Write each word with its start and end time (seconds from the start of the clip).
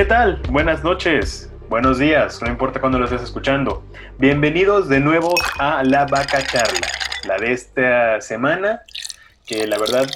¿Qué 0.00 0.06
tal? 0.06 0.40
Buenas 0.48 0.82
noches, 0.82 1.52
buenos 1.68 1.98
días, 1.98 2.40
no 2.40 2.48
importa 2.48 2.80
cuándo 2.80 2.98
lo 2.98 3.04
estés 3.04 3.20
escuchando. 3.20 3.84
Bienvenidos 4.16 4.88
de 4.88 4.98
nuevo 4.98 5.34
a 5.58 5.84
La 5.84 6.06
Vaca 6.06 6.42
Charla, 6.42 6.88
la 7.24 7.36
de 7.36 7.52
esta 7.52 8.18
semana, 8.22 8.80
que 9.46 9.66
la 9.66 9.76
verdad 9.76 10.08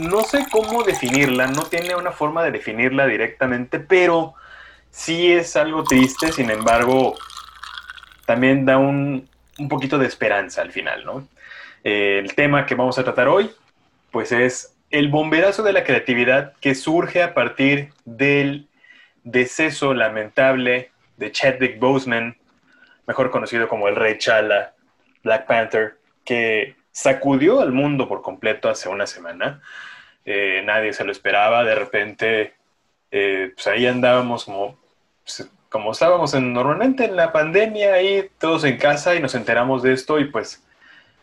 no 0.00 0.22
sé 0.24 0.46
cómo 0.50 0.82
definirla, 0.82 1.46
no 1.46 1.62
tiene 1.62 1.94
una 1.94 2.10
forma 2.10 2.42
de 2.42 2.50
definirla 2.50 3.06
directamente, 3.06 3.78
pero 3.78 4.34
sí 4.90 5.30
es 5.30 5.54
algo 5.54 5.84
triste, 5.84 6.32
sin 6.32 6.50
embargo, 6.50 7.14
también 8.26 8.66
da 8.66 8.78
un, 8.78 9.28
un 9.60 9.68
poquito 9.68 9.96
de 9.96 10.08
esperanza 10.08 10.60
al 10.62 10.72
final, 10.72 11.04
¿no? 11.04 11.28
Eh, 11.84 12.18
el 12.18 12.34
tema 12.34 12.66
que 12.66 12.74
vamos 12.74 12.98
a 12.98 13.04
tratar 13.04 13.28
hoy, 13.28 13.48
pues 14.10 14.32
es 14.32 14.74
el 14.90 15.08
bomberazo 15.08 15.62
de 15.62 15.72
la 15.72 15.84
creatividad 15.84 16.54
que 16.60 16.74
surge 16.74 17.22
a 17.22 17.32
partir 17.32 17.92
del 18.04 18.68
deceso 19.22 19.94
lamentable 19.94 20.90
de 21.16 21.30
Chadwick 21.30 21.78
Boseman, 21.78 22.36
mejor 23.06 23.30
conocido 23.30 23.68
como 23.68 23.88
el 23.88 23.96
Rey 23.96 24.18
Chala, 24.18 24.74
Black 25.22 25.46
Panther, 25.46 25.98
que 26.24 26.76
sacudió 26.92 27.60
al 27.60 27.72
mundo 27.72 28.08
por 28.08 28.22
completo 28.22 28.68
hace 28.68 28.88
una 28.88 29.06
semana. 29.06 29.60
Eh, 30.24 30.62
nadie 30.64 30.92
se 30.92 31.04
lo 31.04 31.12
esperaba, 31.12 31.64
de 31.64 31.74
repente, 31.74 32.54
eh, 33.10 33.52
pues 33.54 33.66
ahí 33.68 33.86
andábamos 33.86 34.44
como, 34.44 34.78
pues, 35.22 35.48
como 35.68 35.92
estábamos 35.92 36.34
en, 36.34 36.52
normalmente 36.52 37.04
en 37.04 37.16
la 37.16 37.32
pandemia, 37.32 37.94
ahí 37.94 38.28
todos 38.38 38.64
en 38.64 38.76
casa 38.76 39.14
y 39.14 39.20
nos 39.20 39.34
enteramos 39.34 39.82
de 39.82 39.92
esto 39.92 40.18
y 40.18 40.24
pues 40.24 40.64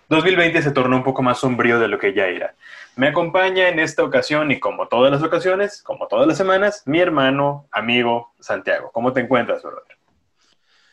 2020 0.10 0.62
se 0.62 0.72
tornó 0.72 0.96
un 0.96 1.04
poco 1.04 1.22
más 1.22 1.40
sombrío 1.40 1.80
de 1.80 1.90
lo 1.90 2.00
que 2.00 2.14
ya 2.14 2.28
era. 2.28 2.56
Me 2.98 3.10
acompaña 3.10 3.70
en 3.70 3.78
esta 3.78 4.04
ocasión 4.04 4.52
y 4.52 4.60
como 4.60 4.88
todas 4.88 5.12
las 5.12 5.22
ocasiones, 5.22 5.84
como 5.84 6.08
todas 6.08 6.28
las 6.28 6.36
semanas, 6.36 6.82
mi 6.88 7.00
hermano, 7.00 7.68
amigo 7.72 8.34
Santiago. 8.40 8.90
¿Cómo 8.92 9.14
te 9.14 9.22
encuentras, 9.22 9.62
brother? 9.62 9.98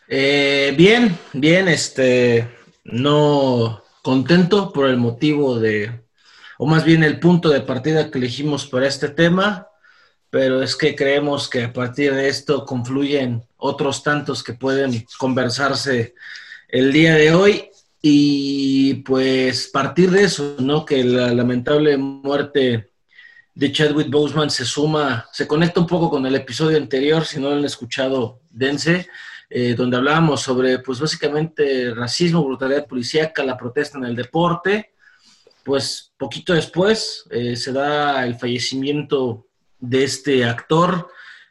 Eh, 0.09 0.75
bien, 0.77 1.19
bien, 1.33 1.67
este, 1.67 2.47
no 2.85 3.83
contento 4.03 4.71
por 4.71 4.87
el 4.91 4.99
motivo 4.99 5.59
de, 5.59 5.99
o 6.59 6.67
más 6.67 6.85
bien 6.85 7.03
el 7.03 7.19
punto 7.19 7.49
de 7.49 7.63
partida 7.63 8.11
que 8.11 8.19
elegimos 8.19 8.67
para 8.67 8.87
este 8.87 9.09
tema, 9.09 9.69
pero 10.29 10.63
es 10.63 10.77
que 10.77 10.95
creemos 10.95 11.49
que 11.49 11.65
a 11.65 11.73
partir 11.73 12.15
de 12.15 12.29
esto 12.29 12.67
confluyen 12.67 13.43
otros 13.57 14.03
tantos 14.03 14.45
que 14.45 14.53
pueden 14.53 15.07
conversarse 15.17 16.15
el 16.69 16.93
día 16.93 17.15
de 17.15 17.33
hoy 17.33 17.71
y 18.07 18.97
pues 18.97 19.69
partir 19.69 20.11
de 20.11 20.25
eso, 20.25 20.57
¿no? 20.59 20.85
Que 20.85 21.03
la 21.03 21.33
lamentable 21.33 21.97
muerte 21.97 22.91
de 23.55 23.73
Chadwick 23.73 24.11
Boseman 24.11 24.51
se 24.51 24.67
suma, 24.67 25.27
se 25.33 25.47
conecta 25.47 25.81
un 25.81 25.87
poco 25.87 26.11
con 26.11 26.27
el 26.27 26.35
episodio 26.35 26.77
anterior, 26.77 27.25
si 27.25 27.41
no 27.41 27.49
lo 27.49 27.57
han 27.57 27.65
escuchado, 27.65 28.43
dense, 28.51 29.09
eh, 29.49 29.75
donde 29.75 29.97
hablábamos 29.97 30.43
sobre, 30.43 30.81
pues 30.81 31.01
básicamente, 31.01 31.95
racismo, 31.95 32.45
brutalidad 32.45 32.87
policíaca, 32.87 33.43
la 33.43 33.57
protesta 33.57 33.97
en 33.97 34.05
el 34.05 34.17
deporte. 34.17 34.93
Pues 35.65 36.13
poquito 36.19 36.53
después 36.53 37.25
eh, 37.31 37.57
se 37.57 37.73
da 37.73 38.23
el 38.27 38.35
fallecimiento 38.35 39.47
de 39.81 40.05
este 40.05 40.45
actor, 40.45 41.09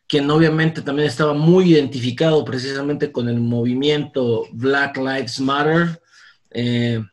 quien 0.08 0.30
obviamente 0.30 0.84
también 0.84 1.08
estaba 1.08 1.34
muy 1.34 1.74
identificado 1.74 2.46
precisamente 2.46 3.12
con 3.12 3.28
el 3.28 3.40
movimiento 3.40 4.46
Black 4.52 4.98
Lives 4.98 5.40
Matter, 5.40 6.00
eh, 6.54 7.04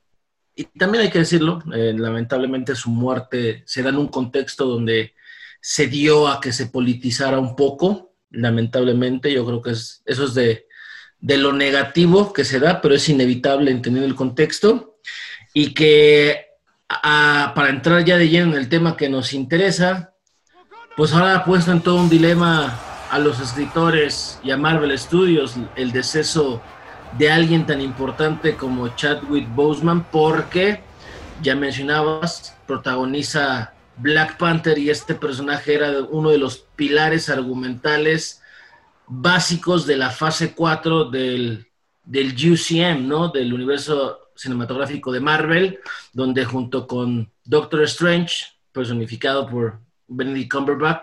y 0.54 0.64
también 0.64 1.04
hay 1.04 1.10
que 1.10 1.20
decirlo, 1.20 1.62
eh, 1.74 1.94
lamentablemente 1.96 2.74
su 2.74 2.90
muerte 2.90 3.62
se 3.66 3.82
da 3.82 3.90
en 3.90 3.96
un 3.96 4.08
contexto 4.08 4.66
donde 4.66 5.14
se 5.60 5.86
dio 5.86 6.28
a 6.28 6.40
que 6.40 6.52
se 6.52 6.66
politizara 6.66 7.38
un 7.38 7.56
poco, 7.56 8.14
lamentablemente, 8.30 9.32
yo 9.32 9.46
creo 9.46 9.62
que 9.62 9.70
es, 9.70 10.02
eso 10.04 10.24
es 10.24 10.34
de, 10.34 10.66
de 11.18 11.36
lo 11.36 11.52
negativo 11.52 12.32
que 12.32 12.44
se 12.44 12.60
da, 12.60 12.80
pero 12.80 12.94
es 12.94 13.08
inevitable 13.08 13.70
entender 13.70 14.04
el 14.04 14.14
contexto. 14.14 14.98
Y 15.52 15.74
que 15.74 16.46
para 16.88 17.70
entrar 17.70 18.04
ya 18.04 18.16
de 18.16 18.28
lleno 18.28 18.52
en 18.52 18.58
el 18.58 18.68
tema 18.68 18.96
que 18.96 19.08
nos 19.08 19.32
interesa, 19.32 20.14
pues 20.96 21.12
ahora 21.12 21.36
ha 21.36 21.44
puesto 21.44 21.72
en 21.72 21.80
todo 21.80 21.96
un 21.96 22.08
dilema 22.08 22.78
a 23.10 23.18
los 23.18 23.40
escritores 23.40 24.38
y 24.42 24.50
a 24.50 24.56
Marvel 24.56 24.96
Studios 24.98 25.54
el 25.76 25.92
deceso 25.92 26.62
de 27.18 27.30
alguien 27.30 27.66
tan 27.66 27.80
importante 27.80 28.56
como 28.56 28.88
Chadwick 28.88 29.48
Boseman, 29.54 30.04
porque 30.10 30.80
ya 31.42 31.56
mencionabas, 31.56 32.56
protagoniza 32.66 33.72
Black 33.96 34.36
Panther 34.38 34.78
y 34.78 34.90
este 34.90 35.14
personaje 35.14 35.74
era 35.74 36.02
uno 36.02 36.30
de 36.30 36.38
los 36.38 36.58
pilares 36.76 37.28
argumentales 37.28 38.42
básicos 39.06 39.86
de 39.86 39.96
la 39.96 40.10
fase 40.10 40.54
4 40.54 41.06
del, 41.06 41.66
del 42.04 42.34
UCM, 42.34 43.06
¿no? 43.06 43.28
Del 43.28 43.52
universo 43.52 44.30
cinematográfico 44.36 45.12
de 45.12 45.20
Marvel, 45.20 45.80
donde 46.12 46.44
junto 46.44 46.86
con 46.86 47.30
Doctor 47.44 47.82
Strange, 47.82 48.46
personificado 48.72 49.46
por 49.48 49.80
Benedict 50.06 50.50
Cumberbatch, 50.50 51.02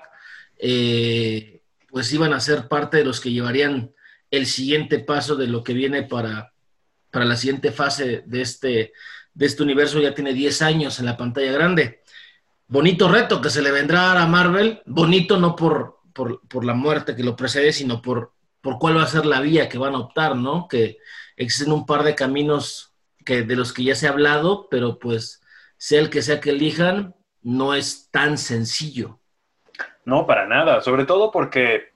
eh, 0.58 1.62
pues 1.90 2.12
iban 2.14 2.34
a 2.34 2.40
ser 2.40 2.68
parte 2.68 2.98
de 2.98 3.06
los 3.06 3.20
que 3.20 3.32
llevarían 3.32 3.92
el 4.32 4.46
siguiente 4.46 5.00
paso 5.00 5.36
de 5.36 5.48
lo 5.48 5.64
que 5.64 5.74
viene 5.74 6.04
para, 6.04 6.54
para 7.12 7.26
la 7.26 7.36
siguiente 7.36 7.72
fase 7.72 8.24
de 8.26 8.42
este, 8.42 8.94
de 9.34 9.46
este 9.46 9.64
universo. 9.64 10.00
Ya 10.00 10.14
tiene 10.14 10.34
10 10.34 10.62
años 10.62 11.00
en 11.00 11.06
la 11.06 11.18
pantalla 11.18 11.52
grande. 11.52 12.02
Bonito 12.68 13.08
reto 13.08 13.42
que 13.42 13.50
se 13.50 13.62
le 13.62 13.72
vendrá 13.72 14.22
a 14.22 14.28
Marvel. 14.28 14.82
Bonito 14.86 15.40
no 15.40 15.56
por, 15.56 16.00
por, 16.14 16.66
la 16.66 16.74
muerte 16.74 17.16
que 17.16 17.24
lo 17.24 17.36
precede, 17.36 17.72
sino 17.72 18.02
por, 18.02 18.34
por 18.62 18.78
cuál 18.78 18.98
va 18.98 19.04
a 19.04 19.08
ser 19.08 19.26
la 19.26 19.40
vía 19.40 19.70
que 19.70 19.78
van 19.78 19.96
a 19.96 20.00
optar, 20.00 20.36
¿no? 20.36 20.68
Que 20.68 20.98
existen 21.38 21.72
un 21.72 21.86
par 21.86 22.04
de 22.04 22.16
caminos 22.16 22.94
que, 23.24 23.44
de 23.44 23.56
los 23.56 23.72
que 23.72 23.84
ya 23.84 23.96
se 23.96 24.08
ha 24.08 24.12
hablado, 24.12 24.68
pero 24.70 25.00
pues 25.00 25.42
sea 25.78 26.02
el 26.02 26.10
que 26.10 26.22
sea 26.22 26.42
que 26.42 26.50
elijan, 26.50 27.16
no 27.42 27.74
es 27.74 28.10
tan 28.12 28.38
sencillo. 28.38 29.20
No, 30.06 30.26
para 30.26 30.48
nada, 30.48 30.82
sobre 30.82 31.06
todo 31.06 31.32
porque 31.32 31.94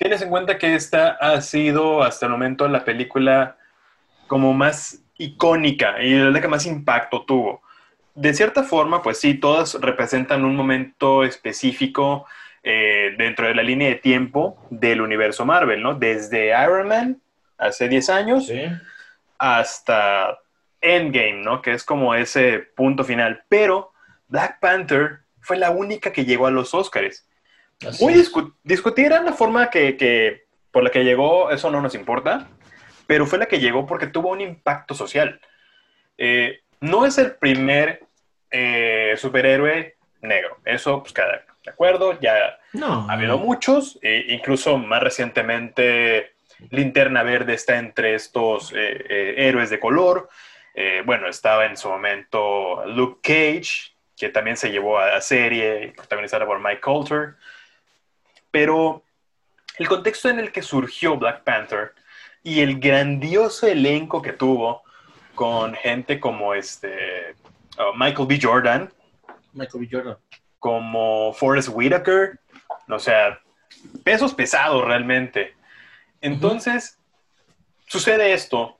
Tienes 0.00 0.22
en 0.22 0.30
cuenta 0.30 0.56
que 0.56 0.74
esta 0.74 1.10
ha 1.10 1.42
sido 1.42 2.02
hasta 2.02 2.24
el 2.24 2.32
momento 2.32 2.66
la 2.68 2.86
película 2.86 3.58
como 4.28 4.54
más 4.54 5.02
icónica 5.18 6.02
y 6.02 6.14
la 6.14 6.40
que 6.40 6.48
más 6.48 6.64
impacto 6.64 7.26
tuvo. 7.26 7.60
De 8.14 8.32
cierta 8.32 8.62
forma, 8.62 9.02
pues 9.02 9.20
sí, 9.20 9.34
todas 9.34 9.74
representan 9.74 10.46
un 10.46 10.56
momento 10.56 11.22
específico 11.22 12.24
eh, 12.62 13.14
dentro 13.18 13.46
de 13.46 13.54
la 13.54 13.62
línea 13.62 13.90
de 13.90 13.96
tiempo 13.96 14.56
del 14.70 15.02
universo 15.02 15.44
Marvel, 15.44 15.82
¿no? 15.82 15.94
Desde 15.94 16.48
Iron 16.48 16.88
Man 16.88 17.20
hace 17.58 17.86
10 17.86 18.08
años 18.08 18.50
hasta 19.36 20.38
Endgame, 20.80 21.42
¿no? 21.42 21.60
Que 21.60 21.72
es 21.72 21.84
como 21.84 22.14
ese 22.14 22.60
punto 22.74 23.04
final. 23.04 23.44
Pero 23.50 23.92
Black 24.28 24.60
Panther 24.60 25.18
fue 25.42 25.58
la 25.58 25.70
única 25.70 26.10
que 26.10 26.24
llegó 26.24 26.46
a 26.46 26.50
los 26.50 26.72
Oscars. 26.72 27.26
Muy 28.00 28.12
discutir 28.62 29.10
la 29.10 29.32
forma 29.32 29.70
que, 29.70 30.44
por 30.70 30.82
la 30.84 30.90
que 30.90 31.04
llegó, 31.04 31.50
eso 31.50 31.70
no 31.70 31.80
nos 31.80 31.94
importa, 31.94 32.48
pero 33.06 33.26
fue 33.26 33.38
la 33.38 33.46
que 33.46 33.58
llegó 33.58 33.86
porque 33.86 34.06
tuvo 34.06 34.30
un 34.30 34.40
impacto 34.40 34.94
social. 34.94 35.40
Eh, 36.18 36.60
no 36.80 37.06
es 37.06 37.16
el 37.16 37.32
primer 37.36 38.04
eh, 38.50 39.14
superhéroe 39.16 39.96
negro, 40.20 40.58
eso, 40.66 41.00
pues, 41.02 41.14
cada, 41.14 41.44
de 41.64 41.70
acuerdo, 41.70 42.20
ya 42.20 42.58
ha 42.82 43.12
habido 43.12 43.38
muchos, 43.38 43.98
e 44.02 44.26
incluso 44.28 44.76
más 44.76 45.02
recientemente 45.02 46.34
Linterna 46.68 47.22
Verde 47.22 47.54
está 47.54 47.78
entre 47.78 48.14
estos 48.14 48.74
eh, 48.76 49.34
héroes 49.38 49.70
de 49.70 49.80
color. 49.80 50.28
bueno, 51.06 51.28
estaba 51.28 51.64
en 51.64 51.76
su 51.78 51.88
momento 51.88 52.84
Luke 52.86 53.20
Cage, 53.22 53.94
que 54.16 54.28
también 54.28 54.58
se 54.58 54.70
llevó 54.70 54.98
a 54.98 55.08
la 55.08 55.20
serie, 55.22 55.94
protagonizada 55.96 56.44
por 56.44 56.60
Mike 56.60 56.80
Coulter. 56.80 57.36
Pero 58.50 59.04
el 59.78 59.88
contexto 59.88 60.28
en 60.28 60.38
el 60.38 60.52
que 60.52 60.62
surgió 60.62 61.16
Black 61.16 61.42
Panther 61.42 61.92
y 62.42 62.60
el 62.60 62.78
grandioso 62.80 63.66
elenco 63.66 64.22
que 64.22 64.32
tuvo 64.32 64.82
con 65.34 65.74
gente 65.74 66.20
como 66.20 66.54
este 66.54 67.34
uh, 67.78 67.96
Michael 67.96 68.28
B. 68.28 68.38
Jordan, 68.40 68.92
Michael 69.52 69.84
B. 69.84 69.88
Jordan, 69.90 70.16
como 70.58 71.32
Forrest 71.32 71.70
Whitaker, 71.72 72.38
o 72.88 72.98
sea, 72.98 73.40
pesos 74.04 74.34
pesados 74.34 74.84
realmente. 74.84 75.54
Entonces, 76.20 76.98
sucede 77.86 78.32
esto 78.32 78.78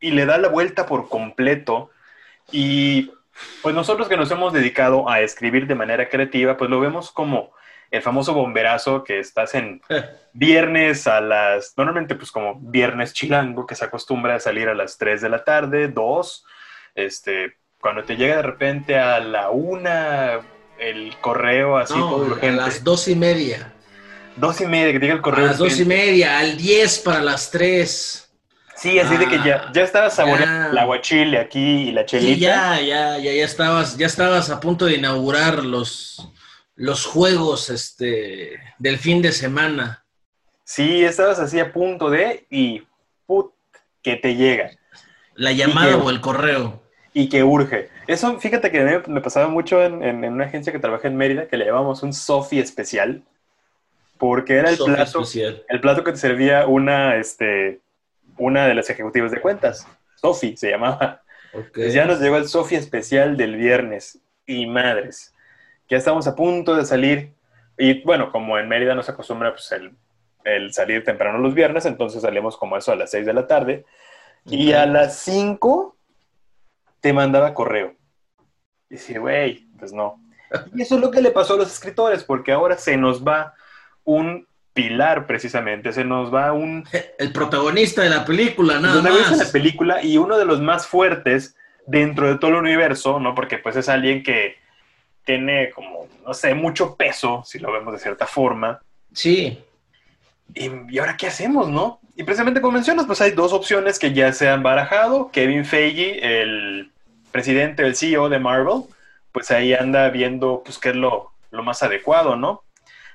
y 0.00 0.12
le 0.12 0.26
da 0.26 0.38
la 0.38 0.48
vuelta 0.48 0.86
por 0.86 1.08
completo 1.08 1.90
y 2.50 3.12
pues 3.62 3.74
nosotros 3.74 4.08
que 4.08 4.16
nos 4.16 4.30
hemos 4.30 4.52
dedicado 4.52 5.08
a 5.08 5.20
escribir 5.20 5.66
de 5.66 5.74
manera 5.74 6.08
creativa, 6.08 6.56
pues 6.56 6.70
lo 6.70 6.80
vemos 6.80 7.10
como 7.10 7.52
el 7.90 8.02
famoso 8.02 8.34
bomberazo 8.34 9.02
que 9.04 9.18
estás 9.18 9.54
en 9.54 9.80
viernes 10.32 11.06
a 11.06 11.20
las, 11.20 11.74
normalmente 11.76 12.14
pues 12.14 12.30
como 12.30 12.58
viernes 12.60 13.12
chilango, 13.12 13.66
que 13.66 13.74
se 13.74 13.84
acostumbra 13.84 14.34
a 14.34 14.40
salir 14.40 14.68
a 14.68 14.74
las 14.74 14.98
3 14.98 15.20
de 15.22 15.28
la 15.28 15.44
tarde, 15.44 15.88
2, 15.88 16.44
este, 16.94 17.56
cuando 17.80 18.04
te 18.04 18.16
llega 18.16 18.36
de 18.36 18.42
repente 18.42 18.98
a 18.98 19.20
la 19.20 19.50
una 19.50 20.40
el 20.78 21.16
correo 21.20 21.76
así 21.76 21.94
no, 21.94 22.36
A 22.40 22.46
las 22.46 22.84
dos 22.84 23.08
y 23.08 23.14
media. 23.14 23.72
Dos 24.36 24.60
y 24.60 24.66
media, 24.66 24.92
que 24.92 24.98
diga 25.00 25.14
el 25.14 25.20
correo. 25.20 25.46
A 25.46 25.48
las 25.48 25.58
dos 25.58 25.80
y 25.80 25.84
media, 25.84 26.38
al 26.38 26.56
10 26.56 27.00
para 27.00 27.20
las 27.20 27.50
3. 27.50 28.24
Sí, 28.76 28.96
así 29.00 29.16
de 29.16 29.26
que 29.26 29.38
ya, 29.38 29.64
Ah, 29.66 29.72
ya 29.74 29.82
estabas 29.82 30.14
saboreando 30.14 30.70
el 30.70 30.78
aguachile 30.78 31.38
aquí 31.38 31.88
y 31.88 31.90
la 31.90 32.06
chelita. 32.06 32.34
Sí, 32.34 32.38
ya, 32.38 32.80
ya, 32.80 33.18
ya, 33.18 33.32
ya 33.32 33.44
estabas, 33.44 33.96
ya 33.96 34.06
estabas 34.06 34.50
a 34.50 34.60
punto 34.60 34.84
de 34.84 34.94
inaugurar 34.94 35.64
los, 35.64 36.28
los 36.80 37.04
juegos 37.06 37.70
este, 37.70 38.58
del 38.78 38.98
fin 38.98 39.20
de 39.20 39.32
semana. 39.32 40.04
Sí, 40.64 41.04
estabas 41.04 41.38
así 41.40 41.58
a 41.58 41.72
punto 41.72 42.08
de 42.08 42.46
y 42.50 42.84
put, 43.26 43.52
que 44.02 44.14
te 44.16 44.36
llega 44.36 44.70
La 45.34 45.50
llamada 45.52 45.90
que- 45.90 45.94
o 45.96 46.08
el 46.10 46.20
correo. 46.20 46.80
y 47.12 47.28
que 47.28 47.42
urge. 47.42 47.88
Eso, 48.06 48.38
fíjate 48.38 48.70
que 48.70 48.80
mí 48.84 48.92
me 49.08 49.20
pasaba 49.20 49.48
mucho 49.48 49.82
en, 49.82 50.04
en- 50.04 50.22
en 50.24 50.32
una 50.34 50.44
agencia 50.44 50.72
que 50.72 50.78
trabajé 50.78 51.08
en 51.08 51.16
Mérida 51.16 51.48
que 51.48 51.56
le 51.56 51.64
llamamos 51.66 52.02
un 52.04 52.12
Sofi 52.12 52.60
especial 52.60 53.22
porque 54.18 54.54
era 54.54 54.70
el 54.70 54.76
plato, 54.78 55.20
especial. 55.22 55.64
el 55.68 55.80
plato 55.80 56.04
que 56.04 56.12
te 56.12 56.18
servía 56.18 56.66
una, 56.66 57.16
este, 57.16 57.80
una 58.36 58.66
de 58.68 58.74
las 58.74 58.88
ejecutivas 58.90 59.30
de 59.32 59.40
cuentas. 59.40 59.86
Sofi 60.16 60.56
se 60.56 60.70
llamaba. 60.70 61.22
Pues 61.74 61.92
ya 61.94 62.04
nos 62.04 62.20
llegó 62.20 62.36
el 62.36 62.46
Sofi 62.48 62.74
especial 62.76 63.36
del 63.36 63.56
viernes. 63.56 64.18
Y 64.46 64.66
madres, 64.66 65.34
ya 65.88 65.96
estamos 65.96 66.26
a 66.26 66.36
punto 66.36 66.74
de 66.74 66.84
salir. 66.84 67.34
Y 67.76 68.02
bueno, 68.02 68.30
como 68.32 68.58
en 68.58 68.68
Mérida 68.68 68.94
no 68.94 69.02
se 69.02 69.12
acostumbra 69.12 69.52
pues, 69.52 69.70
el, 69.72 69.92
el 70.44 70.72
salir 70.72 71.04
temprano 71.04 71.38
los 71.38 71.54
viernes, 71.54 71.86
entonces 71.86 72.22
salimos 72.22 72.56
como 72.56 72.76
eso 72.76 72.92
a 72.92 72.96
las 72.96 73.10
6 73.10 73.26
de 73.26 73.34
la 73.34 73.46
tarde. 73.46 73.84
Y 74.44 74.72
a 74.72 74.86
las 74.86 75.18
5 75.20 75.96
te 77.00 77.12
mandaba 77.12 77.54
correo. 77.54 77.94
Y 78.90 78.94
decía, 78.94 79.20
güey, 79.20 79.66
pues 79.78 79.92
no. 79.92 80.20
Y 80.74 80.82
eso 80.82 80.94
es 80.96 81.00
lo 81.00 81.10
que 81.10 81.20
le 81.20 81.30
pasó 81.30 81.54
a 81.54 81.58
los 81.58 81.72
escritores, 81.72 82.24
porque 82.24 82.52
ahora 82.52 82.76
se 82.76 82.96
nos 82.96 83.26
va 83.26 83.54
un 84.04 84.46
pilar 84.72 85.26
precisamente, 85.26 85.92
se 85.92 86.04
nos 86.04 86.32
va 86.32 86.52
un 86.52 86.84
El 87.18 87.32
protagonista 87.32 88.02
de 88.02 88.10
la 88.10 88.24
película, 88.24 88.78
nada 88.78 89.02
ves 89.10 89.30
en 89.32 89.38
la 89.38 89.44
más. 89.44 89.50
película 89.50 90.02
y 90.02 90.18
uno 90.18 90.38
de 90.38 90.44
los 90.44 90.60
más 90.60 90.86
fuertes 90.86 91.56
dentro 91.86 92.28
de 92.28 92.38
todo 92.38 92.52
el 92.52 92.56
universo, 92.58 93.18
¿no? 93.18 93.34
Porque 93.34 93.58
pues 93.58 93.76
es 93.76 93.88
alguien 93.88 94.22
que 94.22 94.56
tiene 95.28 95.68
como, 95.74 96.08
no 96.26 96.32
sé, 96.32 96.54
mucho 96.54 96.96
peso, 96.96 97.42
si 97.44 97.58
lo 97.58 97.70
vemos 97.70 97.92
de 97.92 97.98
cierta 97.98 98.26
forma. 98.26 98.80
Sí, 99.12 99.62
¿Y, 100.54 100.70
y 100.88 100.98
ahora 100.98 101.18
qué 101.18 101.26
hacemos, 101.26 101.68
no? 101.68 102.00
Y 102.16 102.22
precisamente 102.22 102.62
como 102.62 102.72
mencionas, 102.72 103.04
pues 103.04 103.20
hay 103.20 103.32
dos 103.32 103.52
opciones 103.52 103.98
que 103.98 104.14
ya 104.14 104.32
se 104.32 104.48
han 104.48 104.62
barajado. 104.62 105.30
Kevin 105.30 105.66
Feige, 105.66 106.40
el 106.40 106.90
presidente, 107.30 107.84
el 107.84 107.94
CEO 107.94 108.30
de 108.30 108.38
Marvel, 108.38 108.84
pues 109.30 109.50
ahí 109.50 109.74
anda 109.74 110.08
viendo 110.08 110.62
pues 110.64 110.78
qué 110.78 110.88
es 110.88 110.96
lo, 110.96 111.32
lo 111.50 111.62
más 111.62 111.82
adecuado, 111.82 112.34
¿no? 112.34 112.64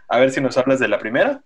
A 0.07 0.19
ver 0.19 0.29
si 0.29 0.39
nos 0.39 0.55
hablas 0.59 0.79
de 0.79 0.87
la 0.87 0.99
primera. 0.99 1.41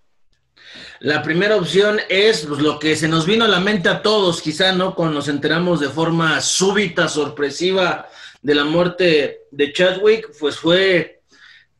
La 1.00 1.22
primera 1.22 1.56
opción 1.56 1.98
es 2.10 2.44
pues, 2.44 2.60
lo 2.60 2.78
que 2.78 2.94
se 2.94 3.08
nos 3.08 3.24
vino 3.24 3.46
a 3.46 3.48
la 3.48 3.60
mente 3.60 3.88
a 3.88 4.02
todos, 4.02 4.42
quizá, 4.42 4.72
¿no? 4.72 4.94
Cuando 4.94 5.14
nos 5.14 5.28
enteramos 5.28 5.80
de 5.80 5.88
forma 5.88 6.42
súbita, 6.42 7.08
sorpresiva 7.08 8.10
de 8.42 8.54
la 8.54 8.64
muerte 8.64 9.40
de 9.50 9.72
Chadwick, 9.72 10.30
pues 10.38 10.56
fue 10.56 11.22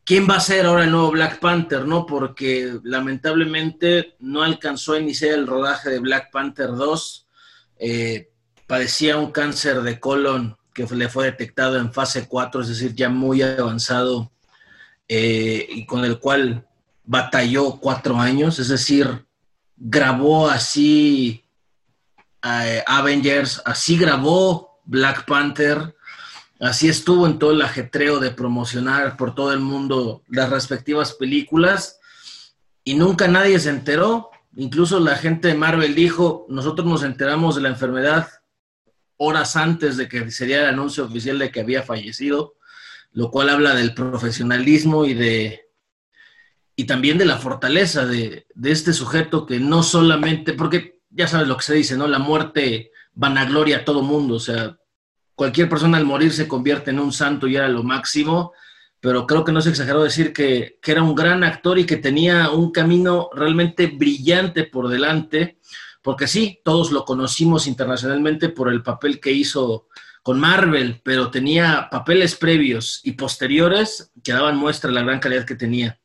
quién 0.03 0.27
va 0.29 0.35
a 0.35 0.41
ser 0.41 0.65
ahora 0.65 0.83
el 0.83 0.91
nuevo 0.91 1.11
Black 1.11 1.39
Panther, 1.39 1.85
¿no? 1.85 2.05
Porque 2.05 2.79
lamentablemente 2.83 4.15
no 4.19 4.43
alcanzó 4.43 4.93
a 4.93 4.99
iniciar 4.99 5.33
el 5.33 5.47
rodaje 5.47 5.89
de 5.89 5.99
Black 5.99 6.31
Panther 6.31 6.69
2. 6.69 7.27
Eh, 7.79 8.29
padecía 8.67 9.17
un 9.17 9.31
cáncer 9.31 9.81
de 9.81 9.99
colon 9.99 10.57
que 10.73 10.85
le 10.95 11.09
fue 11.09 11.25
detectado 11.25 11.77
en 11.77 11.93
fase 11.93 12.27
4, 12.27 12.61
es 12.61 12.67
decir, 12.69 12.93
ya 12.95 13.09
muy 13.09 13.41
avanzado, 13.41 14.31
eh, 15.07 15.67
y 15.69 15.85
con 15.85 16.05
el 16.05 16.19
cual 16.19 16.65
batalló 17.03 17.79
cuatro 17.79 18.17
años, 18.19 18.59
es 18.59 18.67
decir, 18.67 19.25
grabó 19.75 20.47
así 20.47 21.43
eh, 22.43 22.83
Avengers, 22.85 23.61
así 23.65 23.97
grabó 23.97 24.79
Black 24.85 25.25
Panther, 25.25 25.95
así 26.59 26.89
estuvo 26.89 27.25
en 27.25 27.39
todo 27.39 27.51
el 27.51 27.61
ajetreo 27.61 28.19
de 28.19 28.31
promocionar 28.31 29.17
por 29.17 29.33
todo 29.33 29.53
el 29.53 29.59
mundo 29.59 30.23
las 30.27 30.49
respectivas 30.49 31.13
películas 31.13 31.99
y 32.83 32.95
nunca 32.95 33.27
nadie 33.27 33.59
se 33.59 33.69
enteró. 33.69 34.29
Incluso 34.55 34.99
la 34.99 35.15
gente 35.15 35.47
de 35.47 35.53
Marvel 35.53 35.95
dijo, 35.95 36.45
nosotros 36.49 36.87
nos 36.87 37.03
enteramos 37.03 37.55
de 37.55 37.61
la 37.61 37.69
enfermedad 37.69 38.27
horas 39.17 39.55
antes 39.55 39.97
de 39.97 40.07
que 40.07 40.31
sería 40.31 40.61
el 40.61 40.67
anuncio 40.67 41.05
oficial 41.05 41.39
de 41.39 41.51
que 41.51 41.59
había 41.59 41.83
fallecido, 41.83 42.55
lo 43.11 43.31
cual 43.31 43.49
habla 43.49 43.75
del 43.75 43.93
profesionalismo 43.93 45.05
y 45.05 45.13
de 45.13 45.65
y 46.75 46.85
también 46.85 47.17
de 47.17 47.25
la 47.25 47.37
fortaleza 47.37 48.05
de, 48.05 48.47
de, 48.55 48.71
este 48.71 48.93
sujeto 48.93 49.45
que 49.45 49.59
no 49.59 49.83
solamente, 49.83 50.53
porque 50.53 51.01
ya 51.09 51.27
sabes 51.27 51.49
lo 51.49 51.57
que 51.57 51.65
se 51.65 51.73
dice, 51.73 51.97
¿no? 51.97 52.07
La 52.07 52.19
muerte 52.19 52.91
vanagloria 53.11 53.79
a 53.79 53.85
todo 53.85 54.01
mundo, 54.01 54.35
o 54.35 54.39
sea, 54.39 54.77
cualquier 55.39 55.69
persona 55.69 55.97
al 55.97 56.03
morir 56.03 56.33
se 56.33 56.49
convierte 56.49 56.91
en 56.91 56.99
un 56.99 57.13
santo 57.13 57.47
y 57.47 57.55
era 57.55 57.69
lo 57.69 57.81
máximo, 57.81 58.51
pero 58.99 59.25
creo 59.25 59.45
que 59.45 59.53
no 59.53 59.59
es 59.59 59.67
exagerado 59.67 60.03
decir 60.03 60.33
que, 60.33 60.79
que 60.81 60.91
era 60.91 61.01
un 61.01 61.15
gran 61.15 61.45
actor 61.45 61.79
y 61.79 61.85
que 61.85 61.95
tenía 61.95 62.49
un 62.49 62.73
camino 62.73 63.29
realmente 63.33 63.87
brillante 63.87 64.65
por 64.65 64.89
delante, 64.89 65.57
porque 66.01 66.27
sí, 66.27 66.59
todos 66.65 66.91
lo 66.91 67.05
conocimos 67.05 67.67
internacionalmente 67.67 68.49
por 68.49 68.67
el 68.67 68.83
papel 68.83 69.21
que 69.21 69.31
hizo 69.31 69.87
con 70.23 70.41
Marvel, 70.41 70.99
pero 71.05 71.31
tenía 71.31 71.87
papeles 71.89 72.35
previos 72.35 72.99
y 73.05 73.13
posteriores 73.13 74.11
que 74.21 74.33
daban 74.33 74.57
muestra 74.57 74.89
de 74.89 74.95
la 74.95 75.03
gran 75.03 75.21
calidad 75.21 75.45
que 75.45 75.55
tenía. 75.55 76.01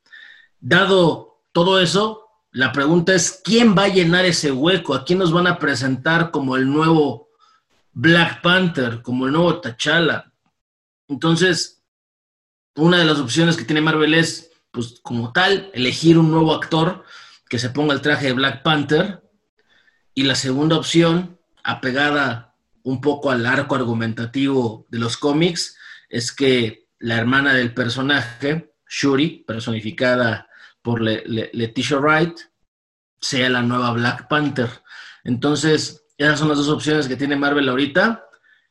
Dado 0.60 1.40
todo 1.50 1.80
eso, 1.80 2.28
la 2.52 2.70
pregunta 2.70 3.12
es, 3.12 3.40
¿quién 3.42 3.74
va 3.76 3.86
a 3.86 3.88
llenar 3.88 4.26
ese 4.26 4.52
hueco? 4.52 4.94
¿A 4.94 5.04
quién 5.04 5.18
nos 5.18 5.32
van 5.32 5.48
a 5.48 5.58
presentar 5.58 6.30
como 6.30 6.54
el 6.54 6.72
nuevo 6.72 7.23
Black 7.94 8.42
Panther, 8.42 9.02
como 9.02 9.26
el 9.26 9.32
nuevo 9.32 9.60
T'Challa? 9.60 10.32
Entonces, 11.08 11.82
una 12.74 12.98
de 12.98 13.04
las 13.04 13.18
opciones 13.18 13.56
que 13.56 13.64
tiene 13.64 13.80
Marvel 13.80 14.14
es, 14.14 14.50
pues 14.70 15.00
como 15.02 15.32
tal, 15.32 15.70
elegir 15.74 16.18
un 16.18 16.30
nuevo 16.30 16.52
actor 16.52 17.04
que 17.48 17.58
se 17.58 17.70
ponga 17.70 17.94
el 17.94 18.00
traje 18.00 18.26
de 18.26 18.32
Black 18.32 18.62
Panther. 18.62 19.22
Y 20.12 20.24
la 20.24 20.34
segunda 20.34 20.76
opción, 20.76 21.38
apegada 21.62 22.56
un 22.82 23.00
poco 23.00 23.30
al 23.30 23.46
arco 23.46 23.76
argumentativo 23.76 24.86
de 24.90 24.98
los 24.98 25.16
cómics, 25.16 25.76
es 26.08 26.32
que 26.32 26.88
la 26.98 27.16
hermana 27.16 27.54
del 27.54 27.74
personaje, 27.74 28.74
Shuri, 28.88 29.44
personificada 29.46 30.48
por 30.82 31.00
Le 31.00 31.22
Le 31.26 31.50
Leticia 31.52 31.98
Wright, 31.98 32.36
sea 33.20 33.48
la 33.48 33.62
nueva 33.62 33.92
Black 33.92 34.28
Panther. 34.28 34.68
Entonces, 35.22 36.03
esas 36.18 36.38
son 36.38 36.48
las 36.48 36.58
dos 36.58 36.68
opciones 36.68 37.08
que 37.08 37.16
tiene 37.16 37.36
Marvel 37.36 37.68
ahorita, 37.68 38.26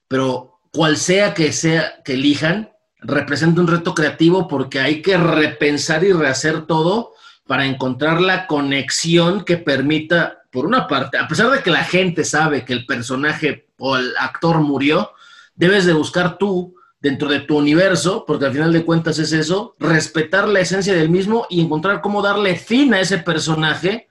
pero 0.07 0.59
cual 0.71 0.97
sea 0.97 1.33
que 1.33 1.51
sea 1.51 2.01
que 2.03 2.13
elijan, 2.13 2.71
representa 2.99 3.61
un 3.61 3.67
reto 3.67 3.93
creativo 3.93 4.47
porque 4.47 4.79
hay 4.79 5.01
que 5.01 5.17
repensar 5.17 6.03
y 6.03 6.13
rehacer 6.13 6.65
todo 6.65 7.13
para 7.45 7.65
encontrar 7.65 8.21
la 8.21 8.47
conexión 8.47 9.43
que 9.43 9.57
permita, 9.57 10.43
por 10.51 10.65
una 10.65 10.87
parte, 10.87 11.17
a 11.17 11.27
pesar 11.27 11.49
de 11.51 11.61
que 11.61 11.71
la 11.71 11.83
gente 11.83 12.23
sabe 12.23 12.63
que 12.63 12.73
el 12.73 12.85
personaje 12.85 13.67
o 13.77 13.97
el 13.97 14.13
actor 14.17 14.61
murió, 14.61 15.11
debes 15.55 15.85
de 15.85 15.93
buscar 15.93 16.37
tú 16.37 16.75
dentro 17.01 17.27
de 17.27 17.41
tu 17.41 17.57
universo, 17.57 18.23
porque 18.25 18.45
al 18.45 18.53
final 18.53 18.71
de 18.71 18.85
cuentas 18.85 19.19
es 19.19 19.33
eso, 19.33 19.75
respetar 19.77 20.47
la 20.47 20.61
esencia 20.61 20.93
del 20.93 21.09
mismo 21.09 21.45
y 21.49 21.59
encontrar 21.59 21.99
cómo 21.99 22.21
darle 22.21 22.55
fin 22.55 22.93
a 22.93 23.01
ese 23.01 23.17
personaje, 23.17 24.07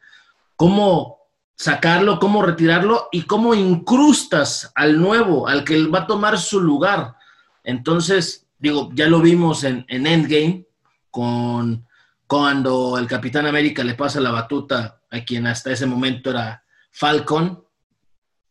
cómo 0.56 1.21
sacarlo, 1.62 2.18
cómo 2.18 2.42
retirarlo 2.42 3.08
y 3.12 3.22
cómo 3.22 3.54
incrustas 3.54 4.72
al 4.74 5.00
nuevo, 5.00 5.46
al 5.46 5.62
que 5.62 5.86
va 5.86 6.00
a 6.00 6.06
tomar 6.08 6.36
su 6.38 6.60
lugar. 6.60 7.14
Entonces, 7.62 8.48
digo, 8.58 8.90
ya 8.94 9.06
lo 9.06 9.20
vimos 9.20 9.62
en, 9.62 9.84
en 9.88 10.08
Endgame, 10.08 10.66
con 11.08 11.86
cuando 12.26 12.98
el 12.98 13.06
Capitán 13.06 13.46
América 13.46 13.84
le 13.84 13.94
pasa 13.94 14.18
la 14.18 14.32
batuta 14.32 15.02
a 15.08 15.20
quien 15.20 15.46
hasta 15.46 15.70
ese 15.70 15.86
momento 15.86 16.30
era 16.30 16.64
Falcon, 16.90 17.62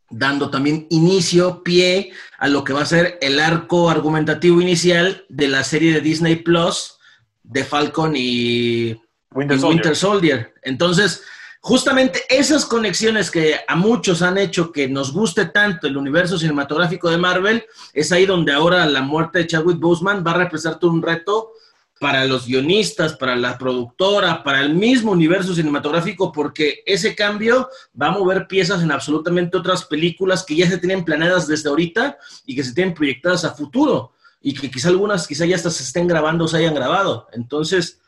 dando 0.09 0.49
también 0.49 0.87
inicio, 0.89 1.63
pie 1.63 2.13
a 2.37 2.47
lo 2.47 2.63
que 2.63 2.71
va 2.71 2.83
a 2.83 2.85
ser 2.85 3.17
el 3.21 3.41
arco 3.41 3.89
argumentativo 3.89 4.61
inicial 4.61 5.25
de 5.27 5.49
la 5.49 5.65
serie 5.65 5.93
de 5.93 6.01
Disney 6.01 6.37
Plus 6.37 6.97
de 7.43 7.65
Falcon 7.65 8.13
y 8.15 8.95
Winter 9.33 9.57
y 9.57 9.59
Soldier. 9.59 9.75
Winter 9.75 9.95
Soldier. 9.97 10.53
Entonces, 10.61 11.23
justamente 11.61 12.21
esas 12.27 12.65
conexiones 12.65 13.29
que 13.31 13.55
a 13.67 13.75
muchos 13.75 14.21
han 14.21 14.37
hecho 14.37 14.71
que 14.71 14.87
nos 14.89 15.13
guste 15.13 15.45
tanto 15.45 15.87
el 15.87 15.95
universo 15.95 16.37
cinematográfico 16.37 17.09
de 17.09 17.17
Marvel, 17.17 17.63
es 17.93 18.11
ahí 18.11 18.25
donde 18.25 18.51
ahora 18.51 18.85
la 18.87 19.01
muerte 19.01 19.39
de 19.39 19.47
Chadwick 19.47 19.79
Boseman 19.79 20.23
va 20.25 20.31
a 20.31 20.37
representar 20.39 20.89
un 20.89 21.01
reto 21.01 21.51
para 21.99 22.25
los 22.25 22.47
guionistas, 22.47 23.13
para 23.13 23.35
la 23.35 23.59
productora, 23.59 24.41
para 24.41 24.61
el 24.61 24.73
mismo 24.73 25.11
universo 25.11 25.53
cinematográfico, 25.53 26.31
porque 26.31 26.81
ese 26.83 27.13
cambio 27.13 27.69
va 27.99 28.07
a 28.07 28.11
mover 28.11 28.47
piezas 28.47 28.81
en 28.81 28.91
absolutamente 28.91 29.55
otras 29.55 29.85
películas 29.85 30.43
que 30.43 30.55
ya 30.55 30.67
se 30.67 30.79
tienen 30.79 31.05
planeadas 31.05 31.47
desde 31.47 31.69
ahorita 31.69 32.17
y 32.47 32.55
que 32.55 32.63
se 32.63 32.73
tienen 32.73 32.95
proyectadas 32.95 33.45
a 33.45 33.53
futuro 33.53 34.13
y 34.41 34.55
que 34.55 34.71
quizá 34.71 34.89
algunas 34.89 35.27
quizá 35.27 35.45
ya 35.45 35.55
hasta 35.55 35.69
se 35.69 35.83
estén 35.83 36.07
grabando 36.07 36.45
o 36.45 36.47
se 36.47 36.57
hayan 36.57 36.73
grabado. 36.73 37.27
Entonces, 37.33 37.99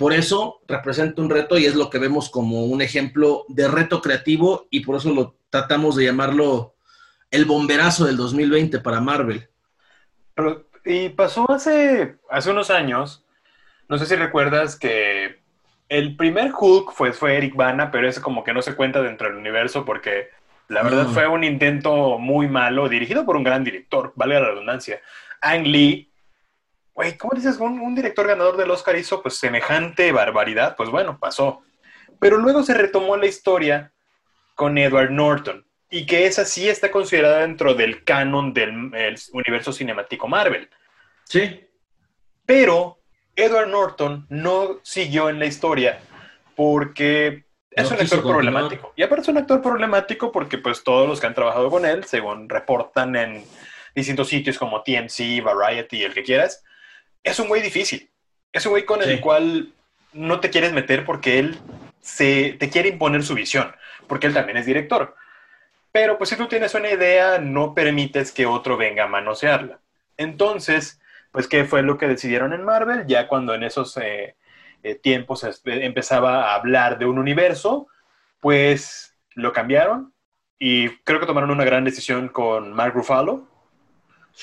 por 0.00 0.14
eso 0.14 0.62
representa 0.66 1.20
un 1.20 1.28
reto 1.28 1.58
y 1.58 1.66
es 1.66 1.74
lo 1.74 1.90
que 1.90 1.98
vemos 1.98 2.30
como 2.30 2.64
un 2.64 2.80
ejemplo 2.80 3.44
de 3.48 3.68
reto 3.68 4.00
creativo 4.00 4.66
y 4.70 4.80
por 4.80 4.96
eso 4.96 5.12
lo 5.12 5.36
tratamos 5.50 5.94
de 5.94 6.06
llamarlo 6.06 6.74
el 7.30 7.44
bomberazo 7.44 8.06
del 8.06 8.16
2020 8.16 8.78
para 8.78 9.02
Marvel. 9.02 9.50
Pero, 10.34 10.64
y 10.86 11.10
pasó 11.10 11.50
hace, 11.50 12.16
hace 12.30 12.50
unos 12.50 12.70
años, 12.70 13.26
no 13.90 13.98
sé 13.98 14.06
si 14.06 14.16
recuerdas 14.16 14.74
que 14.78 15.42
el 15.90 16.16
primer 16.16 16.50
Hulk 16.58 16.92
fue, 16.92 17.12
fue 17.12 17.36
Eric 17.36 17.54
Bana, 17.54 17.90
pero 17.90 18.08
ese 18.08 18.22
como 18.22 18.42
que 18.42 18.54
no 18.54 18.62
se 18.62 18.76
cuenta 18.76 19.02
dentro 19.02 19.28
del 19.28 19.36
universo 19.36 19.84
porque 19.84 20.30
la 20.68 20.82
verdad 20.82 21.08
fue 21.08 21.28
un 21.28 21.44
intento 21.44 22.16
muy 22.16 22.48
malo, 22.48 22.88
dirigido 22.88 23.26
por 23.26 23.36
un 23.36 23.44
gran 23.44 23.64
director, 23.64 24.14
vale 24.16 24.40
la 24.40 24.48
redundancia. 24.48 25.02
Ang 25.42 25.66
Lee, 25.66 26.09
güey, 27.00 27.16
¿cómo 27.16 27.32
dices? 27.34 27.56
Un, 27.58 27.80
un 27.80 27.94
director 27.94 28.26
ganador 28.26 28.58
del 28.58 28.70
Oscar 28.70 28.94
hizo 28.96 29.22
pues 29.22 29.38
semejante 29.38 30.12
barbaridad, 30.12 30.76
pues 30.76 30.90
bueno, 30.90 31.18
pasó. 31.18 31.62
Pero 32.18 32.36
luego 32.36 32.62
se 32.62 32.74
retomó 32.74 33.16
la 33.16 33.26
historia 33.26 33.92
con 34.54 34.76
Edward 34.76 35.10
Norton, 35.10 35.64
y 35.90 36.06
que 36.06 36.26
esa 36.26 36.44
sí 36.44 36.68
está 36.68 36.90
considerada 36.90 37.38
dentro 37.38 37.74
del 37.74 38.04
canon 38.04 38.54
del 38.54 38.92
universo 39.32 39.72
cinemático 39.72 40.28
Marvel. 40.28 40.68
Sí. 41.24 41.66
Pero 42.46 42.98
Edward 43.34 43.68
Norton 43.68 44.26
no 44.28 44.78
siguió 44.82 45.28
en 45.28 45.38
la 45.38 45.46
historia 45.46 45.98
porque 46.54 47.44
es 47.70 47.90
un 47.90 48.00
actor 48.00 48.22
problemático. 48.22 48.92
Y 48.94 49.02
aparte 49.02 49.22
es 49.22 49.28
un 49.28 49.38
actor 49.38 49.60
problemático 49.60 50.30
porque 50.30 50.58
pues 50.58 50.84
todos 50.84 51.08
los 51.08 51.20
que 51.20 51.26
han 51.26 51.34
trabajado 51.34 51.70
con 51.70 51.84
él, 51.84 52.04
según 52.04 52.48
reportan 52.48 53.16
en 53.16 53.44
distintos 53.94 54.28
sitios 54.28 54.58
como 54.58 54.82
TMC, 54.82 55.42
Variety, 55.42 56.04
el 56.04 56.14
que 56.14 56.22
quieras, 56.22 56.62
es 57.22 57.38
un 57.38 57.48
güey 57.48 57.62
difícil. 57.62 58.10
Es 58.52 58.66
un 58.66 58.70
güey 58.70 58.84
con 58.84 59.02
el 59.02 59.20
cual 59.20 59.72
no 60.12 60.40
te 60.40 60.50
quieres 60.50 60.72
meter 60.72 61.04
porque 61.04 61.38
él 61.38 61.58
se, 62.00 62.56
te 62.58 62.68
quiere 62.68 62.88
imponer 62.88 63.22
su 63.22 63.34
visión, 63.34 63.74
porque 64.08 64.26
él 64.26 64.34
también 64.34 64.58
es 64.58 64.66
director. 64.66 65.14
Pero 65.92 66.18
pues 66.18 66.30
si 66.30 66.36
tú 66.36 66.46
tienes 66.46 66.74
una 66.74 66.90
idea, 66.90 67.38
no 67.38 67.74
permites 67.74 68.32
que 68.32 68.46
otro 68.46 68.76
venga 68.76 69.04
a 69.04 69.08
manosearla. 69.08 69.80
Entonces, 70.16 71.00
pues, 71.32 71.46
¿qué 71.48 71.64
fue 71.64 71.82
lo 71.82 71.96
que 71.96 72.08
decidieron 72.08 72.52
en 72.52 72.64
Marvel? 72.64 73.06
Ya 73.06 73.26
cuando 73.28 73.54
en 73.54 73.62
esos 73.62 73.96
eh, 73.96 74.36
eh, 74.82 74.94
tiempos 74.96 75.46
empezaba 75.64 76.50
a 76.50 76.54
hablar 76.54 76.98
de 76.98 77.06
un 77.06 77.18
universo, 77.18 77.88
pues 78.40 79.14
lo 79.34 79.52
cambiaron 79.52 80.12
y 80.58 80.90
creo 81.04 81.20
que 81.20 81.26
tomaron 81.26 81.50
una 81.50 81.64
gran 81.64 81.84
decisión 81.84 82.28
con 82.28 82.72
Mark 82.74 82.92
Ruffalo, 82.94 83.48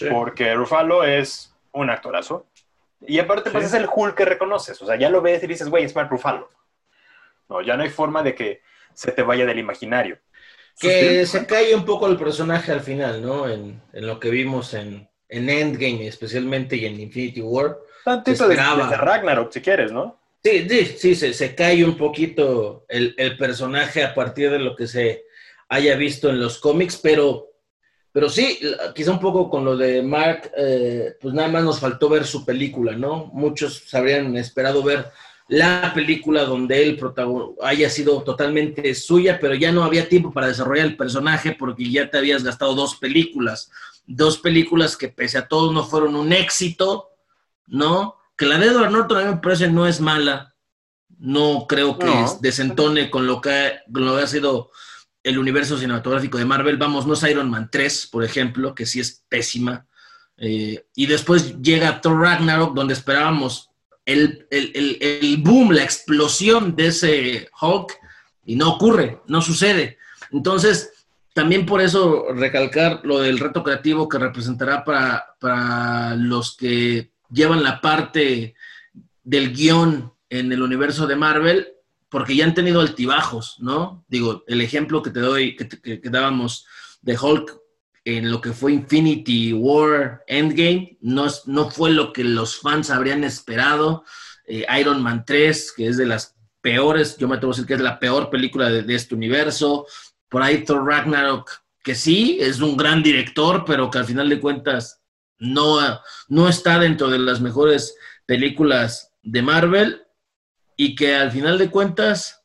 porque 0.09 0.55
Ruffalo 0.55 1.03
es 1.03 1.55
un 1.71 1.91
actorazo. 1.91 2.46
Y 3.01 3.19
aparte, 3.19 3.51
pues 3.51 3.65
es 3.65 3.73
el 3.73 3.87
Hulk 3.93 4.15
que 4.15 4.25
reconoces. 4.25 4.81
O 4.81 4.85
sea, 4.85 4.97
ya 4.97 5.09
lo 5.09 5.21
ves 5.21 5.43
y 5.43 5.47
dices, 5.47 5.69
güey, 5.69 5.83
es 5.83 5.95
Mark 5.95 6.09
Ruffalo. 6.09 6.49
No, 7.49 7.61
ya 7.61 7.77
no 7.77 7.83
hay 7.83 7.89
forma 7.89 8.23
de 8.23 8.35
que 8.35 8.61
se 8.93 9.11
te 9.11 9.21
vaya 9.21 9.45
del 9.45 9.59
imaginario. 9.59 10.19
Que 10.79 11.25
se 11.25 11.45
cae 11.45 11.73
un 11.75 11.85
poco 11.85 12.07
el 12.07 12.17
personaje 12.17 12.71
al 12.71 12.81
final, 12.81 13.21
¿no? 13.21 13.49
En, 13.49 13.81
lo 13.93 14.19
que 14.19 14.29
vimos 14.29 14.73
en, 14.73 15.09
Endgame, 15.29 16.07
especialmente, 16.07 16.75
y 16.75 16.85
en 16.85 16.99
Infinity 16.99 17.41
War. 17.41 17.79
Tantito 18.03 18.47
de, 18.47 18.55
de, 18.55 18.97
Ragnarok, 18.97 19.51
si 19.51 19.61
quieres, 19.61 19.91
¿no? 19.91 20.19
Sí, 20.43 20.67
sí, 20.69 20.85
sí, 20.85 21.15
se, 21.15 21.33
se 21.33 21.55
cae 21.55 21.83
un 21.83 21.97
poquito 21.97 22.85
el, 22.87 23.15
personaje 23.37 24.03
a 24.03 24.13
partir 24.13 24.51
de 24.51 24.59
lo 24.59 24.75
que 24.75 24.87
se 24.87 25.25
haya 25.67 25.95
visto 25.95 26.29
en 26.29 26.39
los 26.39 26.59
cómics, 26.59 26.97
pero, 26.97 27.46
pero 28.17 28.31
sí, 28.31 28.59
quizá 28.95 29.11
un 29.11 29.19
poco 29.19 29.47
con 29.47 29.63
lo 29.63 29.77
de 29.77 30.01
Mark, 30.01 30.51
eh, 30.57 31.15
pues 31.21 31.35
nada 31.35 31.49
más 31.49 31.63
nos 31.63 31.79
faltó 31.79 32.09
ver 32.09 32.25
su 32.25 32.43
película, 32.43 32.93
¿no? 32.93 33.27
Muchos 33.31 33.93
habrían 33.93 34.35
esperado 34.37 34.81
ver 34.81 35.11
la 35.47 35.91
película 35.93 36.43
donde 36.43 36.81
él 36.81 36.99
haya 37.61 37.91
sido 37.91 38.23
totalmente 38.23 38.95
suya, 38.95 39.37
pero 39.39 39.53
ya 39.53 39.71
no 39.71 39.83
había 39.83 40.09
tiempo 40.09 40.33
para 40.33 40.47
desarrollar 40.47 40.87
el 40.87 40.97
personaje 40.97 41.55
porque 41.59 41.91
ya 41.91 42.09
te 42.09 42.17
habías 42.17 42.43
gastado 42.43 42.73
dos 42.73 42.95
películas, 42.95 43.69
dos 44.07 44.39
películas 44.39 44.97
que 44.97 45.09
pese 45.09 45.37
a 45.37 45.47
todo 45.47 45.71
no 45.71 45.83
fueron 45.83 46.15
un 46.15 46.33
éxito, 46.33 47.11
¿no? 47.67 48.15
Que 48.35 48.47
la 48.47 48.57
de 48.57 48.65
Edward 48.65 48.89
Norton 48.89 49.17
a 49.19 49.25
mí 49.25 49.35
me 49.35 49.41
parece 49.41 49.69
no 49.69 49.85
es 49.85 50.01
mala, 50.01 50.55
no 51.19 51.67
creo 51.69 51.99
que 51.99 52.11
desentone 52.41 53.11
con 53.11 53.27
lo 53.27 53.41
que, 53.41 53.73
lo 53.93 54.17
ha 54.17 54.25
sido 54.25 54.71
el 55.27 55.37
universo 55.37 55.77
cinematográfico 55.77 56.37
de 56.37 56.45
Marvel. 56.45 56.77
Vamos, 56.77 57.05
no 57.05 57.13
es 57.13 57.23
Iron 57.23 57.49
Man 57.49 57.69
3, 57.69 58.07
por 58.07 58.23
ejemplo, 58.23 58.73
que 58.73 58.85
sí 58.85 59.01
es 59.01 59.23
pésima. 59.27 59.85
Eh, 60.37 60.85
y 60.95 61.05
después 61.05 61.61
llega 61.61 61.99
Thor 61.99 62.21
Ragnarok, 62.21 62.73
donde 62.73 62.93
esperábamos 62.93 63.69
el, 64.05 64.47
boom, 65.39 65.71
la 65.73 65.83
explosión 65.83 66.75
de 66.75 66.87
ese 66.87 67.49
Hulk 67.59 67.93
y 68.45 68.55
no 68.55 68.75
ocurre, 68.75 69.21
no 69.27 69.41
sucede. 69.41 69.97
Entonces, 70.31 70.93
también 71.33 71.65
por 71.65 71.81
eso 71.81 72.27
recalcar 72.33 73.01
lo 73.03 73.19
del 73.19 73.37
reto 73.37 73.63
creativo 73.63 74.07
que 74.07 74.19
representará 74.19 74.85
para, 74.85 75.35
para 75.39 76.15
los 76.15 76.55
que 76.55 77.11
llevan 77.29 77.63
la 77.63 77.81
parte 77.81 78.55
del 79.23 79.53
guion 79.53 80.13
en 80.29 80.53
el 80.53 80.61
universo 80.61 81.05
de 81.05 81.17
Marvel, 81.17 81.67
porque 82.09 82.35
ya 82.35 82.45
han 82.45 82.53
tenido 82.53 82.81
altibajos, 82.81 83.57
¿no? 83.59 84.05
Digo, 84.07 84.43
el 84.47 84.61
ejemplo 84.61 85.01
que 85.01 85.11
te 85.11 85.19
doy, 85.19 85.55
que, 85.55 85.67
que 86.01 86.09
dábamos 86.09 86.65
de 87.01 87.17
Hulk 87.17 87.59
en 88.07 88.31
lo 88.31 88.39
que 88.39 88.53
fue 88.53 88.71
Infinity 88.71 89.51
War 89.51 90.23
Endgame, 90.27 90.97
no, 91.01 91.27
no 91.45 91.69
fue 91.69 91.91
lo 91.91 92.13
que 92.13 92.23
los 92.23 92.55
fans 92.55 92.89
habrían 92.89 93.25
esperado. 93.25 94.05
Eh, 94.45 94.65
Iron 94.79 95.03
Man 95.03 95.25
3, 95.25 95.73
que 95.75 95.87
es 95.87 95.97
de 95.97 96.05
las 96.05 96.37
peores, 96.61 97.17
yo 97.17 97.27
me 97.27 97.35
atrevo 97.35 97.51
a 97.51 97.55
decir 97.55 97.67
que 97.67 97.73
es 97.73 97.81
la 97.81 97.99
peor 97.99 98.29
película 98.29 98.69
de, 98.69 98.95
este 98.95 99.13
universo. 99.13 99.85
Por 100.29 100.41
ahí 100.41 100.63
Thor 100.63 100.85
Ragnarok, 100.85 101.51
que 101.83 101.95
sí, 101.95 102.37
es 102.39 102.61
un 102.61 102.77
gran 102.77 103.03
director, 103.03 103.65
pero 103.65 103.91
que 103.91 103.97
al 103.97 104.05
final 104.05 104.29
de 104.29 104.39
cuentas 104.39 105.01
no, 105.37 105.79
no 106.29 106.47
está 106.47 106.79
dentro 106.79 107.09
de 107.09 107.19
las 107.19 107.41
mejores 107.41 107.93
películas 108.25 109.13
de 109.21 109.41
Marvel 109.41 110.06
y 110.77 110.95
que 110.95 111.15
al 111.15 111.31
final 111.31 111.57
de 111.57 111.69
cuentas 111.69 112.37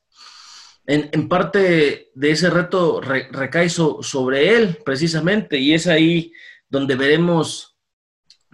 en, 0.86 1.28
parte 1.28 2.10
de 2.14 2.30
ese 2.30 2.50
reto 2.50 3.00
recae 3.00 3.68
sobre 3.68 4.56
él, 4.56 4.78
precisamente, 4.84 5.58
y 5.58 5.74
es 5.74 5.86
ahí 5.86 6.32
donde 6.68 6.96
veremos, 6.96 7.76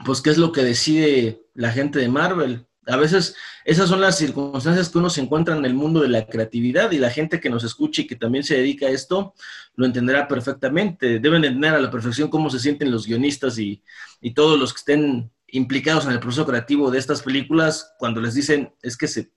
pues, 0.04 0.20
qué 0.20 0.30
es 0.30 0.38
lo 0.38 0.52
que 0.52 0.62
decide 0.62 1.46
la 1.54 1.72
gente 1.72 1.98
de 1.98 2.08
Marvel. 2.08 2.66
A 2.86 2.96
veces 2.96 3.34
esas 3.64 3.88
son 3.88 4.00
las 4.00 4.16
circunstancias 4.16 4.88
que 4.88 4.98
uno 4.98 5.10
se 5.10 5.20
encuentra 5.20 5.56
en 5.56 5.64
el 5.64 5.74
mundo 5.74 6.00
de 6.00 6.08
la 6.08 6.26
creatividad 6.26 6.90
y 6.90 6.98
la 6.98 7.10
gente 7.10 7.40
que 7.40 7.50
nos 7.50 7.64
escuche 7.64 8.02
y 8.02 8.06
que 8.06 8.16
también 8.16 8.44
se 8.44 8.56
dedica 8.56 8.86
a 8.86 8.90
esto 8.90 9.34
lo 9.74 9.84
entenderá 9.84 10.26
perfectamente. 10.26 11.18
Deben 11.18 11.44
entender 11.44 11.74
a 11.74 11.80
la 11.80 11.90
perfección 11.90 12.30
cómo 12.30 12.48
se 12.48 12.58
sienten 12.58 12.90
los 12.90 13.06
guionistas 13.06 13.58
y, 13.58 13.82
todos 14.34 14.58
los 14.58 14.72
que 14.72 14.78
estén 14.78 15.30
implicados 15.48 16.06
en 16.06 16.12
el 16.12 16.20
proceso 16.20 16.46
creativo 16.46 16.90
de 16.90 16.98
estas 16.98 17.22
películas 17.22 17.94
cuando 17.98 18.20
les 18.20 18.34
dicen 18.34 18.74
es 18.82 18.96
que 18.96 19.06
se 19.06 19.32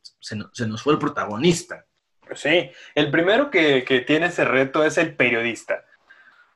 nos 0.68 0.84
fue 0.84 0.94
el 0.94 1.00
protagonista. 1.00 1.86
Sí, 2.36 2.72
el 2.96 3.12
primero 3.12 3.50
que, 3.50 4.04
tiene 4.08 4.28
ese 4.28 4.46
reto 4.46 4.84
es 4.84 4.98
el 4.98 5.16
periodista, 5.16 5.84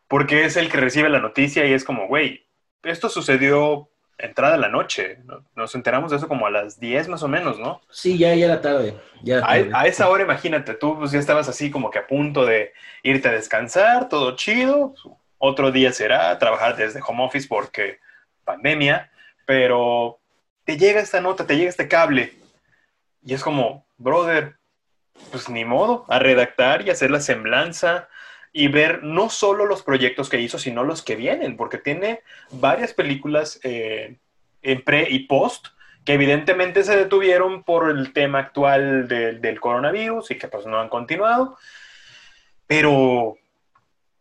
porque 0.07 0.45
es 0.45 0.57
el 0.57 0.69
que 0.69 0.77
recibe 0.77 1.09
la 1.09 1.19
noticia 1.19 1.65
y 1.65 1.73
es 1.73 1.83
como, 1.83 2.07
güey, 2.07 2.47
esto 2.83 3.09
sucedió 3.09 3.89
entrada 4.17 4.53
de 4.53 4.61
la 4.61 4.69
noche, 4.69 5.19
nos 5.55 5.75
enteramos 5.75 6.11
de 6.11 6.17
eso 6.17 6.29
como 6.29 6.47
a 6.47 6.51
las 6.51 6.79
10 6.79 7.09
más 7.09 7.23
o 7.23 7.27
menos, 7.27 7.59
¿no? 7.59 7.81
Sí, 7.89 8.17
ya, 8.17 8.33
ya 8.33 8.45
era 8.45 8.61
tarde. 8.61 8.95
Ya 9.21 9.41
A, 9.45 9.87
esa 9.87 10.07
hora, 10.07 10.23
imagínate, 10.23 10.73
tú 10.75 10.97
pues, 10.97 11.11
ya 11.11 11.19
estabas 11.19 11.49
así 11.49 11.69
como 11.69 11.91
que 11.91 11.99
a 11.99 12.07
punto 12.07 12.45
de 12.45 12.71
irte 13.03 13.27
a 13.27 13.33
descansar, 13.33 14.07
todo 14.07 14.37
chido, 14.37 14.93
otro 15.37 15.71
día 15.71 15.91
será 15.91 16.37
trabajar 16.39 16.77
desde 16.77 17.01
home 17.05 17.25
office 17.25 17.47
porque 17.49 17.99
pandemia, 18.45 19.11
pero 19.45 20.19
te 20.63 20.77
llega 20.77 21.01
esta 21.01 21.19
nota, 21.19 21.45
te 21.45 21.57
llega 21.57 21.69
este 21.69 21.89
cable 21.89 22.44
y 23.25 23.33
es 23.33 23.43
como, 23.43 23.87
brother, 23.97 24.57
pues 25.31 25.49
ni 25.49 25.65
modo, 25.65 26.05
a 26.07 26.19
redactar 26.19 26.85
y 26.85 26.91
hacer 26.91 27.09
la 27.09 27.19
semblanza 27.19 28.07
y 28.53 28.67
ver 28.67 29.03
no 29.03 29.29
solo 29.29 29.65
los 29.65 29.81
proyectos 29.81 30.29
que 30.29 30.39
hizo, 30.39 30.59
sino 30.59 30.83
los 30.83 31.01
que 31.01 31.15
vienen, 31.15 31.57
porque 31.57 31.79
tiene 31.79 32.21
varias 32.51 32.93
películas 32.93 33.59
eh, 33.63 34.17
en 34.61 34.83
pre 34.83 35.07
y 35.09 35.27
post 35.27 35.67
que 36.05 36.13
evidentemente 36.13 36.83
se 36.83 36.95
detuvieron 36.95 37.63
por 37.63 37.89
el 37.89 38.13
tema 38.13 38.39
actual 38.39 39.07
del 39.07 39.59
coronavirus 39.59 40.29
y 40.29 40.37
que 40.37 40.47
pues 40.47 40.67
no 40.67 40.79
han 40.79 40.87
continuado. 40.87 41.57
Pero 42.67 43.37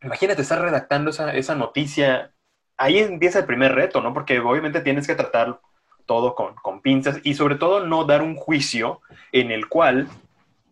imagínate 0.03 0.41
estar 0.41 0.63
redactando 0.63 1.11
esa, 1.11 1.35
esa 1.35 1.55
noticia. 1.55 2.33
Ahí 2.79 2.99
empieza 2.99 3.41
el 3.41 3.45
primer 3.45 3.75
reto, 3.75 4.01
¿no? 4.01 4.15
Porque 4.15 4.41
obviamente 4.41 4.81
tienes 4.81 5.07
que 5.07 5.15
tratar 5.15 5.61
todo 6.07 6.35
con, 6.35 6.55
con 6.57 6.81
pinzas 6.81 7.21
y 7.25 7.35
sobre 7.35 7.57
todo 7.57 7.87
no 7.87 8.05
dar 8.05 8.23
un 8.23 8.37
juicio 8.37 9.01
en 9.33 9.51
el 9.51 9.69
cual 9.69 10.09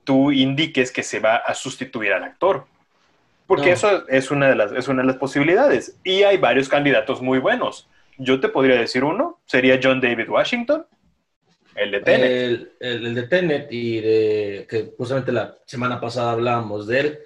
tú 0.05 0.33
indiques 0.33 0.91
que 0.93 1.03
se 1.03 1.21
va 1.21 1.37
a 1.37 1.55
sustituir 1.55 2.13
al 2.13 2.25
actor. 2.25 2.67
Porque 3.47 3.73
eso 3.73 4.09
es 4.09 4.31
una, 4.31 4.49
de 4.49 4.55
las, 4.57 4.73
es 4.73 4.89
una 4.89 5.03
de 5.03 5.09
las 5.09 5.17
posibilidades. 5.17 5.97
Y 6.05 6.23
hay 6.23 6.39
varios 6.39 6.69
candidatos 6.69 7.21
muy 7.21 7.39
buenos. 7.39 7.87
Yo 8.19 8.41
te 8.41 8.49
podría 8.49 8.77
decir 8.81 9.05
uno, 9.05 9.41
sería 9.47 9.79
John 9.83 10.01
David 10.01 10.29
Washington. 10.29 10.87
El 11.75 11.91
de 11.91 12.01
Tenet. 12.01 12.31
El, 12.31 12.73
el- 12.81 13.07
el 13.07 13.15
de 13.15 13.23
Tenet 13.25 13.69
y 13.73 14.01
de 14.01 14.67
que 14.69 14.93
justamente 14.97 15.33
la 15.33 15.57
semana 15.67 16.01
pasada 16.01 16.33
hablábamos 16.33 16.87
de 16.87 17.01
él, 17.01 17.19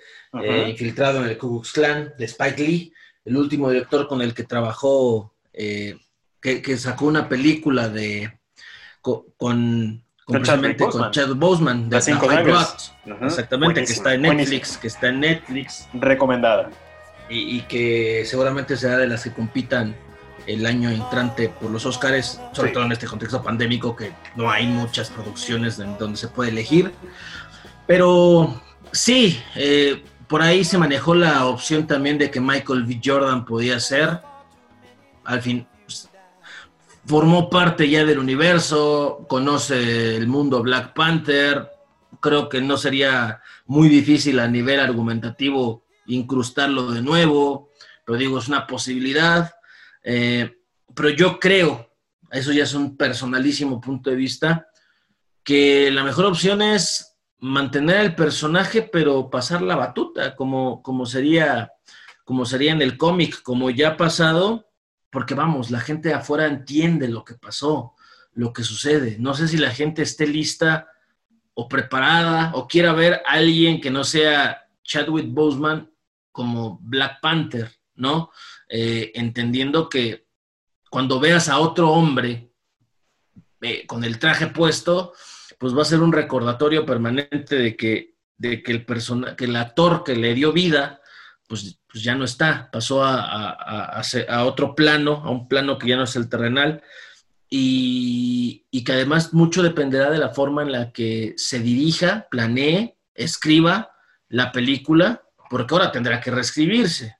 eh, 0.42 0.66
infiltrado 0.68 1.22
en 1.24 1.30
el 1.30 1.38
Ku 1.38 1.48
Klux 1.60 1.72
Klan 1.72 2.12
de 2.18 2.24
Spike 2.26 2.62
Lee, 2.62 2.92
el 3.24 3.36
último 3.36 3.70
director 3.70 4.06
con 4.06 4.20
el 4.22 4.34
que 4.34 4.44
trabajó, 4.44 5.32
eh, 5.52 5.96
que, 6.46 6.62
que 6.62 6.76
sacó 6.76 7.06
una 7.06 7.28
película 7.28 7.88
de 7.88 8.38
co- 9.00 9.26
con, 9.36 10.00
con, 10.24 10.42
Con 10.44 10.72
con 10.76 11.40
Boseman. 11.40 11.88
De 11.90 12.00
cinco 12.00 12.26
sangres. 12.30 12.44
Blood, 13.04 13.16
Ujú. 13.16 13.26
exactamente, 13.26 13.84
que 13.84 13.92
está 13.92 14.14
en 14.14 14.22
Netflix, 14.22 14.76
que 14.78 14.86
está 14.86 15.08
en 15.08 15.18
Netflix 15.20 15.88
Recomendada. 15.92 16.70
y, 17.28 17.56
y 17.56 17.60
que 17.62 18.22
seguramente 18.26 18.76
será 18.76 18.96
de 18.96 19.08
las 19.08 19.24
que 19.24 19.32
compitan 19.32 19.96
el 20.46 20.64
año 20.66 20.88
entrante 20.88 21.48
por 21.48 21.68
los 21.72 21.84
Oscars, 21.84 22.40
sobre 22.52 22.68
Sí. 22.68 22.74
todo 22.74 22.84
en 22.84 22.92
este 22.92 23.08
contexto 23.08 23.42
pandémico 23.42 23.96
que 23.96 24.12
no 24.36 24.48
hay 24.48 24.68
muchas 24.68 25.10
producciones 25.10 25.80
en 25.80 25.98
donde 25.98 26.16
se 26.16 26.28
puede 26.28 26.50
elegir. 26.50 26.92
Pero 27.88 28.60
sí, 28.92 29.42
eh, 29.56 30.00
por 30.28 30.42
ahí 30.42 30.64
se 30.64 30.78
manejó 30.78 31.16
la 31.16 31.46
opción 31.46 31.88
también 31.88 32.18
de 32.18 32.30
que 32.30 32.40
Michael 32.40 32.84
B. 32.84 33.00
Jordan 33.04 33.44
podía 33.44 33.80
ser. 33.80 34.20
Al 35.24 35.42
fin, 35.42 35.66
formó 37.06 37.48
parte 37.48 37.88
ya 37.88 38.04
del 38.04 38.18
universo, 38.18 39.24
conoce 39.28 40.16
el 40.16 40.26
mundo 40.26 40.62
Black 40.62 40.92
Panther. 40.92 41.70
Creo 42.20 42.48
que 42.48 42.60
no 42.60 42.76
sería 42.76 43.40
muy 43.66 43.88
difícil 43.88 44.38
a 44.40 44.48
nivel 44.48 44.80
argumentativo 44.80 45.84
incrustarlo 46.06 46.92
de 46.92 47.02
nuevo, 47.02 47.70
pero 48.04 48.18
digo, 48.18 48.38
es 48.38 48.48
una 48.48 48.66
posibilidad. 48.66 49.54
Eh, 50.02 50.56
pero 50.94 51.10
yo 51.10 51.38
creo, 51.38 51.92
eso 52.30 52.52
ya 52.52 52.64
es 52.64 52.74
un 52.74 52.96
personalísimo 52.96 53.80
punto 53.80 54.10
de 54.10 54.16
vista, 54.16 54.68
que 55.44 55.90
la 55.92 56.02
mejor 56.02 56.26
opción 56.26 56.62
es 56.62 57.16
mantener 57.38 57.98
el 57.98 58.14
personaje, 58.14 58.82
pero 58.82 59.30
pasar 59.30 59.62
la 59.62 59.76
batuta, 59.76 60.34
como, 60.34 60.82
como, 60.82 61.06
sería, 61.06 61.72
como 62.24 62.44
sería 62.44 62.72
en 62.72 62.82
el 62.82 62.96
cómic, 62.96 63.42
como 63.42 63.70
ya 63.70 63.90
ha 63.90 63.96
pasado, 63.96 64.65
porque 65.10 65.34
vamos, 65.34 65.70
la 65.70 65.80
gente 65.80 66.12
afuera 66.12 66.46
entiende 66.46 67.08
lo 67.08 67.24
que 67.24 67.34
pasó, 67.34 67.94
lo 68.32 68.52
que 68.52 68.62
sucede. 68.62 69.16
No 69.18 69.34
sé 69.34 69.48
si 69.48 69.56
la 69.56 69.70
gente 69.70 70.02
esté 70.02 70.26
lista 70.26 70.88
o 71.54 71.68
preparada 71.68 72.52
o 72.54 72.68
quiera 72.68 72.92
ver 72.92 73.22
a 73.26 73.32
alguien 73.32 73.80
que 73.80 73.90
no 73.90 74.04
sea 74.04 74.68
Chadwick 74.82 75.32
Boseman 75.32 75.90
como 76.32 76.78
Black 76.82 77.20
Panther, 77.20 77.72
¿no? 77.94 78.30
Eh, 78.68 79.12
entendiendo 79.14 79.88
que 79.88 80.26
cuando 80.90 81.18
veas 81.18 81.48
a 81.48 81.58
otro 81.58 81.90
hombre 81.90 82.50
eh, 83.62 83.86
con 83.86 84.04
el 84.04 84.18
traje 84.18 84.48
puesto, 84.48 85.14
pues 85.58 85.76
va 85.76 85.82
a 85.82 85.86
ser 85.86 86.00
un 86.00 86.12
recordatorio 86.12 86.84
permanente 86.84 87.56
de 87.56 87.76
que, 87.76 88.16
de 88.36 88.62
que 88.62 88.72
el 88.72 88.84
persona, 88.84 89.34
que 89.34 89.46
el 89.46 89.56
actor 89.56 90.04
que 90.04 90.14
le 90.14 90.34
dio 90.34 90.52
vida, 90.52 91.00
pues, 91.48 91.78
pues 91.96 92.04
ya 92.04 92.14
no 92.14 92.26
está, 92.26 92.70
pasó 92.70 93.02
a, 93.02 93.22
a, 93.22 94.00
a, 94.00 94.02
a, 94.28 94.44
otro 94.44 94.74
plano, 94.74 95.22
a 95.24 95.30
un 95.30 95.48
plano 95.48 95.78
que 95.78 95.88
ya 95.88 95.96
no 95.96 96.02
es 96.02 96.14
el 96.14 96.28
terrenal, 96.28 96.82
y, 97.48 98.66
y 98.70 98.84
que 98.84 98.92
además 98.92 99.32
mucho 99.32 99.62
dependerá 99.62 100.10
de 100.10 100.18
la 100.18 100.28
forma 100.28 100.60
en 100.60 100.72
la 100.72 100.92
que 100.92 101.32
se 101.38 101.60
dirija, 101.60 102.28
planee, 102.30 102.98
escriba 103.14 103.94
la 104.28 104.52
película, 104.52 105.24
porque 105.48 105.74
ahora 105.74 105.90
tendrá 105.90 106.20
que 106.20 106.30
reescribirse. 106.30 107.16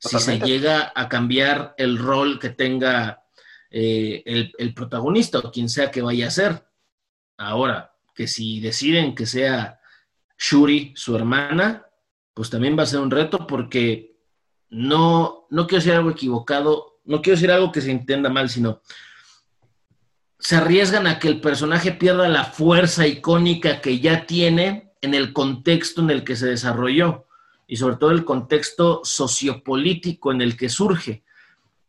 Totalmente. 0.00 0.32
Si 0.32 0.40
se 0.40 0.46
llega 0.48 0.92
a 0.92 1.08
cambiar 1.08 1.76
el 1.78 1.96
rol 1.96 2.40
que 2.40 2.48
tenga 2.48 3.22
eh, 3.70 4.24
el, 4.26 4.52
el, 4.58 4.74
protagonista 4.74 5.38
o 5.38 5.52
quien 5.52 5.68
sea 5.68 5.92
que 5.92 6.02
vaya 6.02 6.26
a 6.26 6.32
ser. 6.32 6.66
Ahora, 7.36 7.94
que 8.16 8.26
si 8.26 8.58
deciden 8.58 9.14
que 9.14 9.26
sea 9.26 9.78
Shuri 10.36 10.92
su 10.96 11.14
hermana, 11.14 11.84
pues 12.34 12.50
también 12.50 12.76
va 12.76 12.84
a 12.84 12.86
ser 12.86 12.98
un 12.98 13.12
reto 13.12 13.48
porque 13.48 14.07
no, 14.70 15.46
no 15.50 15.66
quiero 15.66 15.80
decir 15.82 15.92
algo 15.94 16.10
equivocado, 16.10 17.00
no 17.04 17.22
quiero 17.22 17.36
decir 17.36 17.50
algo 17.50 17.72
que 17.72 17.80
se 17.80 17.90
entienda 17.90 18.28
mal, 18.28 18.48
sino 18.48 18.80
se 20.38 20.56
arriesgan 20.56 21.06
a 21.06 21.18
que 21.18 21.28
el 21.28 21.40
personaje 21.40 21.92
pierda 21.92 22.28
la 22.28 22.44
fuerza 22.44 23.06
icónica 23.06 23.80
que 23.80 23.98
ya 23.98 24.26
tiene 24.26 24.92
en 25.00 25.14
el 25.14 25.32
contexto 25.32 26.00
en 26.00 26.10
el 26.10 26.24
que 26.24 26.36
se 26.36 26.46
desarrolló 26.46 27.26
y 27.66 27.76
sobre 27.76 27.96
todo 27.96 28.10
el 28.12 28.24
contexto 28.24 29.02
sociopolítico 29.04 30.32
en 30.32 30.40
el 30.40 30.56
que 30.56 30.68
surge, 30.68 31.24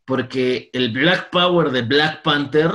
porque 0.06 0.70
el 0.74 0.92
Black 0.92 1.30
Power 1.30 1.72
de 1.72 1.84
Black 1.84 2.22
Panther, 2.22 2.72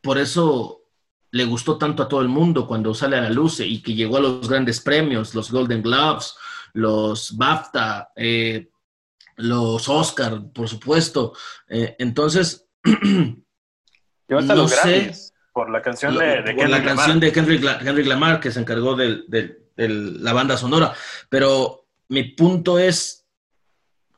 por 0.00 0.18
eso 0.18 0.82
le 1.30 1.44
gustó 1.44 1.78
tanto 1.78 2.02
a 2.02 2.08
todo 2.08 2.22
el 2.22 2.28
mundo 2.28 2.66
cuando 2.66 2.94
sale 2.94 3.16
a 3.16 3.22
la 3.22 3.30
luz 3.30 3.60
y 3.60 3.82
que 3.82 3.94
llegó 3.94 4.16
a 4.16 4.20
los 4.20 4.48
grandes 4.48 4.80
premios, 4.80 5.34
los 5.34 5.50
Golden 5.50 5.82
Globes, 5.82 6.34
los 6.72 7.36
BAFTA, 7.36 8.12
eh, 8.16 8.68
los 9.36 9.88
Oscar, 9.88 10.40
por 10.52 10.68
supuesto. 10.68 11.32
Eh, 11.68 11.96
entonces, 11.98 12.68
Yo 14.28 14.38
hasta 14.38 14.54
no 14.54 14.62
los 14.62 14.70
sé. 14.70 15.12
Por 15.52 15.70
la 15.70 15.82
canción 15.82 16.18
de, 16.18 16.42
de 16.42 16.54
por 16.54 16.68
la 16.68 16.82
canción 16.82 17.20
de 17.20 17.28
Henry 17.28 18.04
Lamar 18.04 18.40
que 18.40 18.50
se 18.50 18.58
encargó 18.60 18.96
de 18.96 19.56
la 19.76 20.32
banda 20.32 20.56
sonora. 20.56 20.94
Pero 21.28 21.86
mi 22.08 22.24
punto 22.24 22.78
es, 22.78 23.26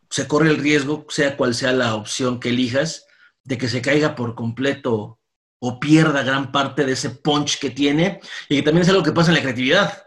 se 0.09 0.27
corre 0.27 0.49
el 0.49 0.59
riesgo, 0.59 1.05
sea 1.11 1.37
cual 1.37 1.55
sea 1.55 1.73
la 1.73 1.95
opción 1.95 2.41
que 2.41 2.51
elijas, 2.51 3.07
de 3.45 3.59
que 3.59 3.69
se 3.69 3.83
caiga 3.83 4.15
por 4.15 4.35
completo 4.35 5.21
o 5.59 5.81
pierda 5.81 6.23
gran 6.23 6.53
parte 6.53 6.85
de 6.85 6.93
ese 6.93 7.11
punch 7.11 7.59
que 7.59 7.71
tiene 7.71 8.21
y 8.49 8.57
que 8.57 8.63
también 8.63 8.83
es 8.83 8.89
algo 8.89 9.03
que 9.03 9.13
pasa 9.13 9.31
en 9.31 9.37
la 9.37 9.43
creatividad. 9.43 10.06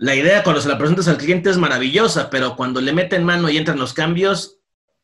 La 0.00 0.14
idea 0.14 0.42
cuando 0.42 0.62
se 0.62 0.68
la 0.70 0.78
presentas 0.78 1.08
al 1.08 1.18
cliente 1.18 1.50
es 1.50 1.58
maravillosa, 1.58 2.30
pero 2.30 2.56
cuando 2.56 2.80
le 2.80 2.94
meten 2.94 3.22
mano 3.22 3.50
y 3.50 3.58
entran 3.58 3.78
los 3.78 3.92
cambios, 3.92 4.58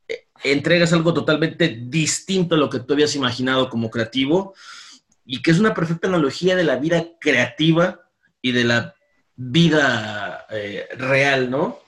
eh, 0.09 0.29
entregas 0.43 0.91
algo 0.95 1.13
totalmente 1.13 1.69
distinto 1.69 2.55
a 2.55 2.59
lo 2.59 2.71
que 2.71 2.81
tú 2.81 2.95
habías 2.95 3.15
imaginado 3.15 3.69
como 3.69 3.91
creativo 3.91 4.55
y 5.27 5.43
que 5.43 5.51
es 5.51 5.59
una 5.59 5.75
perfecta 5.75 6.09
analogía 6.09 6.57
de 6.57 6.65
la 6.65 6.77
vida 6.77 7.05
creativa 7.21 8.09
y 8.41 8.53
de 8.53 8.65
la 8.65 8.95
vida 9.35 10.47
eh, 10.49 10.89
real, 10.97 11.51
¿no? 11.51 11.79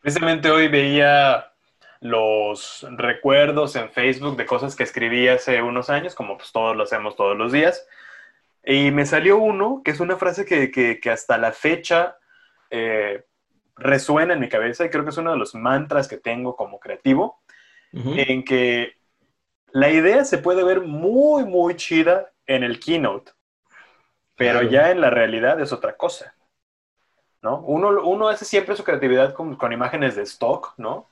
Precisamente 0.00 0.50
hoy 0.50 0.66
veía 0.66 1.52
los 2.00 2.84
recuerdos 2.90 3.76
en 3.76 3.88
Facebook 3.92 4.36
de 4.36 4.46
cosas 4.46 4.74
que 4.74 4.82
escribí 4.82 5.28
hace 5.28 5.62
unos 5.62 5.90
años, 5.90 6.16
como 6.16 6.36
pues 6.36 6.50
todos 6.50 6.76
lo 6.76 6.82
hacemos 6.82 7.14
todos 7.14 7.38
los 7.38 7.52
días. 7.52 7.86
Y 8.64 8.90
me 8.90 9.06
salió 9.06 9.36
uno, 9.38 9.80
que 9.84 9.92
es 9.92 10.00
una 10.00 10.16
frase 10.16 10.44
que, 10.44 10.72
que, 10.72 10.98
que 10.98 11.10
hasta 11.10 11.38
la 11.38 11.52
fecha 11.52 12.16
eh, 12.70 13.24
resuena 13.76 14.34
en 14.34 14.40
mi 14.40 14.48
cabeza 14.48 14.84
y 14.84 14.90
creo 14.90 15.04
que 15.04 15.10
es 15.10 15.18
uno 15.18 15.32
de 15.32 15.38
los 15.38 15.54
mantras 15.54 16.08
que 16.08 16.16
tengo 16.16 16.56
como 16.56 16.78
creativo, 16.80 17.40
en 17.92 18.44
que 18.44 18.96
la 19.72 19.90
idea 19.90 20.24
se 20.24 20.38
puede 20.38 20.62
ver 20.62 20.82
muy, 20.82 21.44
muy 21.44 21.74
chida 21.76 22.30
en 22.46 22.62
el 22.64 22.78
keynote, 22.78 23.32
pero 24.36 24.60
Claro. 24.60 24.70
ya 24.70 24.90
en 24.90 25.00
la 25.00 25.10
realidad 25.10 25.60
es 25.60 25.72
otra 25.72 25.96
cosa. 25.96 26.34
¿no? 27.42 27.60
Uno, 27.60 28.02
uno 28.02 28.28
hace 28.28 28.44
siempre 28.44 28.76
su 28.76 28.84
creatividad 28.84 29.32
con, 29.32 29.56
con 29.56 29.72
imágenes 29.72 30.16
de 30.16 30.22
stock, 30.22 30.74
¿no? 30.76 31.06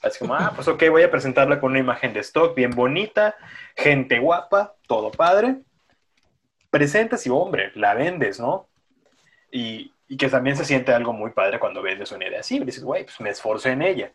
Así 0.00 0.18
como, 0.18 0.34
ah, 0.34 0.52
pues 0.54 0.66
ok, 0.68 0.82
voy 0.90 1.02
a 1.02 1.10
presentarla 1.10 1.60
con 1.60 1.70
una 1.70 1.80
imagen 1.80 2.12
de 2.12 2.20
stock 2.20 2.54
bien 2.56 2.70
bonita, 2.70 3.36
gente 3.76 4.18
guapa, 4.18 4.74
todo 4.86 5.10
padre. 5.10 5.58
Presentas 6.70 7.26
y, 7.26 7.30
hombre, 7.30 7.70
la 7.74 7.94
vendes, 7.94 8.40
¿no? 8.40 8.68
Y, 9.50 9.91
y 10.12 10.18
que 10.18 10.28
también 10.28 10.58
se 10.58 10.66
siente 10.66 10.92
algo 10.92 11.14
muy 11.14 11.30
padre 11.30 11.58
cuando 11.58 11.80
vendes 11.80 12.12
una 12.12 12.28
idea 12.28 12.40
así. 12.40 12.58
y 12.58 12.64
Dices, 12.64 12.84
güey, 12.84 13.04
pues 13.04 13.18
me 13.22 13.30
esforcé 13.30 13.70
en 13.70 13.80
ella. 13.80 14.12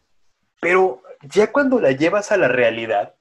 Pero 0.60 1.02
ya 1.24 1.52
cuando 1.52 1.82
la 1.82 1.92
llevas 1.92 2.32
a 2.32 2.38
la 2.38 2.48
realidad, 2.48 3.16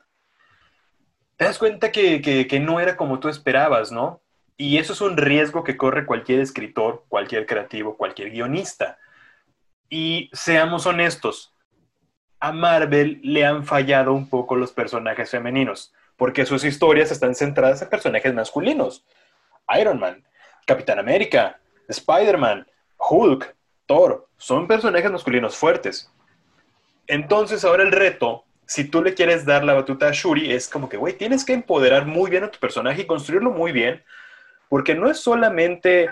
te 1.38 1.46
das 1.46 1.56
cuenta 1.56 1.90
que, 1.90 2.20
que, 2.20 2.46
que 2.46 2.60
no 2.60 2.78
era 2.78 2.98
como 2.98 3.18
tú 3.18 3.30
esperabas, 3.30 3.92
¿no? 3.92 4.20
Y 4.58 4.76
eso 4.76 4.92
es 4.92 5.00
un 5.00 5.16
riesgo 5.16 5.64
que 5.64 5.78
corre 5.78 6.04
cualquier 6.04 6.40
escritor, 6.40 7.06
cualquier 7.08 7.46
creativo, 7.46 7.96
cualquier 7.96 8.30
guionista. 8.30 8.98
Y 9.88 10.28
seamos 10.34 10.84
honestos, 10.84 11.54
a 12.40 12.52
Marvel 12.52 13.20
le 13.22 13.46
han 13.46 13.64
fallado 13.64 14.12
un 14.12 14.28
poco 14.28 14.54
los 14.54 14.72
personajes 14.72 15.30
femeninos, 15.30 15.94
porque 16.18 16.44
sus 16.44 16.62
historias 16.62 17.10
están 17.10 17.34
centradas 17.34 17.80
en 17.80 17.88
personajes 17.88 18.34
masculinos. 18.34 19.06
Iron 19.80 19.98
Man, 19.98 20.26
Capitán 20.66 20.98
América, 20.98 21.58
Spider-Man, 21.88 22.66
Hulk, 22.98 23.54
Thor, 23.86 24.28
son 24.36 24.66
personajes 24.66 25.10
masculinos 25.10 25.56
fuertes. 25.56 26.12
Entonces 27.06 27.64
ahora 27.64 27.82
el 27.82 27.92
reto, 27.92 28.44
si 28.66 28.84
tú 28.84 29.02
le 29.02 29.14
quieres 29.14 29.44
dar 29.44 29.64
la 29.64 29.74
batuta 29.74 30.08
a 30.08 30.12
Shuri, 30.12 30.52
es 30.52 30.68
como 30.68 30.88
que, 30.88 30.96
güey, 30.96 31.16
tienes 31.16 31.44
que 31.44 31.52
empoderar 31.52 32.06
muy 32.06 32.30
bien 32.30 32.44
a 32.44 32.50
tu 32.50 32.58
personaje 32.58 33.02
y 33.02 33.06
construirlo 33.06 33.50
muy 33.50 33.72
bien, 33.72 34.02
porque 34.68 34.94
no 34.94 35.08
es 35.08 35.20
solamente 35.20 36.10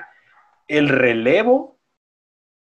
el 0.68 0.88
relevo 0.88 1.78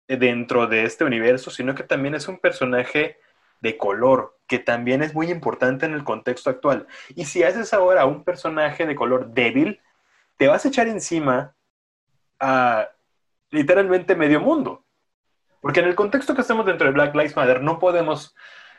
dentro 0.07 0.67
de 0.67 0.83
este 0.83 1.03
universo, 1.03 1.51
sino 1.51 1.75
que 1.75 1.83
también 1.83 2.15
es 2.15 2.27
un 2.27 2.37
personaje 2.37 3.17
de 3.61 3.77
color, 3.77 4.37
que 4.47 4.59
también 4.59 5.03
es 5.03 5.13
muy 5.13 5.29
importante 5.31 5.85
en 5.85 5.93
el 5.93 6.03
contexto 6.03 6.49
actual. 6.49 6.87
Y 7.15 7.25
si 7.25 7.43
haces 7.43 7.73
ahora 7.73 8.05
un 8.05 8.23
personaje 8.23 8.85
de 8.85 8.95
color 8.95 9.31
débil, 9.31 9.81
te 10.37 10.47
vas 10.47 10.65
a 10.65 10.69
echar 10.69 10.87
encima 10.87 11.55
a 12.39 12.89
literalmente 13.51 14.15
medio 14.15 14.39
mundo. 14.39 14.85
Porque 15.61 15.81
en 15.81 15.87
el 15.87 15.95
contexto 15.95 16.35
que 16.35 16.41
estamos 16.41 16.65
dentro 16.65 16.87
de 16.87 16.93
Black 16.93 17.13
Lives 17.15 17.35
Matter, 17.35 17.61
no 17.61 17.79
podemos, 17.79 18.35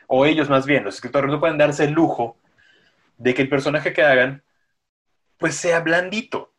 o 0.07 0.25
ellos 0.25 0.49
más 0.49 0.65
bien, 0.65 0.83
los 0.83 0.95
escritores 0.95 1.29
no 1.29 1.39
pueden 1.39 1.57
darse 1.57 1.85
el 1.85 1.91
lujo 1.91 2.37
de 3.17 3.33
que 3.33 3.43
el 3.43 3.49
personaje 3.49 3.93
que 3.93 4.03
hagan, 4.03 4.43
pues 5.37 5.55
sea 5.55 5.79
blandito. 5.81 6.53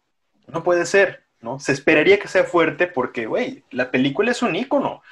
No 0.47 0.63
puede 0.63 0.87
ser, 0.87 1.25
¿no? 1.41 1.59
Se 1.59 1.73
esperaría 1.73 2.19
que 2.19 2.29
sea 2.29 2.45
fuerte 2.45 2.87
porque, 2.87 3.27
güey, 3.27 3.65
la 3.71 3.91
película 3.91 4.31
es 4.31 4.43
un 4.43 4.55
ícono. 4.55 5.03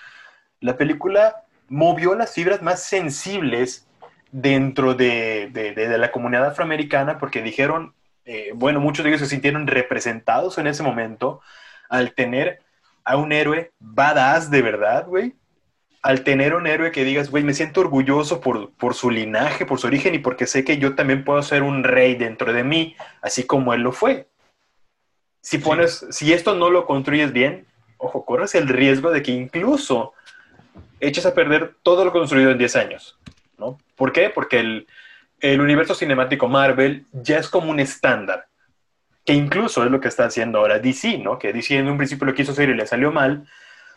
La 0.60 0.76
película 0.76 1.44
movió 1.68 2.14
las 2.14 2.34
fibras 2.34 2.62
más 2.62 2.82
sensibles 2.84 3.88
dentro 4.32 4.94
de, 4.94 5.50
la 5.98 6.12
comunidad 6.12 6.46
afroamericana 6.46 7.18
porque 7.18 7.42
dijeron, 7.42 7.94
eh, 8.24 8.52
bueno, 8.54 8.80
muchos 8.80 9.04
de 9.04 9.10
ellos 9.10 9.20
se 9.20 9.28
sintieron 9.28 9.66
representados 9.66 10.58
en 10.58 10.66
ese 10.66 10.82
momento 10.82 11.40
al 11.88 12.12
tener 12.14 12.60
a 13.04 13.16
un 13.16 13.32
héroe 13.32 13.72
badass 13.78 14.50
de 14.50 14.62
verdad, 14.62 15.06
güey. 15.06 15.34
Al 16.02 16.24
tener 16.24 16.54
un 16.54 16.66
héroe 16.66 16.92
que 16.92 17.04
digas, 17.04 17.30
güey, 17.30 17.44
me 17.44 17.52
siento 17.52 17.80
orgulloso 17.80 18.40
por, 18.40 18.72
por 18.72 18.94
su 18.94 19.10
linaje, 19.10 19.66
por 19.66 19.78
su 19.78 19.86
origen 19.86 20.14
y 20.14 20.18
porque 20.18 20.46
sé 20.46 20.64
que 20.64 20.78
yo 20.78 20.94
también 20.94 21.24
puedo 21.24 21.42
ser 21.42 21.62
un 21.62 21.84
rey 21.84 22.14
dentro 22.14 22.52
de 22.52 22.64
mí, 22.64 22.96
así 23.20 23.44
como 23.44 23.74
él 23.74 23.82
lo 23.82 23.92
fue. 23.92 24.28
Si 25.42 25.58
pones, 25.58 26.06
si 26.10 26.32
esto 26.32 26.54
no 26.54 26.70
lo 26.70 26.86
construyes 26.86 27.32
bien, 27.32 27.66
ojo, 27.98 28.24
corres 28.24 28.54
el 28.54 28.68
riesgo 28.68 29.10
de 29.10 29.22
que 29.22 29.32
incluso 29.32 30.14
eches 31.00 31.26
a 31.26 31.34
perder 31.34 31.76
todo 31.82 32.04
lo 32.04 32.12
construido 32.12 32.50
en 32.50 32.58
10 32.58 32.76
años, 32.76 33.18
¿no? 33.58 33.78
¿Por 33.94 34.12
qué? 34.12 34.30
Porque 34.30 34.60
el, 34.60 34.86
el 35.40 35.60
universo 35.60 35.94
cinemático 35.94 36.48
Marvel 36.48 37.06
ya 37.12 37.38
es 37.38 37.48
como 37.48 37.70
un 37.70 37.80
estándar 37.80 38.49
que 39.24 39.32
incluso 39.32 39.84
es 39.84 39.90
lo 39.90 40.00
que 40.00 40.08
está 40.08 40.24
haciendo 40.24 40.58
ahora 40.58 40.78
DC, 40.78 41.18
¿no? 41.18 41.38
Que 41.38 41.52
DC 41.52 41.76
en 41.76 41.88
un 41.88 41.96
principio 41.96 42.26
lo 42.26 42.34
quiso 42.34 42.52
hacer 42.52 42.68
y 42.70 42.74
le 42.74 42.86
salió 42.86 43.12
mal. 43.12 43.46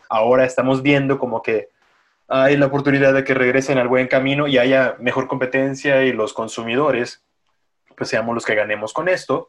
Ahora 0.08 0.44
estamos 0.44 0.82
viendo 0.82 1.18
como 1.18 1.42
que 1.42 1.68
hay 2.28 2.56
la 2.56 2.66
oportunidad 2.66 3.12
de 3.12 3.24
que 3.24 3.34
regresen 3.34 3.78
al 3.78 3.88
buen 3.88 4.06
camino 4.06 4.46
y 4.46 4.58
haya 4.58 4.96
mejor 4.98 5.28
competencia 5.28 6.02
y 6.04 6.12
los 6.12 6.32
consumidores, 6.32 7.24
pues 7.96 8.10
seamos 8.10 8.34
los 8.34 8.44
que 8.44 8.54
ganemos 8.54 8.92
con 8.92 9.08
esto. 9.08 9.48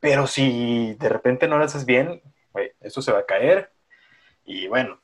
Pero 0.00 0.26
si 0.26 0.94
de 0.98 1.08
repente 1.08 1.48
no 1.48 1.58
lo 1.58 1.64
haces 1.64 1.84
bien, 1.86 2.20
esto 2.80 3.00
se 3.02 3.12
va 3.12 3.20
a 3.20 3.26
caer. 3.26 3.72
Y 4.44 4.66
bueno, 4.68 5.00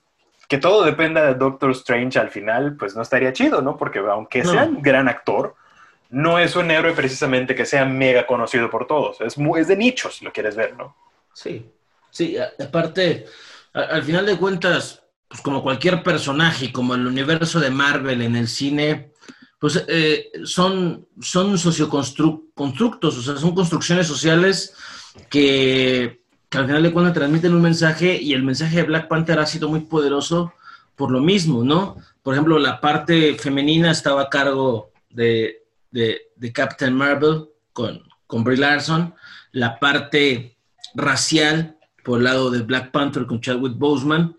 que 0.48 0.58
todo 0.58 0.84
dependa 0.84 1.24
de 1.24 1.34
Doctor 1.34 1.70
Strange 1.70 2.18
al 2.18 2.30
final, 2.30 2.76
pues 2.76 2.94
no 2.94 3.02
estaría 3.02 3.32
chido, 3.32 3.62
¿no? 3.62 3.76
Porque 3.76 4.00
aunque 4.00 4.44
sea 4.44 4.64
un 4.64 4.82
gran 4.82 5.08
actor, 5.08 5.54
no 6.10 6.38
es 6.38 6.56
un 6.56 6.70
héroe 6.70 6.92
precisamente 6.92 7.54
que 7.54 7.66
sea 7.66 7.84
mega 7.84 8.26
conocido 8.26 8.68
por 8.68 8.86
todos. 8.86 9.20
Es, 9.20 9.38
muy, 9.38 9.60
es 9.60 9.68
de 9.68 9.76
nichos, 9.76 10.16
si 10.16 10.24
lo 10.24 10.32
quieres 10.32 10.56
ver, 10.56 10.76
¿no? 10.76 10.96
Sí, 11.32 11.64
sí, 12.10 12.36
aparte, 12.36 13.26
al 13.72 14.02
final 14.02 14.26
de 14.26 14.36
cuentas, 14.36 15.02
pues 15.28 15.40
como 15.40 15.62
cualquier 15.62 16.02
personaje, 16.02 16.72
como 16.72 16.94
el 16.94 17.06
universo 17.06 17.60
de 17.60 17.70
Marvel 17.70 18.22
en 18.22 18.34
el 18.34 18.48
cine, 18.48 19.12
pues 19.60 19.84
eh, 19.86 20.30
son, 20.44 21.06
son 21.20 21.56
socioconstructos, 21.58 23.16
o 23.16 23.22
sea, 23.22 23.36
son 23.36 23.54
construcciones 23.54 24.06
sociales 24.06 24.74
que, 25.28 26.22
que 26.48 26.58
al 26.58 26.66
final 26.66 26.82
de 26.82 26.92
cuentas 26.92 27.14
transmiten 27.14 27.54
un 27.54 27.62
mensaje 27.62 28.20
y 28.20 28.32
el 28.32 28.42
mensaje 28.42 28.76
de 28.76 28.82
Black 28.84 29.06
Panther 29.06 29.38
ha 29.38 29.46
sido 29.46 29.68
muy 29.68 29.80
poderoso 29.80 30.52
por 30.96 31.12
lo 31.12 31.20
mismo, 31.20 31.62
¿no? 31.62 31.96
Por 32.22 32.34
ejemplo, 32.34 32.58
la 32.58 32.80
parte 32.80 33.34
femenina 33.34 33.90
estaba 33.90 34.22
a 34.22 34.28
cargo 34.28 34.90
de, 35.10 35.60
de, 35.90 36.52
Captain 36.52 36.94
Marvel 36.94 37.46
con, 37.72 38.02
con 38.26 38.44
Brie 38.44 38.58
Larson, 38.58 39.14
la 39.52 39.78
parte 39.78 40.58
racial 40.94 41.78
por 42.04 42.18
el 42.18 42.24
lado 42.24 42.50
de 42.50 42.62
Black 42.62 42.90
Panther 42.90 43.26
con 43.26 43.40
Chadwick 43.40 43.76
Boseman, 43.76 44.36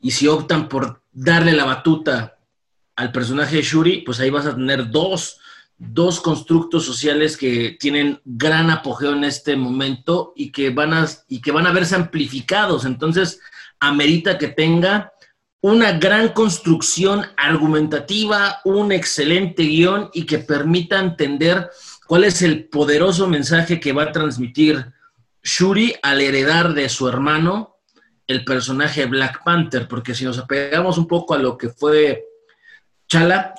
y 0.00 0.10
si 0.10 0.28
optan 0.28 0.68
por 0.68 1.02
darle 1.12 1.52
la 1.52 1.64
batuta 1.64 2.38
al 2.96 3.12
personaje 3.12 3.56
de 3.56 3.62
Shuri, 3.62 4.02
pues 4.02 4.20
ahí 4.20 4.30
vas 4.30 4.46
a 4.46 4.54
tener 4.54 4.90
dos, 4.90 5.40
dos 5.78 6.20
constructos 6.20 6.84
sociales 6.84 7.36
que 7.36 7.76
tienen 7.80 8.20
gran 8.24 8.70
apogeo 8.70 9.14
en 9.14 9.24
este 9.24 9.56
momento 9.56 10.32
y 10.36 10.52
que 10.52 10.70
van 10.70 10.92
a, 10.92 11.06
y 11.28 11.40
que 11.40 11.52
van 11.52 11.66
a 11.66 11.72
verse 11.72 11.94
amplificados. 11.94 12.84
Entonces, 12.84 13.40
amerita 13.80 14.38
que 14.38 14.48
tenga 14.48 15.13
una 15.64 15.92
gran 15.92 16.28
construcción 16.28 17.24
argumentativa, 17.38 18.60
un 18.66 18.92
excelente 18.92 19.62
guion 19.62 20.10
y 20.12 20.26
que 20.26 20.38
permita 20.38 20.98
entender 20.98 21.70
cuál 22.06 22.24
es 22.24 22.42
el 22.42 22.68
poderoso 22.68 23.26
mensaje 23.28 23.80
que 23.80 23.94
va 23.94 24.02
a 24.02 24.12
transmitir 24.12 24.92
Shuri 25.42 25.94
al 26.02 26.20
heredar 26.20 26.74
de 26.74 26.90
su 26.90 27.08
hermano 27.08 27.78
el 28.26 28.44
personaje 28.44 29.06
Black 29.06 29.42
Panther, 29.42 29.88
porque 29.88 30.14
si 30.14 30.26
nos 30.26 30.36
apegamos 30.36 30.98
un 30.98 31.08
poco 31.08 31.32
a 31.32 31.38
lo 31.38 31.56
que 31.56 31.70
fue 31.70 32.22
Chala, 33.08 33.54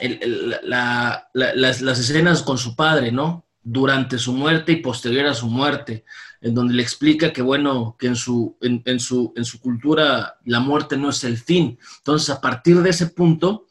las, 0.62 1.82
escenas 1.82 2.44
con 2.44 2.60
su 2.60 2.76
padre, 2.76 3.12
¿no? 3.12 3.48
Durante 3.64 4.20
su 4.20 4.32
muerte 4.32 4.74
y 4.74 4.76
posterior 4.76 5.26
a 5.26 5.34
su 5.34 5.48
muerte 5.48 6.06
en 6.46 6.54
donde 6.54 6.76
le 6.76 6.84
explica 6.84 7.34
que, 7.34 7.42
bueno, 7.42 7.96
que 7.98 8.06
en 8.06 8.16
su, 8.16 8.56
en, 8.62 9.00
su, 9.00 9.34
en 9.36 9.44
su 9.44 9.60
cultura 9.60 10.38
la 10.46 10.60
muerte 10.60 10.96
no 10.96 11.10
es 11.10 11.24
el 11.24 11.40
fin. 11.40 11.80
Entonces, 11.98 12.30
a 12.30 12.40
partir 12.40 12.84
de 12.84 12.92
ese 12.92 13.08
punto, 13.08 13.66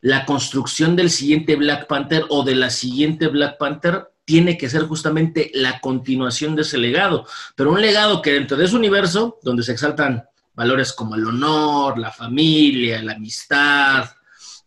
la 0.00 0.24
construcción 0.24 0.94
del 0.94 1.10
siguiente 1.10 1.56
Black 1.56 1.88
Panther 1.88 2.26
o 2.28 2.44
de 2.44 2.54
la 2.54 2.70
siguiente 2.70 3.26
Black 3.26 3.58
Panther 3.58 4.12
tiene 4.24 4.56
que 4.56 4.70
ser 4.70 4.82
justamente 4.82 5.50
la 5.54 5.80
continuación 5.80 6.54
de 6.54 6.62
ese 6.62 6.78
legado, 6.78 7.26
pero 7.56 7.72
un 7.72 7.80
legado 7.80 8.22
que 8.22 8.34
dentro 8.34 8.56
de 8.56 8.66
ese 8.66 8.76
universo, 8.76 9.40
donde 9.42 9.64
se 9.64 9.72
exaltan 9.72 10.22
valores 10.54 10.92
como 10.92 11.16
el 11.16 11.26
honor, 11.26 11.98
la 11.98 12.12
familia, 12.12 13.02
la 13.02 13.14
amistad, 13.14 14.08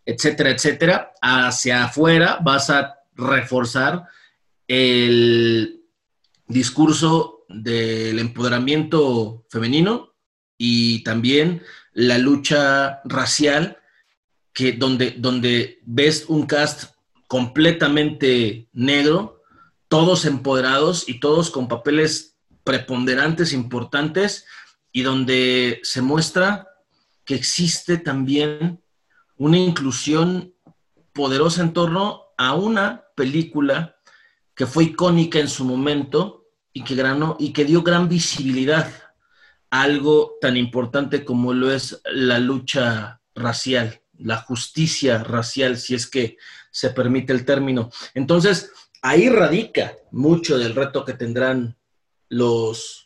etcétera, 0.06 0.50
etcétera, 0.50 1.14
hacia 1.22 1.86
afuera 1.86 2.40
vas 2.44 2.70
a 2.70 2.96
reforzar 3.16 4.04
el 4.68 5.80
discurso 6.46 7.43
del 7.54 8.20
empoderamiento 8.20 9.46
femenino 9.50 10.14
y 10.58 11.04
también 11.04 11.62
la 11.94 12.18
lucha 12.18 13.02
racial, 13.06 13.78
que 14.54 14.74
donde, 14.74 15.12
donde 15.18 15.80
ves 15.86 16.26
un 16.28 16.46
cast 16.46 16.94
completamente 17.28 18.70
negro, 18.74 19.42
todos 19.88 20.26
empoderados 20.26 21.08
y 21.08 21.20
todos 21.20 21.50
con 21.50 21.68
papeles 21.68 22.38
preponderantes, 22.64 23.54
importantes, 23.54 24.46
y 24.92 25.02
donde 25.02 25.80
se 25.84 26.02
muestra 26.02 26.68
que 27.26 27.36
existe 27.36 27.98
también 27.98 28.84
una 29.38 29.58
inclusión 29.58 30.54
poderosa 31.14 31.62
en 31.62 31.74
torno 31.74 32.22
a 32.38 32.54
una 32.54 33.04
película 33.16 33.96
que 34.56 34.66
fue 34.66 34.86
icónica 34.86 35.40
en 35.40 35.48
su 35.48 35.66
momento, 35.66 36.43
y 36.74 36.84
que, 36.84 36.96
granó, 36.96 37.38
y 37.40 37.54
que 37.54 37.66
dio 37.66 37.84
gran 37.84 38.10
visibilidad 38.10 38.92
a 39.70 39.84
algo 39.84 40.38
tan 40.42 40.58
importante 40.58 41.24
como 41.24 41.54
lo 41.54 41.72
es 41.72 42.02
la 42.06 42.40
lucha 42.40 43.22
racial, 43.36 44.02
la 44.18 44.38
justicia 44.38 45.24
racial, 45.24 45.78
si 45.78 45.96
es 45.96 46.08
que 46.08 46.38
se 46.72 46.90
permite 46.90 47.32
el 47.32 47.46
término. 47.46 47.92
Entonces, 48.16 48.72
ahí 49.02 49.30
radica 49.30 49.96
mucho 50.12 50.58
del 50.58 50.76
reto 50.76 51.06
que 51.06 51.14
tendrán 51.14 51.78
los 52.30 53.06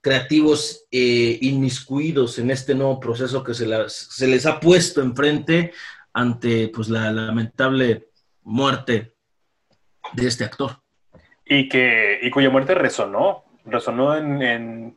creativos 0.00 0.84
eh, 0.90 1.38
inmiscuidos 1.40 2.38
en 2.38 2.50
este 2.50 2.74
nuevo 2.74 2.98
proceso 3.00 3.42
que 3.42 3.54
se, 3.54 3.66
se 3.88 4.26
les 4.26 4.44
ha 4.44 4.60
puesto 4.60 5.00
enfrente 5.00 5.72
ante 6.12 6.68
pues, 6.68 6.88
la 6.88 7.10
lamentable 7.10 8.10
muerte 8.42 9.16
de 10.12 10.26
este 10.26 10.44
actor 10.44 10.83
y, 11.44 11.68
que, 11.68 12.18
y 12.22 12.30
cuya 12.30 12.50
muerte 12.50 12.74
resonó, 12.74 13.44
resonó 13.64 14.16
en, 14.16 14.96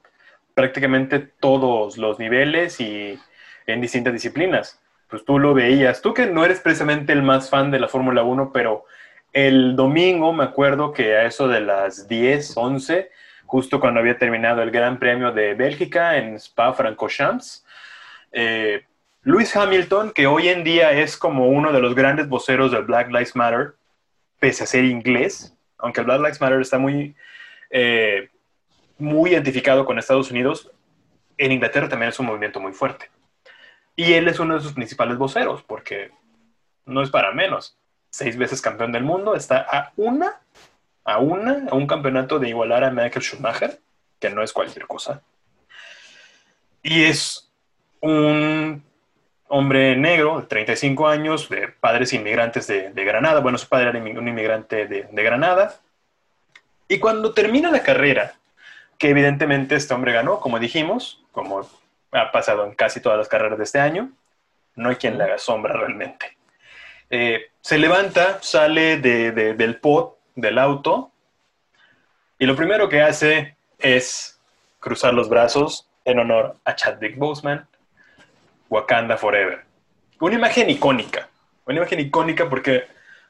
prácticamente 0.53 1.19
todos 1.19 1.97
los 1.97 2.19
niveles 2.19 2.79
y 2.79 3.19
en 3.65 3.81
distintas 3.81 4.13
disciplinas. 4.13 4.81
Pues 5.09 5.23
tú 5.23 5.39
lo 5.39 5.53
veías, 5.53 6.01
tú 6.01 6.13
que 6.13 6.25
no 6.25 6.43
eres 6.43 6.59
precisamente 6.59 7.13
el 7.13 7.23
más 7.23 7.49
fan 7.49 7.71
de 7.71 7.79
la 7.79 7.87
Fórmula 7.87 8.23
1, 8.23 8.51
pero 8.51 8.85
el 9.31 9.75
domingo 9.75 10.33
me 10.33 10.43
acuerdo 10.43 10.91
que 10.91 11.15
a 11.15 11.25
eso 11.25 11.47
de 11.47 11.61
las 11.61 12.07
10, 12.07 12.57
11, 12.57 13.09
justo 13.45 13.79
cuando 13.79 13.99
había 13.99 14.17
terminado 14.17 14.61
el 14.61 14.71
Gran 14.71 14.99
Premio 14.99 15.31
de 15.31 15.53
Bélgica 15.53 16.17
en 16.17 16.35
Spa-Francorchamps, 16.35 17.65
eh, 18.31 18.83
Lewis 19.23 19.55
Hamilton, 19.55 20.11
que 20.11 20.27
hoy 20.27 20.49
en 20.49 20.63
día 20.63 20.91
es 20.91 21.17
como 21.17 21.47
uno 21.47 21.71
de 21.71 21.81
los 21.81 21.95
grandes 21.95 22.29
voceros 22.29 22.71
del 22.71 22.83
Black 22.83 23.07
Lives 23.07 23.35
Matter, 23.35 23.75
pese 24.39 24.63
a 24.63 24.67
ser 24.67 24.85
inglés, 24.85 25.56
aunque 25.77 26.01
el 26.01 26.05
Black 26.05 26.19
Lives 26.19 26.41
Matter 26.41 26.61
está 26.61 26.77
muy, 26.77 27.15
eh, 27.69 28.29
muy 28.97 29.31
identificado 29.31 29.85
con 29.85 29.99
Estados 29.99 30.31
Unidos, 30.31 30.71
en 31.37 31.51
Inglaterra 31.51 31.89
también 31.89 32.09
es 32.09 32.19
un 32.19 32.25
movimiento 32.25 32.59
muy 32.59 32.73
fuerte. 32.73 33.09
Y 33.95 34.13
él 34.13 34.27
es 34.27 34.39
uno 34.39 34.55
de 34.55 34.61
sus 34.61 34.73
principales 34.73 35.17
voceros, 35.17 35.63
porque 35.63 36.11
no 36.85 37.01
es 37.01 37.09
para 37.09 37.31
menos. 37.31 37.77
Seis 38.09 38.37
veces 38.37 38.61
campeón 38.61 38.91
del 38.91 39.03
mundo, 39.03 39.35
está 39.35 39.59
a 39.59 39.91
una, 39.97 40.41
a 41.03 41.19
una, 41.19 41.67
a 41.69 41.75
un 41.75 41.87
campeonato 41.87 42.39
de 42.39 42.49
igualar 42.49 42.83
a 42.83 42.91
Michael 42.91 43.23
Schumacher. 43.23 43.79
que 44.19 44.29
no 44.31 44.41
es 44.41 44.51
cualquier 44.51 44.87
cosa. 44.87 45.21
Y 46.81 47.03
es 47.03 47.51
un 48.01 48.83
hombre 49.47 49.95
negro 49.95 50.41
de 50.41 50.47
35 50.47 51.07
años, 51.07 51.49
de 51.49 51.67
padres 51.67 52.13
inmigrantes 52.13 52.67
de, 52.67 52.91
Granada. 53.05 53.39
Bueno, 53.39 53.57
su 53.57 53.67
padre 53.67 53.89
era 53.89 53.99
un 53.99 54.27
inmigrante 54.27 54.87
de, 54.87 55.07
de, 55.11 55.23
Granada. 55.23 55.75
Y 56.87 56.99
cuando 56.99 57.33
termina 57.33 57.71
la 57.71 57.83
carrera, 57.83 58.35
que 58.97 59.09
evidentemente 59.09 59.75
este 59.75 59.93
hombre 59.93 60.13
ganó, 60.13 60.39
como 60.39 60.59
dijimos, 60.59 61.23
como 61.31 61.67
ha 62.11 62.31
pasado 62.31 62.65
en 62.65 62.73
casi 62.73 62.99
todas 63.01 63.17
las 63.17 63.27
carreras 63.27 63.57
de 63.57 63.63
este 63.63 63.79
año, 63.79 64.11
no 64.75 64.89
hay 64.89 64.95
quien 64.95 65.17
le 65.17 65.23
haga 65.23 65.37
sombra 65.37 65.73
realmente. 65.73 66.37
Eh, 67.09 67.51
se 67.61 67.77
levanta, 67.77 68.41
sale 68.41 68.97
del 68.97 69.77
pot 69.77 70.17
del 70.35 70.57
auto 70.57 71.11
y 72.39 72.45
lo 72.45 72.55
primero 72.55 72.87
que 72.89 73.01
hace 73.01 73.55
es 73.79 74.39
cruzar 74.79 75.13
los 75.13 75.29
brazos 75.29 75.89
en 76.05 76.19
honor 76.19 76.55
a 76.63 76.75
Chadwick 76.75 77.17
Boseman, 77.17 77.67
Wakanda 78.69 79.17
Forever. 79.17 79.63
Una 80.19 80.35
imagen 80.35 80.69
icónica, 80.69 81.29
una 81.65 81.77
imagen 81.77 81.99
icónica 81.99 82.49
porque 82.49 82.85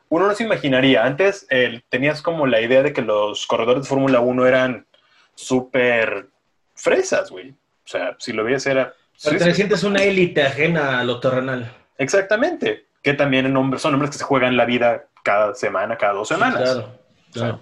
uno 0.09 0.27
no 0.27 0.35
se 0.35 0.43
imaginaría, 0.43 1.05
antes 1.05 1.47
tenías 1.89 2.21
como 2.21 2.47
la 2.47 2.61
idea 2.61 2.81
de 2.81 2.93
que 2.93 3.01
los 3.01 3.45
corredores 3.45 3.83
de 3.83 3.89
Fórmula 3.89 4.19
1 4.21 4.45
eran 4.45 4.87
súper 5.35 6.27
fresas, 6.75 7.29
güey. 7.29 7.51
O 7.51 7.89
sea, 7.89 8.15
si 8.19 8.31
lo 8.33 8.43
veías 8.43 8.65
era... 8.65 8.93
Pero 9.23 9.39
te 9.39 9.53
sientes 9.53 9.83
una 9.83 10.03
élite 10.03 10.43
ajena 10.43 10.99
a 10.99 11.03
lo 11.03 11.19
terrenal. 11.19 11.71
Exactamente. 11.97 12.85
Que 13.01 13.13
también 13.13 13.45
son 13.77 13.93
hombres 13.93 14.11
que 14.11 14.17
se 14.17 14.23
juegan 14.23 14.55
la 14.55 14.65
vida 14.65 15.05
cada 15.23 15.55
semana, 15.55 15.97
cada 15.97 16.13
dos 16.13 16.27
semanas. 16.27 16.61
claro, 16.61 16.99
claro. 17.33 17.59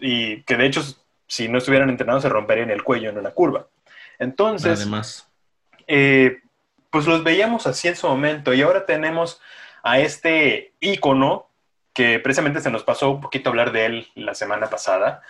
y 0.00 0.42
que 0.42 0.56
de 0.56 0.66
hecho, 0.66 0.82
si 1.26 1.48
no 1.48 1.58
estuvieran 1.58 1.90
entrenados, 1.90 2.22
se 2.22 2.28
romperían 2.28 2.70
el 2.70 2.82
cuello 2.82 3.10
en 3.10 3.18
una 3.18 3.30
curva. 3.30 3.66
Entonces, 4.18 4.80
además, 4.80 5.28
eh, 5.86 6.40
pues 6.90 7.06
los 7.06 7.24
veíamos 7.24 7.66
así 7.66 7.88
en 7.88 7.96
su 7.96 8.08
momento. 8.08 8.54
Y 8.54 8.62
ahora 8.62 8.86
tenemos 8.86 9.40
a 9.82 9.98
este 10.00 10.74
ícono 10.80 11.48
que 11.92 12.18
precisamente 12.18 12.60
se 12.60 12.70
nos 12.70 12.82
pasó 12.82 13.10
un 13.10 13.20
poquito 13.20 13.50
hablar 13.50 13.72
de 13.72 13.86
él 13.86 14.08
la 14.14 14.34
semana 14.34 14.68
pasada. 14.68 15.22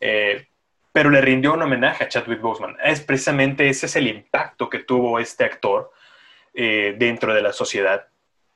Eh, 0.00 0.48
pero 0.92 1.10
le 1.10 1.20
rindió 1.20 1.52
un 1.54 1.62
homenaje 1.62 2.04
a 2.04 2.08
Chadwick 2.08 2.40
Boseman. 2.40 2.76
Es 2.82 3.00
precisamente 3.00 3.68
ese 3.68 3.86
es 3.86 3.96
el 3.96 4.08
impacto 4.08 4.68
que 4.68 4.80
tuvo 4.80 5.18
este 5.18 5.44
actor 5.44 5.92
eh, 6.54 6.96
dentro 6.98 7.34
de 7.34 7.42
la 7.42 7.52
sociedad 7.52 8.08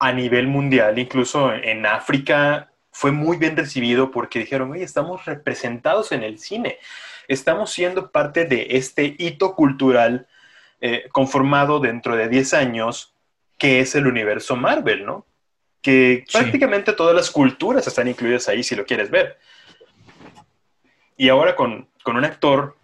a 0.02 0.10
nivel 0.10 0.48
mundial, 0.48 0.98
incluso 0.98 1.54
en 1.54 1.86
África 1.86 2.72
fue 2.90 3.12
muy 3.12 3.36
bien 3.36 3.56
recibido 3.56 4.10
porque 4.10 4.40
dijeron, 4.40 4.72
oye, 4.72 4.82
estamos 4.82 5.24
representados 5.26 6.10
en 6.10 6.24
el 6.24 6.40
cine, 6.40 6.78
estamos 7.28 7.72
siendo 7.72 8.10
parte 8.10 8.44
de 8.44 8.66
este 8.70 9.14
hito 9.16 9.54
cultural 9.54 10.26
eh, 10.84 11.08
conformado 11.12 11.78
dentro 11.78 12.16
de 12.16 12.28
10 12.28 12.54
años, 12.54 13.14
que 13.56 13.78
es 13.78 13.94
el 13.94 14.08
universo 14.08 14.56
Marvel, 14.56 15.06
¿no? 15.06 15.24
Que 15.80 16.24
prácticamente 16.32 16.92
todas 16.92 17.14
las 17.14 17.30
culturas 17.30 17.86
están 17.86 18.08
incluidas 18.08 18.48
ahí, 18.48 18.64
si 18.64 18.74
lo 18.74 18.84
quieres 18.84 19.08
ver. 19.08 19.38
Y 21.16 21.28
ahora 21.28 21.54
con, 21.54 21.88
con 22.02 22.16
un 22.16 22.24
actor 22.24 22.76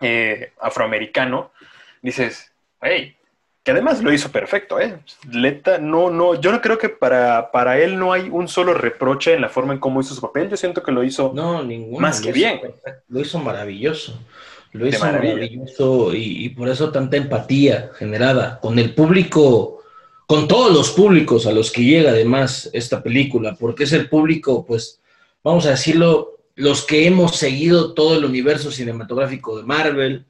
eh, 0.00 0.52
afroamericano, 0.60 1.52
dices, 2.02 2.52
hey, 2.80 3.16
que 3.62 3.70
además 3.70 4.02
lo 4.02 4.12
hizo 4.12 4.32
perfecto, 4.32 4.80
¿eh? 4.80 4.98
Leta, 5.30 5.78
no, 5.78 6.10
no, 6.10 6.40
yo 6.40 6.50
no 6.50 6.60
creo 6.60 6.78
que 6.78 6.88
para, 6.88 7.52
para 7.52 7.78
él 7.78 7.96
no 7.96 8.12
hay 8.12 8.28
un 8.28 8.48
solo 8.48 8.74
reproche 8.74 9.34
en 9.34 9.40
la 9.40 9.50
forma 9.50 9.72
en 9.72 9.78
cómo 9.78 10.00
hizo 10.00 10.16
su 10.16 10.20
papel, 10.20 10.50
yo 10.50 10.56
siento 10.56 10.82
que 10.82 10.90
lo 10.90 11.04
hizo 11.04 11.30
no, 11.32 11.62
más 12.00 12.20
que 12.20 12.32
bien. 12.32 12.60
Lo 13.06 13.20
hizo 13.20 13.38
maravilloso, 13.38 14.18
lo 14.72 14.86
hizo 14.86 15.00
maravilloso 15.00 16.14
y, 16.14 16.44
y 16.44 16.48
por 16.50 16.68
eso 16.68 16.90
tanta 16.90 17.16
empatía 17.16 17.90
generada 17.98 18.60
con 18.60 18.78
el 18.78 18.94
público, 18.94 19.82
con 20.26 20.46
todos 20.46 20.72
los 20.72 20.90
públicos 20.90 21.46
a 21.46 21.52
los 21.52 21.70
que 21.70 21.84
llega 21.84 22.10
además 22.10 22.68
esta 22.72 23.02
película, 23.02 23.56
porque 23.58 23.84
es 23.84 23.92
el 23.92 24.08
público, 24.08 24.64
pues, 24.66 25.00
vamos 25.42 25.66
a 25.66 25.70
decirlo, 25.70 26.38
los 26.58 26.84
que 26.84 27.06
hemos 27.06 27.36
seguido 27.36 27.94
todo 27.94 28.18
el 28.18 28.24
universo 28.24 28.72
cinematográfico 28.72 29.56
de 29.56 29.62
Marvel, 29.62 30.26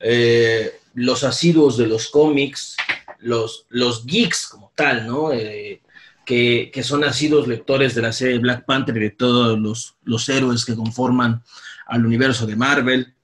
eh, 0.00 0.72
los 0.94 1.22
asiduos 1.22 1.76
de 1.76 1.86
los 1.86 2.08
cómics, 2.08 2.76
los, 3.20 3.66
los 3.68 4.04
geeks 4.04 4.46
como 4.48 4.72
tal, 4.74 5.06
¿no? 5.06 5.32
Eh, 5.32 5.80
que, 6.24 6.70
son 6.82 7.04
asiduos 7.04 7.48
lectores 7.48 7.94
de 7.94 8.02
la 8.02 8.12
serie 8.12 8.38
Black 8.38 8.64
Panther 8.66 8.96
y 8.96 9.00
de 9.00 9.10
todos 9.10 9.58
los, 9.58 9.96
los 10.04 10.28
héroes 10.28 10.64
que 10.64 10.74
conforman 10.74 11.42
al 11.86 12.04
universo 12.04 12.44
de 12.44 12.56
Marvel. 12.56 13.14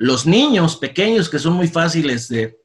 Los 0.00 0.24
niños 0.24 0.76
pequeños 0.76 1.28
que 1.28 1.38
son 1.38 1.52
muy 1.52 1.68
fáciles 1.68 2.26
de, 2.28 2.58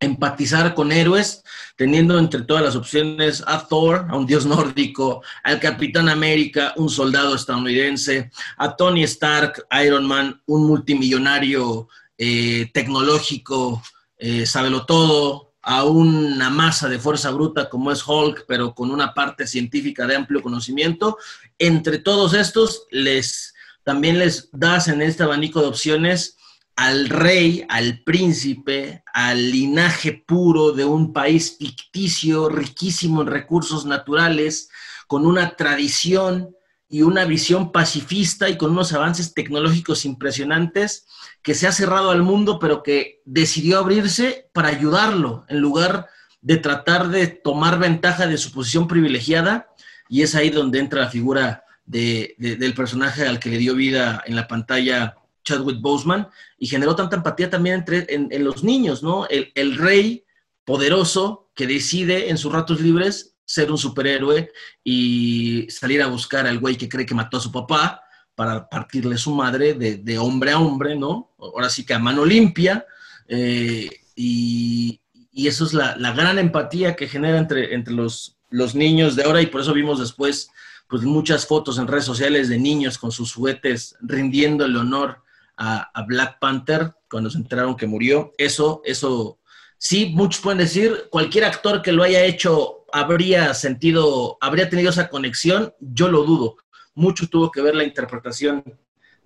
empatizar 0.00 0.74
con 0.74 0.92
héroes, 0.92 1.42
teniendo 1.76 2.18
entre 2.18 2.42
todas 2.42 2.62
las 2.62 2.74
opciones 2.74 3.44
a 3.46 3.66
Thor, 3.66 4.06
a 4.08 4.16
un 4.16 4.26
dios 4.26 4.46
nórdico, 4.46 5.22
al 5.44 5.60
Capitán 5.60 6.08
América, 6.08 6.72
un 6.76 6.88
soldado 6.88 7.34
estadounidense, 7.34 8.30
a 8.56 8.74
Tony 8.74 9.04
Stark, 9.04 9.66
Iron 9.84 10.06
Man, 10.06 10.42
un 10.46 10.66
multimillonario 10.66 11.88
eh, 12.16 12.70
tecnológico, 12.72 13.82
eh, 14.16 14.46
sábelo 14.46 14.86
todo, 14.86 15.52
a 15.62 15.84
una 15.84 16.48
masa 16.48 16.88
de 16.88 16.98
fuerza 16.98 17.30
bruta 17.30 17.68
como 17.68 17.92
es 17.92 18.06
Hulk, 18.06 18.46
pero 18.48 18.74
con 18.74 18.90
una 18.90 19.12
parte 19.12 19.46
científica 19.46 20.06
de 20.06 20.16
amplio 20.16 20.42
conocimiento. 20.42 21.18
Entre 21.58 21.98
todos 21.98 22.32
estos, 22.32 22.86
les 22.90 23.54
también 23.82 24.18
les 24.18 24.48
das 24.52 24.88
en 24.88 25.02
este 25.02 25.22
abanico 25.22 25.60
de 25.60 25.68
opciones 25.68 26.38
al 26.76 27.08
rey, 27.08 27.64
al 27.68 28.02
príncipe, 28.04 29.02
al 29.12 29.50
linaje 29.50 30.24
puro 30.26 30.72
de 30.72 30.84
un 30.84 31.12
país 31.12 31.56
ficticio, 31.58 32.48
riquísimo 32.48 33.22
en 33.22 33.28
recursos 33.28 33.84
naturales, 33.84 34.70
con 35.06 35.26
una 35.26 35.56
tradición 35.56 36.56
y 36.88 37.02
una 37.02 37.24
visión 37.24 37.70
pacifista 37.70 38.48
y 38.48 38.56
con 38.56 38.72
unos 38.72 38.92
avances 38.92 39.34
tecnológicos 39.34 40.04
impresionantes, 40.04 41.06
que 41.42 41.54
se 41.54 41.66
ha 41.66 41.72
cerrado 41.72 42.10
al 42.10 42.22
mundo, 42.22 42.58
pero 42.58 42.82
que 42.82 43.20
decidió 43.24 43.78
abrirse 43.78 44.48
para 44.52 44.68
ayudarlo, 44.68 45.44
en 45.48 45.60
lugar 45.60 46.08
de 46.40 46.56
tratar 46.56 47.08
de 47.08 47.26
tomar 47.26 47.78
ventaja 47.78 48.26
de 48.26 48.38
su 48.38 48.52
posición 48.52 48.88
privilegiada, 48.88 49.68
y 50.08 50.22
es 50.22 50.34
ahí 50.34 50.50
donde 50.50 50.78
entra 50.78 51.02
la 51.02 51.10
figura 51.10 51.64
del 51.84 52.74
personaje 52.74 53.26
al 53.26 53.38
que 53.38 53.50
le 53.50 53.58
dio 53.58 53.74
vida 53.74 54.22
en 54.26 54.36
la 54.36 54.48
pantalla 54.48 55.16
Chadwick 55.44 55.80
Boseman 55.80 56.28
y 56.58 56.66
generó 56.66 56.94
tanta 56.94 57.16
empatía 57.16 57.50
también 57.50 57.76
entre, 57.76 58.06
en, 58.08 58.44
los 58.44 58.62
niños, 58.62 59.02
¿no? 59.02 59.26
El, 59.28 59.76
rey 59.76 60.24
poderoso 60.64 61.50
que 61.54 61.66
decide 61.66 62.30
en 62.30 62.38
sus 62.38 62.52
ratos 62.52 62.80
libres 62.80 63.36
ser 63.44 63.70
un 63.70 63.78
superhéroe 63.78 64.52
y 64.84 65.66
salir 65.70 66.02
a 66.02 66.06
buscar 66.06 66.46
al 66.46 66.58
güey 66.58 66.76
que 66.76 66.88
cree 66.88 67.06
que 67.06 67.14
mató 67.14 67.38
a 67.38 67.40
su 67.40 67.50
papá 67.50 68.02
para 68.34 68.68
partirle 68.68 69.18
su 69.18 69.34
madre 69.34 69.74
de, 69.74 70.18
hombre 70.18 70.52
a 70.52 70.58
hombre, 70.58 70.96
¿no? 70.96 71.34
Ahora 71.38 71.68
sí 71.68 71.84
que 71.84 71.94
a 71.94 71.98
mano 71.98 72.24
limpia. 72.24 72.86
Eh, 73.28 73.90
y, 74.14 75.00
eso 75.32 75.64
es 75.64 75.72
la, 75.72 75.94
gran 76.12 76.38
empatía 76.38 76.94
que 76.94 77.08
genera 77.08 77.38
entre, 77.38 77.74
entre 77.74 77.94
los, 77.94 78.36
los 78.50 78.74
niños 78.74 79.16
de 79.16 79.24
ahora 79.24 79.40
y 79.40 79.46
por 79.46 79.62
eso 79.62 79.72
vimos 79.72 79.98
después 79.98 80.50
pues 80.90 81.02
muchas 81.02 81.46
fotos 81.46 81.78
en 81.78 81.86
redes 81.86 82.04
sociales 82.04 82.48
de 82.48 82.58
niños 82.58 82.98
con 82.98 83.12
sus 83.12 83.32
juguetes 83.32 83.96
rindiendo 84.00 84.64
el 84.64 84.76
honor 84.76 85.22
a, 85.60 86.04
Black 86.06 86.38
Panther 86.40 86.94
cuando 87.08 87.30
se 87.30 87.38
enteraron 87.38 87.76
que 87.76 87.86
murió. 87.86 88.32
Eso, 88.38 88.80
eso, 88.84 89.38
sí, 89.76 90.10
muchos 90.14 90.40
pueden 90.40 90.58
decir, 90.58 91.08
cualquier 91.10 91.44
actor 91.44 91.82
que 91.82 91.92
lo 91.92 92.02
haya 92.02 92.24
hecho 92.24 92.86
habría 92.92 93.52
sentido, 93.54 94.38
habría 94.40 94.68
tenido 94.68 94.90
esa 94.90 95.08
conexión, 95.08 95.74
yo 95.80 96.08
lo 96.08 96.24
dudo. 96.24 96.56
Mucho 96.94 97.28
tuvo 97.28 97.50
que 97.50 97.60
ver 97.60 97.74
la 97.74 97.84
interpretación 97.84 98.64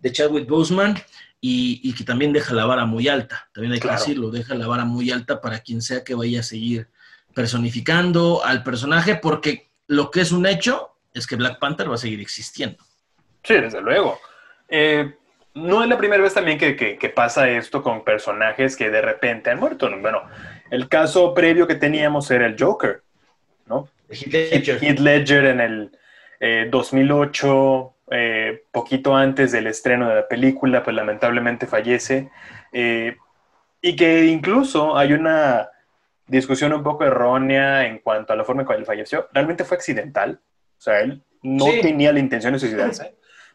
de 0.00 0.12
Chadwick 0.12 0.48
Boseman 0.48 0.96
y, 1.40 1.92
que 1.94 2.04
también 2.04 2.32
deja 2.32 2.52
la 2.54 2.66
vara 2.66 2.84
muy 2.84 3.06
alta, 3.06 3.48
también 3.52 3.74
hay 3.74 3.80
que 3.80 3.90
decirlo, 3.90 4.30
deja 4.30 4.54
la 4.54 4.66
vara 4.66 4.84
muy 4.84 5.10
alta 5.10 5.40
para 5.40 5.60
quien 5.60 5.82
sea 5.82 6.02
que 6.02 6.14
vaya 6.14 6.40
a 6.40 6.42
seguir 6.42 6.88
personificando 7.34 8.42
al 8.44 8.62
personaje, 8.62 9.16
porque 9.16 9.70
lo 9.86 10.10
que 10.10 10.22
es 10.22 10.32
un 10.32 10.46
hecho 10.46 10.96
es 11.12 11.26
que 11.26 11.36
Black 11.36 11.58
Panther 11.58 11.90
va 11.90 11.94
a 11.94 11.98
seguir 11.98 12.20
existiendo. 12.20 12.82
Sí, 13.42 13.54
desde 13.54 13.82
luego. 13.82 14.18
Eh, 14.68 15.14
no 15.54 15.82
es 15.82 15.88
la 15.88 15.96
primera 15.96 16.22
vez 16.22 16.34
también 16.34 16.58
que, 16.58 17.12
pasa 17.14 17.48
esto 17.48 17.82
con 17.82 18.02
personajes 18.04 18.76
que 18.76 18.90
de 18.90 19.00
repente 19.00 19.50
han 19.50 19.60
muerto. 19.60 19.88
Bueno, 20.00 20.22
el 20.70 20.88
caso 20.88 21.32
previo 21.32 21.66
que 21.66 21.76
teníamos 21.76 22.30
era 22.30 22.46
el 22.46 22.56
Joker, 22.58 23.02
¿no? 23.66 23.88
Heath 24.10 24.98
Ledger. 24.98 25.44
en 25.46 25.60
el 25.60 26.70
2008, 26.70 27.94
eh, 28.10 28.16
eh, 28.16 28.62
poquito 28.70 29.14
antes 29.14 29.52
del 29.52 29.68
estreno 29.68 30.08
de 30.08 30.16
la 30.16 30.28
película, 30.28 30.82
pues 30.82 30.96
lamentablemente 30.96 31.66
fallece. 31.66 32.30
Eh, 32.72 33.16
y 33.80 33.94
que 33.94 34.26
incluso 34.26 34.96
hay 34.96 35.12
una 35.12 35.70
discusión 36.26 36.72
un 36.72 36.82
poco 36.82 37.04
errónea 37.04 37.86
en 37.86 37.98
cuanto 37.98 38.32
a 38.32 38.36
la 38.36 38.44
forma 38.44 38.62
en 38.62 38.68
que 38.68 38.74
él 38.74 38.86
falleció. 38.86 39.28
Realmente 39.32 39.64
fue 39.64 39.76
accidental. 39.76 40.40
O 40.78 40.80
sea, 40.80 41.00
él 41.00 41.22
no 41.42 41.66
tenía 41.80 42.12
la 42.12 42.18
intención 42.18 42.54
de 42.54 42.58
suicidarse 42.58 43.14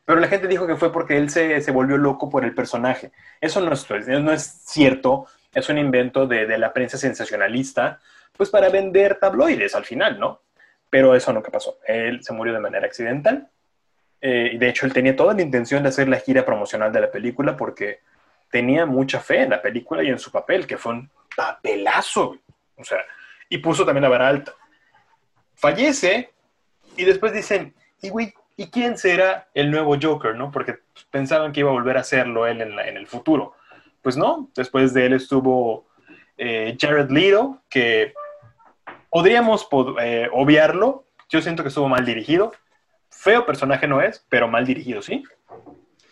Pero 0.10 0.22
la 0.22 0.28
gente 0.28 0.48
dijo 0.48 0.66
que 0.66 0.76
fue 0.76 0.92
porque 0.92 1.18
él 1.18 1.30
se, 1.30 1.62
se 1.62 1.70
volvió 1.70 1.96
loco 1.96 2.32
por 2.32 2.44
el 2.44 2.56
personaje. 2.56 3.12
Eso 3.40 3.62
no 3.62 3.72
es, 3.72 3.88
no 4.08 4.32
es 4.32 4.42
cierto, 4.66 5.28
es 5.54 5.70
un 5.70 5.78
invento 5.78 6.26
de, 6.26 6.48
de, 6.48 6.58
la 6.58 6.74
prensa 6.74 6.98
sensacionalista, 6.98 8.00
pues 8.36 8.50
para 8.50 8.70
vender 8.70 9.20
tabloides 9.20 9.76
al 9.76 9.86
final, 9.86 10.20
¿no? 10.20 10.42
Pero 10.90 11.14
eso 11.14 11.32
nunca 11.32 11.52
pasó. 11.52 11.78
Él 11.86 12.24
se 12.24 12.34
murió 12.34 12.56
de 12.56 12.60
manera 12.60 12.88
accidental. 12.88 13.52
Eh, 14.20 14.58
de 14.58 14.70
hecho, 14.70 14.88
él 14.88 14.94
tenía 14.94 15.16
toda 15.16 15.36
la 15.36 15.44
intención 15.44 15.84
de 15.84 15.90
hacer 15.90 16.10
la 16.10 16.18
gira 16.18 16.44
promocional 16.44 16.92
de 16.92 17.02
la 17.02 17.12
película 17.12 17.56
porque 17.56 18.00
tenía 18.50 18.88
mucha 18.88 19.20
fe 19.20 19.44
en 19.44 19.52
la 19.52 19.62
película 19.62 20.02
y 20.02 20.10
en 20.10 20.18
su 20.18 20.32
papel, 20.32 20.66
que 20.66 20.80
fue 20.80 20.94
un 20.94 21.12
papelazo. 21.36 22.36
O 22.78 22.84
sea, 22.84 22.98
y 23.48 23.60
puso 23.60 23.86
también 23.86 24.02
la 24.02 24.10
vara 24.10 24.28
alta. 24.28 24.56
Fallece 25.54 26.32
y 26.98 27.06
después 27.06 27.32
dicen, 27.32 27.76
y 28.02 28.10
güey, 28.10 28.34
¿y 28.60 28.70
quién 28.70 28.98
será 28.98 29.48
el 29.54 29.72
nuevo 29.72 29.96
Joker, 30.00 30.36
no? 30.36 30.52
Porque 30.52 30.80
pensaban 31.10 31.54
que 31.54 31.62
iba 31.62 31.70
a 31.70 31.74
volver 31.74 31.96
a 31.96 32.02
hacerlo 32.02 32.46
él 32.46 32.60
en, 32.60 32.78
en 32.78 32.98
el 32.98 33.08
futuro. 33.08 33.56
Pues 34.02 34.18
no, 34.18 34.50
después 34.54 34.94
de 34.94 35.06
él 35.06 35.14
estuvo 35.14 35.88
eh, 36.38 36.76
Jared 36.78 37.10
Leto, 37.10 37.62
que 37.70 38.14
podríamos 39.10 39.66
eh, 40.02 40.28
obviarlo. 40.34 41.06
Yo 41.30 41.42
siento 41.42 41.64
que 41.64 41.70
estuvo 41.70 41.88
mal 41.88 42.06
dirigido. 42.06 42.52
Feo 43.10 43.46
personaje 43.46 43.88
no 43.88 44.02
es, 44.02 44.26
pero 44.28 44.50
mal 44.50 44.66
dirigido, 44.66 45.02
¿sí? 45.02 45.24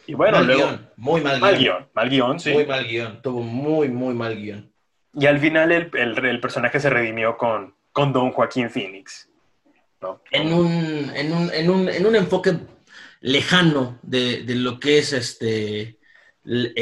Y 0.06 0.14
bueno, 0.14 0.38
mal 0.38 0.48
luego, 0.48 0.68
guion, 0.68 0.90
muy 0.96 1.20
mal, 1.20 1.42
mal 1.42 1.58
guion. 1.58 1.90
Mal 1.94 2.10
guion, 2.10 2.40
sí. 2.40 2.54
Muy 2.54 2.66
mal 2.66 2.88
guion, 2.88 3.22
tuvo 3.22 3.42
muy, 3.42 3.90
muy 3.90 4.14
mal 4.14 4.38
guion. 4.38 4.72
Y 5.14 5.26
al 5.26 5.40
final 5.40 5.74
el, 5.74 5.92
el, 5.94 6.26
el 6.26 6.40
personaje 6.40 6.80
se 6.80 6.90
redimió 6.90 7.36
con, 7.36 7.76
con 7.92 8.14
Don 8.14 8.32
Joaquín 8.32 8.70
Phoenix. 8.70 9.30
¿No? 10.02 10.22
En, 10.32 10.54
un, 10.54 11.12
en, 11.16 11.34
un, 11.34 11.52
en, 11.54 11.70
un, 11.70 11.90
en 11.90 12.06
un 12.06 12.16
enfoque 12.16 12.58
lejano 13.22 14.00
de, 14.04 14.44
de 14.44 14.56
lo 14.56 14.80
que 14.80 15.00
es 15.00 15.14
este 15.14 15.98
el, 16.46 16.74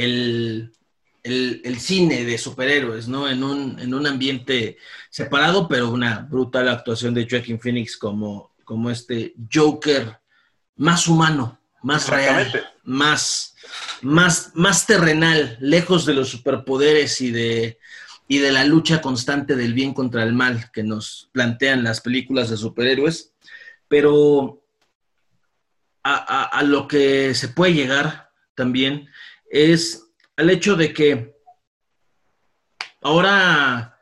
el, 1.23 1.62
el, 1.63 1.80
cine 1.80 2.23
de 2.23 2.38
superhéroes, 2.38 3.08
¿no? 3.08 3.28
En 3.28 3.43
un, 3.43 3.80
en 3.80 3.93
un 3.93 4.06
ambiente 4.06 4.78
separado, 5.10 5.67
pero 5.67 5.89
una 5.89 6.19
brutal 6.19 6.69
actuación 6.69 7.13
de 7.13 7.28
Joaquin 7.30 7.60
Phoenix 7.60 7.97
como, 7.97 8.54
como 8.63 8.91
este 8.91 9.34
Joker 9.51 10.19
más 10.75 11.08
humano, 11.08 11.60
más 11.82 12.10
real, 12.10 12.51
más, 12.84 13.56
más, 14.01 14.51
más 14.54 14.86
terrenal, 14.86 15.58
lejos 15.62 16.06
de 16.06 16.13
los 16.13 16.30
superpoderes 16.30 17.19
y 17.21 17.32
de, 17.32 17.80
y 18.28 18.40
de 18.40 18.52
la 18.52 18.64
lucha 18.64 19.02
constante 19.02 19.56
del 19.56 19.74
bien 19.74 19.94
contra 19.94 20.24
el 20.24 20.34
mal 20.34 20.72
que 20.72 20.84
nos 20.84 21.30
plantean 21.32 21.84
las 21.84 22.02
películas 22.02 22.50
de 22.50 22.58
superhéroes, 22.58 23.34
pero 23.88 24.64
a, 26.04 26.62
lo 26.64 26.88
que 26.88 27.34
se 27.34 27.48
puede 27.50 27.74
llegar 27.74 28.32
también 28.54 29.10
es 29.50 30.12
al 30.38 30.52
hecho 30.52 30.76
de 30.76 30.94
que 30.94 31.36
ahora 33.02 34.00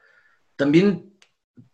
también 0.57 1.17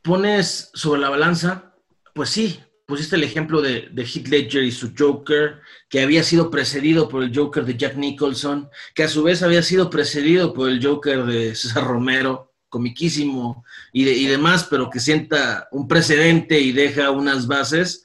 pones 0.03 0.69
sobre 0.73 1.01
la 1.01 1.09
balanza, 1.09 1.73
pues 2.13 2.29
sí, 2.29 2.63
pusiste 2.89 3.15
el 3.15 3.23
ejemplo 3.23 3.61
de, 3.61 3.87
de 3.91 4.03
Heath 4.03 4.27
Ledger 4.27 4.63
y 4.63 4.71
su 4.71 4.93
Joker, 4.97 5.61
que 5.87 6.01
había 6.01 6.23
sido 6.23 6.49
precedido 6.49 7.07
por 7.07 7.21
el 7.23 7.31
Joker 7.33 7.63
de 7.63 7.77
Jack 7.77 7.95
Nicholson, 7.95 8.67
que 8.95 9.03
a 9.03 9.07
su 9.07 9.21
vez 9.21 9.43
había 9.43 9.61
sido 9.61 9.91
precedido 9.91 10.53
por 10.53 10.67
el 10.67 10.83
Joker 10.83 11.23
de 11.25 11.53
César 11.55 11.85
Romero, 11.85 12.51
comiquísimo 12.67 13.63
y, 13.93 14.05
de, 14.05 14.13
y 14.13 14.25
demás, 14.25 14.67
pero 14.69 14.89
que 14.89 14.99
sienta 14.99 15.67
un 15.71 15.87
precedente 15.87 16.59
y 16.59 16.71
deja 16.71 17.11
unas 17.11 17.45
bases. 17.45 18.03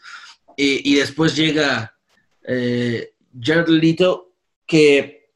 Y, 0.55 0.93
y 0.93 0.97
después 0.97 1.35
llega 1.35 1.97
eh, 2.47 3.15
Jared 3.41 3.69
Leto, 3.69 4.35
que 4.67 5.31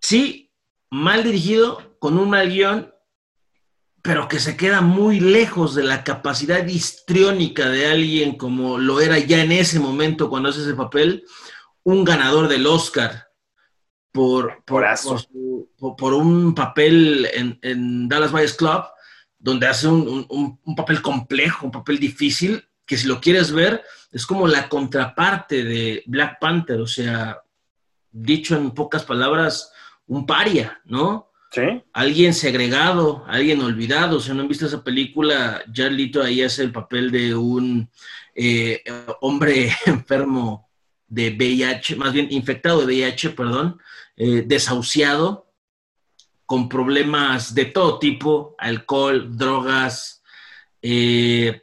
sí, 0.00 0.52
mal 0.88 1.24
dirigido, 1.24 1.96
con 1.98 2.16
un 2.16 2.30
mal 2.30 2.48
guion, 2.48 2.94
pero 4.08 4.26
que 4.26 4.40
se 4.40 4.56
queda 4.56 4.80
muy 4.80 5.20
lejos 5.20 5.74
de 5.74 5.84
la 5.84 6.02
capacidad 6.02 6.66
histriónica 6.66 7.68
de 7.68 7.88
alguien 7.88 8.38
como 8.38 8.78
lo 8.78 9.02
era 9.02 9.18
ya 9.18 9.42
en 9.42 9.52
ese 9.52 9.78
momento 9.80 10.30
cuando 10.30 10.48
hace 10.48 10.62
ese 10.62 10.72
papel, 10.72 11.26
un 11.82 12.04
ganador 12.04 12.48
del 12.48 12.66
Oscar 12.66 13.28
por, 14.10 14.64
por, 14.64 14.86
por, 15.98 16.14
un 16.14 16.54
papel 16.54 17.28
en, 17.34 17.58
en, 17.60 18.08
Dallas 18.08 18.32
Buyers 18.32 18.54
Club, 18.54 18.84
donde 19.38 19.66
hace 19.66 19.88
un, 19.88 20.26
un, 20.30 20.58
un, 20.64 20.74
papel 20.74 21.02
complejo, 21.02 21.66
un 21.66 21.72
papel 21.72 21.98
difícil, 21.98 22.66
que 22.86 22.96
si 22.96 23.06
lo 23.06 23.20
quieres 23.20 23.52
ver, 23.52 23.84
es 24.10 24.24
como 24.24 24.48
la 24.48 24.70
contraparte 24.70 25.64
de 25.64 26.02
Black 26.06 26.38
Panther, 26.40 26.80
o 26.80 26.86
sea, 26.86 27.42
dicho 28.10 28.56
en 28.56 28.70
pocas 28.70 29.04
palabras, 29.04 29.70
un 30.06 30.24
paria, 30.24 30.80
¿no? 30.86 31.27
Alguien 31.92 32.34
segregado, 32.34 33.24
alguien 33.26 33.62
olvidado. 33.62 34.20
Si 34.20 34.32
no 34.32 34.42
han 34.42 34.48
visto 34.48 34.66
esa 34.66 34.84
película, 34.84 35.62
Jarlito 35.72 36.22
ahí 36.22 36.42
hace 36.42 36.62
el 36.62 36.72
papel 36.72 37.10
de 37.10 37.34
un 37.34 37.90
eh, 38.34 38.82
hombre 39.20 39.72
enfermo 39.86 40.68
de 41.06 41.30
VIH, 41.30 41.96
más 41.96 42.12
bien 42.12 42.28
infectado 42.30 42.80
de 42.80 42.86
VIH, 42.86 43.30
perdón, 43.30 43.80
eh, 44.16 44.44
desahuciado, 44.46 45.46
con 46.44 46.68
problemas 46.68 47.54
de 47.54 47.66
todo 47.66 47.98
tipo, 47.98 48.54
alcohol, 48.58 49.36
drogas, 49.36 50.22
eh, 50.82 51.62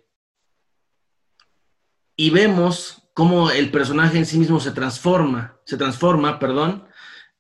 y 2.16 2.30
vemos 2.30 3.04
cómo 3.14 3.52
el 3.52 3.72
personaje 3.72 4.18
en 4.18 4.26
sí 4.26 4.38
mismo 4.38 4.60
se 4.60 4.72
transforma, 4.72 5.60
se 5.66 5.78
transforma, 5.78 6.40
perdón, 6.40 6.88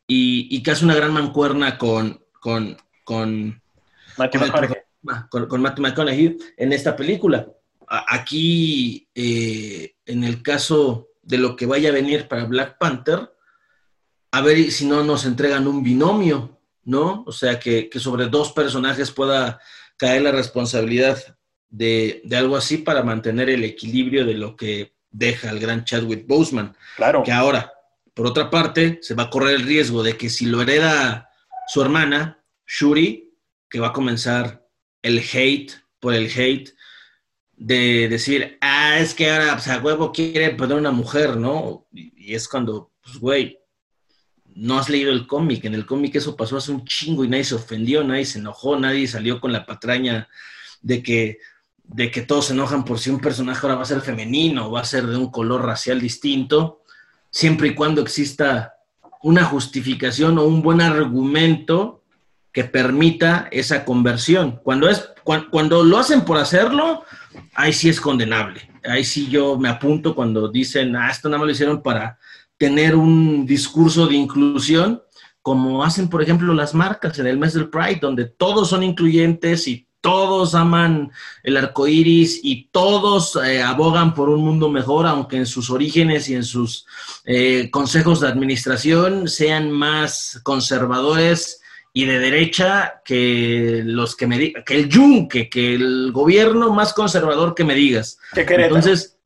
y 0.07 0.61
que 0.61 0.71
hace 0.71 0.85
una 0.85 0.95
gran 0.95 1.13
mancuerna 1.13 1.77
con, 1.77 2.24
con, 2.45 2.77
con, 3.03 3.59
Matthew 4.19 4.41
con, 4.41 4.49
McConaughey. 4.51 4.77
Con, 5.31 5.47
con, 5.47 5.61
Matthew 5.63 5.81
McConaughey 5.81 6.37
en 6.57 6.73
esta 6.73 6.95
película. 6.95 7.47
Aquí, 7.87 9.07
eh, 9.15 9.95
en 10.05 10.23
el 10.23 10.43
caso 10.43 11.09
de 11.23 11.39
lo 11.39 11.55
que 11.55 11.65
vaya 11.65 11.89
a 11.89 11.93
venir 11.93 12.27
para 12.27 12.45
Black 12.45 12.77
Panther, 12.77 13.33
a 14.29 14.41
ver 14.41 14.69
si 14.69 14.85
no 14.85 15.03
nos 15.03 15.25
entregan 15.25 15.67
un 15.67 15.81
binomio, 15.81 16.59
¿no? 16.83 17.23
O 17.25 17.31
sea, 17.31 17.59
que, 17.59 17.89
que 17.89 17.99
sobre 17.99 18.27
dos 18.27 18.51
personajes 18.51 19.09
pueda 19.09 19.59
caer 19.97 20.21
la 20.21 20.31
responsabilidad 20.31 21.17
de, 21.67 22.21
de, 22.25 22.37
algo 22.37 22.57
así 22.57 22.77
para 22.77 23.01
mantener 23.01 23.49
el 23.49 23.63
equilibrio 23.63 24.23
de 24.23 24.35
lo 24.35 24.55
que 24.55 24.93
deja 25.09 25.49
el 25.49 25.59
gran 25.59 25.83
Chadwick 25.83 26.27
Boseman. 26.27 26.75
Claro. 26.95 27.23
Que 27.23 27.31
ahora, 27.31 27.73
por 28.13 28.27
otra 28.27 28.51
parte, 28.51 28.99
se 29.01 29.15
va 29.15 29.23
a 29.23 29.29
correr 29.31 29.55
el 29.55 29.63
riesgo 29.63 30.03
de 30.03 30.15
que 30.15 30.29
si 30.29 30.45
lo 30.45 30.61
hereda 30.61 31.31
su 31.67 31.81
hermana, 31.81 32.43
Shuri, 32.67 33.33
que 33.69 33.79
va 33.79 33.87
a 33.87 33.93
comenzar 33.93 34.67
el 35.01 35.19
hate 35.19 35.73
por 35.99 36.13
el 36.13 36.31
hate 36.35 36.71
de 37.57 38.07
decir, 38.09 38.57
ah, 38.61 38.99
es 38.99 39.13
que 39.13 39.31
ahora, 39.31 39.53
pues, 39.53 39.67
a 39.67 39.79
huevo 39.79 40.11
quiere 40.11 40.51
poner 40.51 40.77
una 40.77 40.91
mujer, 40.91 41.37
¿no? 41.37 41.87
Y, 41.91 42.31
y 42.31 42.35
es 42.35 42.47
cuando, 42.47 42.91
pues, 43.01 43.17
güey, 43.17 43.59
no 44.55 44.79
has 44.79 44.89
leído 44.89 45.11
el 45.11 45.27
cómic. 45.27 45.65
En 45.65 45.75
el 45.75 45.85
cómic 45.85 46.15
eso 46.15 46.35
pasó 46.35 46.57
hace 46.57 46.71
un 46.71 46.85
chingo 46.85 47.23
y 47.23 47.27
nadie 47.27 47.43
se 47.43 47.55
ofendió, 47.55 48.03
nadie 48.03 48.25
se 48.25 48.39
enojó, 48.39 48.79
nadie 48.79 49.07
salió 49.07 49.39
con 49.39 49.51
la 49.51 49.65
patraña 49.65 50.29
de 50.81 51.03
que, 51.03 51.39
de 51.83 52.09
que 52.09 52.21
todos 52.21 52.47
se 52.47 52.53
enojan 52.53 52.85
por 52.85 52.99
si 52.99 53.09
un 53.09 53.19
personaje 53.19 53.59
ahora 53.61 53.75
va 53.75 53.83
a 53.83 53.85
ser 53.85 54.01
femenino 54.01 54.71
va 54.71 54.81
a 54.81 54.85
ser 54.85 55.05
de 55.05 55.17
un 55.17 55.29
color 55.29 55.63
racial 55.63 55.99
distinto, 55.99 56.83
siempre 57.29 57.69
y 57.69 57.75
cuando 57.75 58.01
exista 58.01 58.74
una 59.25 59.43
justificación 59.43 60.37
o 60.37 60.43
un 60.43 60.61
buen 60.61 60.81
argumento 60.81 62.03
que 62.51 62.63
permita 62.63 63.47
esa 63.51 63.83
conversión. 63.83 64.59
Cuando, 64.63 64.87
es, 64.87 65.09
cuando, 65.23 65.49
cuando, 65.49 65.83
lo 65.83 65.97
hacen 65.97 66.21
por 66.21 66.37
hacerlo, 66.37 67.03
ahí 67.55 67.73
sí 67.73 67.89
es 67.89 67.99
condenable. 67.99 68.69
Ahí 68.87 69.03
sí 69.03 69.27
yo 69.27 69.57
me 69.57 69.67
apunto 69.67 70.13
cuando 70.13 70.47
dicen, 70.49 70.95
ah, 70.95 71.09
esto 71.09 71.27
nada 71.27 71.39
más 71.39 71.47
lo 71.47 71.51
hicieron 71.53 71.81
para 71.81 72.19
tener 72.55 72.95
un 72.95 73.47
discurso 73.47 74.05
de 74.05 74.13
inclusión, 74.13 75.01
como 75.41 75.83
hacen, 75.83 76.07
por 76.07 76.21
ejemplo, 76.21 76.53
las 76.53 76.75
marcas 76.75 77.17
en 77.17 77.25
el 77.25 77.39
mes 77.39 77.53
del 77.53 77.69
Pride, 77.69 77.97
donde 77.99 78.25
todos 78.25 78.69
son 78.69 78.83
incluyentes 78.83 79.67
y 79.67 79.84
todos 80.05 80.53
aman 80.53 81.11
el 81.41 81.57
arco 81.57 81.87
iris 81.87 82.39
y 82.43 82.65
todos 82.71 83.39
eh, 83.43 83.63
abogan 83.63 84.13
por 84.13 84.29
un 84.29 84.45
mundo 84.45 84.69
mejor, 84.69 85.07
aunque 85.07 85.37
en 85.37 85.47
sus 85.47 85.71
orígenes 85.71 86.29
y 86.29 86.35
en 86.35 86.43
sus 86.43 86.85
eh, 87.25 87.71
consejos 87.71 88.19
de 88.19 88.27
administración 88.27 89.27
sean 89.27 89.71
más 89.71 90.39
conservadores 90.43 91.59
y 91.91 92.05
de 92.05 92.19
derecha 92.19 93.01
que 93.03 93.81
los 93.83 94.15
que 94.15 94.27
me 94.27 94.37
digan, 94.37 94.63
que 94.63 94.75
el 94.75 94.89
yunque, 94.89 95.49
que 95.49 95.73
el 95.73 96.11
gobierno 96.11 96.71
más 96.71 96.93
conservador 96.93 97.55
que 97.55 97.63
me 97.63 97.73
digas. 97.73 98.19
¿Qué 98.31 98.45
Entonces, 98.47 99.17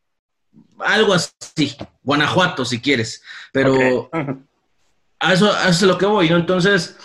algo 0.80 1.14
así, 1.14 1.76
Guanajuato 2.04 2.64
si 2.64 2.80
quieres, 2.80 3.22
pero 3.52 3.74
okay. 3.74 4.24
a, 5.20 5.34
eso, 5.34 5.52
a 5.52 5.64
eso 5.64 5.72
es 5.72 5.92
lo 5.92 5.98
que 5.98 6.06
voy, 6.06 6.30
¿no? 6.30 6.38
Entonces 6.38 6.96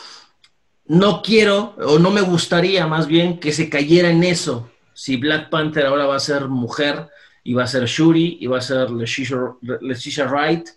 no 0.87 1.23
quiero, 1.23 1.75
o 1.79 1.99
no 1.99 2.11
me 2.11 2.21
gustaría 2.21 2.87
más 2.87 3.07
bien 3.07 3.41
que 3.41 3.53
se 3.53 3.69
cayera 3.69 4.11
en 4.11 4.23
eso. 4.25 4.71
Si 4.93 5.17
Black 5.17 5.51
Panther 5.51 5.87
ahora 5.87 6.07
va 6.07 6.17
a 6.17 6.21
ser 6.21 6.49
mujer, 6.49 7.09
y 7.43 7.53
va 7.53 7.65
a 7.65 7.69
ser 7.69 7.85
Shuri, 7.87 8.39
y 8.41 8.47
va 8.47 8.59
a 8.59 8.63
ser 8.63 8.89
Leticia 8.91 10.27
Wright, 10.27 10.69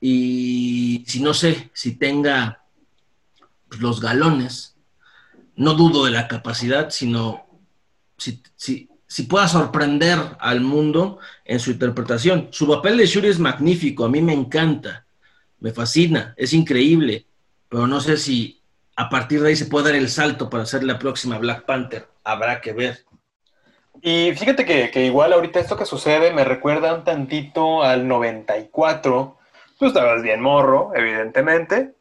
y 0.00 1.04
si 1.06 1.22
no 1.22 1.32
sé, 1.32 1.70
si 1.72 1.96
tenga 1.96 2.62
los 3.78 4.00
galones, 4.00 4.76
no 5.56 5.74
dudo 5.74 6.04
de 6.04 6.10
la 6.10 6.28
capacidad, 6.28 6.90
sino 6.90 7.46
si, 8.16 8.42
si, 8.56 8.88
si 9.06 9.22
pueda 9.24 9.48
sorprender 9.48 10.18
al 10.40 10.60
mundo 10.60 11.18
en 11.44 11.60
su 11.60 11.70
interpretación. 11.70 12.48
Su 12.50 12.66
papel 12.66 12.96
de 12.96 13.06
Shuri 13.06 13.28
es 13.28 13.38
magnífico, 13.38 14.04
a 14.04 14.08
mí 14.08 14.20
me 14.20 14.32
encanta, 14.32 15.06
me 15.60 15.72
fascina, 15.72 16.34
es 16.36 16.52
increíble, 16.52 17.26
pero 17.68 17.86
no 17.86 18.00
sé 18.00 18.16
si 18.16 18.61
a 18.96 19.08
partir 19.08 19.42
de 19.42 19.48
ahí 19.48 19.56
se 19.56 19.66
puede 19.66 19.86
dar 19.86 19.94
el 19.94 20.08
salto 20.08 20.50
para 20.50 20.64
hacer 20.64 20.84
la 20.84 20.98
próxima 20.98 21.38
Black 21.38 21.64
Panther. 21.64 22.06
Habrá 22.24 22.60
que 22.60 22.72
ver. 22.72 23.04
Y 24.00 24.32
fíjate 24.34 24.64
que, 24.64 25.04
igual 25.04 25.32
ahorita 25.32 25.60
esto 25.60 25.76
que 25.76 25.84
sucede 25.84 26.32
me 26.32 26.44
recuerda 26.44 26.94
un 26.94 27.04
tantito 27.04 27.82
al 27.82 28.08
94. 28.08 29.38
Tú 29.78 29.86
estabas 29.86 30.22
bien 30.22 30.40
morro, 30.40 30.92
evidentemente, 30.94 31.94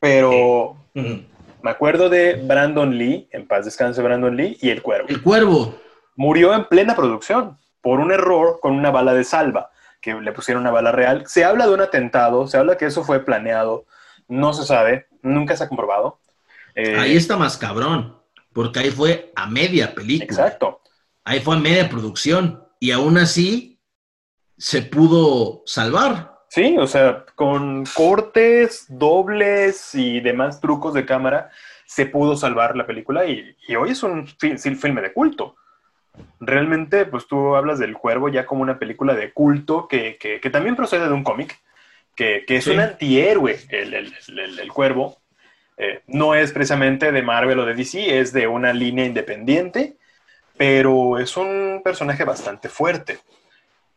pero 0.00 0.76
me 0.94 1.70
acuerdo 1.70 2.08
de 2.08 2.34
Brandon 2.34 2.96
Lee, 2.96 3.28
en 3.32 3.46
paz 3.46 3.64
descanse 3.64 4.02
Brandon 4.02 4.36
Lee, 4.36 4.56
y 4.60 4.70
El 4.70 4.82
Cuervo. 4.82 5.08
El 5.08 5.22
Cuervo. 5.22 5.74
Murió 6.16 6.54
en 6.54 6.64
plena 6.64 6.94
producción 6.94 7.58
por 7.80 8.00
un 8.00 8.12
error 8.12 8.58
con 8.60 8.74
una 8.74 8.90
bala 8.90 9.14
de 9.14 9.24
salva, 9.24 9.70
que 10.00 10.14
le 10.14 10.32
pusieron 10.32 10.62
una 10.62 10.70
bala 10.70 10.92
real. 10.92 11.24
Se 11.26 11.44
habla 11.44 11.66
de 11.66 11.74
un 11.74 11.80
atentado, 11.80 12.46
se 12.46 12.56
habla 12.56 12.76
que 12.76 12.86
eso 12.86 13.04
fue 13.04 13.24
planeado, 13.24 13.86
no 14.28 14.52
se 14.52 14.64
sabe, 14.64 15.07
nunca 15.22 15.56
se 15.56 15.64
ha 15.64 15.68
comprobado. 15.68 16.20
Eh, 16.74 16.96
ahí 16.96 17.16
está 17.16 17.36
más 17.36 17.56
cabrón, 17.56 18.16
porque 18.52 18.80
ahí 18.80 18.90
fue 18.90 19.32
a 19.36 19.46
media 19.46 19.94
película. 19.94 20.24
Exacto. 20.24 20.80
Ahí 21.24 21.40
fue 21.40 21.56
a 21.56 21.60
media 21.60 21.88
producción 21.88 22.64
y 22.80 22.90
aún 22.90 23.18
así 23.18 23.80
se 24.56 24.82
pudo 24.82 25.62
salvar. 25.66 26.38
Sí, 26.48 26.76
o 26.78 26.86
sea, 26.86 27.26
con 27.34 27.84
cortes, 27.94 28.86
dobles 28.88 29.94
y 29.94 30.20
demás 30.20 30.60
trucos 30.60 30.94
de 30.94 31.04
cámara 31.04 31.50
se 31.84 32.06
pudo 32.06 32.36
salvar 32.36 32.76
la 32.76 32.86
película 32.86 33.26
y, 33.26 33.54
hoy 33.74 33.90
es 33.90 34.02
un 34.02 34.26
filme 34.26 35.02
de 35.02 35.12
culto. 35.12 35.56
Realmente, 36.40 37.04
pues 37.06 37.26
tú 37.26 37.56
hablas 37.56 37.78
del 37.78 37.94
Cuervo 37.94 38.28
ya 38.28 38.46
como 38.46 38.62
una 38.62 38.78
película 38.78 39.14
de 39.14 39.32
culto 39.32 39.88
que, 39.88 40.40
también 40.52 40.76
procede 40.76 41.06
de 41.06 41.14
un 41.14 41.24
cómic, 41.24 41.58
que, 42.18 42.56
es 42.56 42.66
un 42.66 42.80
antihéroe, 42.80 43.58
el, 43.70 43.94
el, 43.94 44.72
Cuervo. 44.72 45.18
Eh, 45.76 46.02
no 46.08 46.34
es 46.34 46.52
precisamente 46.52 47.12
de 47.12 47.22
Marvel 47.22 47.60
o 47.60 47.64
de 47.64 47.74
DC, 47.74 48.18
es 48.18 48.32
de 48.32 48.46
una 48.48 48.72
línea 48.72 49.06
independiente 49.06 49.96
pero 50.58 51.18
es 51.18 51.36
un 51.36 51.80
personaje 51.82 52.24
bastante 52.24 52.68
fuerte, 52.68 53.20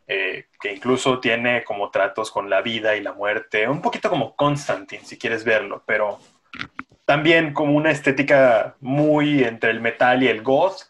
eh, 0.07 0.45
que 0.61 0.73
incluso 0.73 1.19
tiene 1.19 1.63
como 1.63 1.89
tratos 1.89 2.29
con 2.29 2.49
la 2.49 2.61
vida 2.61 2.95
y 2.95 3.01
la 3.01 3.13
muerte, 3.13 3.67
un 3.67 3.81
poquito 3.81 4.09
como 4.09 4.35
Constantine, 4.35 5.03
si 5.03 5.17
quieres 5.17 5.43
verlo, 5.43 5.81
pero 5.85 6.19
también 7.03 7.51
como 7.51 7.73
una 7.73 7.89
estética 7.89 8.75
muy 8.79 9.43
entre 9.43 9.71
el 9.71 9.81
metal 9.81 10.21
y 10.21 10.27
el 10.27 10.43
goth, 10.43 10.83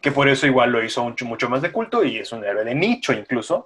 que 0.00 0.12
por 0.12 0.28
eso 0.28 0.46
igual 0.46 0.70
lo 0.70 0.84
hizo 0.84 1.02
mucho, 1.02 1.24
mucho 1.24 1.48
más 1.48 1.62
de 1.62 1.72
culto 1.72 2.04
y 2.04 2.18
es 2.18 2.30
un 2.30 2.44
héroe 2.44 2.62
de 2.62 2.74
nicho 2.74 3.14
incluso, 3.14 3.64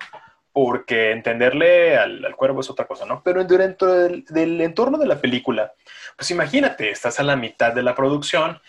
porque 0.64 1.12
entenderle 1.12 1.96
al, 1.96 2.34
cuervo 2.34 2.62
es 2.62 2.70
otra 2.70 2.86
cosa, 2.86 3.06
¿no? 3.06 3.22
Pero 3.22 3.44
dentro 3.44 3.92
del, 3.92 4.24
del 4.24 4.60
entorno 4.60 4.98
de 4.98 5.06
la 5.06 5.20
película, 5.20 5.72
pues 6.16 6.30
imagínate, 6.32 6.90
estás 6.90 7.20
a 7.20 7.22
la 7.22 7.36
mitad 7.36 7.72
de 7.72 7.82
la 7.84 7.94
producción 7.94 8.60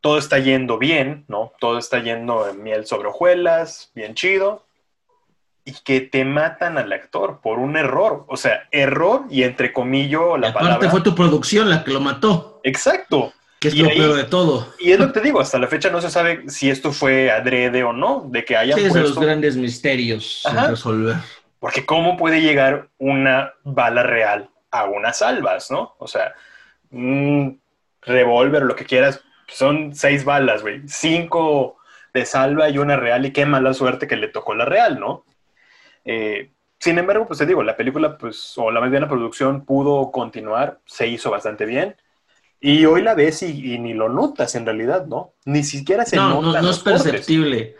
todo 0.00 0.18
está 0.18 0.38
yendo 0.38 0.78
bien, 0.78 1.24
¿no? 1.28 1.52
Todo 1.58 1.78
está 1.78 1.98
yendo 1.98 2.48
en 2.48 2.62
miel 2.62 2.86
sobre 2.86 3.08
hojuelas, 3.08 3.90
bien 3.94 4.14
chido, 4.14 4.64
y 5.64 5.72
que 5.72 6.00
te 6.00 6.24
matan 6.24 6.78
al 6.78 6.92
actor 6.92 7.40
por 7.42 7.58
un 7.58 7.76
error. 7.76 8.24
O 8.28 8.36
sea, 8.36 8.68
error 8.70 9.24
y 9.28 9.42
entre 9.42 9.72
comillas 9.72 10.20
la 10.38 10.52
palabra. 10.52 10.76
Aparte 10.76 10.90
fue 10.90 11.00
tu 11.00 11.14
producción 11.14 11.68
la 11.68 11.82
que 11.82 11.90
lo 11.90 12.00
mató. 12.00 12.60
Exacto. 12.62 13.32
Que 13.60 13.68
es 13.68 13.74
lo 13.76 13.88
peor 13.88 14.14
de 14.14 14.24
todo. 14.24 14.72
Y 14.78 14.92
es 14.92 14.98
lo 14.98 15.08
que 15.08 15.14
te 15.14 15.20
digo, 15.20 15.40
hasta 15.40 15.58
la 15.58 15.66
fecha 15.66 15.90
no 15.90 16.00
se 16.00 16.10
sabe 16.10 16.48
si 16.48 16.70
esto 16.70 16.92
fue 16.92 17.30
adrede 17.30 17.82
o 17.82 17.92
no, 17.92 18.26
de 18.28 18.44
que 18.44 18.56
haya 18.56 18.76
sí, 18.76 18.84
es 18.84 18.94
de 18.94 19.00
los 19.00 19.18
grandes 19.18 19.56
misterios 19.56 20.42
sin 20.42 20.56
resolver. 20.68 21.16
Porque 21.58 21.84
cómo 21.84 22.16
puede 22.16 22.40
llegar 22.40 22.88
una 22.98 23.52
bala 23.64 24.04
real 24.04 24.48
a 24.70 24.84
unas 24.84 25.18
salvas, 25.18 25.70
¿no? 25.70 25.96
O 25.98 26.06
sea, 26.06 26.34
un 26.92 27.60
revólver, 28.02 28.62
lo 28.62 28.76
que 28.76 28.84
quieras, 28.84 29.22
son 29.48 29.94
seis 29.94 30.24
balas, 30.24 30.62
güey. 30.62 30.82
Cinco 30.86 31.78
de 32.14 32.24
salva 32.26 32.68
y 32.68 32.78
una 32.78 32.96
real, 32.96 33.26
y 33.26 33.32
qué 33.32 33.44
mala 33.44 33.74
suerte 33.74 34.06
que 34.06 34.16
le 34.16 34.28
tocó 34.28 34.54
la 34.54 34.64
real, 34.64 35.00
¿no? 35.00 35.24
Eh, 36.04 36.50
sin 36.78 36.98
embargo, 36.98 37.26
pues 37.26 37.38
te 37.38 37.46
digo, 37.46 37.62
la 37.62 37.76
película, 37.76 38.16
pues, 38.16 38.56
o 38.56 38.70
la 38.70 38.80
más 38.80 38.90
bien 38.90 39.02
la 39.02 39.08
producción 39.08 39.64
pudo 39.64 40.10
continuar, 40.12 40.78
se 40.86 41.08
hizo 41.08 41.30
bastante 41.30 41.66
bien. 41.66 41.96
Y 42.60 42.84
hoy 42.84 43.02
la 43.02 43.14
ves 43.14 43.42
y, 43.42 43.78
ni 43.78 43.94
lo 43.94 44.08
notas 44.08 44.54
en 44.54 44.66
realidad, 44.66 45.06
¿no? 45.06 45.34
Ni 45.44 45.62
siquiera 45.62 46.04
se 46.04 46.16
no, 46.16 46.42
nota. 46.42 46.60
No, 46.60 46.66
no 46.66 46.70
es 46.70 46.78
perceptible. 46.80 47.76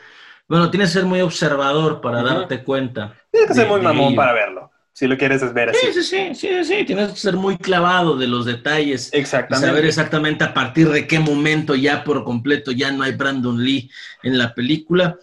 Bueno, 0.47 0.71
tienes 0.71 0.91
que 0.91 1.01
ser 1.01 1.05
muy 1.05 1.21
observador 1.21 2.01
para 2.01 2.23
darte 2.23 2.63
cuenta. 2.63 3.15
Tienes 3.31 3.49
que 3.49 3.55
ser 3.55 3.69
muy 3.69 3.81
mamón 3.81 4.15
para 4.15 4.33
verlo 4.33 4.71
si 4.99 5.07
lo 5.07 5.17
quieres 5.17 5.55
ver 5.55 5.71
así. 5.71 5.93
Sí, 5.93 6.03
sí, 6.03 6.35
sí, 6.35 6.65
sí, 6.65 6.85
tienes 6.85 7.13
que 7.13 7.19
ser 7.19 7.37
muy 7.37 7.57
clavado 7.57 8.17
de 8.17 8.27
los 8.27 8.47
detalles. 8.47 9.11
Exactamente. 9.13 9.65
Y 9.65 9.71
saber 9.71 9.85
exactamente 9.85 10.43
a 10.43 10.53
partir 10.53 10.89
de 10.89 11.07
qué 11.07 11.21
momento 11.21 11.77
ya 11.77 12.03
por 12.03 12.25
completo 12.25 12.73
ya 12.73 12.91
no 12.91 13.05
hay 13.05 13.13
Brandon 13.13 13.63
Lee 13.63 13.89
en 14.25 14.37
la 14.37 14.53
película. 14.55 15.17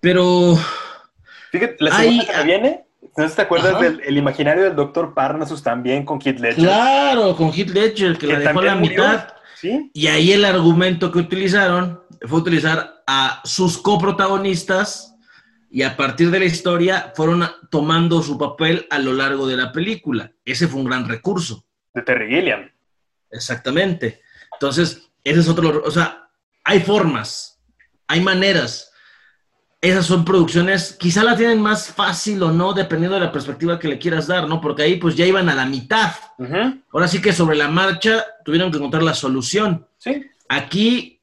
Pero... 0.00 0.58
Fíjate, 1.52 1.76
la 1.78 1.94
segunda 1.94 2.24
que 2.24 2.42
viene, 2.42 2.86
¿no 3.16 3.28
te 3.28 3.42
acuerdas 3.42 3.80
del 3.80 4.16
imaginario 4.16 4.64
del 4.64 4.76
doctor 4.76 5.14
Parnassus 5.14 5.62
también 5.62 6.04
con 6.04 6.20
Heath 6.20 6.38
Ledger? 6.38 6.64
Claro, 6.64 7.36
con 7.36 7.52
Heath 7.52 7.70
Ledger, 7.70 8.18
que, 8.18 8.26
la 8.26 8.38
dejó 8.38 8.60
a 8.60 8.64
la 8.64 8.74
mitad. 8.74 9.28
¿Sí? 9.56 9.90
Y 9.92 10.06
ahí 10.06 10.32
el 10.32 10.44
argumento 10.44 11.12
que 11.12 11.18
utilizaron 11.18 12.02
fue 12.22 12.40
utilizar 12.40 13.02
a 13.06 13.40
sus 13.44 13.78
coprotagonistas 13.78 15.16
y 15.70 15.82
a 15.82 15.96
partir 15.96 16.30
de 16.30 16.40
la 16.40 16.44
historia 16.46 17.12
fueron 17.14 17.44
tomando 17.70 18.22
su 18.22 18.36
papel 18.36 18.86
a 18.90 18.98
lo 18.98 19.12
largo 19.12 19.46
de 19.46 19.56
la 19.56 19.72
película. 19.72 20.32
Ese 20.44 20.66
fue 20.66 20.80
un 20.80 20.86
gran 20.86 21.08
recurso. 21.08 21.64
De 21.94 22.02
Terry 22.02 22.28
Gilliam. 22.28 22.70
Exactamente. 23.30 24.20
Entonces, 24.52 25.10
ese 25.22 25.40
es 25.40 25.48
otro, 25.48 25.82
o 25.84 25.90
sea, 25.90 26.28
hay 26.64 26.80
formas, 26.80 27.60
hay 28.08 28.20
maneras. 28.20 28.89
Esas 29.80 30.04
son 30.04 30.26
producciones, 30.26 30.94
quizá 31.00 31.24
la 31.24 31.36
tienen 31.36 31.60
más 31.60 31.88
fácil 31.88 32.42
o 32.42 32.52
no, 32.52 32.74
dependiendo 32.74 33.14
de 33.14 33.24
la 33.24 33.32
perspectiva 33.32 33.78
que 33.78 33.88
le 33.88 33.98
quieras 33.98 34.26
dar, 34.26 34.46
¿no? 34.46 34.60
Porque 34.60 34.82
ahí 34.82 34.96
pues 34.96 35.16
ya 35.16 35.24
iban 35.24 35.48
a 35.48 35.54
la 35.54 35.64
mitad. 35.64 36.12
Ahora 36.92 37.08
sí 37.08 37.22
que 37.22 37.32
sobre 37.32 37.56
la 37.56 37.68
marcha 37.68 38.24
tuvieron 38.44 38.70
que 38.70 38.76
encontrar 38.76 39.02
la 39.02 39.14
solución. 39.14 39.86
Sí. 39.96 40.22
Aquí 40.50 41.20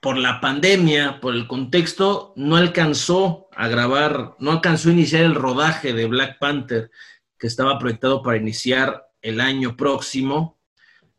por 0.00 0.16
la 0.16 0.40
pandemia, 0.40 1.20
por 1.20 1.34
el 1.34 1.46
contexto, 1.46 2.32
no 2.36 2.56
alcanzó 2.56 3.48
a 3.54 3.68
grabar, 3.68 4.36
no 4.38 4.52
alcanzó 4.52 4.88
a 4.88 4.92
iniciar 4.92 5.24
el 5.24 5.34
rodaje 5.34 5.92
de 5.92 6.06
Black 6.06 6.38
Panther, 6.38 6.90
que 7.38 7.46
estaba 7.46 7.78
proyectado 7.78 8.22
para 8.22 8.38
iniciar 8.38 9.08
el 9.20 9.40
año 9.40 9.76
próximo. 9.76 10.58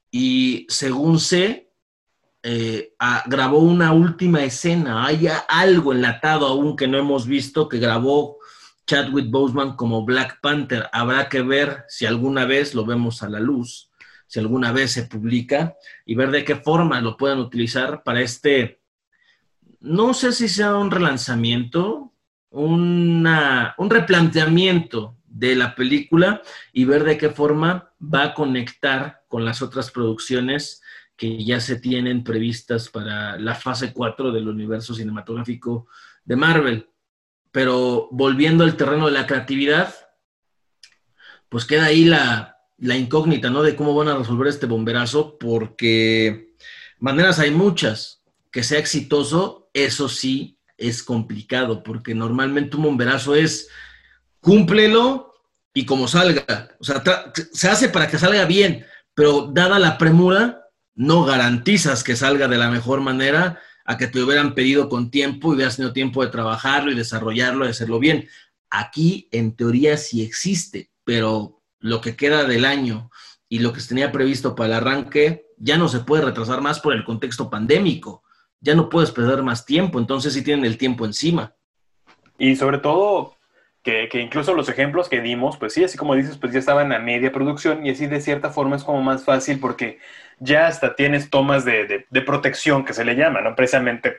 Y 0.09 0.65
según 0.69 1.19
sé, 1.19 1.68
eh, 2.43 2.93
grabó 3.25 3.59
una 3.59 3.91
última 3.93 4.43
escena. 4.43 5.05
Hay 5.05 5.27
algo 5.47 5.93
enlatado 5.93 6.47
aún 6.47 6.75
que 6.75 6.87
no 6.87 6.97
hemos 6.97 7.27
visto 7.27 7.67
que 7.67 7.79
grabó 7.79 8.37
Chadwick 8.87 9.29
Boseman 9.29 9.75
como 9.75 10.05
Black 10.05 10.39
Panther. 10.41 10.89
Habrá 10.91 11.29
que 11.29 11.41
ver 11.41 11.85
si 11.87 12.05
alguna 12.05 12.45
vez 12.45 12.73
lo 12.73 12.85
vemos 12.85 13.23
a 13.23 13.29
la 13.29 13.39
luz 13.39 13.89
si 14.29 14.39
alguna 14.39 14.71
vez 14.71 14.91
se 14.91 15.03
publica, 15.05 15.75
y 16.05 16.13
ver 16.13 16.29
de 16.29 16.45
qué 16.45 16.55
forma 16.55 17.01
lo 17.01 17.17
puedan 17.17 17.39
utilizar 17.39 18.03
para 18.03 18.21
este, 18.21 18.79
no 19.79 20.13
sé 20.13 20.33
si 20.33 20.47
sea 20.47 20.75
un 20.75 20.91
relanzamiento, 20.91 22.13
una, 22.51 23.73
un 23.79 23.89
replanteamiento 23.89 25.17
de 25.25 25.55
la 25.55 25.73
película 25.73 26.43
y 26.71 26.85
ver 26.85 27.05
de 27.05 27.17
qué 27.17 27.31
forma 27.31 27.91
va 28.01 28.23
a 28.23 28.33
conectar 28.35 29.23
con 29.27 29.45
las 29.45 29.63
otras 29.63 29.89
producciones 29.89 30.83
que 31.19 31.43
ya 31.43 31.59
se 31.59 31.75
tienen 31.75 32.23
previstas 32.23 32.87
para 32.87 33.37
la 33.37 33.53
fase 33.53 33.91
4 33.91 34.31
del 34.31 34.47
universo 34.47 34.93
cinematográfico 34.95 35.87
de 36.23 36.37
Marvel. 36.37 36.89
Pero 37.51 38.07
volviendo 38.11 38.63
al 38.63 38.77
terreno 38.77 39.07
de 39.07 39.11
la 39.11 39.27
creatividad, 39.27 39.93
pues 41.49 41.65
queda 41.65 41.85
ahí 41.85 42.05
la, 42.05 42.57
la 42.77 42.95
incógnita, 42.95 43.49
¿no? 43.49 43.63
De 43.63 43.75
cómo 43.75 43.93
van 43.93 44.07
a 44.07 44.17
resolver 44.17 44.47
este 44.47 44.65
bomberazo, 44.65 45.37
porque 45.37 46.55
maneras 46.99 47.39
hay 47.39 47.51
muchas. 47.51 48.23
Que 48.49 48.63
sea 48.63 48.79
exitoso, 48.79 49.69
eso 49.73 50.07
sí 50.07 50.57
es 50.77 51.03
complicado, 51.03 51.83
porque 51.83 52.15
normalmente 52.15 52.77
un 52.77 52.83
bomberazo 52.83 53.35
es 53.35 53.67
cúmplelo 54.39 55.33
y 55.73 55.85
como 55.85 56.07
salga. 56.07 56.69
O 56.79 56.83
sea, 56.85 57.03
se 57.51 57.67
hace 57.67 57.89
para 57.89 58.07
que 58.07 58.17
salga 58.17 58.45
bien, 58.45 58.85
pero 59.13 59.51
dada 59.53 59.79
la 59.79 59.97
premura, 59.97 60.68
no 60.99 61.23
garantizas 61.23 62.03
que 62.03 62.17
salga 62.17 62.49
de 62.49 62.57
la 62.57 62.69
mejor 62.69 62.99
manera 62.99 63.61
a 63.85 63.95
que 63.95 64.07
te 64.07 64.21
hubieran 64.21 64.53
pedido 64.53 64.89
con 64.89 65.09
tiempo 65.09 65.53
y 65.53 65.55
hubieras 65.55 65.77
tenido 65.77 65.93
tiempo 65.93 66.25
de 66.25 66.29
trabajarlo 66.29 66.91
y 66.91 66.95
desarrollarlo 66.95 67.65
y 67.65 67.69
hacerlo 67.69 67.99
bien. 67.99 68.27
Aquí, 68.69 69.29
en 69.31 69.55
teoría, 69.55 69.95
sí 69.95 70.21
existe, 70.21 70.91
pero 71.05 71.61
lo 71.79 72.01
que 72.01 72.17
queda 72.17 72.43
del 72.43 72.65
año 72.65 73.09
y 73.47 73.59
lo 73.59 73.71
que 73.71 73.79
se 73.79 73.87
tenía 73.87 74.11
previsto 74.11 74.55
para 74.55 74.67
el 74.67 74.73
arranque 74.73 75.45
ya 75.55 75.77
no 75.77 75.87
se 75.87 76.01
puede 76.01 76.25
retrasar 76.25 76.59
más 76.59 76.81
por 76.81 76.91
el 76.93 77.05
contexto 77.05 77.49
pandémico. 77.49 78.23
Ya 78.59 78.75
no 78.75 78.89
puedes 78.89 79.11
perder 79.11 79.41
más 79.41 79.65
tiempo, 79.65 79.99
entonces 79.99 80.33
sí 80.33 80.43
tienen 80.43 80.65
el 80.65 80.77
tiempo 80.77 81.05
encima. 81.05 81.55
Y 82.37 82.57
sobre 82.57 82.79
todo, 82.79 83.37
que, 83.83 84.09
incluso 84.13 84.53
los 84.53 84.69
ejemplos 84.69 85.09
que 85.09 85.21
dimos, 85.21 85.57
pues 85.57 85.73
sí, 85.73 85.83
así 85.83 85.97
como 85.97 86.15
dices, 86.15 86.37
pues 86.37 86.53
ya 86.53 86.59
estaban 86.59 86.91
a 86.91 86.99
media 86.99 87.31
producción 87.31 87.85
y 87.85 87.91
así 87.91 88.07
de 88.07 88.21
cierta 88.21 88.49
forma 88.49 88.75
es 88.75 88.83
como 88.83 89.01
más 89.01 89.23
fácil 89.23 89.59
porque 89.59 89.99
ya 90.39 90.67
hasta 90.67 90.95
tienes 90.95 91.29
tomas 91.29 91.65
de, 91.65 92.05
de 92.09 92.21
protección 92.21 92.85
que 92.85 92.93
se 92.93 93.05
le 93.05 93.15
llama, 93.15 93.41
¿no? 93.41 93.55
Precisamente 93.55 94.17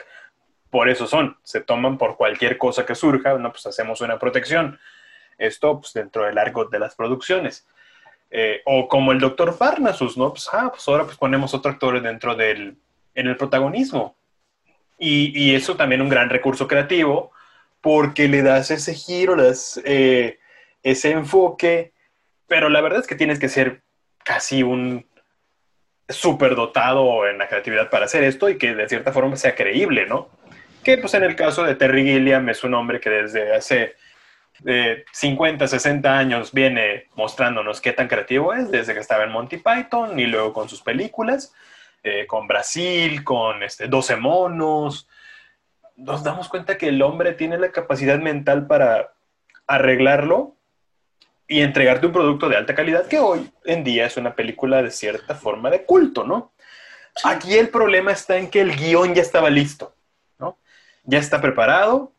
por 0.71 0.89
eso 0.89 1.07
son, 1.07 1.37
se 1.43 1.61
toman 1.61 1.99
por 1.99 2.17
cualquier 2.17 2.57
cosa 2.57 2.87
que 2.87 2.95
surja, 2.95 3.35
¿no? 3.35 3.51
Pues 3.51 3.67
hacemos 3.67 4.01
una 4.01 4.19
protección. 4.19 4.79
Esto, 5.37 5.81
pues 5.81 5.93
dentro 5.93 6.25
del 6.25 6.39
arco 6.39 6.67
de 6.67 6.79
las 6.79 6.95
producciones. 6.95 7.67
Eh, 8.31 8.63
o 8.65 8.87
como 8.87 9.11
el 9.11 9.19
doctor 9.19 9.53
Farnasus, 9.53 10.17
¿no? 10.17 10.31
Pues, 10.31 10.49
ah, 10.53 10.69
pues 10.71 10.87
ahora 10.87 11.05
pues 11.05 11.17
ponemos 11.17 11.53
otro 11.55 11.73
actor 11.73 12.01
dentro 12.01 12.37
del, 12.37 12.77
en 13.15 13.27
el 13.27 13.37
protagonismo. 13.37 14.17
Y, 14.99 15.33
y 15.35 15.55
eso 15.55 15.77
también 15.77 16.03
un 16.03 16.09
gran 16.09 16.31
recurso 16.31 16.69
creativo, 16.69 17.33
porque 17.81 18.29
le 18.29 18.43
das 18.43 18.71
ese 18.71 18.95
giro, 18.95 19.37
le 19.37 19.45
das 19.45 19.81
eh, 19.85 20.39
ese 20.83 21.11
enfoque, 21.13 21.93
pero 22.47 22.69
la 22.69 22.81
verdad 22.81 23.01
es 23.01 23.07
que 23.07 23.15
tienes 23.15 23.39
que 23.39 23.49
ser 23.49 23.83
casi 24.25 24.63
un 24.63 25.07
súper 26.09 26.57
dotado 26.57 27.27
en 27.27 27.39
la 27.39 27.49
creatividad 27.49 27.89
para 27.89 28.07
hacer 28.07 28.25
esto 28.25 28.49
y 28.49 28.59
que 28.59 28.75
de 28.75 28.89
cierta 28.89 29.13
forma 29.13 29.37
sea 29.37 29.55
creíble, 29.55 30.07
¿no? 30.07 30.29
Que 30.83 30.99
pues 30.99 31.15
en 31.15 31.23
el 31.23 31.37
caso 31.37 31.65
de 31.65 31.75
Terry 31.75 32.05
Gilliam 32.05 32.49
es 32.49 32.65
un 32.65 32.75
hombre 32.75 33.01
que 33.01 33.11
desde 33.11 33.55
hace 33.55 33.95
50, 35.13 35.67
60 35.67 36.19
años 36.19 36.53
viene 36.53 37.07
mostrándonos 37.15 37.81
qué 37.81 37.93
tan 37.93 38.09
creativo 38.09 38.53
es, 38.53 38.71
desde 38.71 38.93
que 38.93 39.01
estaba 39.01 39.25
en 39.25 39.31
Monty 39.31 39.59
Python 39.59 40.19
y 40.19 40.27
luego 40.27 40.53
con 40.53 40.69
sus 40.69 40.83
películas, 40.83 41.55
eh, 42.03 42.27
con 42.27 42.47
Brasil, 42.47 43.25
con 43.25 43.63
este, 43.63 43.89
12 43.89 44.17
monos. 44.17 45.09
Nos 46.01 46.25
damos 46.25 46.49
cuenta 46.49 46.79
que 46.79 46.89
el 46.89 47.03
hombre 47.03 47.35
tiene 47.35 47.59
la 47.59 47.73
capacidad 47.73 48.19
mental 48.19 48.67
para 48.67 49.13
arreglarlo 49.67 50.57
y 51.47 51.61
entregarte 51.61 52.07
un 52.07 52.13
producto 52.13 52.49
de 52.49 52.57
alta 52.57 52.75
calidad 52.75 53.07
que 53.07 53.19
hoy 53.19 53.53
en 53.67 53.85
día 53.85 54.07
es 54.07 54.17
una 54.17 54.35
película 54.35 54.83
de 54.83 54.91
cierta 54.91 55.35
forma 55.35 55.69
de 55.69 55.85
culto, 55.85 56.25
¿no? 56.25 56.53
Aquí 57.23 57.59
el 57.59 57.69
problema 57.69 58.13
está 58.13 58.39
en 58.39 58.49
que 58.49 58.63
el 58.63 58.75
guion 58.75 59.15
ya 59.15 59.21
estaba 59.21 59.51
listo, 59.51 59.95
¿no? 60.39 60.57
Ya 61.05 61.19
está 61.19 61.43
preparado, 61.43 62.13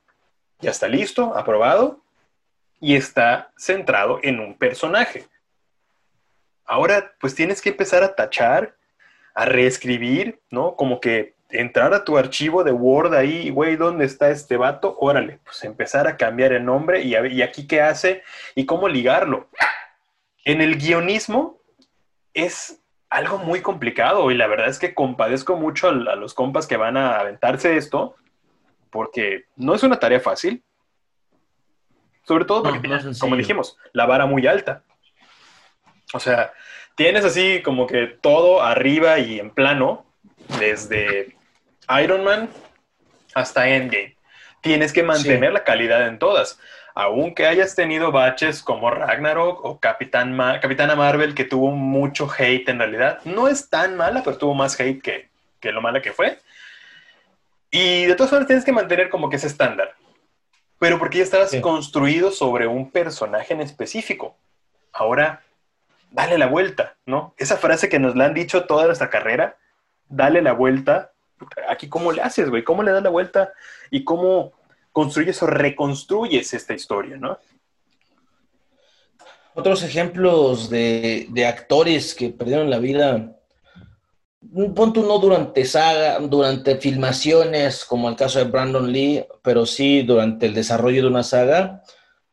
ya 0.60 0.70
está 0.70 0.88
listo, 0.88 1.36
aprobado, 1.36 2.02
y 2.80 2.96
está 2.96 3.52
centrado 3.58 4.20
en 4.22 4.40
un 4.40 4.60
personaje. 4.60 5.28
Ahora, 6.66 7.16
pues 7.20 7.34
tienes 7.34 7.64
que 7.64 7.70
empezar 7.70 8.04
a 8.04 8.14
tachar, 8.14 8.76
a 9.34 9.46
reescribir, 9.46 10.40
¿no? 10.52 10.76
Como 10.76 11.00
que 11.00 11.34
entrar 11.52 11.94
a 11.94 12.04
tu 12.04 12.18
archivo 12.18 12.64
de 12.64 12.72
Word 12.72 13.14
ahí, 13.14 13.50
güey, 13.50 13.76
¿dónde 13.76 14.06
está 14.06 14.30
este 14.30 14.58
vato? 14.58 14.98
Órale, 15.00 15.40
pues 15.44 15.64
empezar 15.64 16.08
a 16.08 16.18
cambiar 16.18 16.54
el 16.54 16.66
nombre 16.66 17.02
y, 17.02 17.16
y 17.16 17.42
aquí 17.42 17.68
qué 17.68 17.82
hace 17.82 18.24
y 18.56 18.66
cómo 18.66 18.88
ligarlo. 18.88 19.50
En 20.44 20.62
el 20.62 20.78
guionismo 20.78 21.60
es 22.34 22.82
algo 23.10 23.38
muy 23.38 23.62
complicado 23.62 24.32
y 24.32 24.36
la 24.36 24.48
verdad 24.48 24.70
es 24.70 24.80
que 24.80 24.94
compadezco 24.94 25.56
mucho 25.56 25.88
a, 25.88 25.92
a 25.92 26.16
los 26.16 26.34
compas 26.34 26.68
que 26.68 26.78
van 26.78 26.98
a 26.98 27.20
aventarse 27.20 27.76
esto 27.78 28.16
porque 28.90 29.46
no 29.56 29.74
es 29.74 29.84
una 29.84 30.00
tarea 30.00 30.20
fácil, 30.20 30.64
sobre 32.24 32.46
todo 32.46 32.64
porque, 32.64 32.90
como 33.20 33.36
dijimos, 33.36 33.78
la 33.94 34.06
vara 34.06 34.26
muy 34.26 34.46
alta. 34.48 34.84
O 36.14 36.20
sea, 36.20 36.54
tienes 36.96 37.26
así 37.26 37.62
como 37.64 37.88
que 37.88 38.08
todo 38.08 38.62
arriba 38.62 39.20
y 39.20 39.40
en 39.40 39.50
plano, 39.50 40.06
desde 40.60 41.36
Iron 42.00 42.24
Man 42.24 42.50
hasta 43.34 43.68
Endgame. 43.68 44.16
Tienes 44.62 44.94
que 44.94 45.04
mantener 45.04 45.54
la 45.54 45.64
calidad 45.64 46.08
en 46.08 46.20
todas. 46.20 46.60
Aunque 46.94 47.48
hayas 47.48 47.74
tenido 47.76 48.12
baches 48.12 48.62
como 48.62 48.92
Ragnarok 48.92 49.64
o 49.64 49.80
Capitán 49.80 50.38
Capitana 50.62 50.96
Marvel, 50.96 51.34
que 51.34 51.46
tuvo 51.46 51.72
mucho 51.72 52.30
hate 52.38 52.70
en 52.70 52.80
realidad. 52.80 53.20
No 53.24 53.48
es 53.48 53.70
tan 53.70 53.96
mala, 53.96 54.22
pero 54.24 54.38
tuvo 54.38 54.54
más 54.54 54.80
hate 54.80 55.02
que, 55.02 55.30
que 55.60 55.72
lo 55.72 55.82
mala 55.82 56.02
que 56.02 56.12
fue. 56.12 56.40
Y 57.72 58.06
de 58.06 58.16
todas 58.16 58.30
formas 58.30 58.48
tienes 58.48 58.66
que 58.66 58.74
mantener 58.74 59.10
como 59.10 59.30
que 59.30 59.38
ese 59.38 59.48
estándar 59.48 59.96
pero 60.82 60.98
porque 60.98 61.20
ya 61.20 61.24
estabas 61.24 61.56
construido 61.58 62.32
sobre 62.32 62.66
un 62.66 62.90
personaje 62.90 63.54
en 63.54 63.62
específico. 63.62 64.36
Ahora, 64.92 65.44
dale 66.10 66.40
la 66.40 66.48
vuelta, 66.48 66.96
¿no? 67.06 67.36
Esa 67.38 67.58
frase 67.58 67.88
que 67.88 68.00
nos 68.00 68.16
la 68.16 68.26
han 68.26 68.34
dicho 68.34 68.66
toda 68.66 68.88
nuestra 68.88 69.12
carrera, 69.12 69.58
dale 70.10 70.42
la 70.42 70.54
vuelta. 70.54 71.11
Aquí, 71.70 71.90
¿cómo 71.90 72.12
le 72.12 72.22
haces, 72.22 72.50
güey? 72.50 72.64
¿Cómo 72.64 72.84
le 72.84 72.92
das 72.92 73.04
la 73.04 73.10
vuelta? 73.10 73.54
¿Y 73.90 74.04
cómo 74.04 74.54
construyes 74.92 75.42
o 75.44 75.48
reconstruyes 75.48 76.54
esta 76.54 76.74
historia, 76.74 77.18
¿no? 77.18 77.38
Otros 79.54 79.84
ejemplos 79.84 80.70
de, 80.70 81.28
de 81.30 81.46
actores 81.46 82.16
que 82.16 82.30
perdieron 82.30 82.70
la 82.70 82.80
vida 82.80 83.36
punto 84.76 85.04
no 85.04 85.20
durante 85.20 85.66
saga, 85.66 86.20
durante 86.20 86.78
filmaciones, 86.78 87.86
como 87.86 88.10
el 88.10 88.16
caso 88.16 88.40
de 88.40 88.46
Brandon 88.46 88.92
Lee, 88.92 89.26
pero 89.42 89.66
sí 89.66 90.02
durante 90.02 90.48
el 90.48 90.54
desarrollo 90.54 91.04
de 91.04 91.08
una 91.08 91.24
saga, 91.24 91.84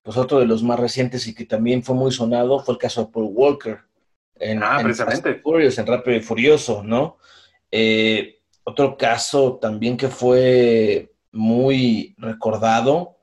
pues 0.03 0.17
otro 0.17 0.39
de 0.41 0.47
los 0.47 0.63
más 0.63 0.81
recientes 0.81 1.27
y 1.27 1.35
que 1.35 1.45
también 1.45 1.83
fue 1.83 1.95
muy 1.95 2.11
sonado 2.11 2.61
fue 2.61 2.75
el 2.75 2.79
caso 2.79 3.05
de 3.05 3.13
Paul 3.13 3.31
Walker. 3.33 3.79
En, 4.37 4.63
ah, 4.63 4.79
precisamente. 4.83 5.41
En, 5.45 5.87
Rápido 5.87 6.17
y 6.17 6.21
Furioso, 6.21 6.83
¿no? 6.83 7.19
Eh, 7.71 8.38
otro 8.69 8.99
caso 8.99 9.59
también 9.61 9.97
que 9.97 10.09
fue 10.09 11.11
muy 11.33 12.15
recordado 12.19 13.17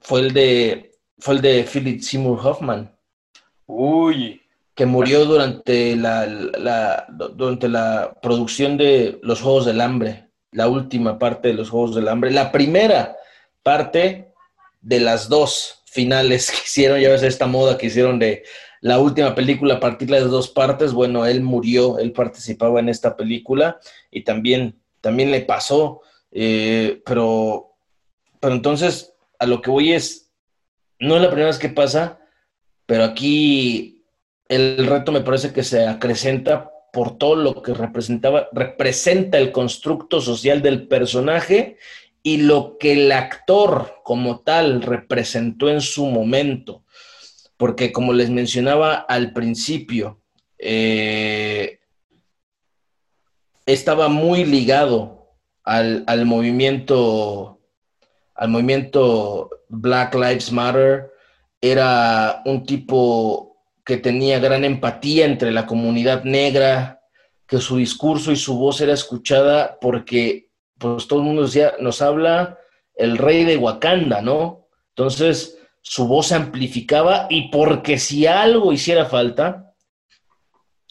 fue 0.00 0.20
el 0.20 0.32
de, 0.32 0.92
fue 1.18 1.34
el 1.34 1.40
de 1.40 1.64
Philip 1.64 2.00
Seymour 2.00 2.38
Hoffman. 2.46 2.96
Uy, 3.66 4.40
que 4.72 4.86
murió 4.86 5.24
durante 5.24 5.96
la, 5.96 7.06
durante 7.08 7.68
la 7.68 8.16
producción 8.22 8.76
de 8.76 9.18
los 9.22 9.40
Juegos 9.40 9.66
del 9.66 9.80
Hambre, 9.80 10.28
la 10.52 10.68
última 10.68 11.18
parte 11.18 11.48
de 11.48 11.54
los 11.54 11.70
Juegos 11.70 11.96
del 11.96 12.06
Hambre, 12.06 12.30
la 12.30 12.52
primera 12.52 13.16
parte 13.64 14.32
de 14.80 15.00
las 15.00 15.28
dos 15.28 15.82
finales 15.86 16.50
que 16.52 16.58
hicieron, 16.64 17.00
ya 17.00 17.08
ves 17.08 17.24
esta 17.24 17.48
moda 17.48 17.76
que 17.76 17.86
hicieron 17.86 18.20
de 18.20 18.44
la 18.86 19.00
última 19.00 19.34
película, 19.34 19.80
partirla 19.80 20.18
de 20.18 20.26
dos 20.26 20.48
partes, 20.48 20.92
bueno, 20.92 21.26
él 21.26 21.40
murió, 21.40 21.98
él 21.98 22.12
participaba 22.12 22.78
en 22.78 22.88
esta 22.88 23.16
película 23.16 23.80
y 24.12 24.22
también, 24.22 24.76
también 25.00 25.32
le 25.32 25.40
pasó, 25.40 26.02
eh, 26.30 27.02
pero, 27.04 27.72
pero 28.38 28.54
entonces 28.54 29.12
a 29.40 29.46
lo 29.46 29.60
que 29.60 29.72
voy 29.72 29.92
es, 29.92 30.30
no 31.00 31.16
es 31.16 31.22
la 31.22 31.30
primera 31.30 31.48
vez 31.48 31.58
que 31.58 31.68
pasa, 31.68 32.20
pero 32.86 33.02
aquí 33.02 34.04
el 34.48 34.86
reto 34.86 35.10
me 35.10 35.22
parece 35.22 35.52
que 35.52 35.64
se 35.64 35.88
acrecenta 35.88 36.70
por 36.92 37.18
todo 37.18 37.34
lo 37.34 37.62
que 37.62 37.74
representaba, 37.74 38.46
representa 38.52 39.36
el 39.38 39.50
constructo 39.50 40.20
social 40.20 40.62
del 40.62 40.86
personaje 40.86 41.76
y 42.22 42.36
lo 42.36 42.78
que 42.78 42.92
el 42.92 43.10
actor 43.10 43.96
como 44.04 44.42
tal 44.42 44.80
representó 44.82 45.68
en 45.68 45.80
su 45.80 46.06
momento. 46.06 46.84
Porque 47.56 47.92
como 47.92 48.12
les 48.12 48.30
mencionaba 48.30 48.94
al 48.94 49.32
principio, 49.32 50.20
eh, 50.58 51.80
estaba 53.64 54.08
muy 54.08 54.44
ligado 54.44 55.32
al, 55.64 56.04
al, 56.06 56.26
movimiento, 56.26 57.60
al 58.34 58.48
movimiento 58.48 59.50
Black 59.68 60.14
Lives 60.14 60.52
Matter. 60.52 61.10
Era 61.60 62.42
un 62.44 62.64
tipo 62.64 63.56
que 63.84 63.96
tenía 63.96 64.38
gran 64.38 64.64
empatía 64.64 65.24
entre 65.24 65.52
la 65.52 65.64
comunidad 65.64 66.24
negra, 66.24 67.00
que 67.46 67.58
su 67.58 67.76
discurso 67.76 68.32
y 68.32 68.36
su 68.36 68.58
voz 68.58 68.80
era 68.80 68.92
escuchada 68.92 69.78
porque 69.80 70.50
pues 70.78 71.06
todo 71.06 71.20
el 71.20 71.26
mundo 71.26 71.42
decía, 71.42 71.74
nos 71.80 72.02
habla 72.02 72.58
el 72.94 73.16
rey 73.16 73.44
de 73.44 73.56
Wakanda, 73.56 74.20
¿no? 74.20 74.68
Entonces 74.90 75.58
su 75.88 76.08
voz 76.08 76.26
se 76.26 76.34
amplificaba 76.34 77.28
y 77.30 77.48
porque 77.48 77.96
si 78.00 78.26
algo 78.26 78.72
hiciera 78.72 79.06
falta, 79.06 79.72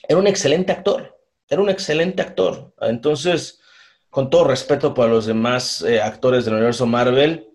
era 0.07 0.17
un 0.17 0.25
excelente 0.25 0.71
actor, 0.71 1.19
era 1.49 1.61
un 1.61 1.69
excelente 1.69 2.21
actor. 2.21 2.73
Entonces, 2.79 3.59
con 4.09 4.29
todo 4.29 4.45
respeto 4.45 4.93
para 4.93 5.11
los 5.11 5.25
demás 5.25 5.81
eh, 5.81 6.01
actores 6.01 6.45
del 6.45 6.53
universo 6.53 6.85
Marvel, 6.85 7.45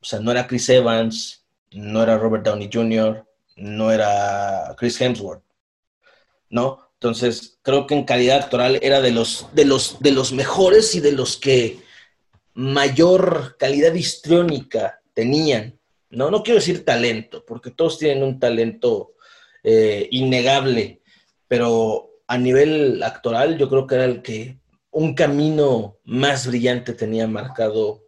o 0.00 0.04
sea, 0.04 0.20
no 0.20 0.30
era 0.30 0.46
Chris 0.46 0.68
Evans, 0.68 1.44
no 1.72 2.00
era 2.00 2.16
Robert 2.16 2.44
Downey 2.44 2.70
Jr., 2.72 3.26
no 3.56 3.90
era 3.90 4.72
Chris 4.78 5.00
Hemsworth, 5.00 5.42
¿no? 6.48 6.78
Entonces, 6.94 7.58
creo 7.62 7.88
que 7.88 7.96
en 7.96 8.04
calidad 8.04 8.38
actoral 8.38 8.78
era 8.82 9.00
de 9.00 9.10
los, 9.10 9.48
de 9.52 9.64
los, 9.64 9.98
de 9.98 10.12
los 10.12 10.32
mejores 10.32 10.94
y 10.94 11.00
de 11.00 11.10
los 11.10 11.36
que 11.36 11.80
mayor 12.54 13.56
calidad 13.58 13.94
histriónica 13.94 15.00
tenían, 15.12 15.80
¿no? 16.12 16.30
No 16.30 16.42
quiero 16.42 16.60
decir 16.60 16.84
talento, 16.84 17.44
porque 17.44 17.70
todos 17.70 17.98
tienen 17.98 18.22
un 18.22 18.38
talento 18.38 19.14
eh, 19.64 20.08
innegable, 20.10 21.02
pero 21.48 22.10
a 22.26 22.38
nivel 22.38 23.02
actoral 23.02 23.58
yo 23.58 23.68
creo 23.68 23.86
que 23.86 23.94
era 23.94 24.04
el 24.04 24.22
que 24.22 24.58
un 24.90 25.14
camino 25.14 25.98
más 26.04 26.46
brillante 26.46 26.92
tenía 26.92 27.26
marcado 27.26 28.02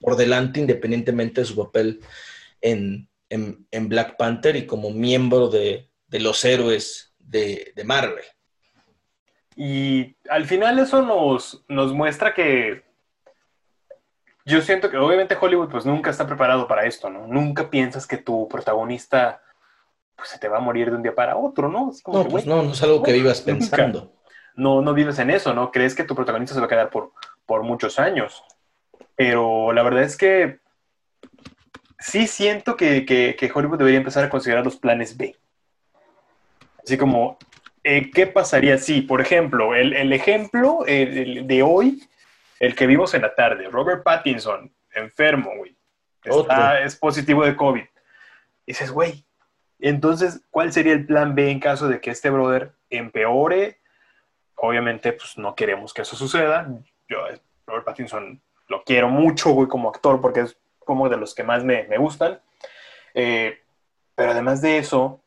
por 0.00 0.16
delante, 0.16 0.60
independientemente 0.60 1.42
de 1.42 1.46
su 1.46 1.56
papel 1.56 2.00
en, 2.60 3.08
Black 3.88 4.16
Panther 4.16 4.56
y 4.56 4.66
como 4.66 4.90
miembro 4.90 5.48
de, 5.48 5.88
los 6.10 6.44
héroes 6.44 7.14
de, 7.18 7.74
Marvel. 7.84 8.24
Y 9.56 10.16
al 10.30 10.46
final 10.46 10.78
eso 10.78 11.02
nos, 11.02 11.64
nos 11.68 11.92
muestra 11.92 12.32
que 12.32 12.82
yo 14.44 14.60
siento 14.60 14.90
que 14.90 14.96
obviamente 14.96 15.36
Hollywood 15.40 15.70
pues 15.70 15.86
nunca 15.86 16.10
está 16.10 16.26
preparado 16.26 16.66
para 16.66 16.86
esto, 16.86 17.10
¿no? 17.10 17.26
Nunca 17.26 17.70
piensas 17.70 18.06
que 18.06 18.16
tu 18.16 18.48
protagonista 18.48 19.40
pues 20.16 20.28
se 20.28 20.38
te 20.38 20.48
va 20.48 20.58
a 20.58 20.60
morir 20.60 20.90
de 20.90 20.96
un 20.96 21.02
día 21.02 21.14
para 21.14 21.36
otro, 21.36 21.68
¿no? 21.68 21.90
no, 22.06 22.24
pues 22.28 22.46
no, 22.46 22.62
no 22.62 22.72
es 22.72 22.82
algo 22.82 23.02
que 23.02 23.12
vivas 23.12 23.40
pensando. 23.40 24.12
No, 24.54 24.82
no 24.82 24.94
vives 24.94 25.18
en 25.18 25.30
eso, 25.30 25.54
¿no? 25.54 25.70
Crees 25.70 25.94
que 25.94 26.04
tu 26.04 26.14
protagonista 26.14 26.54
se 26.54 26.60
va 26.60 26.66
a 26.66 26.68
quedar 26.68 26.90
por, 26.90 27.12
por 27.46 27.62
muchos 27.62 27.98
años. 27.98 28.44
Pero 29.16 29.72
la 29.72 29.82
verdad 29.82 30.02
es 30.02 30.16
que 30.16 30.60
sí 31.98 32.26
siento 32.26 32.76
que, 32.76 33.50
Hollywood 33.54 33.78
debería 33.78 33.98
empezar 33.98 34.24
a 34.24 34.30
considerar 34.30 34.64
los 34.64 34.76
planes 34.76 35.16
B. 35.16 35.36
Así 36.84 36.96
como, 36.98 37.38
eh, 37.84 38.10
¿qué 38.10 38.26
pasaría 38.26 38.78
si, 38.78 39.02
por 39.02 39.20
ejemplo, 39.20 39.74
el, 39.74 40.12
ejemplo 40.12 40.80
de 40.86 41.62
hoy, 41.64 42.02
el 42.62 42.76
que 42.76 42.86
vimos 42.86 43.12
en 43.14 43.22
la 43.22 43.34
tarde, 43.34 43.68
Robert 43.68 44.04
Pattinson, 44.04 44.72
enfermo, 44.94 45.50
güey, 45.56 45.76
es 46.84 46.94
positivo 46.94 47.44
de 47.44 47.56
COVID. 47.56 47.82
dices, 48.64 48.92
güey, 48.92 49.24
entonces, 49.80 50.44
¿cuál 50.48 50.72
sería 50.72 50.92
el 50.92 51.04
plan 51.04 51.34
B 51.34 51.50
en 51.50 51.58
caso 51.58 51.88
de 51.88 52.00
que 52.00 52.12
este 52.12 52.30
brother 52.30 52.72
empeore? 52.88 53.80
Obviamente, 54.54 55.12
pues 55.12 55.36
no 55.36 55.56
queremos 55.56 55.92
que 55.92 56.02
eso 56.02 56.14
suceda. 56.14 56.68
Yo, 57.08 57.18
Robert 57.66 57.84
Pattinson, 57.84 58.40
lo 58.68 58.84
quiero 58.84 59.08
mucho, 59.08 59.50
güey, 59.50 59.66
como 59.66 59.90
actor, 59.90 60.20
porque 60.20 60.42
es 60.42 60.56
como 60.78 61.08
de 61.08 61.16
los 61.16 61.34
que 61.34 61.42
más 61.42 61.64
me, 61.64 61.84
gustan. 61.98 62.40
Eh, 63.12 63.58
pero 64.14 64.30
además 64.30 64.62
de 64.62 64.78
eso, 64.78 65.20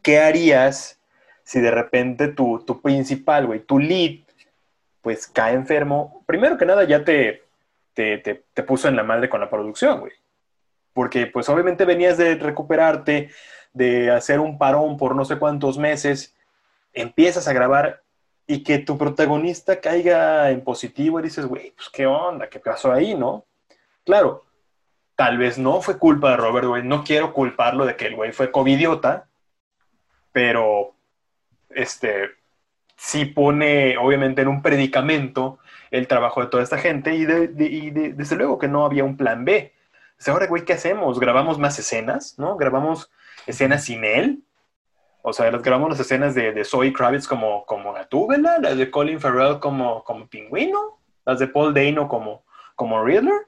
¿qué 0.00 0.20
harías 0.20 1.00
si 1.42 1.60
de 1.60 1.72
repente 1.72 2.28
tu, 2.28 2.64
tu 2.64 2.80
principal, 2.80 3.48
güey, 3.48 3.58
tu 3.58 3.80
lead, 3.80 4.20
pues 5.02 5.26
cae 5.26 5.54
enfermo? 5.54 6.22
Primero 6.26 6.56
que 6.56 6.66
nada, 6.66 6.84
ya 6.84 7.04
te, 7.04 7.44
te, 7.94 8.18
te, 8.18 8.62
puso 8.62 8.88
en 8.88 8.96
la 8.96 9.02
madre 9.02 9.28
con 9.28 9.40
la 9.40 9.50
producción, 9.50 10.00
güey. 10.00 10.12
Porque 10.92 11.26
pues 11.26 11.48
obviamente 11.48 11.84
venías 11.84 12.18
de 12.18 12.34
recuperarte, 12.34 13.30
de 13.72 14.10
hacer 14.10 14.40
un 14.40 14.58
parón 14.58 14.96
por 14.96 15.14
no 15.14 15.24
sé 15.24 15.38
cuántos 15.38 15.78
meses, 15.78 16.34
empiezas 16.92 17.46
a 17.48 17.52
grabar 17.52 18.02
y 18.46 18.62
que 18.64 18.78
tu 18.78 18.98
protagonista 18.98 19.80
caiga 19.80 20.50
en 20.50 20.62
positivo 20.62 21.20
y 21.20 21.22
dices, 21.22 21.46
güey, 21.46 21.70
pues 21.70 21.88
qué 21.88 22.06
onda, 22.06 22.48
qué 22.48 22.58
pasó 22.58 22.92
ahí, 22.92 23.14
¿no? 23.14 23.44
Claro, 24.04 24.44
tal 25.14 25.38
vez 25.38 25.56
no 25.56 25.80
fue 25.80 25.98
culpa 25.98 26.30
de 26.30 26.36
Robert, 26.36 26.66
güey, 26.66 26.82
no 26.82 27.04
quiero 27.04 27.32
culparlo 27.32 27.86
de 27.86 27.94
que 27.94 28.06
el 28.06 28.16
güey 28.16 28.32
fue 28.32 28.50
covidiota, 28.50 29.28
pero 30.32 30.94
este 31.70 32.30
sí 33.00 33.24
pone 33.24 33.96
obviamente 33.96 34.42
en 34.42 34.48
un 34.48 34.60
predicamento 34.60 35.58
el 35.90 36.06
trabajo 36.06 36.42
de 36.42 36.48
toda 36.48 36.62
esta 36.62 36.76
gente 36.76 37.14
y, 37.14 37.24
desde 37.24 38.36
luego 38.36 38.58
que 38.58 38.68
no 38.68 38.84
había 38.84 39.04
un 39.04 39.16
plan 39.16 39.46
B. 39.46 39.72
ahora, 40.26 40.46
güey, 40.46 40.66
¿qué 40.66 40.74
hacemos? 40.74 41.18
¿Grabamos 41.18 41.58
más 41.58 41.78
escenas? 41.78 42.38
¿No? 42.38 42.58
¿Grabamos 42.58 43.10
escenas 43.46 43.84
sin 43.84 44.04
él? 44.04 44.44
O 45.22 45.32
sea, 45.32 45.50
las 45.50 45.62
grabamos 45.62 45.88
las 45.88 46.00
escenas 46.00 46.34
de, 46.34 46.52
de 46.52 46.62
Zoe 46.62 46.92
Kravitz 46.92 47.26
como, 47.26 47.64
como 47.64 47.94
Gatúbela, 47.94 48.58
las 48.58 48.76
de 48.76 48.90
Colin 48.90 49.18
Farrell 49.18 49.60
como, 49.60 50.04
como 50.04 50.28
Pingüino, 50.28 51.00
las 51.24 51.38
de 51.38 51.48
Paul 51.48 51.72
Dano 51.72 52.06
como, 52.06 52.44
como 52.76 53.02
Riddler. 53.02 53.46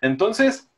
Entonces, 0.00 0.70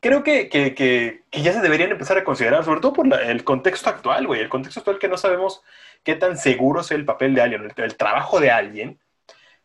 creo 0.00 0.22
que, 0.22 0.48
que, 0.48 0.74
que, 0.74 1.22
ya 1.32 1.52
se 1.52 1.60
deberían 1.60 1.90
empezar 1.90 2.18
a 2.18 2.24
considerar, 2.24 2.64
sobre 2.64 2.80
todo 2.80 2.92
por 2.92 3.12
el 3.12 3.44
contexto 3.44 3.90
actual, 3.90 4.26
güey, 4.26 4.40
el 4.40 4.48
contexto 4.48 4.80
actual 4.80 4.98
que 4.98 5.08
no 5.08 5.16
sabemos 5.16 5.62
qué 6.04 6.14
tan 6.14 6.36
seguro 6.36 6.80
es 6.80 6.90
el 6.90 7.04
papel 7.04 7.34
de 7.34 7.42
alguien, 7.42 7.72
el, 7.76 7.96
trabajo 7.96 8.40
de 8.40 8.50
alguien, 8.50 8.98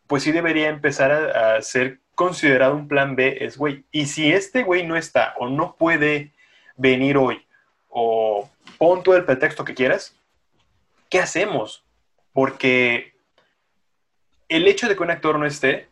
pues 0.06 0.22
sí 0.22 0.32
debería 0.32 0.68
empezar 0.68 1.10
a, 1.12 1.56
a 1.56 1.62
ser 1.62 2.00
considerado 2.14 2.74
un 2.74 2.88
plan 2.88 3.16
B, 3.16 3.38
es, 3.40 3.56
güey, 3.56 3.84
y 3.90 4.06
si 4.06 4.32
este 4.32 4.62
güey 4.62 4.86
no 4.86 4.96
está 4.96 5.34
o 5.38 5.48
no 5.48 5.76
puede 5.76 6.32
venir 6.76 7.16
hoy, 7.16 7.44
o 7.88 8.48
pon 8.78 9.02
todo 9.02 9.16
el 9.16 9.24
pretexto 9.24 9.64
que 9.64 9.74
quieras, 9.74 10.16
¿qué 11.08 11.20
hacemos? 11.20 11.84
Porque 12.32 13.14
el 14.48 14.66
hecho 14.66 14.88
de 14.88 14.96
que 14.96 15.02
un 15.02 15.10
actor 15.10 15.38
no 15.38 15.46
esté, 15.46 15.88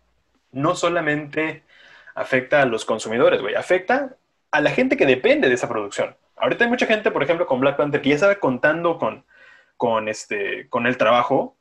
no 0.51 0.75
solamente 0.75 1.63
afecta 2.15 2.63
a 2.63 2.67
los 2.67 2.85
consumidores, 2.85 3.41
güey, 3.41 3.55
afecta 3.55 4.17
a 4.53 4.61
la 4.61 4.71
gente 4.71 4.97
que 4.97 5.07
depende 5.07 5.49
de 5.49 5.55
esa 5.55 5.69
producción. 5.69 6.15
Ahorita 6.37 6.65
hay 6.65 6.71
mucha 6.71 6.87
gente, 6.87 7.11
por 7.11 7.23
ejemplo, 7.23 7.47
con 7.47 7.61
Black 7.61 7.77
Panther, 7.77 8.03
que 8.03 8.11
ya 8.11 8.15
estaba 8.17 8.35
contando 8.37 8.99
con, 8.99 9.25
con, 9.77 10.09
este, 10.09 10.69
con 10.69 10.87
el 10.87 10.97
trabajo, 10.97 11.57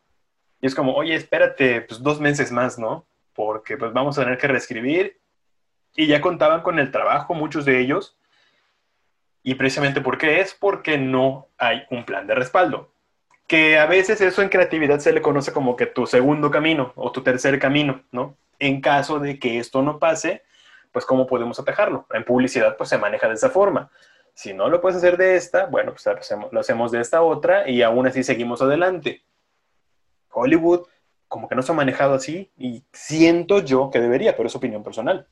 y 0.61 0.67
es 0.67 0.75
como, 0.75 0.93
oye, 0.93 1.15
espérate, 1.15 1.81
pues 1.81 2.03
dos 2.03 2.19
meses 2.19 2.51
más, 2.51 2.77
¿no? 2.77 3.05
Porque 3.33 3.77
pues 3.77 3.93
vamos 3.93 4.17
a 4.17 4.23
tener 4.23 4.37
que 4.37 4.47
reescribir, 4.47 5.19
y 5.95 6.07
ya 6.07 6.21
contaban 6.21 6.61
con 6.61 6.79
el 6.79 6.91
trabajo, 6.91 7.33
muchos 7.33 7.65
de 7.65 7.79
ellos, 7.79 8.17
y 9.43 9.55
precisamente 9.55 10.01
¿por 10.01 10.17
qué 10.17 10.41
es? 10.41 10.53
Porque 10.53 10.97
no 10.97 11.47
hay 11.57 11.83
un 11.89 12.05
plan 12.05 12.27
de 12.27 12.35
respaldo. 12.35 12.91
Que 13.47 13.77
a 13.77 13.85
veces 13.85 14.21
eso 14.21 14.41
en 14.41 14.49
creatividad 14.49 14.99
se 14.99 15.13
le 15.13 15.21
conoce 15.21 15.51
como 15.51 15.75
que 15.75 15.85
tu 15.85 16.05
segundo 16.05 16.51
camino 16.51 16.93
o 16.95 17.11
tu 17.11 17.21
tercer 17.21 17.57
camino, 17.57 18.03
¿no? 18.11 18.37
En 18.59 18.81
caso 18.81 19.19
de 19.19 19.39
que 19.39 19.57
esto 19.57 19.81
no 19.81 19.97
pase, 19.97 20.43
pues 20.91 21.05
¿cómo 21.05 21.27
podemos 21.27 21.59
atajarlo? 21.59 22.05
En 22.13 22.23
publicidad 22.23 22.77
pues 22.77 22.89
se 22.89 22.97
maneja 22.97 23.27
de 23.27 23.35
esa 23.35 23.49
forma. 23.49 23.89
Si 24.33 24.53
no 24.53 24.69
lo 24.69 24.81
puedes 24.81 24.97
hacer 24.97 25.17
de 25.17 25.35
esta, 25.35 25.65
bueno, 25.65 25.93
pues 25.93 26.05
lo 26.51 26.59
hacemos, 26.59 26.91
de 26.91 27.01
esta 27.01 27.21
otra 27.21 27.69
y 27.69 27.81
aún 27.81 28.07
así 28.07 28.23
seguimos 28.23 28.61
adelante. 28.61 29.23
Hollywood 30.31 30.87
como 31.27 31.47
que 31.47 31.55
no 31.55 31.61
se 31.61 31.71
ha 31.71 31.75
manejado 31.75 32.13
así 32.13 32.51
y 32.57 32.83
siento 32.91 33.59
yo 33.59 33.89
que 33.91 33.99
debería, 33.99 34.35
pero 34.35 34.47
es 34.47 34.55
opinión 34.55 34.83
personal. 34.83 35.27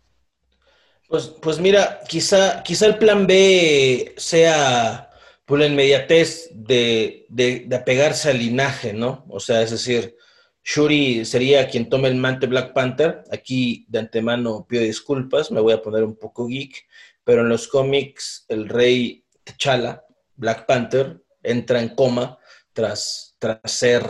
Pues, 1.08 1.28
pues 1.28 1.60
mira, 1.60 2.02
quizá, 2.08 2.62
quizá 2.64 2.86
el 2.86 2.98
plan 2.98 3.26
B 3.26 4.14
sea 4.18 5.10
por 5.50 5.58
la 5.58 5.66
inmediatez 5.66 6.50
de, 6.54 7.26
de, 7.30 7.68
apegarse 7.76 8.30
al 8.30 8.38
linaje, 8.38 8.94
¿no? 8.94 9.26
O 9.30 9.40
sea, 9.40 9.64
es 9.64 9.72
decir, 9.72 10.16
Shuri 10.64 11.26
sería 11.26 11.68
quien 11.68 11.90
tome 11.90 12.08
el 12.08 12.16
mante 12.16 12.48
Black 12.48 12.74
Panther. 12.74 13.24
Aquí 13.32 13.86
de 13.90 14.00
antemano 14.00 14.66
pido 14.68 14.84
disculpas, 14.84 15.52
me 15.52 15.62
voy 15.62 15.74
a 15.74 15.82
poner 15.82 16.04
un 16.04 16.16
poco 16.16 16.48
geek, 16.48 16.88
pero 17.24 17.42
en 17.42 17.50
los 17.50 17.68
cómics 17.68 18.46
el 18.50 18.70
rey 18.70 19.24
T'Challa, 19.44 20.04
Black 20.36 20.66
Panther, 20.66 21.22
entra 21.42 21.80
en 21.82 21.90
coma 21.90 22.38
tras, 22.74 23.36
tras, 23.40 23.60
ser, 23.66 24.04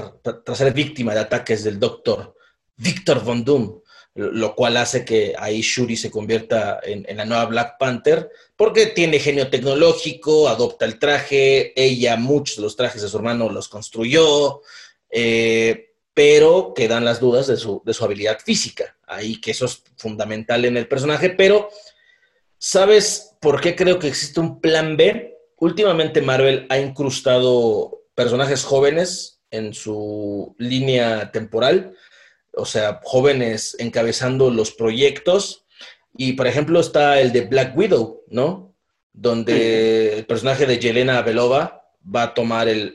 tras 0.43 0.57
ser 0.57 0.73
víctima 0.73 1.13
de 1.13 1.21
ataques 1.21 1.63
del 1.63 1.79
doctor 1.79 2.35
Victor 2.75 3.23
Von 3.23 3.43
Doom 3.43 3.81
lo 4.19 4.55
cual 4.55 4.77
hace 4.77 5.05
que 5.05 5.33
ahí 5.37 5.61
Shuri 5.61 5.95
se 5.95 6.11
convierta 6.11 6.79
en, 6.83 7.05
la 7.15 7.25
nueva 7.25 7.45
Black 7.45 7.77
Panther, 7.77 8.29
porque 8.55 8.87
tiene 8.87 9.19
genio 9.19 9.49
tecnológico, 9.49 10.49
adopta 10.49 10.85
el 10.85 10.99
traje, 10.99 11.73
ella 11.81 12.17
muchos 12.17 12.57
de 12.57 12.63
los 12.63 12.75
trajes 12.75 13.01
de 13.01 13.07
su 13.07 13.17
hermano 13.17 13.49
los 13.49 13.69
construyó, 13.69 14.61
eh, 15.09 15.88
pero 16.13 16.73
quedan 16.75 17.05
las 17.05 17.19
dudas 17.19 17.47
de 17.47 17.57
su, 17.57 17.81
de 17.85 17.93
su 17.93 18.03
habilidad 18.03 18.39
física, 18.39 18.97
ahí 19.07 19.39
que 19.39 19.51
eso 19.51 19.65
es 19.65 19.83
fundamental 19.97 20.65
en 20.65 20.77
el 20.77 20.87
personaje, 20.87 21.29
pero 21.29 21.69
¿sabes 22.57 23.35
por 23.39 23.61
qué 23.61 23.75
creo 23.75 23.99
que 23.99 24.07
existe 24.07 24.39
un 24.39 24.59
plan 24.59 24.97
B? 24.97 25.37
Últimamente 25.57 26.21
Marvel 26.21 26.65
ha 26.69 26.77
incrustado 26.77 28.03
personajes 28.15 28.63
jóvenes 28.63 29.41
en 29.51 29.73
su 29.73 30.55
línea 30.57 31.31
temporal, 31.31 31.95
o 32.53 32.65
sea, 32.65 32.99
jóvenes 33.03 33.75
encabezando 33.79 34.49
los 34.49 34.71
proyectos. 34.71 35.65
Y, 36.17 36.33
por 36.33 36.47
ejemplo, 36.47 36.79
está 36.79 37.19
el 37.21 37.31
de 37.31 37.41
Black 37.41 37.77
Widow, 37.77 38.23
¿no? 38.27 38.75
Donde 39.13 40.17
el 40.17 40.25
personaje 40.25 40.65
de 40.65 40.79
Yelena 40.79 41.21
Belova 41.21 41.78
va 42.03 42.23
a 42.23 42.33
tomar 42.33 42.67
el, 42.67 42.93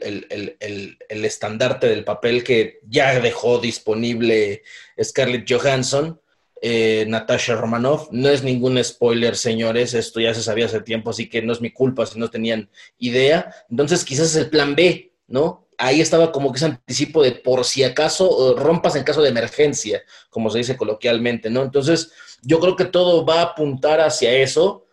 estandarte 1.09 1.89
del 1.89 2.05
papel 2.05 2.43
que 2.43 2.81
ya 2.89 3.19
dejó 3.21 3.59
disponible 3.59 4.63
Scarlett 5.03 5.51
Johansson, 5.51 6.21
eh, 6.63 7.05
Natasha 7.09 7.55
Romanoff. 7.55 8.09
No 8.11 8.29
es 8.31 8.43
ningún 8.43 8.83
spoiler, 8.83 9.37
señores, 9.37 9.95
esto 9.95 10.21
ya 10.21 10.35
se 10.35 10.43
sabía 10.43 10.67
hace 10.67 10.81
tiempo, 10.81 11.11
así 11.11 11.29
que 11.29 11.43
no 11.43 11.53
es 11.53 11.61
mi 11.61 11.71
culpa 11.71 12.07
si 12.07 12.19
no 12.19 12.31
tenían 12.31 12.71
idea. 12.99 13.55
Entonces, 13.71 14.05
quizás 14.05 14.29
es 14.29 14.37
el 14.37 14.51
plan 14.51 14.75
B, 14.75 15.13
¿no? 15.27 15.65
ahí 15.79 16.01
estaba 16.01 16.33
como 16.33 16.53
que 16.53 16.57
ese 16.57 16.67
anticipo 16.67 17.23
de 17.23 17.33
por 17.33 17.65
si 17.65 17.83
acaso 17.83 18.55
rompas 18.57 18.97
en 18.97 19.05
caso 19.05 19.23
de 19.23 19.31
emergencia, 19.31 20.03
como 20.31 20.51
se 20.51 20.59
dice 20.59 20.77
coloquialmente, 20.77 21.51
¿no? 21.51 21.63
Entonces, 21.63 22.13
yo 22.43 22.61
creo 22.61 22.77
que 22.77 22.85
todo 22.85 23.25
va 23.25 23.41
a 23.41 23.45
apuntar 23.45 24.01
hacia 24.01 24.33
eso, 24.33 24.87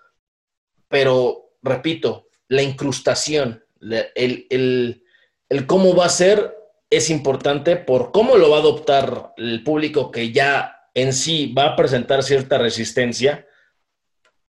pero 0.88 1.54
repito, 1.62 2.28
la 2.48 2.62
incrustación 2.62 3.64
El, 3.82 4.48
el, 4.50 5.04
el 5.50 5.68
cómo 5.68 5.96
va 5.96 6.06
a 6.06 6.10
ser 6.10 6.56
es 6.90 7.10
importante 7.10 7.78
por 7.78 8.12
cómo 8.12 8.38
lo 8.38 8.50
va 8.50 8.58
a 8.58 8.60
adoptar 8.60 9.34
el 9.38 9.64
público 9.64 10.12
que 10.12 10.32
ya 10.32 10.76
en 10.94 11.14
sí 11.14 11.54
va 11.58 11.68
a 11.68 11.76
presentar 11.76 12.22
cierta 12.22 12.58
resistencia, 12.58 13.48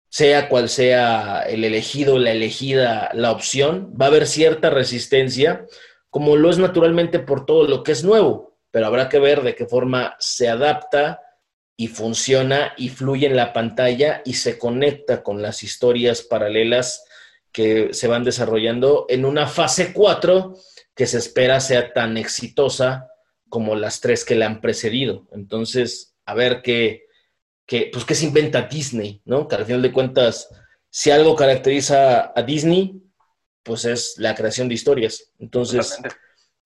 sea 0.08 0.48
cual 0.48 0.68
sea 0.68 1.42
el 1.42 1.64
elegido, 1.64 2.18
la 2.18 2.32
elegida, 2.32 3.10
la 3.12 3.30
opción, 3.30 3.94
va 4.00 4.06
a 4.06 4.08
haber 4.08 4.26
cierta 4.26 4.70
resistencia, 4.70 5.66
como 6.08 6.36
lo 6.36 6.50
es 6.50 6.58
naturalmente 6.58 7.18
por 7.20 7.44
todo 7.44 7.68
lo 7.68 7.82
que 7.82 7.92
es 7.92 8.02
nuevo, 8.02 8.58
pero 8.70 8.86
habrá 8.86 9.08
que 9.08 9.18
ver 9.18 9.42
de 9.42 9.54
qué 9.54 9.66
forma 9.66 10.16
se 10.18 10.48
adapta 10.48 11.20
y 11.76 11.88
funciona 11.88 12.72
y 12.76 12.88
fluye 12.88 13.26
en 13.26 13.36
la 13.36 13.52
pantalla 13.52 14.22
y 14.24 14.34
se 14.34 14.58
conecta 14.58 15.22
con 15.22 15.42
las 15.42 15.62
historias 15.62 16.22
paralelas 16.22 17.04
que 17.52 17.92
se 17.92 18.08
van 18.08 18.24
desarrollando 18.24 19.06
en 19.08 19.24
una 19.24 19.46
fase 19.46 19.92
4 19.92 20.54
que 20.94 21.06
se 21.06 21.18
espera 21.18 21.60
sea 21.60 21.92
tan 21.92 22.16
exitosa 22.16 23.08
como 23.48 23.74
las 23.74 24.00
tres 24.00 24.24
que 24.24 24.34
le 24.34 24.44
han 24.44 24.60
precedido. 24.60 25.26
Entonces, 25.32 26.14
a 26.24 26.34
ver 26.34 26.62
qué, 26.62 27.06
pues, 27.66 28.04
qué 28.04 28.14
se 28.14 28.26
inventa 28.26 28.62
Disney, 28.62 29.22
¿no? 29.24 29.48
Que 29.48 29.56
al 29.56 29.66
final 29.66 29.82
de 29.82 29.92
cuentas, 29.92 30.48
si 30.88 31.10
algo 31.10 31.34
caracteriza 31.34 32.32
a 32.34 32.42
Disney, 32.42 33.02
pues 33.62 33.84
es 33.84 34.14
la 34.18 34.34
creación 34.34 34.68
de 34.68 34.74
historias. 34.74 35.32
Entonces, 35.38 35.98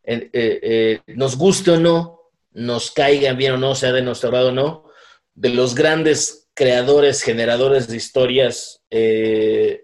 eh, 0.02 0.30
eh, 0.32 1.00
nos 1.06 1.36
guste 1.36 1.72
o 1.72 1.80
no, 1.80 2.20
nos 2.52 2.90
caigan 2.90 3.36
bien 3.36 3.52
o 3.52 3.58
no, 3.58 3.74
sea 3.74 3.92
de 3.92 4.02
nuestro 4.02 4.30
grado 4.30 4.48
o 4.48 4.52
no, 4.52 4.90
de 5.34 5.48
los 5.48 5.74
grandes 5.74 6.48
creadores, 6.54 7.22
generadores 7.22 7.88
de 7.88 7.96
historias 7.96 8.82
eh, 8.90 9.83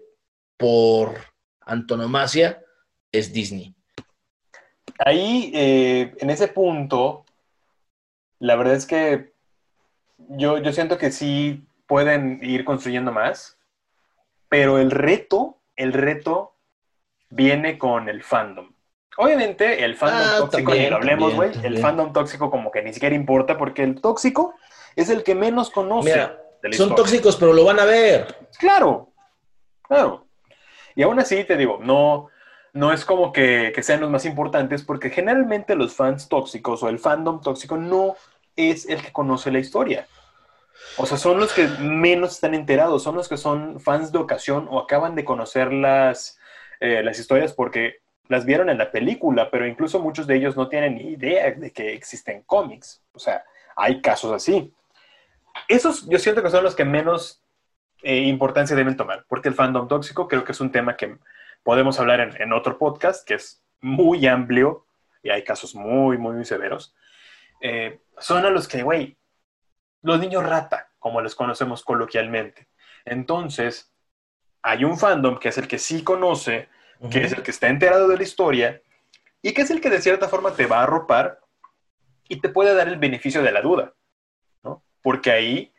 por 0.61 1.15
antonomasia, 1.61 2.63
es 3.11 3.33
Disney. 3.33 3.73
Ahí, 4.99 5.51
eh, 5.55 6.13
en 6.19 6.29
ese 6.29 6.47
punto, 6.47 7.25
la 8.37 8.55
verdad 8.55 8.75
es 8.75 8.85
que 8.85 9.33
yo, 10.17 10.59
yo 10.59 10.71
siento 10.71 10.99
que 10.99 11.11
sí 11.11 11.65
pueden 11.87 12.39
ir 12.43 12.63
construyendo 12.63 13.11
más, 13.11 13.57
pero 14.49 14.77
el 14.77 14.91
reto, 14.91 15.57
el 15.75 15.93
reto 15.93 16.53
viene 17.29 17.79
con 17.79 18.07
el 18.07 18.21
fandom. 18.23 18.71
Obviamente, 19.17 19.83
el 19.83 19.95
fandom 19.95 20.21
ah, 20.23 20.37
tóxico, 20.37 20.73
ni 20.73 20.89
lo 20.89 20.97
hablemos, 20.97 21.33
güey, 21.33 21.51
el 21.63 21.79
fandom 21.79 22.13
tóxico 22.13 22.51
como 22.51 22.71
que 22.71 22.83
ni 22.83 22.93
siquiera 22.93 23.15
importa, 23.15 23.57
porque 23.57 23.83
el 23.83 23.99
tóxico 23.99 24.53
es 24.95 25.09
el 25.09 25.23
que 25.23 25.33
menos 25.33 25.71
conoce. 25.71 26.29
son 26.71 26.93
tóxicos, 26.93 27.35
pero 27.37 27.51
lo 27.51 27.65
van 27.65 27.79
a 27.79 27.85
ver. 27.85 28.47
Claro, 28.59 29.11
claro. 29.81 30.20
Y 30.95 31.03
aún 31.03 31.19
así, 31.19 31.43
te 31.43 31.57
digo, 31.57 31.79
no, 31.81 32.29
no 32.73 32.93
es 32.93 33.05
como 33.05 33.31
que, 33.31 33.73
sean 33.81 34.01
los 34.01 34.09
más 34.09 34.25
importantes, 34.25 34.83
porque 34.83 35.09
generalmente 35.09 35.75
los 35.75 35.95
fans 35.95 36.29
tóxicos 36.29 36.83
o 36.83 36.89
el 36.89 36.99
fandom 36.99 37.41
tóxico 37.41 37.77
no 37.77 38.15
es 38.55 38.87
el 38.87 39.01
que 39.01 39.11
conoce 39.11 39.51
la 39.51 39.59
historia. 39.59 40.07
O 40.97 41.05
sea, 41.05 41.17
son 41.17 41.39
los 41.39 41.53
que 41.53 41.67
menos 41.67 42.31
están 42.33 42.53
enterados, 42.53 43.03
son 43.03 43.15
los 43.15 43.29
que 43.29 43.37
son 43.37 43.79
fans 43.79 44.11
de 44.11 44.19
ocasión 44.19 44.67
o 44.69 44.79
acaban 44.79 45.15
de 45.15 45.25
conocer 45.25 45.71
las, 45.71 46.39
eh, 46.79 47.01
las 47.03 47.19
historias 47.19 47.53
porque 47.53 48.01
las 48.27 48.45
vieron 48.45 48.69
en 48.69 48.77
la 48.77 48.91
película, 48.91 49.51
pero 49.51 49.67
incluso 49.67 49.99
muchos 49.99 50.25
de 50.25 50.37
ellos 50.37 50.55
no 50.55 50.69
tienen 50.69 50.95
ni 50.95 51.11
idea 51.11 51.51
de 51.51 51.71
que 51.71 51.93
existen 51.93 52.43
cómics. 52.43 53.03
O 53.13 53.19
sea, 53.19 53.43
hay 53.75 54.01
casos 54.01 54.31
así. 54.31 54.73
Esos 55.67 56.07
yo 56.07 56.17
siento 56.17 56.41
que 56.41 56.49
son 56.49 56.63
los 56.63 56.75
que 56.75 56.85
menos 56.85 57.41
eh, 58.03 58.17
importancia 58.17 58.75
deben 58.75 58.97
tomar, 58.97 59.25
porque 59.27 59.49
el 59.49 59.55
fandom 59.55 59.87
tóxico 59.87 60.27
creo 60.27 60.43
que 60.43 60.51
es 60.51 60.61
un 60.61 60.71
tema 60.71 60.97
que 60.97 61.17
podemos 61.63 61.99
hablar 61.99 62.35
en, 62.39 62.53
otro 62.53 62.77
podcast, 62.77 63.27
que 63.27 63.35
es 63.35 63.63
muy 63.81 64.25
amplio 64.27 64.85
y 65.21 65.29
hay 65.29 65.43
casos 65.43 65.75
muy, 65.75 66.17
muy, 66.17 66.35
muy 66.35 66.45
severos. 66.45 66.95
Eh, 67.61 67.99
son 68.17 68.45
a 68.45 68.49
los 68.49 68.67
que, 68.67 68.81
güey, 68.81 69.17
los 70.01 70.19
niños 70.19 70.43
rata, 70.43 70.89
como 70.97 71.21
les 71.21 71.35
conocemos 71.35 71.83
coloquialmente. 71.83 72.67
Entonces, 73.05 73.93
hay 74.63 74.83
un 74.83 74.97
fandom 74.97 75.37
que 75.37 75.49
es 75.49 75.57
el 75.57 75.67
que 75.67 75.77
sí 75.77 76.03
conoce, 76.03 76.69
que 77.11 77.23
es 77.23 77.33
el 77.33 77.41
que 77.41 77.51
está 77.51 77.67
enterado 77.67 78.07
de 78.07 78.17
la 78.17 78.23
historia 78.23 78.81
y 79.41 79.53
que 79.53 79.61
es 79.63 79.71
el 79.71 79.81
que 79.81 79.89
de 79.89 80.01
cierta 80.01 80.27
forma 80.27 80.53
te 80.53 80.67
va 80.67 80.79
a 80.79 80.83
arropar 80.83 81.39
y 82.27 82.37
te 82.37 82.49
puede 82.49 82.75
dar 82.75 82.87
el 82.87 82.97
beneficio 82.97 83.41
de 83.41 83.51
la 83.51 83.61
duda, 83.61 83.93
¿no? 84.63 84.83
Porque 85.01 85.31
ahí 85.31 85.73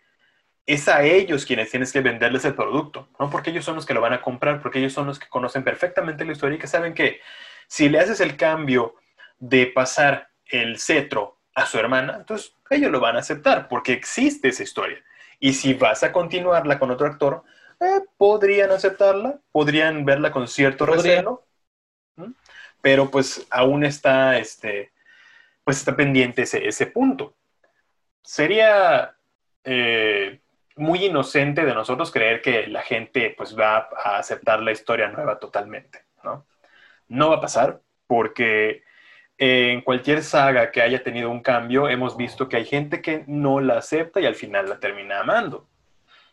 es 0.66 0.88
a 0.88 1.02
ellos 1.02 1.44
quienes 1.44 1.70
tienes 1.70 1.92
que 1.92 2.00
venderles 2.00 2.44
el 2.44 2.54
producto, 2.54 3.08
¿no? 3.18 3.30
Porque 3.30 3.50
ellos 3.50 3.64
son 3.64 3.76
los 3.76 3.86
que 3.86 3.94
lo 3.94 4.00
van 4.00 4.12
a 4.12 4.22
comprar, 4.22 4.60
porque 4.60 4.78
ellos 4.78 4.92
son 4.92 5.06
los 5.06 5.18
que 5.18 5.28
conocen 5.28 5.64
perfectamente 5.64 6.24
la 6.24 6.32
historia 6.32 6.56
y 6.56 6.60
que 6.60 6.66
saben 6.66 6.94
que 6.94 7.20
si 7.66 7.88
le 7.88 7.98
haces 7.98 8.20
el 8.20 8.36
cambio 8.36 8.94
de 9.38 9.66
pasar 9.66 10.28
el 10.46 10.78
cetro 10.78 11.40
a 11.54 11.66
su 11.66 11.78
hermana, 11.78 12.16
entonces 12.16 12.54
ellos 12.70 12.90
lo 12.90 13.00
van 13.00 13.16
a 13.16 13.20
aceptar 13.20 13.68
porque 13.68 13.92
existe 13.92 14.48
esa 14.48 14.62
historia. 14.62 15.02
Y 15.40 15.54
si 15.54 15.74
vas 15.74 16.04
a 16.04 16.12
continuarla 16.12 16.78
con 16.78 16.90
otro 16.90 17.06
actor, 17.06 17.42
eh, 17.80 18.00
podrían 18.16 18.70
aceptarla, 18.70 19.40
podrían 19.50 20.04
verla 20.04 20.30
con 20.30 20.46
cierto 20.46 20.86
recelo, 20.86 21.44
pero 22.80 23.10
pues 23.10 23.46
aún 23.50 23.84
está, 23.84 24.38
este, 24.38 24.92
pues 25.64 25.78
está 25.78 25.96
pendiente 25.96 26.42
ese, 26.42 26.68
ese 26.68 26.86
punto. 26.86 27.34
Sería 28.22 29.16
eh, 29.64 30.41
muy 30.76 31.04
inocente 31.04 31.64
de 31.64 31.74
nosotros 31.74 32.10
creer 32.10 32.40
que 32.40 32.66
la 32.66 32.82
gente 32.82 33.34
pues 33.36 33.58
va 33.58 33.88
a 34.04 34.18
aceptar 34.18 34.62
la 34.62 34.72
historia 34.72 35.08
nueva 35.08 35.38
totalmente, 35.38 36.04
¿no? 36.24 36.46
No 37.08 37.30
va 37.30 37.36
a 37.36 37.40
pasar 37.40 37.80
porque 38.06 38.82
en 39.38 39.82
cualquier 39.82 40.22
saga 40.22 40.70
que 40.70 40.82
haya 40.82 41.02
tenido 41.02 41.30
un 41.30 41.42
cambio 41.42 41.88
hemos 41.88 42.16
visto 42.16 42.48
que 42.48 42.56
hay 42.56 42.64
gente 42.64 43.02
que 43.02 43.24
no 43.26 43.60
la 43.60 43.78
acepta 43.78 44.20
y 44.20 44.26
al 44.26 44.34
final 44.34 44.68
la 44.68 44.80
termina 44.80 45.20
amando. 45.20 45.68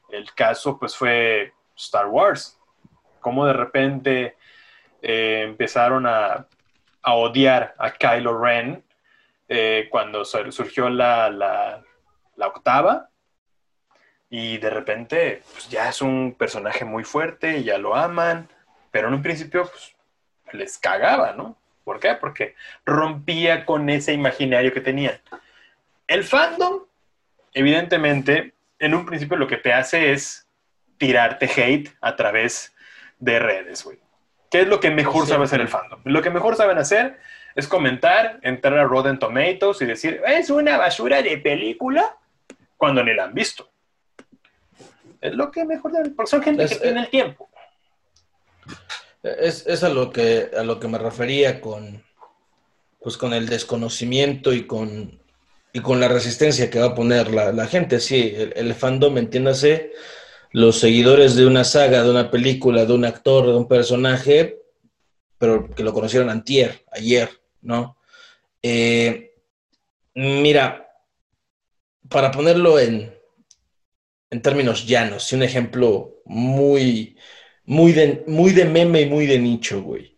El 0.10 0.34
caso 0.34 0.80
pues 0.80 0.96
fue 0.96 1.54
Star 1.76 2.08
Wars, 2.08 2.60
como 3.20 3.46
de 3.46 3.54
repente 3.54 4.38
eh, 5.02 5.44
empezaron 5.46 6.06
a, 6.08 6.48
odiar 7.04 7.74
a 7.80 7.92
Kylo 7.92 8.40
Ren 8.40 8.84
eh, 9.48 9.88
cuando 9.90 10.24
surgió 10.24 10.90
la, 10.90 11.30
la 11.30 12.48
octava 12.48 13.10
y 14.30 14.58
de 14.58 14.70
repente 14.70 15.42
pues, 15.52 15.70
ya 15.70 15.90
es 15.90 16.02
un 16.02 16.36
personaje 16.38 16.86
muy 16.86 17.04
fuerte, 17.04 17.64
ya 17.64 17.78
lo 17.78 17.96
aman, 17.96 18.48
pero 18.92 19.08
en 19.08 19.16
un 19.16 19.22
principio 19.22 19.70
pues, 19.70 19.96
les 20.54 20.78
cagaba, 20.78 21.34
¿no? 21.34 21.58
¿Por 21.84 22.00
qué? 22.00 22.14
Porque 22.14 22.56
rompía 22.86 23.66
con 23.66 23.90
ese 23.90 24.14
imaginario 24.14 24.74
que 24.74 24.82
tenían. 24.82 25.20
El 26.08 26.24
fandom, 26.24 26.84
evidentemente, 27.54 28.54
en 28.78 28.94
un 28.94 29.06
principio 29.06 29.38
lo 29.38 29.48
que 29.48 29.58
te 29.58 29.74
hace 29.74 30.12
es 30.12 30.48
tirarte 30.98 31.46
hate 31.48 31.90
a 32.02 32.16
través 32.16 32.76
de 33.18 33.40
redes, 33.40 33.84
güey. 33.84 34.00
¿Qué 34.52 34.62
es 34.62 34.68
lo 34.68 34.80
que 34.80 34.90
mejor 34.90 35.28
sabe 35.28 35.46
hacer 35.46 35.62
el 35.62 35.68
fandom? 35.68 36.02
Lo 36.06 36.22
que 36.22 36.30
mejor 36.30 36.56
saben 36.56 36.78
hacer 36.78 37.20
es 37.56 37.68
comentar, 37.68 38.40
entrar 38.42 38.78
a 38.78 38.84
Rotten 38.84 39.20
Tomatoes 39.20 39.82
y 39.82 39.86
decir, 39.86 40.22
es 40.26 40.50
una 40.50 40.78
basura 40.78 41.22
de 41.22 41.38
película, 41.38 42.16
cuando 42.78 43.04
ni 43.04 43.14
la 43.14 43.26
han 43.26 43.34
visto. 43.34 43.69
Es 45.22 45.34
lo 45.34 45.52
que 45.52 45.66
mejor, 45.66 45.92
porque 46.16 46.30
son 46.30 46.42
gente 46.42 46.68
que 46.68 46.76
tiene 46.76 47.02
el 47.02 47.10
tiempo. 47.10 47.50
Es, 49.24 49.84
a 49.84 49.90
lo 49.90 50.12
que 50.12 50.50
a 50.58 50.64
lo 50.64 50.80
que 50.80 50.88
me 50.88 50.98
refería 50.98 51.60
con 51.60 52.04
pues 53.02 53.18
con 53.18 53.34
el 53.34 53.48
desconocimiento 53.48 54.54
y 54.54 54.66
con 54.66 55.20
y 55.74 55.82
con 55.82 56.00
la 56.00 56.08
resistencia 56.08 56.70
que 56.70 56.80
va 56.80 56.88
a 56.88 56.96
poner 56.96 57.32
la, 57.32 57.68
gente. 57.68 58.00
Sí, 58.00 58.34
el, 58.36 58.74
fandom, 58.74 59.18
entiéndase, 59.18 59.92
los 60.52 60.80
seguidores 60.80 61.36
de 61.36 61.46
una 61.46 61.64
saga, 61.64 62.04
de 62.04 62.10
una 62.10 62.32
película, 62.32 62.86
de 62.86 62.94
un 62.94 63.06
actor, 63.06 63.46
de 63.46 63.54
un 63.54 63.68
personaje, 63.68 64.62
pero 65.38 65.70
que 65.70 65.84
lo 65.84 65.94
conocieron 65.94 66.30
antier, 66.30 66.84
ayer, 66.92 67.30
¿no? 67.62 67.98
Eh, 68.64 69.36
mira, 70.16 70.90
para 72.10 72.32
ponerlo 72.32 72.80
en, 72.80 73.14
en 74.32 74.42
términos 74.42 74.86
llanos, 74.86 75.32
y 75.32 75.36
un 75.36 75.44
ejemplo 75.44 76.22
muy, 76.26 77.18
muy 77.66 77.94
de, 77.94 78.24
muy 78.28 78.52
de 78.52 78.66
meme 78.66 79.02
y 79.02 79.06
muy 79.08 79.26
de 79.26 79.40
nicho, 79.40 79.82
güey. 79.82 80.18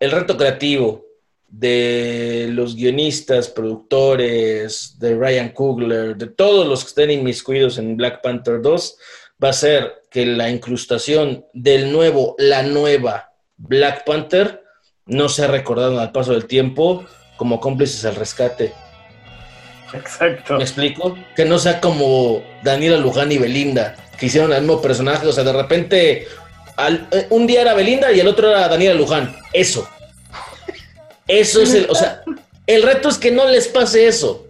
El 0.00 0.12
reto 0.12 0.36
creativo 0.36 1.04
de 1.48 2.48
los 2.52 2.76
guionistas, 2.76 3.48
productores, 3.48 4.98
de 4.98 5.16
Ryan 5.16 5.50
Coogler, 5.50 6.16
de 6.16 6.26
todos 6.26 6.66
los 6.66 6.84
que 6.84 6.88
estén 6.88 7.10
inmiscuidos 7.10 7.78
en 7.78 7.96
Black 7.96 8.20
Panther 8.22 8.60
2, 8.60 8.98
va 9.42 9.48
a 9.48 9.54
ser 9.54 10.02
que 10.10 10.26
la 10.26 10.50
incrustación 10.50 11.46
del 11.52 11.90
nuevo, 11.90 12.34
la 12.38 12.62
nueva 12.62 13.32
Black 13.56 14.04
Panther 14.04 14.62
no 15.06 15.28
sea 15.28 15.46
recordado 15.48 15.98
al 15.98 16.12
paso 16.12 16.32
del 16.32 16.46
tiempo 16.46 17.04
como 17.36 17.60
cómplices 17.60 18.04
al 18.04 18.16
rescate 18.16 18.72
Exacto. 19.94 20.56
¿Me 20.56 20.64
explico? 20.64 21.16
Que 21.34 21.44
no 21.44 21.58
sea 21.58 21.80
como 21.80 22.42
Daniela 22.62 22.96
Luján 22.96 23.32
y 23.32 23.38
Belinda, 23.38 23.96
que 24.18 24.26
hicieron 24.26 24.52
el 24.52 24.62
mismo 24.62 24.80
personaje. 24.82 25.26
O 25.26 25.32
sea, 25.32 25.44
de 25.44 25.52
repente 25.52 26.28
eh, 26.78 27.26
un 27.30 27.46
día 27.46 27.62
era 27.62 27.74
Belinda 27.74 28.12
y 28.12 28.20
el 28.20 28.28
otro 28.28 28.50
era 28.50 28.68
Daniela 28.68 28.94
Luján. 28.94 29.34
Eso. 29.52 29.88
Eso 31.26 31.62
es 31.62 31.74
el, 31.74 31.90
o 31.90 31.94
sea, 31.94 32.22
el 32.66 32.82
reto 32.82 33.08
es 33.08 33.18
que 33.18 33.30
no 33.30 33.46
les 33.48 33.68
pase 33.68 34.06
eso. 34.06 34.46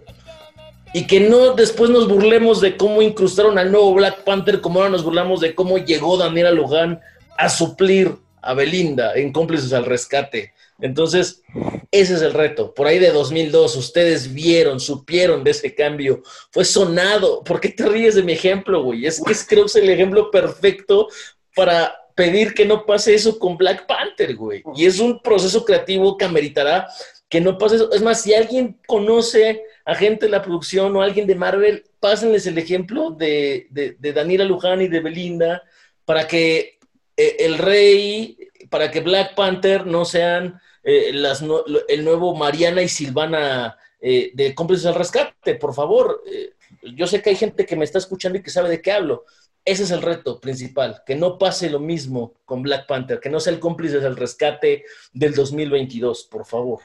Y 0.93 1.05
que 1.05 1.19
no 1.19 1.53
después 1.53 1.89
nos 1.89 2.07
burlemos 2.07 2.61
de 2.61 2.75
cómo 2.75 3.01
incrustaron 3.01 3.59
al 3.59 3.71
nuevo 3.71 3.93
Black 3.93 4.23
Panther, 4.23 4.59
como 4.59 4.79
ahora 4.79 4.91
nos 4.91 5.03
burlamos 5.03 5.39
de 5.39 5.53
cómo 5.53 5.77
llegó 5.77 6.17
Daniela 6.17 6.51
Luján 6.51 6.99
a 7.37 7.49
suplir 7.49 8.15
a 8.41 8.53
Belinda 8.53 9.13
en 9.13 9.31
cómplices 9.31 9.71
al 9.73 9.85
rescate. 9.85 10.53
Entonces, 10.81 11.43
ese 11.91 12.13
es 12.13 12.21
el 12.21 12.33
reto. 12.33 12.73
Por 12.73 12.87
ahí 12.87 12.99
de 12.99 13.11
2002, 13.11 13.75
ustedes 13.75 14.33
vieron, 14.33 14.79
supieron 14.79 15.43
de 15.43 15.51
ese 15.51 15.75
cambio. 15.75 16.23
Fue 16.51 16.63
sonado. 16.65 17.43
¿Por 17.43 17.59
qué 17.59 17.69
te 17.69 17.85
ríes 17.87 18.15
de 18.15 18.23
mi 18.23 18.33
ejemplo, 18.33 18.83
güey? 18.83 19.05
Es 19.05 19.21
que 19.21 19.31
es, 19.31 19.45
creo 19.47 19.63
que 19.63 19.67
es 19.67 19.75
el 19.75 19.89
ejemplo 19.89 20.31
perfecto 20.31 21.07
para 21.55 21.95
pedir 22.15 22.53
que 22.53 22.65
no 22.65 22.85
pase 22.85 23.15
eso 23.15 23.39
con 23.39 23.57
Black 23.57 23.87
Panther, 23.87 24.35
güey. 24.35 24.63
Y 24.75 24.85
es 24.85 24.99
un 24.99 25.21
proceso 25.21 25.63
creativo 25.65 26.17
que 26.17 26.25
ameritará 26.25 26.87
que 27.29 27.39
no 27.39 27.57
pase 27.57 27.75
eso. 27.75 27.91
Es 27.93 28.01
más, 28.01 28.21
si 28.21 28.33
alguien 28.33 28.79
conoce 28.87 29.63
a 29.85 29.95
gente 29.95 30.25
de 30.25 30.31
la 30.31 30.41
producción 30.41 30.95
o 30.95 31.01
alguien 31.01 31.27
de 31.27 31.35
Marvel, 31.35 31.85
pásenles 31.99 32.47
el 32.47 32.57
ejemplo 32.57 33.11
de, 33.11 33.67
de, 33.69 34.13
Daniela 34.13 34.43
Luján 34.43 34.81
y 34.81 34.87
de 34.87 34.99
Belinda 34.99 35.63
para 36.05 36.27
que 36.27 36.79
eh, 37.15 37.35
el 37.39 37.57
rey, 37.57 38.37
para 38.69 38.89
que 38.89 39.01
Black 39.01 39.35
Panther 39.35 39.85
no 39.85 40.05
sean 40.05 40.59
eh, 40.83 41.11
las 41.13 41.43
el 41.87 42.05
nuevo 42.05 42.35
Mariana 42.35 42.81
y 42.81 42.89
Silvana 42.89 43.77
eh, 44.01 44.31
de 44.33 44.55
cómplices 44.55 44.85
al 44.85 44.95
rescate, 44.95 45.55
por 45.55 45.73
favor. 45.73 46.23
Eh, 46.31 46.53
yo 46.95 47.07
sé 47.07 47.21
que 47.21 47.31
hay 47.31 47.35
gente 47.35 47.65
que 47.65 47.75
me 47.75 47.85
está 47.85 47.97
escuchando 47.97 48.37
y 48.37 48.41
que 48.41 48.49
sabe 48.49 48.69
de 48.69 48.81
qué 48.81 48.91
hablo. 48.91 49.25
Ese 49.65 49.83
es 49.83 49.91
el 49.91 50.01
reto 50.01 50.39
principal, 50.39 51.03
que 51.05 51.15
no 51.15 51.37
pase 51.37 51.69
lo 51.69 51.79
mismo 51.79 52.33
con 52.45 52.61
Black 52.61 52.87
Panther, 52.87 53.19
que 53.19 53.29
no 53.29 53.39
sea 53.39 53.53
el 53.53 53.59
cómplice 53.59 53.99
del 53.99 54.15
rescate 54.15 54.85
del 55.11 55.35
2022, 55.35 56.23
por 56.31 56.45
favor. 56.45 56.79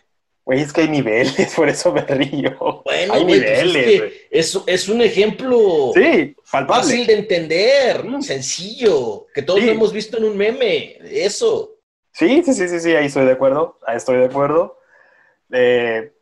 Güey, 0.44 0.60
es 0.60 0.72
que 0.72 0.82
hay 0.82 0.88
niveles, 0.88 1.52
por 1.56 1.68
eso 1.68 1.92
me 1.92 2.02
río. 2.02 2.82
Bueno, 2.84 3.14
hay 3.14 3.24
pues 3.24 3.40
niveles. 3.40 4.12
Es, 4.30 4.58
es, 4.66 4.88
un 4.88 5.00
ejemplo 5.00 5.92
sí, 5.94 6.34
fácil 6.42 7.06
de 7.06 7.14
entender, 7.14 8.04
mm. 8.04 8.22
sencillo, 8.22 9.26
que 9.32 9.42
todos 9.42 9.62
lo 9.62 9.70
hemos 9.70 9.92
visto 9.92 10.18
en 10.18 10.24
un 10.24 10.36
meme. 10.36 10.98
Eso. 11.10 11.73
Sí, 12.14 12.44
sí, 12.44 12.54
sí, 12.54 12.68
sí, 12.68 12.78
sí, 12.78 12.94
ahí 12.94 13.06
estoy 13.06 13.26
de 13.26 13.32
acuerdo, 13.32 13.80
ahí 13.84 13.96
estoy 13.96 14.18
de 14.18 14.26
acuerdo. 14.26 14.78
Eh, 15.50 16.12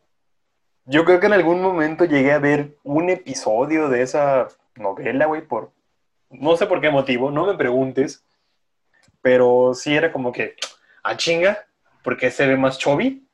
yo 0.87 1.05
creo 1.05 1.21
que 1.21 1.27
en 1.27 1.35
algún 1.35 1.61
momento 1.61 2.07
llegué 2.07 2.33
a 2.33 2.39
ver 2.39 2.79
un 2.83 3.11
episodio 3.11 3.91
de 3.91 4.01
esa 4.01 4.49
novela, 4.75 5.27
güey, 5.27 5.43
por 5.43 5.71
no 6.31 6.57
sé 6.57 6.65
por 6.65 6.81
qué 6.81 6.89
motivo, 6.89 7.31
no 7.31 7.45
me 7.45 7.59
preguntes, 7.59 8.25
pero 9.21 9.75
sí 9.75 9.95
era 9.95 10.11
como 10.13 10.33
que, 10.33 10.57
a 11.03 11.11
ah, 11.11 11.17
chinga, 11.19 11.67
¿por 12.03 12.17
qué 12.17 12.31
se 12.31 12.47
ve 12.47 12.57
más 12.57 12.79
chubby? 12.79 13.29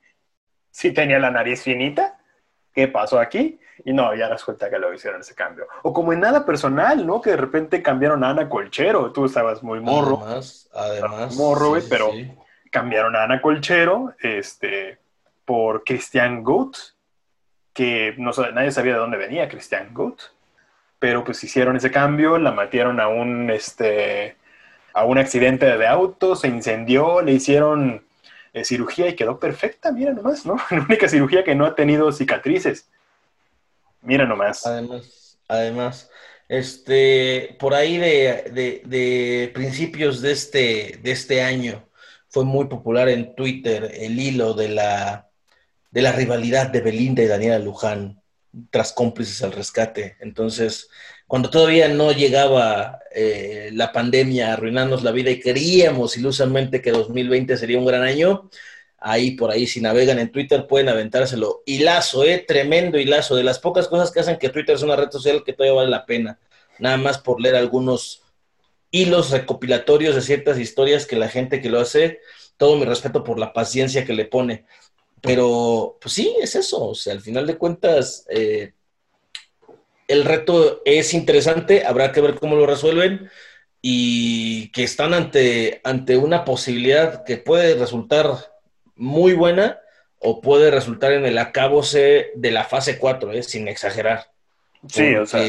Sí 0.72 0.90
tenía 0.90 1.20
la 1.20 1.30
nariz 1.30 1.62
finita, 1.62 2.18
¿qué 2.74 2.88
pasó 2.88 3.20
aquí? 3.20 3.60
Y 3.84 3.92
no, 3.92 4.16
ya 4.16 4.28
resulta 4.28 4.68
que 4.68 4.80
lo 4.80 4.92
hicieron 4.92 5.20
ese 5.20 5.36
cambio. 5.36 5.68
O 5.84 5.92
como 5.92 6.12
en 6.12 6.18
nada 6.18 6.44
personal, 6.44 7.06
¿no? 7.06 7.20
Que 7.20 7.30
de 7.30 7.36
repente 7.36 7.84
cambiaron 7.84 8.24
a 8.24 8.30
Ana 8.30 8.48
Colchero, 8.48 9.12
tú 9.12 9.26
estabas 9.26 9.62
muy 9.62 9.78
morro. 9.78 10.18
Además, 10.24 10.68
además. 10.74 11.36
Morro, 11.36 11.68
güey, 11.68 11.82
pero 11.88 12.10
cambiaron 12.70 13.16
a 13.16 13.24
Ana 13.24 13.40
Colchero 13.40 14.14
este, 14.20 14.98
por 15.44 15.84
Christian 15.84 16.42
Goat, 16.44 16.76
que 17.72 18.14
no, 18.18 18.32
nadie 18.52 18.72
sabía 18.72 18.94
de 18.94 18.98
dónde 18.98 19.16
venía 19.16 19.48
Christian 19.48 19.94
Goat, 19.94 20.20
pero 20.98 21.24
pues 21.24 21.42
hicieron 21.44 21.76
ese 21.76 21.90
cambio, 21.90 22.38
la 22.38 22.52
metieron 22.52 23.00
a 23.00 23.08
un, 23.08 23.50
este, 23.50 24.36
a 24.92 25.04
un 25.04 25.18
accidente 25.18 25.64
de 25.64 25.86
auto, 25.86 26.36
se 26.36 26.48
incendió, 26.48 27.22
le 27.22 27.32
hicieron 27.32 28.04
eh, 28.52 28.64
cirugía 28.64 29.08
y 29.08 29.16
quedó 29.16 29.38
perfecta, 29.38 29.92
mira 29.92 30.12
nomás, 30.12 30.44
¿no? 30.44 30.56
La 30.70 30.80
única 30.80 31.08
cirugía 31.08 31.44
que 31.44 31.54
no 31.54 31.66
ha 31.66 31.74
tenido 31.74 32.10
cicatrices. 32.12 32.88
Mira 34.02 34.26
nomás. 34.26 34.66
Además, 34.66 35.38
además, 35.48 36.10
este, 36.48 37.56
por 37.58 37.74
ahí 37.74 37.98
de, 37.98 38.82
de 38.84 39.50
principios 39.54 40.20
de 40.20 40.32
este, 40.32 40.98
de 41.02 41.10
este 41.10 41.42
año, 41.42 41.87
fue 42.28 42.44
muy 42.44 42.66
popular 42.66 43.08
en 43.08 43.34
Twitter 43.34 43.90
el 43.94 44.18
hilo 44.18 44.54
de 44.54 44.68
la, 44.68 45.28
de 45.90 46.02
la 46.02 46.12
rivalidad 46.12 46.68
de 46.68 46.80
Belinda 46.80 47.22
y 47.22 47.26
Daniela 47.26 47.58
Luján 47.58 48.20
tras 48.70 48.92
cómplices 48.92 49.42
al 49.42 49.52
rescate. 49.52 50.16
Entonces, 50.20 50.88
cuando 51.26 51.50
todavía 51.50 51.88
no 51.88 52.12
llegaba 52.12 53.00
eh, 53.14 53.70
la 53.72 53.92
pandemia 53.92 54.50
a 54.50 54.52
arruinarnos 54.54 55.02
la 55.02 55.12
vida 55.12 55.30
y 55.30 55.40
queríamos 55.40 56.16
ilusamente 56.16 56.80
que 56.80 56.90
2020 56.90 57.56
sería 57.56 57.78
un 57.78 57.86
gran 57.86 58.02
año, 58.02 58.48
ahí 58.98 59.32
por 59.32 59.50
ahí 59.50 59.66
si 59.66 59.80
navegan 59.80 60.18
en 60.18 60.32
Twitter 60.32 60.66
pueden 60.66 60.88
aventárselo. 60.88 61.62
Hilazo, 61.66 62.24
¿eh? 62.24 62.44
Tremendo 62.46 62.98
hilazo. 62.98 63.36
De 63.36 63.44
las 63.44 63.58
pocas 63.58 63.88
cosas 63.88 64.10
que 64.10 64.20
hacen 64.20 64.38
que 64.38 64.48
Twitter 64.48 64.74
es 64.76 64.82
una 64.82 64.96
red 64.96 65.10
social 65.10 65.44
que 65.44 65.52
todavía 65.52 65.74
vale 65.74 65.90
la 65.90 66.06
pena. 66.06 66.38
Nada 66.78 66.96
más 66.96 67.18
por 67.18 67.40
leer 67.40 67.56
algunos 67.56 68.22
hilos 68.90 69.30
recopilatorios 69.30 70.14
de 70.14 70.22
ciertas 70.22 70.58
historias 70.58 71.06
que 71.06 71.16
la 71.16 71.28
gente 71.28 71.60
que 71.60 71.70
lo 71.70 71.80
hace, 71.80 72.20
todo 72.56 72.76
mi 72.76 72.84
respeto 72.84 73.24
por 73.24 73.38
la 73.38 73.52
paciencia 73.52 74.04
que 74.04 74.14
le 74.14 74.24
pone. 74.24 74.64
Pero, 75.20 75.98
pues 76.00 76.14
sí, 76.14 76.34
es 76.40 76.54
eso. 76.54 76.88
O 76.88 76.94
sea, 76.94 77.12
al 77.12 77.20
final 77.20 77.46
de 77.46 77.56
cuentas, 77.56 78.24
eh, 78.30 78.72
el 80.06 80.24
reto 80.24 80.82
es 80.84 81.12
interesante, 81.14 81.84
habrá 81.84 82.12
que 82.12 82.20
ver 82.20 82.36
cómo 82.36 82.56
lo 82.56 82.66
resuelven 82.66 83.30
y 83.82 84.70
que 84.72 84.84
están 84.84 85.14
ante, 85.14 85.80
ante 85.84 86.16
una 86.16 86.44
posibilidad 86.44 87.24
que 87.24 87.36
puede 87.36 87.74
resultar 87.74 88.52
muy 88.96 89.34
buena 89.34 89.80
o 90.18 90.40
puede 90.40 90.70
resultar 90.70 91.12
en 91.12 91.26
el 91.26 91.38
acabose 91.38 92.32
de 92.34 92.50
la 92.50 92.64
fase 92.64 92.98
4, 92.98 93.32
eh, 93.32 93.42
sin 93.42 93.68
exagerar. 93.68 94.32
Sí, 94.86 95.14
o 95.16 95.26
sea. 95.26 95.42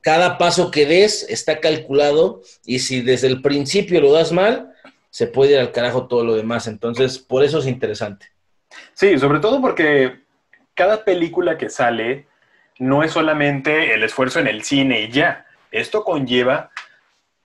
Cada 0.00 0.38
paso 0.38 0.70
que 0.70 0.86
des 0.86 1.24
está 1.28 1.60
calculado 1.60 2.42
y 2.64 2.80
si 2.80 3.00
desde 3.00 3.28
el 3.28 3.40
principio 3.40 4.00
lo 4.00 4.12
das 4.12 4.32
mal, 4.32 4.72
se 5.10 5.26
puede 5.26 5.52
ir 5.52 5.58
al 5.58 5.72
carajo 5.72 6.08
todo 6.08 6.24
lo 6.24 6.34
demás. 6.34 6.66
Entonces, 6.66 7.18
por 7.18 7.44
eso 7.44 7.58
es 7.58 7.66
interesante. 7.66 8.26
Sí, 8.94 9.18
sobre 9.18 9.40
todo 9.40 9.60
porque 9.60 10.20
cada 10.74 11.04
película 11.04 11.58
que 11.58 11.68
sale 11.68 12.26
no 12.78 13.02
es 13.02 13.12
solamente 13.12 13.94
el 13.94 14.02
esfuerzo 14.02 14.40
en 14.40 14.48
el 14.48 14.64
cine 14.64 15.02
y 15.02 15.10
ya. 15.10 15.46
Esto 15.70 16.04
conlleva 16.04 16.70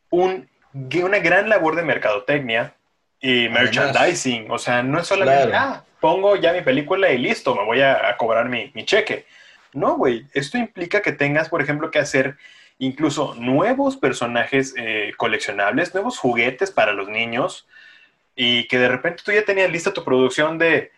un, 0.09 0.49
una 0.73 1.19
gran 1.19 1.49
labor 1.49 1.75
de 1.75 1.83
mercadotecnia 1.83 2.73
y 3.19 3.47
merchandising. 3.49 4.49
O 4.49 4.57
sea, 4.57 4.81
no 4.81 4.99
es 4.99 5.07
solamente, 5.07 5.55
ah, 5.55 5.83
pongo 5.99 6.35
ya 6.35 6.53
mi 6.53 6.61
película 6.61 7.11
y 7.11 7.17
listo, 7.17 7.53
me 7.53 7.63
voy 7.63 7.81
a, 7.81 8.09
a 8.09 8.17
cobrar 8.17 8.49
mi, 8.49 8.71
mi 8.73 8.85
cheque 8.85 9.25
no, 9.73 9.97
güey, 9.97 10.25
esto 10.33 10.57
implica 10.57 11.01
que 11.01 11.11
tengas, 11.11 11.49
por 11.49 11.61
ejemplo, 11.61 11.91
que 11.91 11.99
hacer 11.99 12.37
incluso 12.79 13.35
nuevos 13.35 13.97
personajes 13.97 14.73
eh, 14.77 15.13
coleccionables, 15.17 15.93
nuevos 15.93 16.17
juguetes 16.17 16.71
para 16.71 16.93
los 16.93 17.09
niños, 17.09 17.67
y 18.35 18.67
que 18.67 18.77
de 18.77 18.87
repente 18.87 19.23
tú 19.25 19.31
ya 19.31 19.43
tenías 19.43 19.71
lista 19.71 19.93
tu 19.93 20.03
producción 20.03 20.57
de 20.57 20.91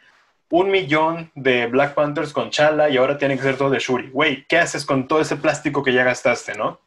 un 0.49 0.69
millón 0.71 1.31
de 1.35 1.67
Black 1.67 1.93
Panthers 1.93 2.33
con 2.33 2.49
Chala 2.49 2.89
y 2.89 2.97
ahora 2.97 3.17
tiene 3.17 3.37
que 3.37 3.43
ser 3.43 3.57
todo 3.57 3.69
de 3.69 3.79
Shuri. 3.79 4.09
Güey, 4.09 4.45
¿qué 4.47 4.57
haces 4.57 4.85
con 4.85 5.07
todo 5.07 5.21
ese 5.21 5.37
plástico 5.37 5.83
que 5.83 5.93
ya 5.93 6.03
gastaste, 6.03 6.55
no? 6.55 6.79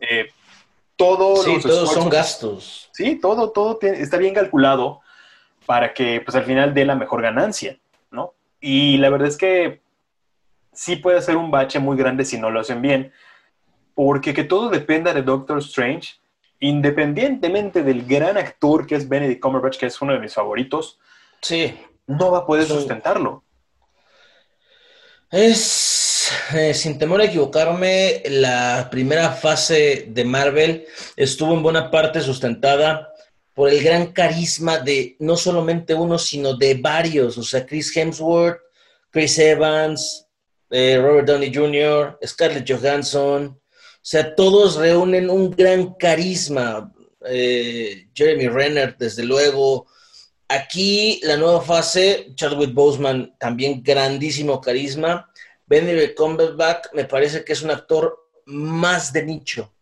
Eh, 0.00 0.30
todo 0.96 1.36
sí, 1.36 1.58
todos 1.62 1.92
son 1.92 2.10
gastos. 2.10 2.90
Sí, 2.92 3.16
todo, 3.20 3.50
todo 3.50 3.78
está 3.80 4.18
bien 4.18 4.34
calculado 4.34 5.00
para 5.64 5.94
que 5.94 6.20
pues 6.20 6.36
al 6.36 6.44
final 6.44 6.74
dé 6.74 6.84
la 6.84 6.96
mejor 6.96 7.22
ganancia, 7.22 7.78
¿no? 8.10 8.34
Y 8.60 8.98
la 8.98 9.08
verdad 9.10 9.28
es 9.28 9.36
que 9.36 9.80
sí 10.72 10.96
puede 10.96 11.22
ser 11.22 11.36
un 11.36 11.50
bache 11.50 11.78
muy 11.78 11.96
grande 11.96 12.24
si 12.24 12.38
no 12.38 12.50
lo 12.50 12.60
hacen 12.60 12.82
bien. 12.82 13.12
Porque 13.94 14.32
que 14.32 14.44
todo 14.44 14.70
dependa 14.70 15.12
de 15.12 15.22
Doctor 15.22 15.58
Strange, 15.58 16.20
independientemente 16.60 17.82
del 17.82 18.06
gran 18.06 18.36
actor 18.36 18.86
que 18.86 18.94
es 18.94 19.08
Benedict 19.08 19.40
Cumberbatch, 19.40 19.78
que 19.78 19.86
es 19.86 20.00
uno 20.00 20.12
de 20.12 20.20
mis 20.20 20.34
favoritos, 20.34 20.98
sí. 21.40 21.76
no 22.06 22.30
va 22.30 22.38
a 22.38 22.46
poder 22.46 22.66
sustentarlo. 22.66 23.42
Es, 25.30 26.30
eh, 26.54 26.72
sin 26.72 26.98
temor 26.98 27.20
a 27.20 27.24
equivocarme, 27.24 28.22
la 28.30 28.88
primera 28.90 29.30
fase 29.30 30.06
de 30.08 30.24
Marvel 30.24 30.86
estuvo 31.16 31.52
en 31.52 31.62
buena 31.62 31.90
parte 31.90 32.22
sustentada 32.22 33.12
por 33.52 33.68
el 33.68 33.82
gran 33.82 34.12
carisma 34.12 34.78
de 34.78 35.16
no 35.18 35.36
solamente 35.36 35.92
uno, 35.92 36.16
sino 36.16 36.56
de 36.56 36.74
varios. 36.74 37.36
O 37.36 37.42
sea, 37.42 37.66
Chris 37.66 37.94
Hemsworth, 37.94 38.60
Chris 39.10 39.38
Evans, 39.38 40.27
eh, 40.70 40.98
Robert 41.00 41.26
Downey 41.26 41.52
Jr., 41.54 42.18
Scarlett 42.24 42.68
Johansson, 42.68 43.58
o 44.08 44.10
sea, 44.10 44.34
todos 44.34 44.76
reúnen 44.76 45.28
un 45.28 45.50
gran 45.50 45.94
carisma. 45.94 46.90
Eh, 47.26 48.08
Jeremy 48.14 48.48
Renner, 48.48 48.96
desde 48.96 49.22
luego. 49.24 49.86
Aquí 50.48 51.20
la 51.24 51.36
nueva 51.36 51.60
fase, 51.60 52.32
Chadwick 52.34 52.72
Boseman, 52.72 53.34
también 53.38 53.82
grandísimo 53.82 54.62
carisma. 54.62 55.30
Benedict 55.66 56.16
Cumberbatch 56.16 56.86
me 56.94 57.04
parece 57.04 57.44
que 57.44 57.52
es 57.52 57.60
un 57.60 57.70
actor 57.70 58.30
más 58.46 59.12
de 59.12 59.24
nicho, 59.24 59.74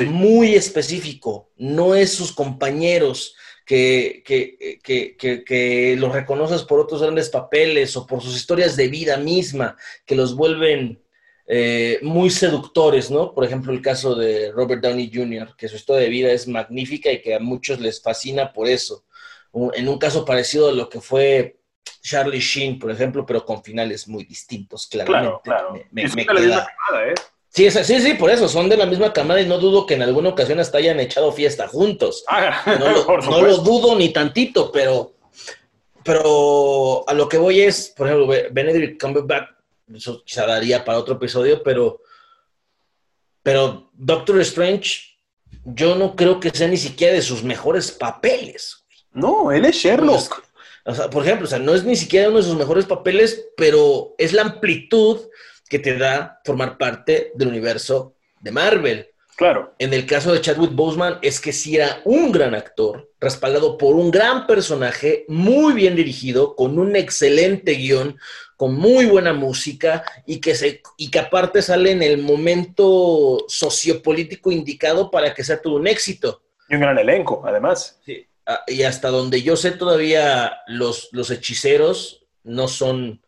muy 0.00 0.54
específico. 0.54 1.50
No 1.56 1.94
es 1.94 2.12
sus 2.12 2.32
compañeros 2.32 3.34
que, 3.70 4.24
que, 4.26 4.80
que, 5.16 5.44
que, 5.44 5.96
los 5.96 6.12
reconoces 6.12 6.64
por 6.64 6.80
otros 6.80 7.02
grandes 7.02 7.28
papeles 7.28 7.96
o 7.96 8.04
por 8.04 8.20
sus 8.20 8.34
historias 8.34 8.74
de 8.74 8.88
vida 8.88 9.16
misma, 9.16 9.76
que 10.04 10.16
los 10.16 10.34
vuelven 10.34 11.00
eh, 11.46 12.00
muy 12.02 12.30
seductores, 12.30 13.12
¿no? 13.12 13.32
Por 13.32 13.44
ejemplo, 13.44 13.72
el 13.72 13.80
caso 13.80 14.16
de 14.16 14.50
Robert 14.50 14.82
Downey 14.82 15.08
Jr., 15.14 15.54
que 15.56 15.68
su 15.68 15.76
historia 15.76 16.02
de 16.02 16.08
vida 16.08 16.32
es 16.32 16.48
magnífica 16.48 17.12
y 17.12 17.22
que 17.22 17.36
a 17.36 17.38
muchos 17.38 17.78
les 17.78 18.02
fascina 18.02 18.52
por 18.52 18.66
eso. 18.66 19.04
En 19.52 19.88
un 19.88 19.98
caso 19.98 20.24
parecido 20.24 20.70
a 20.70 20.72
lo 20.72 20.88
que 20.88 21.00
fue 21.00 21.60
Charlie 22.02 22.40
Sheen, 22.40 22.76
por 22.76 22.90
ejemplo, 22.90 23.24
pero 23.24 23.44
con 23.44 23.62
finales 23.62 24.08
muy 24.08 24.24
distintos, 24.24 24.88
claramente. 24.88 25.40
Claro, 25.44 25.70
claro. 25.70 25.84
Me, 25.92 26.08
me, 26.08 26.26
queda... 26.26 26.66
¿eh? 27.06 27.14
Sí, 27.52 27.68
sí, 27.70 28.00
sí, 28.00 28.14
por 28.14 28.30
eso, 28.30 28.48
son 28.48 28.68
de 28.68 28.76
la 28.76 28.86
misma 28.86 29.12
camada 29.12 29.40
y 29.40 29.46
no 29.46 29.58
dudo 29.58 29.84
que 29.84 29.94
en 29.94 30.02
alguna 30.02 30.30
ocasión 30.30 30.60
hasta 30.60 30.78
hayan 30.78 31.00
echado 31.00 31.32
fiesta 31.32 31.66
juntos. 31.66 32.24
Ah, 32.28 32.62
no, 32.78 32.90
lo, 32.90 33.18
no 33.30 33.42
lo 33.42 33.56
dudo 33.58 33.96
ni 33.96 34.10
tantito, 34.10 34.70
pero, 34.70 35.14
pero 36.04 37.04
a 37.08 37.12
lo 37.12 37.28
que 37.28 37.38
voy 37.38 37.60
es, 37.60 37.92
por 37.96 38.06
ejemplo, 38.06 38.32
Benedict 38.52 39.00
Cumberbatch 39.00 39.48
eso 39.94 40.22
quizá 40.24 40.46
daría 40.46 40.84
para 40.84 40.98
otro 40.98 41.14
episodio, 41.14 41.62
pero, 41.62 42.02
pero 43.42 43.90
Doctor 43.94 44.40
Strange, 44.40 45.18
yo 45.64 45.96
no 45.96 46.14
creo 46.16 46.40
que 46.40 46.50
sea 46.50 46.68
ni 46.68 46.76
siquiera 46.76 47.14
de 47.14 47.22
sus 47.22 47.42
mejores 47.42 47.90
papeles. 47.90 48.84
No, 49.12 49.50
él 49.50 49.64
es 49.64 49.76
Sherlock. 49.76 50.44
O 50.84 50.94
sea, 50.94 51.10
por 51.10 51.24
ejemplo, 51.24 51.46
o 51.46 51.48
sea, 51.48 51.58
no 51.58 51.74
es 51.74 51.84
ni 51.84 51.96
siquiera 51.96 52.28
uno 52.28 52.38
de 52.38 52.44
sus 52.44 52.56
mejores 52.56 52.86
papeles, 52.86 53.48
pero 53.56 54.14
es 54.18 54.32
la 54.32 54.42
amplitud 54.42 55.20
que 55.70 55.78
te 55.78 55.96
da 55.96 56.40
formar 56.44 56.76
parte 56.76 57.32
del 57.34 57.48
universo 57.48 58.14
de 58.40 58.50
Marvel. 58.50 59.06
Claro. 59.36 59.74
En 59.78 59.94
el 59.94 60.04
caso 60.04 60.34
de 60.34 60.42
Chadwick 60.42 60.72
Boseman 60.72 61.18
es 61.22 61.40
que 61.40 61.52
sí 61.52 61.76
era 61.76 62.02
un 62.04 62.30
gran 62.30 62.54
actor, 62.54 63.10
respaldado 63.18 63.78
por 63.78 63.96
un 63.96 64.10
gran 64.10 64.46
personaje, 64.46 65.24
muy 65.28 65.72
bien 65.72 65.96
dirigido, 65.96 66.54
con 66.54 66.78
un 66.78 66.94
excelente 66.94 67.72
guion, 67.72 68.18
con 68.56 68.74
muy 68.74 69.06
buena 69.06 69.32
música 69.32 70.04
y 70.26 70.40
que, 70.40 70.54
se, 70.54 70.82
y 70.98 71.10
que 71.10 71.20
aparte 71.20 71.62
sale 71.62 71.92
en 71.92 72.02
el 72.02 72.18
momento 72.18 73.46
sociopolítico 73.48 74.52
indicado 74.52 75.10
para 75.10 75.32
que 75.32 75.42
sea 75.42 75.62
todo 75.62 75.76
un 75.76 75.86
éxito. 75.86 76.42
Y 76.68 76.74
un 76.74 76.82
gran 76.82 76.98
elenco, 76.98 77.42
además. 77.46 77.98
Sí. 78.04 78.26
Ah, 78.44 78.62
y 78.66 78.82
hasta 78.82 79.08
donde 79.08 79.40
yo 79.42 79.56
sé 79.56 79.70
todavía 79.70 80.58
los, 80.66 81.08
los 81.12 81.30
hechiceros 81.30 82.26
no 82.42 82.68
son, 82.68 83.22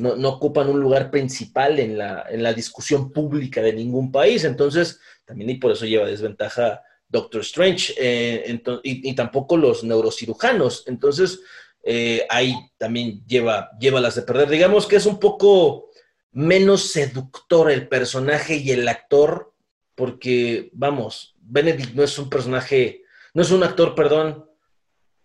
no, 0.00 0.28
ocupan 0.28 0.68
un 0.68 0.80
lugar 0.80 1.10
principal 1.10 1.78
en 1.78 1.98
la, 1.98 2.26
en 2.28 2.42
la 2.42 2.52
discusión 2.52 3.12
pública 3.12 3.62
de 3.62 3.72
ningún 3.72 4.10
país. 4.10 4.44
Entonces, 4.44 5.00
también 5.24 5.50
y 5.50 5.54
por 5.56 5.72
eso 5.72 5.86
lleva 5.86 6.06
desventaja 6.06 6.82
Doctor 7.08 7.40
Strange 7.42 7.94
eh, 7.98 8.60
y, 8.82 9.10
y, 9.10 9.14
tampoco 9.14 9.56
los 9.56 9.84
neurocirujanos. 9.84 10.84
Entonces, 10.86 11.40
eh, 11.82 12.26
ahí 12.28 12.54
también 12.76 13.24
lleva, 13.26 13.70
lleva 13.78 14.00
las 14.00 14.14
de 14.14 14.22
perder. 14.22 14.48
Digamos 14.48 14.86
que 14.86 14.96
es 14.96 15.06
un 15.06 15.18
poco 15.18 15.90
menos 16.32 16.92
seductor 16.92 17.70
el 17.70 17.88
personaje 17.88 18.56
y 18.56 18.70
el 18.70 18.86
actor, 18.88 19.52
porque, 19.94 20.70
vamos, 20.72 21.34
Benedict 21.40 21.94
no 21.94 22.02
es 22.02 22.18
un 22.18 22.30
personaje, 22.30 23.02
no 23.34 23.42
es 23.42 23.50
un 23.50 23.62
actor, 23.62 23.94
perdón, 23.94 24.46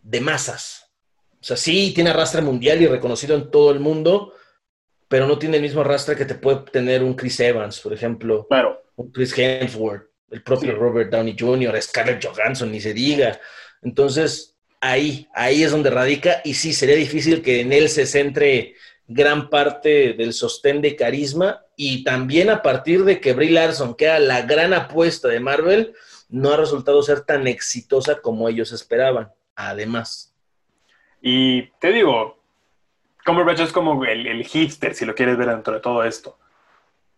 de 0.02 0.22
masas. 0.22 0.92
O 1.40 1.44
sea, 1.44 1.58
sí 1.58 1.92
tiene 1.94 2.10
arrastre 2.10 2.42
mundial 2.42 2.82
y 2.82 2.88
reconocido 2.88 3.36
en 3.36 3.52
todo 3.52 3.72
el 3.72 3.80
mundo, 3.80 4.34
pero 5.08 5.28
no 5.28 5.38
tiene 5.38 5.58
el 5.58 5.64
mismo 5.64 5.82
arrastre 5.82 6.16
que 6.16 6.26
te 6.26 6.36
puede 6.36 6.62
tener 6.72 7.04
un 7.04 7.14
Chris 7.14 7.40
Evans, 7.40 7.80
por 7.80 7.94
ejemplo. 7.94 8.48
Claro. 8.48 8.82
Un 8.96 9.12
Chris 9.12 9.38
Hemsworth, 9.38 10.10
el 10.32 10.42
propio 10.42 10.76
Robert 10.76 11.12
Downey 11.12 11.36
Jr., 11.38 11.82
Scarlett 11.82 12.26
Johansson, 12.26 12.72
ni 12.72 12.80
se 12.80 12.94
diga. 12.94 13.40
Entonces, 13.82 14.56
ahí, 14.82 15.28
ahí 15.34 15.64
es 15.64 15.72
donde 15.72 15.90
radica 15.90 16.42
y 16.44 16.54
sí, 16.54 16.74
sería 16.74 16.96
difícil 16.96 17.42
que 17.42 17.62
en 17.62 17.74
él 17.74 17.90
se 17.90 18.06
centre 18.06 18.76
gran 19.08 19.50
parte 19.50 20.14
del 20.14 20.34
sostén 20.34 20.82
de 20.82 20.96
carisma 20.96 21.64
y 21.76 22.04
también 22.04 22.50
a 22.50 22.62
partir 22.62 23.04
de 23.04 23.20
que 23.20 23.34
Brie 23.34 23.52
Larson, 23.52 23.96
que 23.96 24.06
era 24.06 24.20
la 24.20 24.42
gran 24.42 24.74
apuesta 24.74 25.28
de 25.28 25.40
Marvel, 25.40 25.94
no 26.30 26.52
ha 26.52 26.58
resultado 26.58 27.02
ser 27.04 27.22
tan 27.22 27.48
exitosa 27.48 28.22
como 28.22 28.50
ellos 28.50 28.72
esperaban, 28.72 29.32
además. 29.56 30.34
Y 31.22 31.70
te 31.80 31.92
digo, 31.92 32.44
Cumberbatch 33.26 33.62
es 33.62 33.72
como 33.72 34.06
el, 34.06 34.28
el 34.28 34.46
hipster, 34.46 34.94
si 34.94 35.06
lo 35.06 35.16
quieres 35.16 35.38
ver 35.38 35.50
dentro 35.50 35.74
de 35.74 35.80
todo 35.80 36.04
esto 36.04 36.38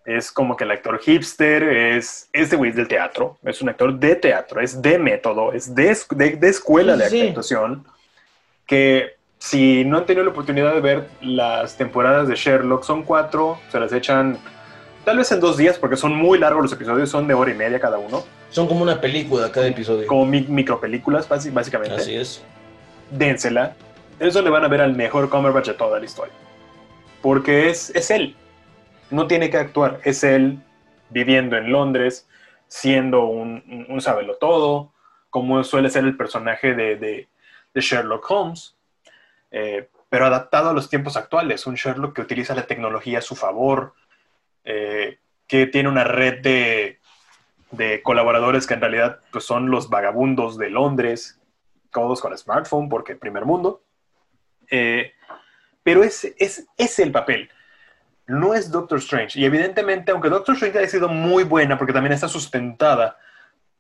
es 0.08 0.32
como 0.32 0.56
que 0.56 0.64
el 0.64 0.72
actor 0.72 0.98
hipster, 1.00 1.64
es, 1.64 2.30
es 2.32 2.50
de 2.50 2.56
güey 2.56 2.72
del 2.72 2.88
teatro, 2.88 3.38
es 3.44 3.62
un 3.62 3.68
actor 3.68 3.94
de 3.94 4.16
teatro, 4.16 4.62
es 4.62 4.82
de 4.82 4.98
método, 4.98 5.52
es 5.52 5.76
de, 5.76 5.94
de, 6.16 6.48
escuela 6.48 6.96
de 6.96 7.28
actuación, 7.28 7.86
que 8.66 9.18
si 9.38 9.84
no 9.84 9.98
han 9.98 10.06
tenido 10.06 10.24
la 10.24 10.32
oportunidad 10.32 10.74
de 10.74 10.80
ver 10.80 11.08
las 11.20 11.76
temporadas 11.76 12.30
de 12.30 12.36
Sherlock, 12.36 12.84
son 12.84 13.04
cuatro, 13.04 13.60
se 13.70 13.82
las 13.82 13.92
echan 13.92 14.40
tal 15.04 15.18
vez 15.18 15.30
en 15.34 15.42
dos 15.42 15.58
días, 15.58 15.78
porque 15.78 15.98
son 15.98 16.16
muy 16.16 16.40
largos 16.40 16.64
los 16.64 16.72
episodios, 16.72 17.10
son 17.10 17.28
de 17.28 17.34
hora 17.34 17.52
y 17.52 17.56
media 17.56 17.78
cada 17.78 17.98
uno. 17.98 18.24
Son 18.50 18.66
como 18.66 18.84
una 18.84 19.02
película 19.02 19.52
cada 19.52 19.68
episodio. 19.68 20.08
Como 20.08 20.26
micropelículas, 20.26 21.28
básicamente. 21.28 21.96
Así 21.96 22.16
es. 22.16 22.42
Dénsela. 23.12 23.76
Eso 24.20 24.42
le 24.42 24.50
van 24.50 24.64
a 24.64 24.68
ver 24.68 24.82
al 24.82 24.96
mejor 24.96 25.30
Cumberbatch 25.30 25.68
de 25.68 25.74
toda 25.74 26.00
la 26.00 26.06
historia. 26.06 26.34
Porque 27.22 27.70
es, 27.70 27.90
es 27.92 28.10
él 28.12 28.36
no 29.10 29.28
tiene 29.28 29.50
que 29.50 29.58
actuar, 29.58 30.00
es 30.04 30.24
él 30.24 30.60
viviendo 31.10 31.58
en 31.58 31.72
Londres, 31.72 32.28
siendo 32.68 33.26
un, 33.26 33.86
un, 33.88 34.38
todo, 34.40 34.94
como 35.30 35.64
suele 35.64 35.90
ser 35.90 36.04
el 36.04 36.18
personaje 36.18 36.74
de, 36.74 37.28
Sherlock 37.74 38.30
Holmes, 38.30 38.76
eh, 39.52 39.90
pero 40.10 40.26
adaptado 40.26 40.72
a 40.72 40.74
los 40.74 40.90
tiempos 40.90 41.16
actuales, 41.16 41.68
un 41.68 41.76
Sherlock 41.76 42.16
que 42.16 42.22
utiliza 42.22 42.56
la 42.56 42.66
tecnología 42.66 43.20
a 43.20 43.22
su 43.22 43.36
favor, 43.36 43.94
eh, 44.64 45.20
que 45.48 45.68
tiene 45.68 45.88
una 45.88 46.04
red 46.04 46.42
de, 46.42 47.00
colaboradores 48.02 48.66
que 48.66 48.74
en 48.74 48.82
realidad 48.82 49.20
pues, 49.32 49.44
son 49.44 49.70
los 49.70 49.90
vagabundos 49.90 50.58
de 50.58 50.72
Londres, 50.72 51.40
todos 51.92 52.20
con 52.20 52.36
smartphone, 52.38 52.90
porque 52.90 53.16
primer 53.16 53.46
mundo. 53.46 53.84
Eh, 54.70 55.14
pero 55.84 56.04
es, 56.04 56.26
es, 56.38 56.68
es 56.78 57.00
el 57.00 57.12
papel 57.12 57.50
no 58.28 58.54
es 58.54 58.70
Doctor 58.70 59.00
Strange. 59.00 59.40
Y 59.40 59.46
evidentemente, 59.46 60.12
aunque 60.12 60.30
Doctor 60.30 60.56
Strange 60.56 60.80
haya 60.80 60.88
sido 60.88 61.08
muy 61.08 61.44
buena, 61.44 61.78
porque 61.78 61.94
también 61.94 62.14
está 62.14 62.28
sustentada 62.28 63.18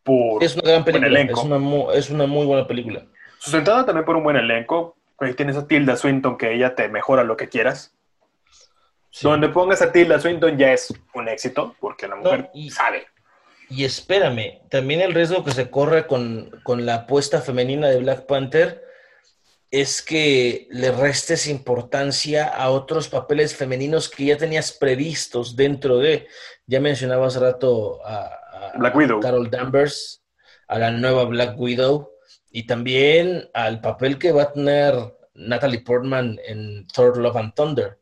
por 0.04 0.44
es 0.44 0.56
una 0.56 0.72
gran 0.72 0.86
película, 0.86 1.20
Es 1.20 1.38
una, 1.44 1.58
muy, 1.60 1.96
es 1.96 2.10
una 2.10 2.26
muy 2.26 2.46
buena 2.46 2.66
película. 2.66 3.06
Sustentada 3.38 3.86
también 3.86 4.06
por 4.06 4.16
un 4.16 4.24
buen 4.24 4.38
elenco. 4.38 4.96
Ahí 5.20 5.34
tienes 5.34 5.58
a 5.58 5.68
Tilda 5.68 5.98
Swinton, 5.98 6.38
que 6.38 6.54
ella 6.54 6.76
te 6.76 6.88
mejora 6.88 7.24
lo 7.24 7.36
que 7.36 7.50
quieras. 7.50 7.94
Donde 9.22 9.50
pongas 9.50 9.82
a 9.82 9.92
Tilda 9.92 10.20
Swinton 10.20 10.58
ya 10.58 10.72
es 10.72 10.94
un 11.14 11.28
éxito, 11.28 11.76
porque 11.80 12.08
la 12.08 12.16
mujer 12.16 12.50
sabe. 12.70 13.08
Y 13.70 13.84
espérame, 13.84 14.62
también 14.70 15.02
el 15.02 15.14
riesgo 15.14 15.44
que 15.44 15.52
se 15.52 15.70
corre 15.70 16.08
con, 16.08 16.52
con 16.64 16.86
la 16.86 16.96
apuesta 16.96 17.42
femenina 17.42 17.88
de 17.88 18.00
Black 18.00 18.26
Panther 18.26 18.87
es 19.70 20.02
que 20.02 20.68
le 20.72 20.92
restes 20.92 21.48
importancia 21.48 22.48
a 22.48 22.70
otros 22.70 23.10
papeles 23.10 23.56
femeninos 23.56 24.10
que 24.10 24.26
ya 24.26 24.38
tenías 24.38 24.72
previstos 24.72 25.56
dentro 25.56 25.98
de, 25.98 26.28
ya 26.66 26.80
mencionaba 26.80 27.28
hace 27.28 27.40
rato 27.40 28.00
a, 28.06 28.32
Carol 29.22 29.50
Danvers, 29.50 30.24
a 30.68 30.80
la 30.80 30.92
nueva 30.92 31.26
Black 31.26 31.60
Widow 31.60 32.12
y 32.50 32.66
también 32.66 33.50
al 33.54 33.82
papel 33.82 34.18
que 34.18 34.32
va 34.32 34.44
a 34.44 34.54
tener 34.54 34.94
Natalie 35.34 35.82
Portman 35.82 36.40
en 36.46 36.88
Thor 36.88 37.18
Love 37.18 37.38
and 37.38 37.54
Thunder. 37.54 38.00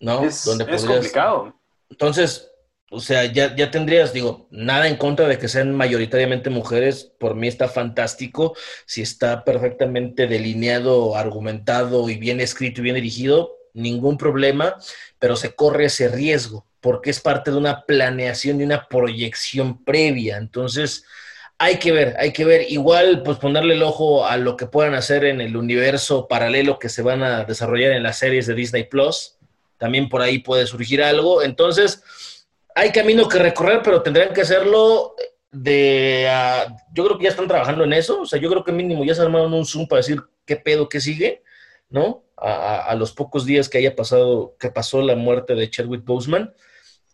¿No? 0.00 0.24
Es, 0.24 0.46
es 0.46 0.84
complicado. 0.84 1.54
Entonces, 1.88 2.50
o 2.94 3.00
sea, 3.00 3.24
ya, 3.24 3.54
ya 3.56 3.70
tendrías, 3.70 4.12
digo, 4.12 4.46
nada 4.50 4.88
en 4.88 4.96
contra 4.96 5.26
de 5.26 5.38
que 5.38 5.48
sean 5.48 5.74
mayoritariamente 5.74 6.48
mujeres, 6.50 7.12
por 7.18 7.34
mí 7.34 7.48
está 7.48 7.68
fantástico, 7.68 8.54
si 8.86 9.02
está 9.02 9.44
perfectamente 9.44 10.26
delineado, 10.26 11.16
argumentado 11.16 12.08
y 12.08 12.16
bien 12.16 12.40
escrito 12.40 12.80
y 12.80 12.84
bien 12.84 12.94
dirigido, 12.94 13.56
ningún 13.72 14.16
problema, 14.16 14.76
pero 15.18 15.36
se 15.36 15.54
corre 15.54 15.86
ese 15.86 16.08
riesgo, 16.08 16.66
porque 16.80 17.10
es 17.10 17.20
parte 17.20 17.50
de 17.50 17.56
una 17.56 17.84
planeación 17.84 18.60
y 18.60 18.64
una 18.64 18.86
proyección 18.88 19.84
previa. 19.84 20.36
Entonces, 20.36 21.04
hay 21.58 21.78
que 21.78 21.92
ver, 21.92 22.16
hay 22.18 22.32
que 22.32 22.44
ver. 22.44 22.70
Igual, 22.70 23.22
pues 23.22 23.38
ponerle 23.38 23.74
el 23.74 23.82
ojo 23.82 24.26
a 24.26 24.36
lo 24.36 24.56
que 24.56 24.66
puedan 24.66 24.94
hacer 24.94 25.24
en 25.24 25.40
el 25.40 25.56
universo 25.56 26.28
paralelo 26.28 26.78
que 26.78 26.88
se 26.88 27.02
van 27.02 27.22
a 27.22 27.44
desarrollar 27.44 27.92
en 27.92 28.02
las 28.02 28.18
series 28.18 28.46
de 28.46 28.54
Disney 28.54 28.84
Plus. 28.84 29.36
También 29.78 30.08
por 30.08 30.22
ahí 30.22 30.38
puede 30.38 30.66
surgir 30.66 31.02
algo. 31.02 31.42
Entonces, 31.42 32.02
hay 32.74 32.90
camino 32.90 33.28
que 33.28 33.38
recorrer, 33.38 33.80
pero 33.82 34.02
tendrían 34.02 34.34
que 34.34 34.42
hacerlo 34.42 35.14
de... 35.50 36.28
yo 36.92 37.04
creo 37.04 37.18
que 37.18 37.24
ya 37.24 37.30
están 37.30 37.48
trabajando 37.48 37.84
en 37.84 37.92
eso, 37.92 38.22
o 38.22 38.26
sea, 38.26 38.40
yo 38.40 38.50
creo 38.50 38.64
que 38.64 38.72
mínimo 38.72 39.04
ya 39.04 39.14
se 39.14 39.22
armaron 39.22 39.54
un 39.54 39.64
Zoom 39.64 39.86
para 39.86 40.00
decir 40.00 40.20
qué 40.44 40.56
pedo, 40.56 40.88
qué 40.88 41.00
sigue, 41.00 41.42
¿no? 41.88 42.24
A, 42.36 42.94
los 42.96 43.12
pocos 43.12 43.46
días 43.46 43.68
que 43.68 43.78
haya 43.78 43.94
pasado, 43.94 44.56
que 44.58 44.68
pasó 44.68 45.00
la 45.00 45.14
muerte 45.14 45.54
de 45.54 45.70
Chadwick 45.70 46.04
Boseman. 46.04 46.52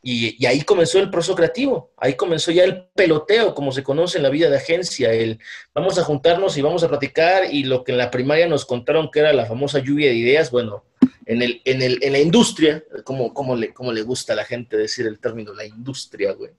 Y, 0.03 0.45
ahí 0.47 0.63
comenzó 0.63 0.99
el 0.99 1.11
proceso 1.11 1.37
creativo, 1.37 1.93
ahí 1.99 2.15
comenzó 2.15 2.51
ya 2.51 2.65
el 2.65 2.87
peloteo, 2.95 3.55
como 3.55 3.71
se 3.71 3.83
conoce 3.83 4.17
en 4.17 4.23
la 4.23 4.31
vida 4.31 4.49
de 4.49 4.57
agencia, 4.57 5.13
el 5.13 5.39
vamos 5.75 5.99
a 5.99 6.05
juntarnos 6.05 6.57
y 6.57 6.63
vamos 6.63 6.83
a 6.83 6.89
platicar 6.89 7.53
y 7.53 7.65
lo 7.65 7.85
que 7.85 7.93
en 7.93 7.99
la 7.99 8.11
primaria 8.11 8.49
nos 8.49 8.65
contaron 8.65 9.11
que 9.11 9.21
era 9.21 9.35
la 9.35 9.45
famosa 9.45 9.79
lluvia 9.79 10.09
de 10.09 10.15
ideas, 10.15 10.51
bueno, 10.51 10.85
en, 11.31 11.43
el, 11.43 11.63
en, 11.65 11.81
el, 11.81 11.99
en 12.03 12.13
la 12.13 12.19
industria, 12.19 12.83
como, 13.05 13.33
como, 13.33 13.55
le, 13.55 13.73
como 13.73 13.93
le 13.93 14.03
gusta 14.03 14.33
a 14.33 14.37
la 14.37 14.45
gente 14.45 14.77
decir 14.77 15.07
el 15.07 15.21
término, 15.21 15.55
la 15.55 15.65
industria, 15.65 16.33
güey, 16.33 16.51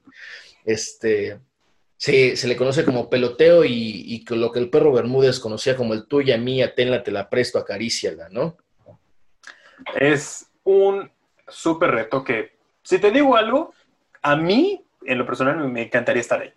este, 0.64 1.42
se, 1.98 2.38
se 2.38 2.48
le 2.48 2.56
conoce 2.56 2.86
como 2.86 3.10
peloteo 3.10 3.66
y, 3.66 3.74
y, 3.74 4.26
lo 4.34 4.50
que 4.50 4.60
el 4.60 4.70
perro 4.70 4.94
Bermúdez 4.94 5.42
conocía 5.42 5.76
como 5.76 5.94
el 5.94 6.06
tuya, 6.06 6.38
mía, 6.38 6.74
tenla, 6.74 7.04
te 7.04 7.12
la 7.12 7.30
presto, 7.30 7.60
acaríciala, 7.60 8.30
¿no? 8.30 8.56
Es 10.00 10.46
un 10.64 11.12
súper 11.50 11.92
reto 11.92 12.24
que 12.24 12.54
si 12.82 12.98
te 12.98 13.12
digo 13.12 13.36
algo, 13.36 13.74
a 14.22 14.38
mí, 14.38 14.86
en 15.06 15.18
lo 15.18 15.26
personal, 15.26 15.68
me 15.68 15.84
encantaría 15.84 16.22
estar 16.22 16.40
ahí. 16.40 16.54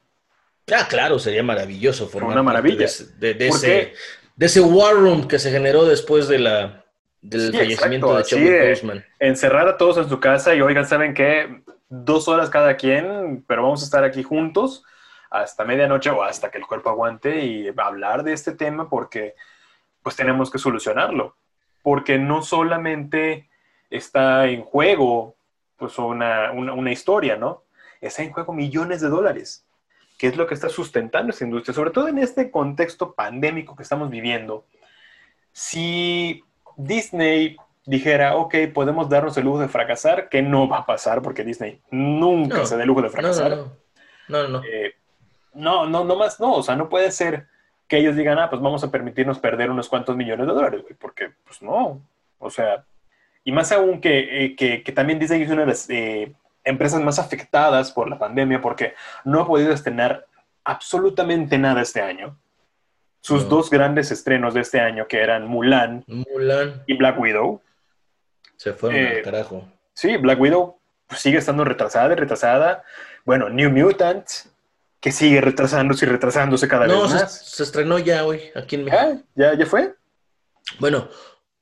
Ah, 0.72 0.86
claro, 0.88 1.18
sería 1.18 1.42
maravilloso 1.42 2.06
formar 2.06 2.34
una 2.34 2.44
maravilla. 2.44 2.86
De, 3.18 3.34
de, 3.34 3.48
ese, 3.48 3.92
de, 4.36 4.46
ese, 4.46 4.60
war 4.60 4.94
room 4.94 5.26
que 5.26 5.40
se 5.40 5.50
generó 5.50 5.84
después 5.84 6.28
de 6.28 6.38
la, 6.38 6.83
del 7.24 7.56
fallecimiento 7.56 8.16
de 8.16 8.22
Chadwick 8.22 8.68
Boseman. 8.68 9.04
Encerrar 9.18 9.66
a 9.66 9.76
todos 9.76 9.96
en 9.96 10.08
su 10.08 10.20
casa 10.20 10.54
y, 10.54 10.60
oigan, 10.60 10.86
¿saben 10.86 11.14
qué? 11.14 11.62
Dos 11.88 12.28
horas 12.28 12.50
cada 12.50 12.76
quien, 12.76 13.44
pero 13.46 13.62
vamos 13.62 13.82
a 13.82 13.84
estar 13.86 14.04
aquí 14.04 14.22
juntos 14.22 14.84
hasta 15.30 15.64
medianoche 15.64 16.10
o 16.10 16.22
hasta 16.22 16.50
que 16.50 16.58
el 16.58 16.66
cuerpo 16.66 16.90
aguante 16.90 17.44
y 17.44 17.72
hablar 17.76 18.22
de 18.22 18.32
este 18.32 18.52
tema 18.52 18.88
porque 18.88 19.34
pues 20.02 20.16
tenemos 20.16 20.50
que 20.50 20.58
solucionarlo. 20.58 21.36
Porque 21.82 22.18
no 22.18 22.42
solamente 22.42 23.48
está 23.90 24.46
en 24.46 24.62
juego 24.62 25.36
pues 25.76 25.98
una, 25.98 26.52
una, 26.52 26.92
historia, 26.92 27.36
¿no? 27.36 27.64
Está 28.00 28.22
en 28.22 28.32
juego 28.32 28.52
millones 28.52 29.00
de 29.00 29.08
dólares, 29.08 29.66
que 30.18 30.28
es 30.28 30.36
lo 30.36 30.46
que 30.46 30.54
está 30.54 30.68
sustentando 30.68 31.30
esta 31.30 31.44
industria, 31.44 31.74
sobre 31.74 31.90
todo 31.90 32.08
en 32.08 32.18
este 32.18 32.50
contexto 32.50 33.14
pandémico 33.14 33.74
que 33.74 33.82
estamos 33.82 34.10
viviendo. 34.10 34.66
Si 35.52 36.44
Disney 36.76 37.56
dijera, 37.86 38.36
ok, 38.36 38.54
podemos 38.72 39.08
darnos 39.08 39.36
el 39.36 39.44
lujo 39.44 39.60
de 39.60 39.68
fracasar, 39.68 40.28
que 40.28 40.42
no 40.42 40.68
va 40.68 40.78
a 40.78 40.86
pasar 40.86 41.22
porque 41.22 41.44
Disney 41.44 41.80
nunca 41.90 42.64
se 42.64 42.76
da 42.76 42.82
el 42.82 42.88
lujo 42.88 43.02
de 43.02 43.10
fracasar. 43.10 43.50
No, 44.28 44.42
no, 44.42 44.48
no. 44.48 44.62
Eh, 44.64 44.94
no, 45.54 45.86
no, 45.86 46.04
no 46.04 46.16
más, 46.16 46.40
no, 46.40 46.54
o 46.54 46.62
sea, 46.62 46.76
no 46.76 46.88
puede 46.88 47.10
ser 47.10 47.46
que 47.86 47.98
ellos 47.98 48.16
digan, 48.16 48.38
ah, 48.38 48.48
pues 48.48 48.60
vamos 48.60 48.82
a 48.82 48.90
permitirnos 48.90 49.38
perder 49.38 49.70
unos 49.70 49.88
cuantos 49.88 50.16
millones 50.16 50.46
de 50.46 50.52
dólares, 50.52 50.82
porque 50.98 51.32
pues 51.44 51.62
no, 51.62 52.00
o 52.38 52.50
sea, 52.50 52.84
y 53.44 53.52
más 53.52 53.70
aún 53.72 54.00
que, 54.00 54.44
eh, 54.44 54.56
que, 54.56 54.82
que 54.82 54.92
también 54.92 55.18
Disney 55.18 55.42
es 55.42 55.50
una 55.50 55.60
de 55.60 55.66
las 55.66 55.88
eh, 55.90 56.34
empresas 56.64 57.02
más 57.02 57.18
afectadas 57.18 57.92
por 57.92 58.08
la 58.08 58.18
pandemia 58.18 58.60
porque 58.60 58.94
no 59.24 59.40
ha 59.40 59.46
podido 59.46 59.72
estrenar 59.72 60.26
absolutamente 60.64 61.58
nada 61.58 61.82
este 61.82 62.00
año. 62.00 62.36
Sus 63.24 63.48
dos 63.48 63.70
grandes 63.70 64.10
estrenos 64.10 64.52
de 64.52 64.60
este 64.60 64.80
año, 64.80 65.08
que 65.08 65.22
eran 65.22 65.48
Mulan, 65.48 66.04
Mulan. 66.06 66.82
y 66.86 66.94
Black 66.94 67.18
Widow. 67.18 67.62
Se 68.58 68.74
fueron 68.74 69.00
al 69.00 69.12
eh, 69.12 69.22
carajo. 69.22 69.66
Sí, 69.94 70.18
Black 70.18 70.38
Widow 70.38 70.78
sigue 71.16 71.38
estando 71.38 71.64
retrasada 71.64 72.12
y 72.12 72.16
retrasada. 72.16 72.84
Bueno, 73.24 73.48
New 73.48 73.70
Mutant, 73.70 74.28
que 75.00 75.10
sigue 75.10 75.40
retrasándose 75.40 76.04
y 76.04 76.08
retrasándose 76.10 76.68
cada 76.68 76.86
vez 76.86 76.96
más. 76.98 77.38
Se, 77.38 77.56
se 77.56 77.62
estrenó 77.62 77.98
ya 77.98 78.26
hoy, 78.26 78.42
aquí 78.54 78.74
en 78.76 78.84
México. 78.84 79.22
¿Ya, 79.34 79.54
¿Ya 79.54 79.64
fue? 79.64 79.94
Bueno, 80.78 81.08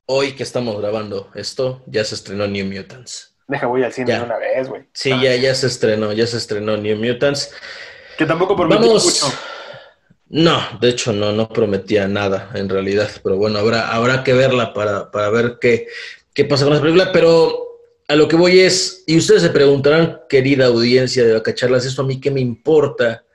hoy 0.06 0.32
que 0.32 0.42
estamos 0.42 0.76
grabando 0.80 1.30
esto, 1.36 1.80
ya 1.86 2.04
se 2.04 2.16
estrenó 2.16 2.48
New 2.48 2.66
Mutants. 2.66 3.36
Deja, 3.46 3.68
voy 3.68 3.84
al 3.84 3.92
cine 3.92 4.14
de 4.14 4.20
una 4.20 4.36
vez, 4.36 4.68
güey. 4.68 4.88
Sí, 4.92 5.10
ya, 5.10 5.36
ya 5.36 5.54
se 5.54 5.68
estrenó, 5.68 6.12
ya 6.12 6.26
se 6.26 6.38
estrenó 6.38 6.76
New 6.76 6.96
Mutants. 6.96 7.54
Que 8.18 8.26
tampoco 8.26 8.56
prometió 8.56 8.88
mucho. 8.94 9.26
No, 10.32 10.62
de 10.80 10.88
hecho 10.88 11.12
no, 11.12 11.30
no 11.30 11.46
prometía 11.50 12.08
nada 12.08 12.50
en 12.54 12.70
realidad, 12.70 13.10
pero 13.22 13.36
bueno, 13.36 13.58
habrá, 13.58 13.92
habrá 13.92 14.24
que 14.24 14.32
verla 14.32 14.72
para, 14.72 15.10
para 15.10 15.28
ver 15.28 15.58
qué, 15.60 15.88
qué 16.32 16.46
pasa 16.46 16.64
con 16.64 16.72
la 16.72 16.80
película, 16.80 17.12
pero 17.12 17.82
a 18.08 18.16
lo 18.16 18.28
que 18.28 18.36
voy 18.36 18.60
es, 18.60 19.04
y 19.06 19.18
ustedes 19.18 19.42
se 19.42 19.50
preguntarán, 19.50 20.22
querida 20.30 20.66
audiencia 20.66 21.22
de 21.26 21.34
Bacacharlas, 21.34 21.84
¿esto 21.84 22.00
a 22.00 22.06
mí 22.06 22.18
qué 22.18 22.30
me 22.30 22.40
importa? 22.40 23.26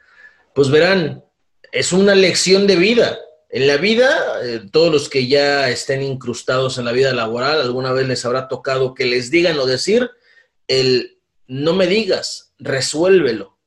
Pues 0.55 0.71
verán, 0.71 1.23
es 1.71 1.93
una 1.93 2.15
lección 2.15 2.65
de 2.65 2.77
vida. 2.77 3.19
En 3.51 3.67
la 3.67 3.77
vida, 3.77 4.09
eh, 4.43 4.61
todos 4.71 4.91
los 4.91 5.07
que 5.07 5.27
ya 5.27 5.69
estén 5.69 6.01
incrustados 6.01 6.79
en 6.79 6.85
la 6.85 6.93
vida 6.93 7.13
laboral, 7.13 7.61
alguna 7.61 7.91
vez 7.91 8.07
les 8.07 8.25
habrá 8.25 8.47
tocado 8.47 8.95
que 8.95 9.05
les 9.05 9.29
digan 9.29 9.59
o 9.59 9.67
decir 9.67 10.09
el 10.67 11.19
no 11.45 11.73
me 11.73 11.85
digas, 11.85 12.55
resuélvelo. 12.57 13.59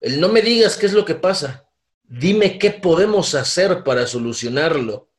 El 0.00 0.18
no 0.18 0.30
me 0.30 0.40
digas 0.40 0.78
qué 0.78 0.86
es 0.86 0.94
lo 0.94 1.04
que 1.04 1.14
pasa. 1.14 1.67
Dime 2.08 2.58
qué 2.58 2.70
podemos 2.70 3.34
hacer 3.34 3.84
para 3.84 4.06
solucionarlo. 4.06 5.10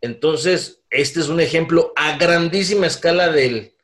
Entonces, 0.00 0.82
este 0.90 1.20
es 1.20 1.28
un 1.28 1.40
ejemplo 1.40 1.92
a 1.96 2.16
grandísima 2.16 2.86
escala 2.86 3.30
del 3.30 3.74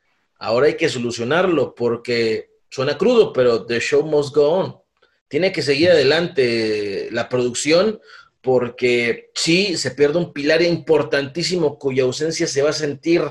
ahora 0.41 0.67
hay 0.67 0.75
que 0.75 0.89
solucionarlo 0.89 1.75
porque 1.75 2.49
suena 2.69 2.97
crudo, 2.97 3.31
pero 3.31 3.65
the 3.65 3.79
show 3.79 4.03
must 4.03 4.35
go 4.35 4.49
on. 4.49 4.81
Tiene 5.27 5.51
que 5.51 5.61
seguir 5.61 5.91
adelante 5.91 7.09
la 7.11 7.29
producción 7.29 8.01
porque 8.41 9.29
sí, 9.35 9.77
se 9.77 9.91
pierde 9.91 10.17
un 10.17 10.33
pilar 10.33 10.63
importantísimo 10.63 11.77
cuya 11.77 12.03
ausencia 12.03 12.47
se 12.47 12.63
va 12.63 12.71
a 12.71 12.73
sentir, 12.73 13.21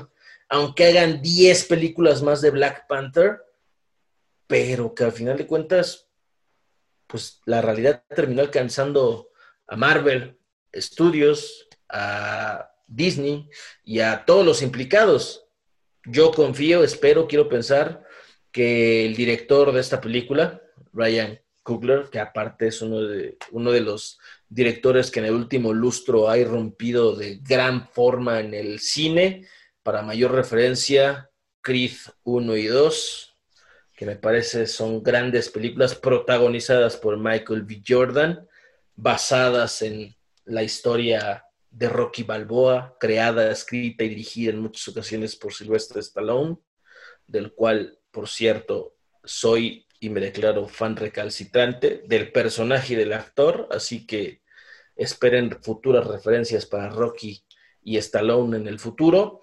aunque 0.47 0.85
hagan 0.85 1.21
10 1.21 1.65
películas 1.65 2.23
más 2.23 2.41
de 2.41 2.49
Black 2.49 2.87
Panther, 2.87 3.41
pero 4.47 4.95
que 4.95 5.03
al 5.03 5.11
final 5.11 5.37
de 5.37 5.47
cuentas, 5.47 6.07
pues 7.11 7.41
la 7.45 7.61
realidad 7.61 8.05
terminó 8.07 8.41
alcanzando 8.41 9.29
a 9.67 9.75
Marvel 9.75 10.39
Studios, 10.73 11.67
a 11.89 12.71
Disney 12.87 13.49
y 13.83 13.99
a 13.99 14.23
todos 14.25 14.45
los 14.45 14.61
implicados. 14.61 15.45
Yo 16.05 16.31
confío, 16.31 16.83
espero, 16.83 17.27
quiero 17.27 17.49
pensar 17.49 18.03
que 18.51 19.05
el 19.05 19.15
director 19.15 19.73
de 19.73 19.81
esta 19.81 19.99
película, 19.99 20.61
Ryan 20.93 21.39
Coogler, 21.63 22.09
que 22.09 22.19
aparte 22.19 22.67
es 22.67 22.81
uno 22.81 23.01
de, 23.01 23.37
uno 23.51 23.71
de 23.71 23.81
los 23.81 24.17
directores 24.47 25.11
que 25.11 25.19
en 25.19 25.25
el 25.25 25.33
último 25.33 25.73
lustro 25.73 26.29
ha 26.29 26.37
irrumpido 26.37 27.15
de 27.15 27.39
gran 27.43 27.89
forma 27.89 28.39
en 28.39 28.53
el 28.53 28.79
cine. 28.79 29.47
Para 29.83 30.01
mayor 30.01 30.31
referencia, 30.31 31.29
Creed 31.61 31.91
1 32.23 32.55
y 32.55 32.67
2, 32.67 33.30
que 34.01 34.07
me 34.07 34.15
parece 34.15 34.65
son 34.65 35.03
grandes 35.03 35.47
películas 35.49 35.93
protagonizadas 35.93 36.97
por 36.97 37.19
Michael 37.19 37.61
B. 37.61 37.83
Jordan, 37.87 38.47
basadas 38.95 39.83
en 39.83 40.15
la 40.45 40.63
historia 40.63 41.45
de 41.69 41.87
Rocky 41.87 42.23
Balboa, 42.23 42.97
creada, 42.99 43.51
escrita 43.51 44.03
y 44.03 44.09
dirigida 44.09 44.53
en 44.53 44.59
muchas 44.59 44.87
ocasiones 44.87 45.35
por 45.35 45.53
Sylvester 45.53 45.99
Stallone, 45.99 46.57
del 47.27 47.53
cual, 47.53 47.99
por 48.09 48.27
cierto, 48.27 48.95
soy 49.23 49.85
y 49.99 50.09
me 50.09 50.19
declaro 50.19 50.67
fan 50.67 50.95
recalcitrante 50.95 52.01
del 52.07 52.31
personaje 52.31 52.93
y 52.93 52.95
del 52.95 53.13
actor, 53.13 53.67
así 53.69 54.07
que 54.07 54.41
esperen 54.95 55.61
futuras 55.61 56.07
referencias 56.07 56.65
para 56.65 56.89
Rocky 56.89 57.43
y 57.83 57.97
Stallone 57.97 58.57
en 58.57 58.67
el 58.67 58.79
futuro. 58.79 59.41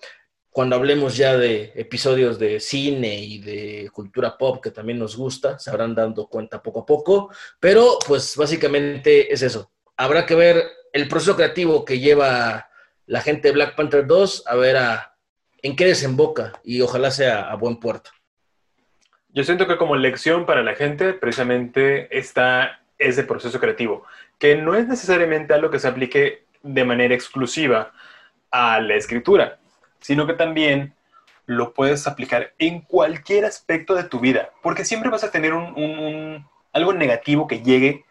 Cuando 0.50 0.76
hablemos 0.76 1.16
ya 1.16 1.36
de 1.36 1.72
episodios 1.76 2.38
de 2.38 2.58
cine 2.58 3.14
y 3.16 3.38
de 3.38 3.90
cultura 3.92 4.36
pop 4.36 4.62
que 4.62 4.70
también 4.70 4.98
nos 4.98 5.16
gusta, 5.16 5.58
se 5.58 5.70
habrán 5.70 5.94
dando 5.94 6.26
cuenta 6.26 6.62
poco 6.62 6.80
a 6.80 6.86
poco, 6.86 7.30
pero 7.60 7.98
pues 8.06 8.36
básicamente 8.36 9.32
es 9.32 9.42
eso. 9.42 9.70
Habrá 9.96 10.26
que 10.26 10.34
ver 10.34 10.64
el 10.92 11.06
proceso 11.06 11.36
creativo 11.36 11.84
que 11.84 12.00
lleva 12.00 12.68
la 13.06 13.20
gente 13.20 13.48
de 13.48 13.54
Black 13.54 13.76
Panther 13.76 14.06
2, 14.06 14.44
a 14.46 14.56
ver 14.56 14.76
a, 14.76 15.16
en 15.62 15.76
qué 15.76 15.86
desemboca 15.86 16.60
y 16.64 16.80
ojalá 16.80 17.10
sea 17.10 17.50
a 17.50 17.54
buen 17.56 17.78
puerto. 17.78 18.10
Yo 19.28 19.44
siento 19.44 19.66
que 19.66 19.76
como 19.76 19.96
lección 19.96 20.46
para 20.46 20.62
la 20.62 20.74
gente 20.74 21.12
precisamente 21.12 22.16
está 22.16 22.80
ese 22.98 23.22
proceso 23.22 23.60
creativo 23.60 24.04
que 24.38 24.56
no 24.56 24.74
es 24.74 24.86
necesariamente 24.86 25.52
algo 25.52 25.70
que 25.70 25.78
se 25.78 25.88
aplique 25.88 26.44
de 26.62 26.84
manera 26.84 27.14
exclusiva 27.14 27.92
a 28.50 28.80
la 28.80 28.94
escritura, 28.94 29.58
sino 30.00 30.26
que 30.26 30.34
también 30.34 30.94
lo 31.46 31.72
puedes 31.72 32.06
aplicar 32.06 32.52
en 32.58 32.82
cualquier 32.82 33.46
aspecto 33.46 33.94
de 33.94 34.04
tu 34.04 34.20
vida, 34.20 34.50
porque 34.62 34.84
siempre 34.84 35.10
vas 35.10 35.24
a 35.24 35.30
tener 35.30 35.54
un, 35.54 36.46
algo 36.72 36.92
negativo 36.92 37.46
que 37.46 37.62
llegue, 37.62 38.04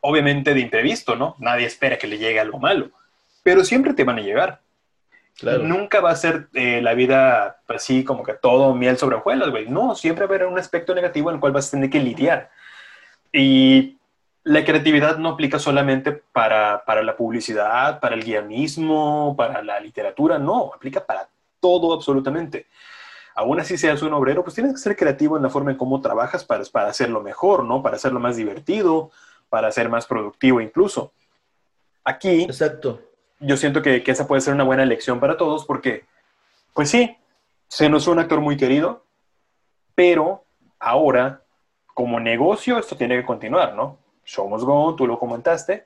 obviamente 0.00 0.54
de 0.54 0.60
imprevisto, 0.60 1.16
¿no? 1.16 1.34
Nadie 1.38 1.66
espera 1.66 1.98
que 1.98 2.06
le 2.06 2.18
llegue 2.18 2.38
algo 2.38 2.58
malo, 2.58 2.90
pero 3.42 3.64
siempre 3.64 3.94
te 3.94 4.04
van 4.04 4.18
a 4.18 4.22
llegar. 4.22 4.60
Nunca 5.40 6.00
va 6.00 6.10
a 6.10 6.16
ser 6.16 6.48
eh, 6.54 6.80
la 6.82 6.94
vida 6.94 7.60
así 7.68 8.02
como 8.02 8.24
que 8.24 8.34
todo 8.34 8.74
miel 8.74 8.96
sobre 8.96 9.16
hojuelas, 9.16 9.50
güey. 9.50 9.68
No, 9.68 9.94
siempre 9.94 10.26
va 10.26 10.34
a 10.34 10.36
haber 10.36 10.48
un 10.48 10.58
aspecto 10.58 10.94
negativo 10.94 11.30
en 11.30 11.36
el 11.36 11.40
cual 11.40 11.52
vas 11.52 11.68
a 11.68 11.70
tener 11.72 11.90
que 11.90 12.00
lidiar. 12.00 12.50
Y 13.32 13.97
la 14.48 14.64
creatividad 14.64 15.18
no 15.18 15.28
aplica 15.28 15.58
solamente 15.58 16.10
para, 16.10 16.82
la 17.02 17.16
publicidad, 17.16 18.00
para 18.00 18.14
el 18.14 18.24
guionismo, 18.24 19.34
para 19.36 19.62
la 19.62 19.78
literatura, 19.78 20.38
no, 20.38 20.72
aplica 20.74 21.04
para 21.04 21.28
todo 21.60 21.92
absolutamente. 21.92 22.66
aún 23.34 23.60
así 23.60 23.76
seas 23.76 24.00
un 24.00 24.14
obrero, 24.14 24.42
pues 24.42 24.54
tienes 24.54 24.72
que 24.72 24.78
ser 24.78 24.96
creativo 24.96 25.36
en 25.36 25.42
la 25.42 25.50
forma 25.50 25.70
en 25.70 25.76
cómo 25.76 26.00
trabajas 26.00 26.46
para, 26.46 26.64
para 26.72 26.88
hacerlo 26.88 27.20
mejor, 27.22 27.62
¿no? 27.62 27.82
Para 27.82 27.96
hacerlo 27.96 28.20
más 28.20 28.36
divertido, 28.36 29.10
para 29.50 29.70
ser 29.70 29.90
más 29.90 30.06
productivo 30.06 30.62
incluso. 30.62 31.12
Aquí, 32.02 32.44
Exacto. 32.44 33.02
yo 33.40 33.58
siento 33.58 33.82
que, 33.82 34.02
que 34.02 34.12
esa 34.12 34.26
puede 34.26 34.40
ser 34.40 34.54
una 34.54 34.64
buena 34.64 34.82
elección 34.82 35.20
para 35.20 35.36
todos 35.36 35.66
porque, 35.66 36.06
pues 36.72 36.88
sí, 36.88 37.18
se 37.68 37.90
nos 37.90 38.06
fue 38.06 38.14
un 38.14 38.20
actor 38.20 38.40
muy 38.40 38.56
querido, 38.56 39.04
pero 39.94 40.42
ahora, 40.78 41.42
como 41.92 42.18
negocio, 42.18 42.78
esto 42.78 42.96
tiene 42.96 43.16
que 43.16 43.26
continuar, 43.26 43.74
¿no? 43.74 44.07
Show 44.28 44.48
must 44.48 44.64
go 44.64 44.94
tú 44.94 45.06
lo 45.06 45.18
comentaste, 45.18 45.84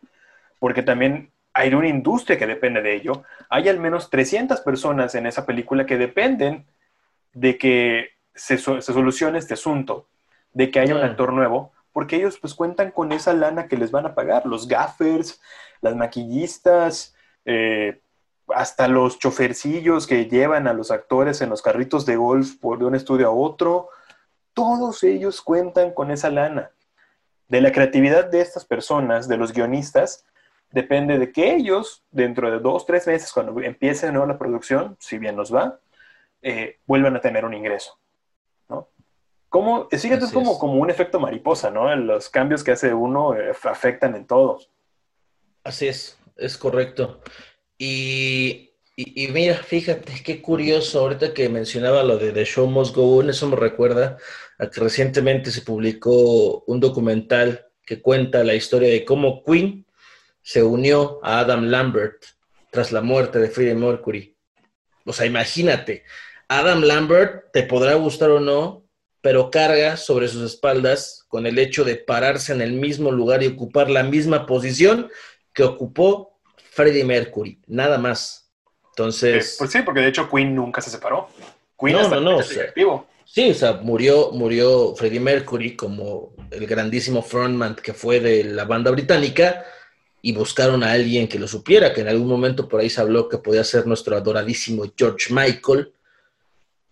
porque 0.59 0.83
también 0.83 1.31
hay 1.55 1.73
una 1.75 1.89
industria 1.89 2.37
que 2.39 2.47
depende 2.47 2.83
de 2.83 2.95
ello. 2.97 3.23
Hay 3.49 3.69
al 3.69 3.79
menos 3.79 4.11
300 4.11 4.61
personas 4.63 5.15
en 5.15 5.27
esa 5.27 5.47
película 5.47 5.87
que 5.87 5.97
dependen 5.99 6.67
de 7.33 7.57
que 7.57 8.11
se, 8.35 8.59
so- 8.59 8.81
se 8.81 8.93
solucione 8.93 9.39
este 9.39 9.55
asunto, 9.55 10.07
de 10.53 10.71
que 10.71 10.81
haya 10.81 10.95
un 10.95 11.03
actor 11.03 11.33
nuevo, 11.33 11.73
porque 11.93 12.17
ellos 12.17 12.39
pues 12.39 12.55
cuentan 12.55 12.91
con 12.91 13.13
esa 13.13 13.33
lana 13.33 13.69
que 13.69 13.77
les 13.77 13.91
van 13.91 14.07
a 14.07 14.15
pagar, 14.15 14.45
los 14.47 14.67
gaffers, 14.67 15.41
las 15.81 15.95
maquillistas, 15.95 17.15
eh, 17.45 18.01
hasta 18.49 18.89
los 18.89 19.19
chofercillos 19.19 20.07
que 20.07 20.27
llevan 20.27 20.67
a 20.67 20.73
los 20.73 20.91
actores 20.91 21.43
en 21.43 21.51
los 21.51 21.63
carritos 21.63 22.05
de 22.07 22.17
golf 22.17 22.57
por 22.61 22.79
de 22.79 22.87
un 22.87 22.95
estudio 22.95 23.29
a 23.29 23.31
otro, 23.31 23.89
todos 24.55 25.03
ellos 25.05 25.41
cuentan 25.43 25.93
con 25.93 26.11
esa 26.11 26.29
lana. 26.31 26.71
De 27.53 27.61
la 27.61 27.71
creatividad 27.71 28.31
de 28.31 28.41
estas 28.41 28.65
personas, 28.65 29.29
de 29.29 29.37
los 29.37 29.53
guionistas, 29.53 30.25
depende 30.71 31.19
de 31.19 31.33
que 31.33 31.55
ellos, 31.55 32.03
dentro 32.11 32.51
de 32.51 32.59
dos, 32.61 32.87
tres 32.87 33.07
meses, 33.07 33.31
cuando 33.31 33.61
empiece 33.61 34.07
de 34.07 34.13
nuevo 34.13 34.27
la 34.27 34.39
producción, 34.39 34.97
si 34.99 35.19
bien 35.19 35.37
nos 35.37 35.55
va, 35.55 35.79
eh, 36.41 36.79
vuelvan 36.87 37.15
a 37.15 37.21
tener 37.21 37.45
un 37.45 37.53
ingreso. 37.53 37.99
¿no? 38.71 38.89
Como, 39.51 39.87
fíjate, 39.91 40.25
es 40.25 40.33
como, 40.33 40.53
es. 40.53 40.59
como 40.59 40.77
un 40.77 40.89
efecto 40.89 41.21
mariposa, 41.21 41.71
¿no? 41.71 41.95
Los 41.95 42.31
cambios 42.31 42.65
que 42.65 42.73
hace 42.73 42.95
uno 42.95 43.37
eh, 43.37 43.53
afectan 43.65 44.17
en 44.17 44.27
todos. 44.27 44.71
Así 45.63 45.89
es, 45.89 46.19
es 46.37 46.57
correcto. 46.57 47.21
Y, 47.77 48.72
y- 48.97 49.25
y 49.25 49.29
mira, 49.29 49.55
fíjate 49.57 50.23
qué 50.25 50.43
curioso, 50.43 51.01
ahorita 51.01 51.33
que 51.35 51.49
mencionaba 51.49 52.03
lo 52.03 52.19
de 52.19 52.33
The 52.33 52.45
Show 52.45 52.67
Must 52.69 52.95
Go 52.95 53.17
On, 53.17 53.31
eso 53.31 53.49
me 53.49 53.57
recuerda 53.57 54.19
a 54.59 54.69
que 54.71 54.81
recientemente 54.81 55.51
se 55.51 55.63
publicó 55.63 56.63
un 56.67 56.81
documental 56.81 57.67
que 57.85 58.01
cuenta 58.01 58.45
la 58.45 58.55
historia 58.55 58.89
de 58.91 59.05
cómo 59.05 59.43
Queen 59.45 59.87
se 60.43 60.63
unió 60.63 61.21
a 61.23 61.41
Adam 61.41 61.65
Lambert 61.65 62.23
tras 62.71 62.93
la 62.93 63.01
muerte 63.01 63.39
de 63.39 63.49
Freddie 63.51 63.75
Mercury. 63.75 64.37
O 65.05 65.13
sea, 65.13 65.27
imagínate, 65.27 66.05
Adam 66.49 66.83
Lambert 66.83 67.51
te 67.53 67.63
podrá 67.65 67.95
gustar 67.95 68.31
o 68.31 68.41
no, 68.41 68.87
pero 69.21 69.51
carga 69.51 69.97
sobre 69.97 70.29
sus 70.29 70.43
espaldas 70.43 71.25
con 71.29 71.47
el 71.47 71.59
hecho 71.59 71.85
de 71.85 71.97
pararse 71.97 72.53
en 72.53 72.61
el 72.61 72.73
mismo 72.73 73.11
lugar 73.11 73.43
y 73.43 73.47
ocupar 73.47 73.89
la 73.91 74.03
misma 74.03 74.47
posición 74.47 75.11
que 75.53 75.63
ocupó 75.63 76.41
Freddie 76.57 77.05
Mercury, 77.05 77.61
nada 77.67 77.99
más. 77.99 78.42
Eh, 78.93 78.95
Entonces, 78.97 79.57
pues 79.59 79.71
sí, 79.71 79.83
porque 79.83 80.01
de 80.01 80.09
hecho 80.09 80.29
Queen 80.31 80.55
nunca 80.55 80.81
se 80.81 80.91
separó. 80.91 81.29
Queen 81.79 81.95
No, 81.95 82.01
hasta 82.01 82.17
no, 82.17 82.21
no, 82.21 82.31
fecha 82.39 82.41
o 82.41 82.43
sigue 82.49 82.61
sea, 82.61 82.69
activo. 82.69 83.07
sí, 83.25 83.51
o 83.51 83.55
sea, 83.55 83.73
murió, 83.75 84.31
murió 84.33 84.95
Freddie 84.95 85.21
Mercury 85.21 85.77
como 85.77 86.35
el 86.51 86.67
grandísimo 86.67 87.23
frontman 87.23 87.75
que 87.77 87.95
fue 87.95 88.21
de 88.21 88.45
la 88.45 88.65
banda 88.65 88.91
británica 88.91 89.65
y 90.21 90.33
buscaron 90.33 90.85
a 90.85 90.93
alguien 90.93 91.27
que 91.27 91.39
lo 91.39 91.49
supiera, 91.49 91.93
que 91.93 92.03
en 92.03 92.09
algún 92.09 92.29
momento 92.29 92.69
por 92.69 92.81
ahí 92.81 92.89
se 92.91 93.01
habló 93.01 93.29
que 93.29 93.39
podía 93.39 93.65
ser 93.65 93.87
nuestro 93.87 94.17
adoradísimo 94.17 94.85
George 94.97 95.33
Michael, 95.35 95.93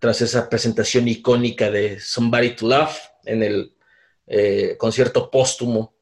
tras 0.01 0.21
esa 0.23 0.49
presentación 0.49 1.07
icónica 1.07 1.71
de 1.71 2.01
Somebody 2.01 2.57
to 2.57 2.67
Love 2.67 2.97
en 3.25 3.43
el 3.43 3.75
eh, 4.27 4.77
concierto 4.79 5.31
póstumo 5.31 5.95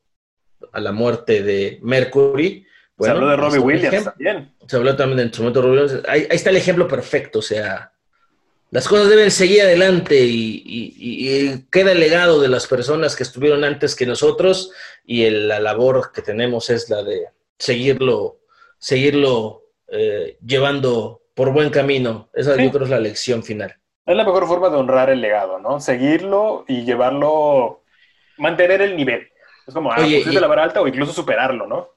a 0.72 0.80
la 0.80 0.92
muerte 0.92 1.42
de 1.42 1.80
Mercury. 1.82 2.64
Se 3.06 3.10
habló 3.10 3.28
de 3.28 3.36
Robbie 3.36 3.48
está 3.48 3.60
un 3.60 3.66
Williams 3.66 4.04
también. 4.04 4.52
Se 4.66 4.76
habló 4.76 4.96
también 4.96 5.16
de 5.18 5.22
instrumento 5.24 5.62
Robbie 5.62 5.82
Williams. 5.82 6.04
Ahí, 6.08 6.20
ahí 6.22 6.36
está 6.36 6.50
el 6.50 6.56
ejemplo 6.56 6.86
perfecto, 6.88 7.38
o 7.40 7.42
sea, 7.42 7.92
las 8.70 8.86
cosas 8.86 9.08
deben 9.08 9.30
seguir 9.30 9.62
adelante 9.62 10.16
y, 10.20 10.62
y- 10.66 10.94
y- 10.98 11.48
y 11.50 11.62
queda 11.70 11.92
el 11.92 12.00
legado 12.00 12.40
de 12.40 12.48
las 12.48 12.66
personas 12.66 13.16
que 13.16 13.22
estuvieron 13.22 13.64
antes 13.64 13.94
que 13.96 14.04
nosotros 14.06 14.72
y 15.06 15.24
el- 15.24 15.48
la 15.48 15.58
labor 15.60 16.12
que 16.12 16.20
tenemos 16.22 16.68
es 16.70 16.90
la 16.90 17.02
de 17.02 17.28
seguirlo, 17.58 18.40
seguirlo 18.78 19.62
eh, 19.90 20.36
llevando 20.44 21.22
por 21.34 21.50
buen 21.52 21.70
camino. 21.70 22.28
Esa 22.34 22.56
Sí. 22.56 22.64
yo 22.64 22.70
creo 22.70 22.84
es 22.84 22.90
la 22.90 23.00
lección 23.00 23.42
final. 23.42 23.74
Es 24.04 24.14
la 24.16 24.24
mejor 24.24 24.46
forma 24.46 24.68
de 24.68 24.76
honrar 24.76 25.08
el 25.08 25.20
legado, 25.22 25.58
¿no? 25.58 25.80
Seguirlo 25.80 26.64
y 26.68 26.84
llevarlo, 26.84 27.84
mantener 28.36 28.82
el 28.82 28.96
nivel. 28.96 29.28
Es 29.66 29.72
como, 29.72 29.90
ah, 29.92 29.96
Oye, 29.98 30.16
pues 30.16 30.26
es 30.26 30.32
y- 30.32 30.34
de 30.34 30.40
la 30.42 30.46
vara 30.46 30.64
alta 30.64 30.80
o 30.82 30.88
incluso 30.88 31.12
superarlo, 31.12 31.66
¿no? 31.66 31.88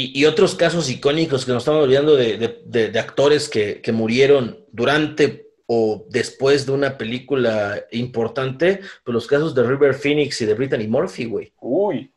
Y, 0.00 0.20
y 0.20 0.26
otros 0.26 0.54
casos 0.54 0.88
icónicos 0.90 1.44
que 1.44 1.52
nos 1.52 1.62
estamos 1.62 1.82
olvidando 1.82 2.14
de, 2.14 2.36
de- 2.38 2.62
de- 2.64 2.90
de 2.90 2.98
actores 3.00 3.48
que, 3.48 3.80
que 3.80 3.90
murieron 3.90 4.64
durante 4.70 5.48
o 5.66 6.06
después 6.08 6.66
de 6.66 6.72
una 6.72 6.96
película 6.96 7.82
importante, 7.90 8.80
pues 9.04 9.12
los 9.12 9.26
casos 9.26 9.54
de 9.56 9.64
River 9.64 9.94
Phoenix 9.94 10.40
y 10.40 10.46
de 10.46 10.54
Brittany 10.54 10.86
Murphy, 10.86 11.24
güey. 11.24 11.52
Uy. 11.60 12.12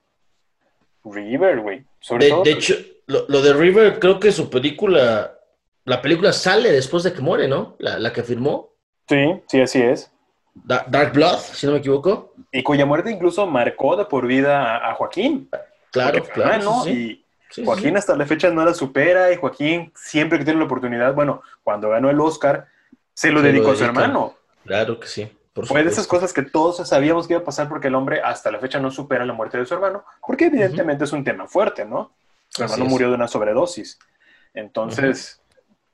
River, 1.04 1.60
güey. 1.62 1.84
Sobre 2.00 2.26
De, 2.26 2.32
todo. 2.32 2.44
de 2.44 2.52
hecho, 2.52 2.76
lo, 3.08 3.26
lo 3.28 3.42
de 3.42 3.54
River, 3.54 4.00
creo 4.00 4.20
que 4.20 4.32
su 4.32 4.50
película, 4.50 5.38
la 5.86 6.02
película 6.02 6.32
sale 6.34 6.72
después 6.72 7.04
de 7.04 7.14
que 7.14 7.22
muere, 7.22 7.48
¿no? 7.48 7.76
La, 7.80 7.98
la 8.00 8.14
que 8.14 8.24
firmó, 8.24 8.70
Sí, 9.10 9.26
sí, 9.48 9.60
así 9.60 9.82
es. 9.82 10.10
Da- 10.54 10.86
Dark 10.88 11.14
Blood, 11.14 11.40
si 11.40 11.66
no 11.66 11.74
me 11.74 11.80
equivoco. 11.80 12.34
Y 12.52 12.64
cuya 12.64 12.86
muerte 12.86 13.12
incluso 13.12 13.46
marcó 13.48 13.98
de 13.98 14.06
por 14.06 14.28
vida 14.28 14.78
a, 14.78 14.92
a 14.92 14.94
Joaquín. 14.96 15.50
Claro, 15.92 16.20
Porque, 16.20 16.32
claro. 16.34 16.82
sí, 16.86 16.94
sí. 16.94 17.21
Sí, 17.52 17.64
Joaquín 17.66 17.92
sí. 17.92 17.96
hasta 17.96 18.16
la 18.16 18.26
fecha 18.26 18.50
no 18.50 18.66
la 18.66 18.74
supera 18.74 19.32
y 19.32 19.38
Joaquín 19.38 19.92
siempre 19.96 20.40
que 20.40 20.46
tiene 20.46 20.60
la 20.60 20.66
oportunidad, 20.66 21.14
bueno, 21.14 21.44
cuando 21.64 21.90
ganó 21.90 22.10
el 22.10 22.20
Oscar, 22.20 22.68
se 23.14 23.30
lo 23.32 23.40
Se 23.40 23.46
lo 23.46 23.52
dedicó 23.52 23.72
a 23.72 23.76
su 23.76 23.84
hermano. 23.84 24.36
Claro 24.66 25.00
que 25.00 25.08
sí. 25.08 25.32
por 25.54 25.66
Fue 25.68 25.84
de 25.84 25.90
esas 25.90 26.08
cosas 26.08 26.32
que 26.34 26.44
todos 26.44 26.78
sabíamos 26.88 27.28
que 27.28 27.34
iba 27.34 27.42
a 27.42 27.46
pasar 27.46 27.68
porque 27.70 27.88
el 27.90 27.96
hombre 27.96 28.22
hasta 28.24 28.52
la 28.52 28.60
fecha 28.60 28.80
no 28.80 28.90
supera 28.90 29.26
la 29.26 29.34
muerte 29.34 29.58
de 29.58 29.66
su 29.66 29.74
hermano, 29.74 30.04
porque 30.26 30.46
evidentemente 30.46 31.04
es 31.04 31.12
un 31.12 31.24
tema 31.24 31.46
fuerte, 31.48 31.86
¿no? 31.86 32.14
Su 32.50 32.64
Así 32.64 32.74
hermano 32.74 32.86
es. 32.86 32.92
murió 32.92 33.10
de 33.10 33.16
una 33.16 33.28
sobredosis. 33.28 34.00
Entonces, 34.54 35.42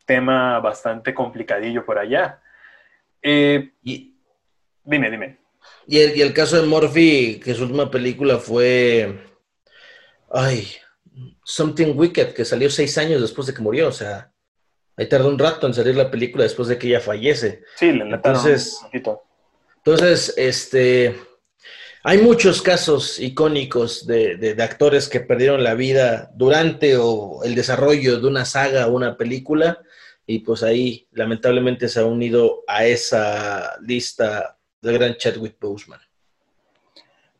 tema 0.05 0.59
bastante 0.59 1.13
complicadillo 1.13 1.85
por 1.85 1.97
allá. 1.99 2.39
Eh, 3.21 3.71
Y, 3.83 4.15
dime, 4.83 5.09
dime. 5.11 5.37
Y 5.87 5.99
el, 5.99 6.17
y 6.17 6.21
el 6.21 6.33
caso 6.33 6.59
de 6.61 6.67
Murphy, 6.67 7.39
que 7.43 7.53
su 7.53 7.63
última 7.63 7.89
película 7.89 8.37
fue. 8.37 9.23
Ay, 10.31 10.67
Something 11.43 11.93
Wicked, 11.95 12.33
que 12.33 12.45
salió 12.45 12.69
seis 12.69 12.97
años 12.97 13.21
después 13.21 13.47
de 13.47 13.53
que 13.53 13.61
murió. 13.61 13.87
O 13.87 13.91
sea, 13.91 14.31
ahí 14.95 15.07
tardó 15.07 15.29
un 15.29 15.39
rato 15.39 15.67
en 15.67 15.73
salir 15.73 15.95
la 15.95 16.11
película 16.11 16.43
después 16.43 16.67
de 16.67 16.77
que 16.77 16.87
ella 16.87 16.99
fallece. 16.99 17.63
Sí, 17.75 17.91
le 17.91 18.03
Entonces- 18.03 18.79
un. 18.93 19.21
Entonces, 19.77 20.33
este. 20.37 21.15
Hay 22.03 22.19
muchos 22.19 22.61
casos 22.61 23.19
icónicos 23.19 24.05
de, 24.07 24.37
de- 24.37 24.53
de 24.53 24.63
actores 24.63 25.09
que 25.09 25.19
perdieron 25.19 25.63
la 25.63 25.73
vida 25.73 26.29
durante 26.35 26.95
o 26.97 27.43
el 27.43 27.53
desarrollo 27.55 28.19
de 28.19 28.27
una 28.27 28.45
saga 28.45 28.87
o 28.87 28.93
una 28.93 29.17
película. 29.17 29.81
Y 30.25 30.39
pues 30.39 30.61
ahí, 30.63 31.07
lamentablemente, 31.11 31.87
se 31.89 31.99
ha 32.01 32.05
unido 32.05 32.63
a 32.67 32.85
esa 32.85 33.77
lista 33.81 34.57
del 34.81 34.97
gran 34.99 35.15
Chadwick 35.17 35.57
Boseman. 35.59 35.99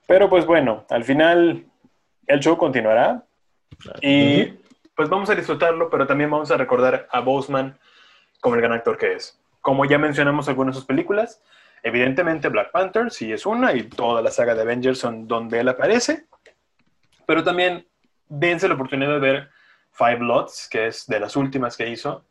Pero 0.07 0.29
pues 0.29 0.45
bueno, 0.45 0.85
al 0.89 1.03
final 1.03 1.65
el 2.27 2.39
show 2.39 2.57
continuará 2.57 3.25
y 4.01 4.43
Ujú. 4.43 4.57
pues 4.95 5.09
vamos 5.09 5.29
a 5.29 5.35
disfrutarlo, 5.35 5.89
pero 5.89 6.07
también 6.07 6.29
vamos 6.29 6.51
a 6.51 6.57
recordar 6.57 7.07
a 7.11 7.19
Boseman 7.19 7.77
como 8.39 8.55
el 8.55 8.61
gran 8.61 8.73
actor 8.73 8.97
que 8.97 9.13
es. 9.13 9.39
Como 9.61 9.85
ya 9.85 9.97
mencionamos 9.97 10.47
algunas 10.47 10.75
de 10.75 10.79
sus 10.79 10.87
películas, 10.87 11.41
evidentemente 11.83 12.49
Black 12.49 12.71
Panther 12.71 13.11
sí 13.11 13.31
es 13.31 13.45
una 13.45 13.73
y 13.73 13.83
toda 13.83 14.21
la 14.21 14.31
saga 14.31 14.55
de 14.55 14.61
Avengers 14.61 14.99
son 14.99 15.27
donde 15.27 15.59
él 15.59 15.67
aparece, 15.67 16.25
pero 17.25 17.43
también 17.43 17.85
dense 18.29 18.67
la 18.67 18.75
oportunidad 18.75 19.11
de 19.13 19.19
ver 19.19 19.49
Five 19.91 20.17
Bloods, 20.17 20.67
que 20.69 20.87
es 20.87 21.07
de 21.07 21.19
las 21.19 21.35
últimas 21.35 21.75
que 21.75 21.89
hizo. 21.89 22.23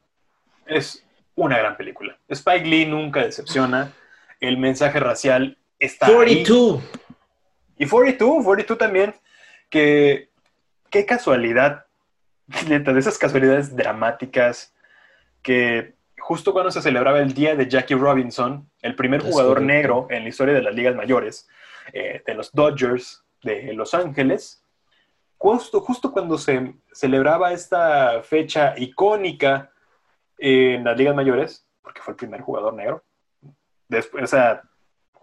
Es 0.66 1.04
una 1.34 1.58
gran 1.58 1.76
película. 1.76 2.16
Spike 2.28 2.64
Lee 2.66 2.86
nunca 2.86 3.20
decepciona. 3.20 3.92
El 4.40 4.56
mensaje 4.58 5.00
racial 5.00 5.58
está 5.78 6.06
ahí. 6.06 6.14
42. 6.14 6.82
Y 7.78 7.86
42, 7.86 8.44
42 8.44 8.78
también, 8.78 9.14
que 9.68 10.25
qué 10.96 11.04
casualidad, 11.04 11.84
neta, 12.68 12.94
de 12.94 13.00
esas 13.00 13.18
casualidades 13.18 13.76
dramáticas, 13.76 14.74
que 15.42 15.94
justo 16.18 16.54
cuando 16.54 16.70
se 16.70 16.80
celebraba 16.80 17.18
el 17.18 17.34
día 17.34 17.54
de 17.54 17.68
Jackie 17.68 17.94
Robinson, 17.94 18.70
el 18.80 18.96
primer 18.96 19.20
jugador 19.20 19.60
negro 19.60 20.06
en 20.08 20.22
la 20.22 20.30
historia 20.30 20.54
de 20.54 20.62
las 20.62 20.74
ligas 20.74 20.96
mayores, 20.96 21.46
eh, 21.92 22.22
de 22.26 22.34
los 22.34 22.50
Dodgers 22.50 23.22
de 23.42 23.74
Los 23.74 23.92
Ángeles, 23.92 24.64
justo, 25.36 25.82
justo 25.82 26.12
cuando 26.12 26.38
se 26.38 26.74
celebraba 26.92 27.52
esta 27.52 28.22
fecha 28.22 28.72
icónica 28.78 29.70
en 30.38 30.82
las 30.82 30.96
ligas 30.96 31.14
mayores, 31.14 31.68
porque 31.82 32.00
fue 32.00 32.12
el 32.12 32.16
primer 32.16 32.40
jugador 32.40 32.72
negro, 32.72 33.04
después, 33.86 34.24
o 34.24 34.26
sea, 34.26 34.62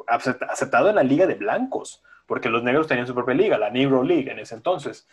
aceptado 0.08 0.90
en 0.90 0.96
la 0.98 1.04
liga 1.04 1.26
de 1.26 1.34
blancos, 1.34 2.04
porque 2.28 2.50
los 2.50 2.62
negros 2.62 2.86
tenían 2.86 3.08
su 3.08 3.16
propia 3.16 3.34
liga, 3.34 3.58
la 3.58 3.72
Negro 3.72 4.04
League 4.04 4.32
en 4.32 4.38
ese 4.38 4.54
entonces. 4.54 5.08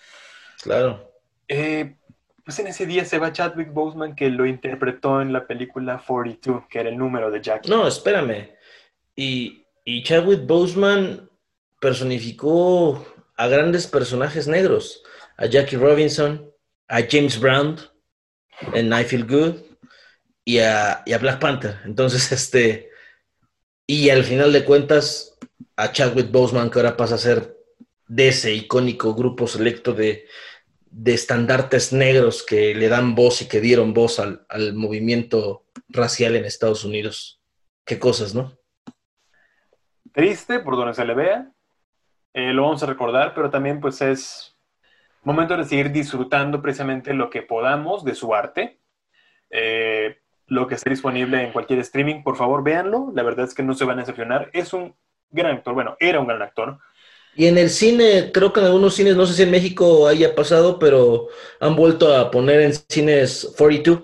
Claro. 0.63 1.13
Eh, 1.49 1.97
pues 2.45 2.59
en 2.59 2.67
ese 2.67 2.87
día 2.87 3.05
se 3.05 3.19
va 3.19 3.33
Chadwick 3.33 3.73
Boseman 3.73 4.15
que 4.15 4.31
lo 4.31 4.47
interpretó 4.47 5.21
en 5.21 5.33
la 5.33 5.47
película 5.47 6.03
42, 6.05 6.65
que 6.69 6.81
era 6.81 6.89
el 6.89 6.99
número 6.99 7.31
de 7.31 7.41
Jackie. 7.41 7.71
No, 7.71 7.87
espérame. 7.87 8.51
Y, 9.15 9.67
y 9.85 10.03
Chadwick 10.03 10.47
Boseman 10.47 11.29
personificó 11.81 13.07
a 13.37 13.49
grandes 13.49 13.87
personajes 13.87 14.47
negros, 14.49 15.03
a 15.37 15.47
Jackie 15.47 15.77
Robinson, 15.77 16.53
a 16.89 17.01
James 17.09 17.39
Brown 17.39 17.77
en 18.75 18.93
I 18.93 19.05
Feel 19.05 19.27
Good 19.27 19.55
y 20.45 20.59
a, 20.59 21.03
y 21.07 21.13
a 21.13 21.19
Black 21.19 21.39
Panther. 21.39 21.79
Entonces, 21.85 22.33
este, 22.33 22.91
y 23.87 24.11
al 24.11 24.25
final 24.25 24.53
de 24.53 24.65
cuentas, 24.65 25.39
a 25.77 25.93
Chadwick 25.93 26.31
Boseman, 26.31 26.71
que 26.71 26.79
ahora 26.79 26.97
pasa 26.97 27.15
a 27.15 27.19
ser 27.19 27.57
de 28.07 28.29
ese 28.29 28.53
icónico 28.53 29.15
grupo 29.15 29.47
selecto 29.47 29.93
de, 29.93 30.27
de 30.91 31.15
estandartes 31.15 31.93
negros 31.93 32.43
que 32.43 32.75
le 32.75 32.89
dan 32.89 33.15
voz 33.15 33.43
y 33.43 33.49
que 33.49 33.61
dieron 33.61 33.95
voz 33.95 34.19
al, 34.19 34.47
movimiento 34.75 35.65
racial 35.89 36.37
en 36.37 36.45
Estados 36.45 36.85
Unidos. 36.85 37.41
Qué 37.85 37.99
cosas, 37.99 38.35
¿no? 38.35 38.53
Triste 40.13 40.59
por 40.61 40.77
donde 40.77 40.95
se 40.95 41.05
le 41.05 41.15
vea, 41.15 41.51
eh, 42.35 42.53
lo 42.53 42.63
vamos 42.63 42.83
a 42.83 42.87
recordar, 42.87 43.35
pero 43.35 43.51
también 43.51 43.81
pues 43.81 44.03
es 44.03 44.57
momento 45.23 45.57
de 45.57 45.65
seguir 45.65 45.93
disfrutando 45.93 46.61
precisamente 46.61 47.15
lo 47.15 47.31
que 47.31 47.43
podamos 47.43 48.05
de 48.05 48.15
su 48.15 48.35
arte. 48.35 48.81
Eh, 49.51 50.19
lo 50.47 50.67
que 50.67 50.75
esté 50.75 50.91
disponible 50.91 51.43
en 51.43 51.53
cualquier 51.53 51.79
streaming, 51.79 52.23
por 52.23 52.37
favor 52.37 52.65
véanlo, 52.65 53.13
la 53.15 53.23
verdad 53.23 53.47
es 53.47 53.55
que 53.55 53.63
no 53.63 53.75
se 53.75 53.85
van 53.85 53.99
a 53.99 54.03
decepcionar, 54.03 54.51
es 54.53 54.73
un 54.73 54.97
gran 55.31 55.57
actor, 55.57 55.75
bueno, 55.75 55.97
era 56.01 56.19
un 56.19 56.27
gran 56.27 56.43
actor, 56.43 56.79
y 57.35 57.47
en 57.47 57.59
el 57.59 57.71
cine, 57.71 58.33
creo 58.33 58.53
que 58.53 58.61
en 58.61 58.67
algunos 58.67 58.95
cines, 58.95 59.17
no 59.17 59.25
sé 59.27 59.35
si 59.35 59.43
en 59.43 59.51
México 59.51 60.07
haya 60.09 60.35
pasado, 60.35 60.79
pero 60.79 61.29
han 61.61 61.77
vuelto 61.77 62.15
a 62.15 62.31
poner 62.31 62.61
en 62.61 62.75
cines 62.75 63.55
42. 63.57 64.03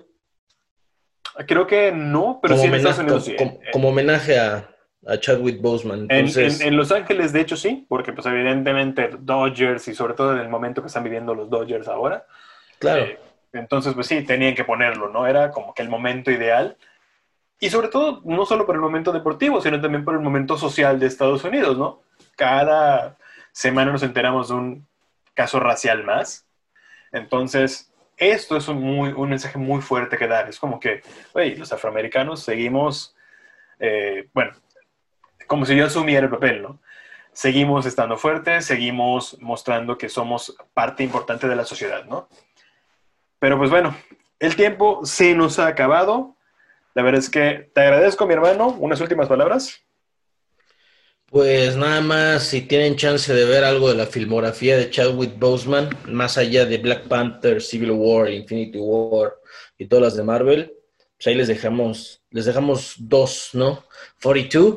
Creo 1.46 1.66
que 1.66 1.92
no, 1.92 2.38
pero 2.40 2.56
sí 2.56 2.66
en 2.66 2.74
Estados 2.74 2.98
Unidos 3.00 3.24
sí. 3.24 3.36
Como, 3.72 3.88
homenaje 3.88 4.38
a, 4.38 4.70
Chadwick 5.20 5.60
Boseman. 5.60 6.06
En, 6.08 6.76
Los 6.76 6.90
Ángeles, 6.90 7.32
de 7.32 7.40
hecho, 7.40 7.56
sí, 7.56 7.84
porque 7.88 8.12
pues 8.12 8.26
evidentemente 8.26 9.10
Dodgers 9.20 9.86
y 9.86 9.94
sobre 9.94 10.14
todo 10.14 10.32
en 10.32 10.40
el 10.40 10.48
momento 10.48 10.80
que 10.80 10.88
están 10.88 11.04
viviendo 11.04 11.34
los 11.34 11.48
Dodgers 11.50 11.86
ahora. 11.88 12.26
Claro. 12.78 13.04
Eh, 13.04 13.18
entonces, 13.52 13.94
pues 13.94 14.06
sí, 14.06 14.22
tenían 14.22 14.54
que 14.54 14.64
ponerlo, 14.64 15.08
¿no? 15.08 15.26
Era 15.26 15.50
como 15.50 15.74
que 15.74 15.82
el 15.82 15.88
momento 15.88 16.30
ideal. 16.30 16.76
Y 17.60 17.70
sobre 17.70 17.88
todo, 17.88 18.20
no 18.24 18.46
solo 18.46 18.66
por 18.66 18.74
el 18.74 18.80
momento 18.80 19.12
deportivo, 19.12 19.60
sino 19.60 19.80
también 19.80 20.04
por 20.04 20.14
el 20.14 20.20
momento 20.20 20.58
social 20.58 20.98
de 20.98 21.06
Estados 21.06 21.44
Unidos, 21.44 21.78
¿no? 21.78 22.00
Cada 22.36 23.16
semana 23.52 23.92
nos 23.92 24.02
enteramos 24.02 24.48
de 24.48 24.54
un 24.54 24.86
caso 25.34 25.58
racial 25.58 26.04
más. 26.04 26.46
Entonces, 27.12 27.90
esto 28.16 28.56
es 28.56 28.68
un, 28.68 28.80
muy, 28.80 29.10
un 29.10 29.30
mensaje 29.30 29.58
muy 29.58 29.82
fuerte 29.82 30.16
que 30.16 30.26
dar. 30.26 30.48
Es 30.48 30.58
como 30.58 30.80
que, 30.80 31.02
oye, 31.32 31.56
los 31.56 31.72
afroamericanos 31.72 32.42
seguimos, 32.42 33.14
eh, 33.78 34.28
bueno, 34.32 34.52
como 35.46 35.64
si 35.64 35.76
yo 35.76 35.86
asumiera 35.86 36.24
el 36.24 36.30
papel, 36.30 36.62
¿no? 36.62 36.80
Seguimos 37.32 37.84
estando 37.84 38.16
fuertes, 38.16 38.64
seguimos 38.64 39.36
mostrando 39.40 39.98
que 39.98 40.08
somos 40.08 40.56
parte 40.72 41.04
importante 41.04 41.46
de 41.48 41.56
la 41.56 41.64
sociedad, 41.64 42.04
¿no? 42.06 42.28
Pero 43.38 43.58
pues 43.58 43.70
bueno, 43.70 43.94
el 44.38 44.56
tiempo 44.56 45.04
se 45.04 45.34
nos 45.34 45.58
ha 45.58 45.66
acabado. 45.66 46.34
La 46.94 47.02
verdad 47.02 47.20
es 47.20 47.28
que 47.28 47.70
te 47.74 47.80
agradezco, 47.82 48.26
mi 48.26 48.32
hermano. 48.32 48.68
Unas 48.68 49.00
últimas 49.00 49.28
palabras. 49.28 49.85
Pues 51.28 51.76
nada 51.76 52.00
más, 52.00 52.44
si 52.44 52.62
tienen 52.62 52.94
chance 52.94 53.34
de 53.34 53.44
ver 53.44 53.64
algo 53.64 53.88
de 53.88 53.96
la 53.96 54.06
filmografía 54.06 54.76
de 54.76 54.90
Chadwick 54.90 55.36
Boseman, 55.36 55.90
más 56.06 56.38
allá 56.38 56.64
de 56.64 56.78
Black 56.78 57.08
Panther, 57.08 57.60
Civil 57.60 57.90
War, 57.90 58.30
Infinity 58.30 58.78
War 58.78 59.34
y 59.76 59.86
todas 59.86 60.04
las 60.04 60.16
de 60.16 60.22
Marvel, 60.22 60.72
pues 61.16 61.26
ahí 61.26 61.34
les 61.34 61.48
dejamos, 61.48 62.22
les 62.30 62.44
dejamos 62.44 62.94
dos, 62.98 63.50
¿no? 63.54 63.84
42, 64.22 64.76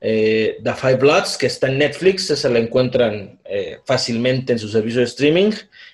eh, 0.00 0.58
The 0.64 0.74
Five 0.74 0.96
Bloods, 0.96 1.38
que 1.38 1.46
está 1.46 1.68
en 1.68 1.78
Netflix, 1.78 2.28
esa 2.30 2.48
la 2.48 2.58
encuentran 2.58 3.38
eh, 3.44 3.78
fácilmente 3.84 4.52
en 4.52 4.58
su 4.58 4.68
servicio 4.68 4.98
de 4.98 5.06
streaming, 5.06 5.52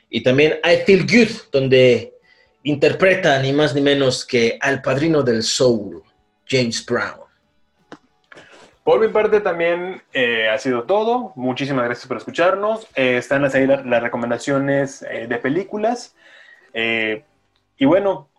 y 0.08 0.22
también 0.22 0.60
I 0.64 0.78
Feel 0.86 1.06
Good, 1.06 1.50
donde 1.52 2.14
interpreta 2.62 3.38
ni 3.42 3.52
más 3.52 3.74
ni 3.74 3.82
menos 3.82 4.24
que 4.24 4.56
al 4.62 4.80
padrino 4.80 5.22
del 5.22 5.42
soul, 5.42 6.02
James 6.46 6.84
Brown. 6.86 7.27
Por 8.88 9.00
mi 9.00 9.08
parte 9.08 9.42
también 9.42 10.00
eh, 10.14 10.48
ha 10.48 10.56
sido 10.56 10.84
todo. 10.84 11.34
Muchísimas 11.36 11.84
gracias 11.84 12.06
por 12.06 12.16
escucharnos. 12.16 12.88
Eh, 12.94 13.18
están 13.18 13.44
ahí 13.44 13.66
las, 13.66 14.02
recomendaciones 14.02 15.02
eh, 15.02 15.26
de 15.26 15.36
películas. 15.36 16.16
y 16.72 17.84
bueno, 17.84 18.30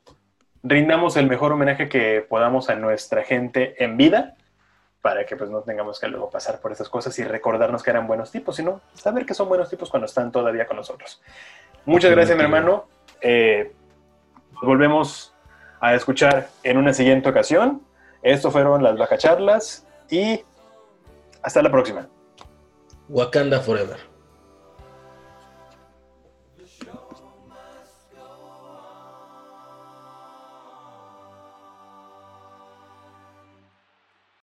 rindamos 0.63 1.17
el 1.17 1.27
mejor 1.27 1.51
homenaje 1.51 1.87
que 1.87 2.25
podamos 2.27 2.71
a 2.71 2.75
nuestra 2.75 3.21
gente 3.21 3.75
en 3.77 3.95
vida 3.95 4.37
para 5.03 5.23
que 5.23 5.35
pues 5.35 5.51
no 5.51 5.61
tengamos 5.61 5.99
que 5.99 6.07
luego 6.07 6.31
pasar 6.31 6.59
por 6.59 6.71
esas 6.71 6.89
cosas 6.89 7.19
y 7.19 7.23
recordarnos 7.23 7.83
que 7.83 7.91
eran 7.91 8.07
buenos 8.07 8.31
tipos, 8.31 8.55
sino 8.55 8.81
saber 8.95 9.27
que 9.27 9.35
son 9.35 9.49
buenos 9.49 9.69
tipos 9.69 9.91
cuando 9.91 10.07
están 10.07 10.31
todavía 10.31 10.65
con 10.65 10.77
nosotros. 10.77 11.21
Muchas 11.85 12.09
gracias, 12.09 12.35
mi 12.35 12.43
hermano. 12.43 12.87
volvemos 14.63 15.31
a 15.79 15.93
escuchar 15.93 16.49
en 16.63 16.79
una 16.79 16.91
siguiente 16.91 17.29
ocasión. 17.29 17.83
Esto 18.23 18.49
fueron 18.49 18.81
las 18.81 18.97
Baja 18.97 19.19
Charlas 19.19 19.85
y 20.09 20.43
hasta 21.43 21.61
la 21.61 21.71
próxima. 21.71 22.09
Wakanda 23.07 23.59
Forever. 23.59 24.08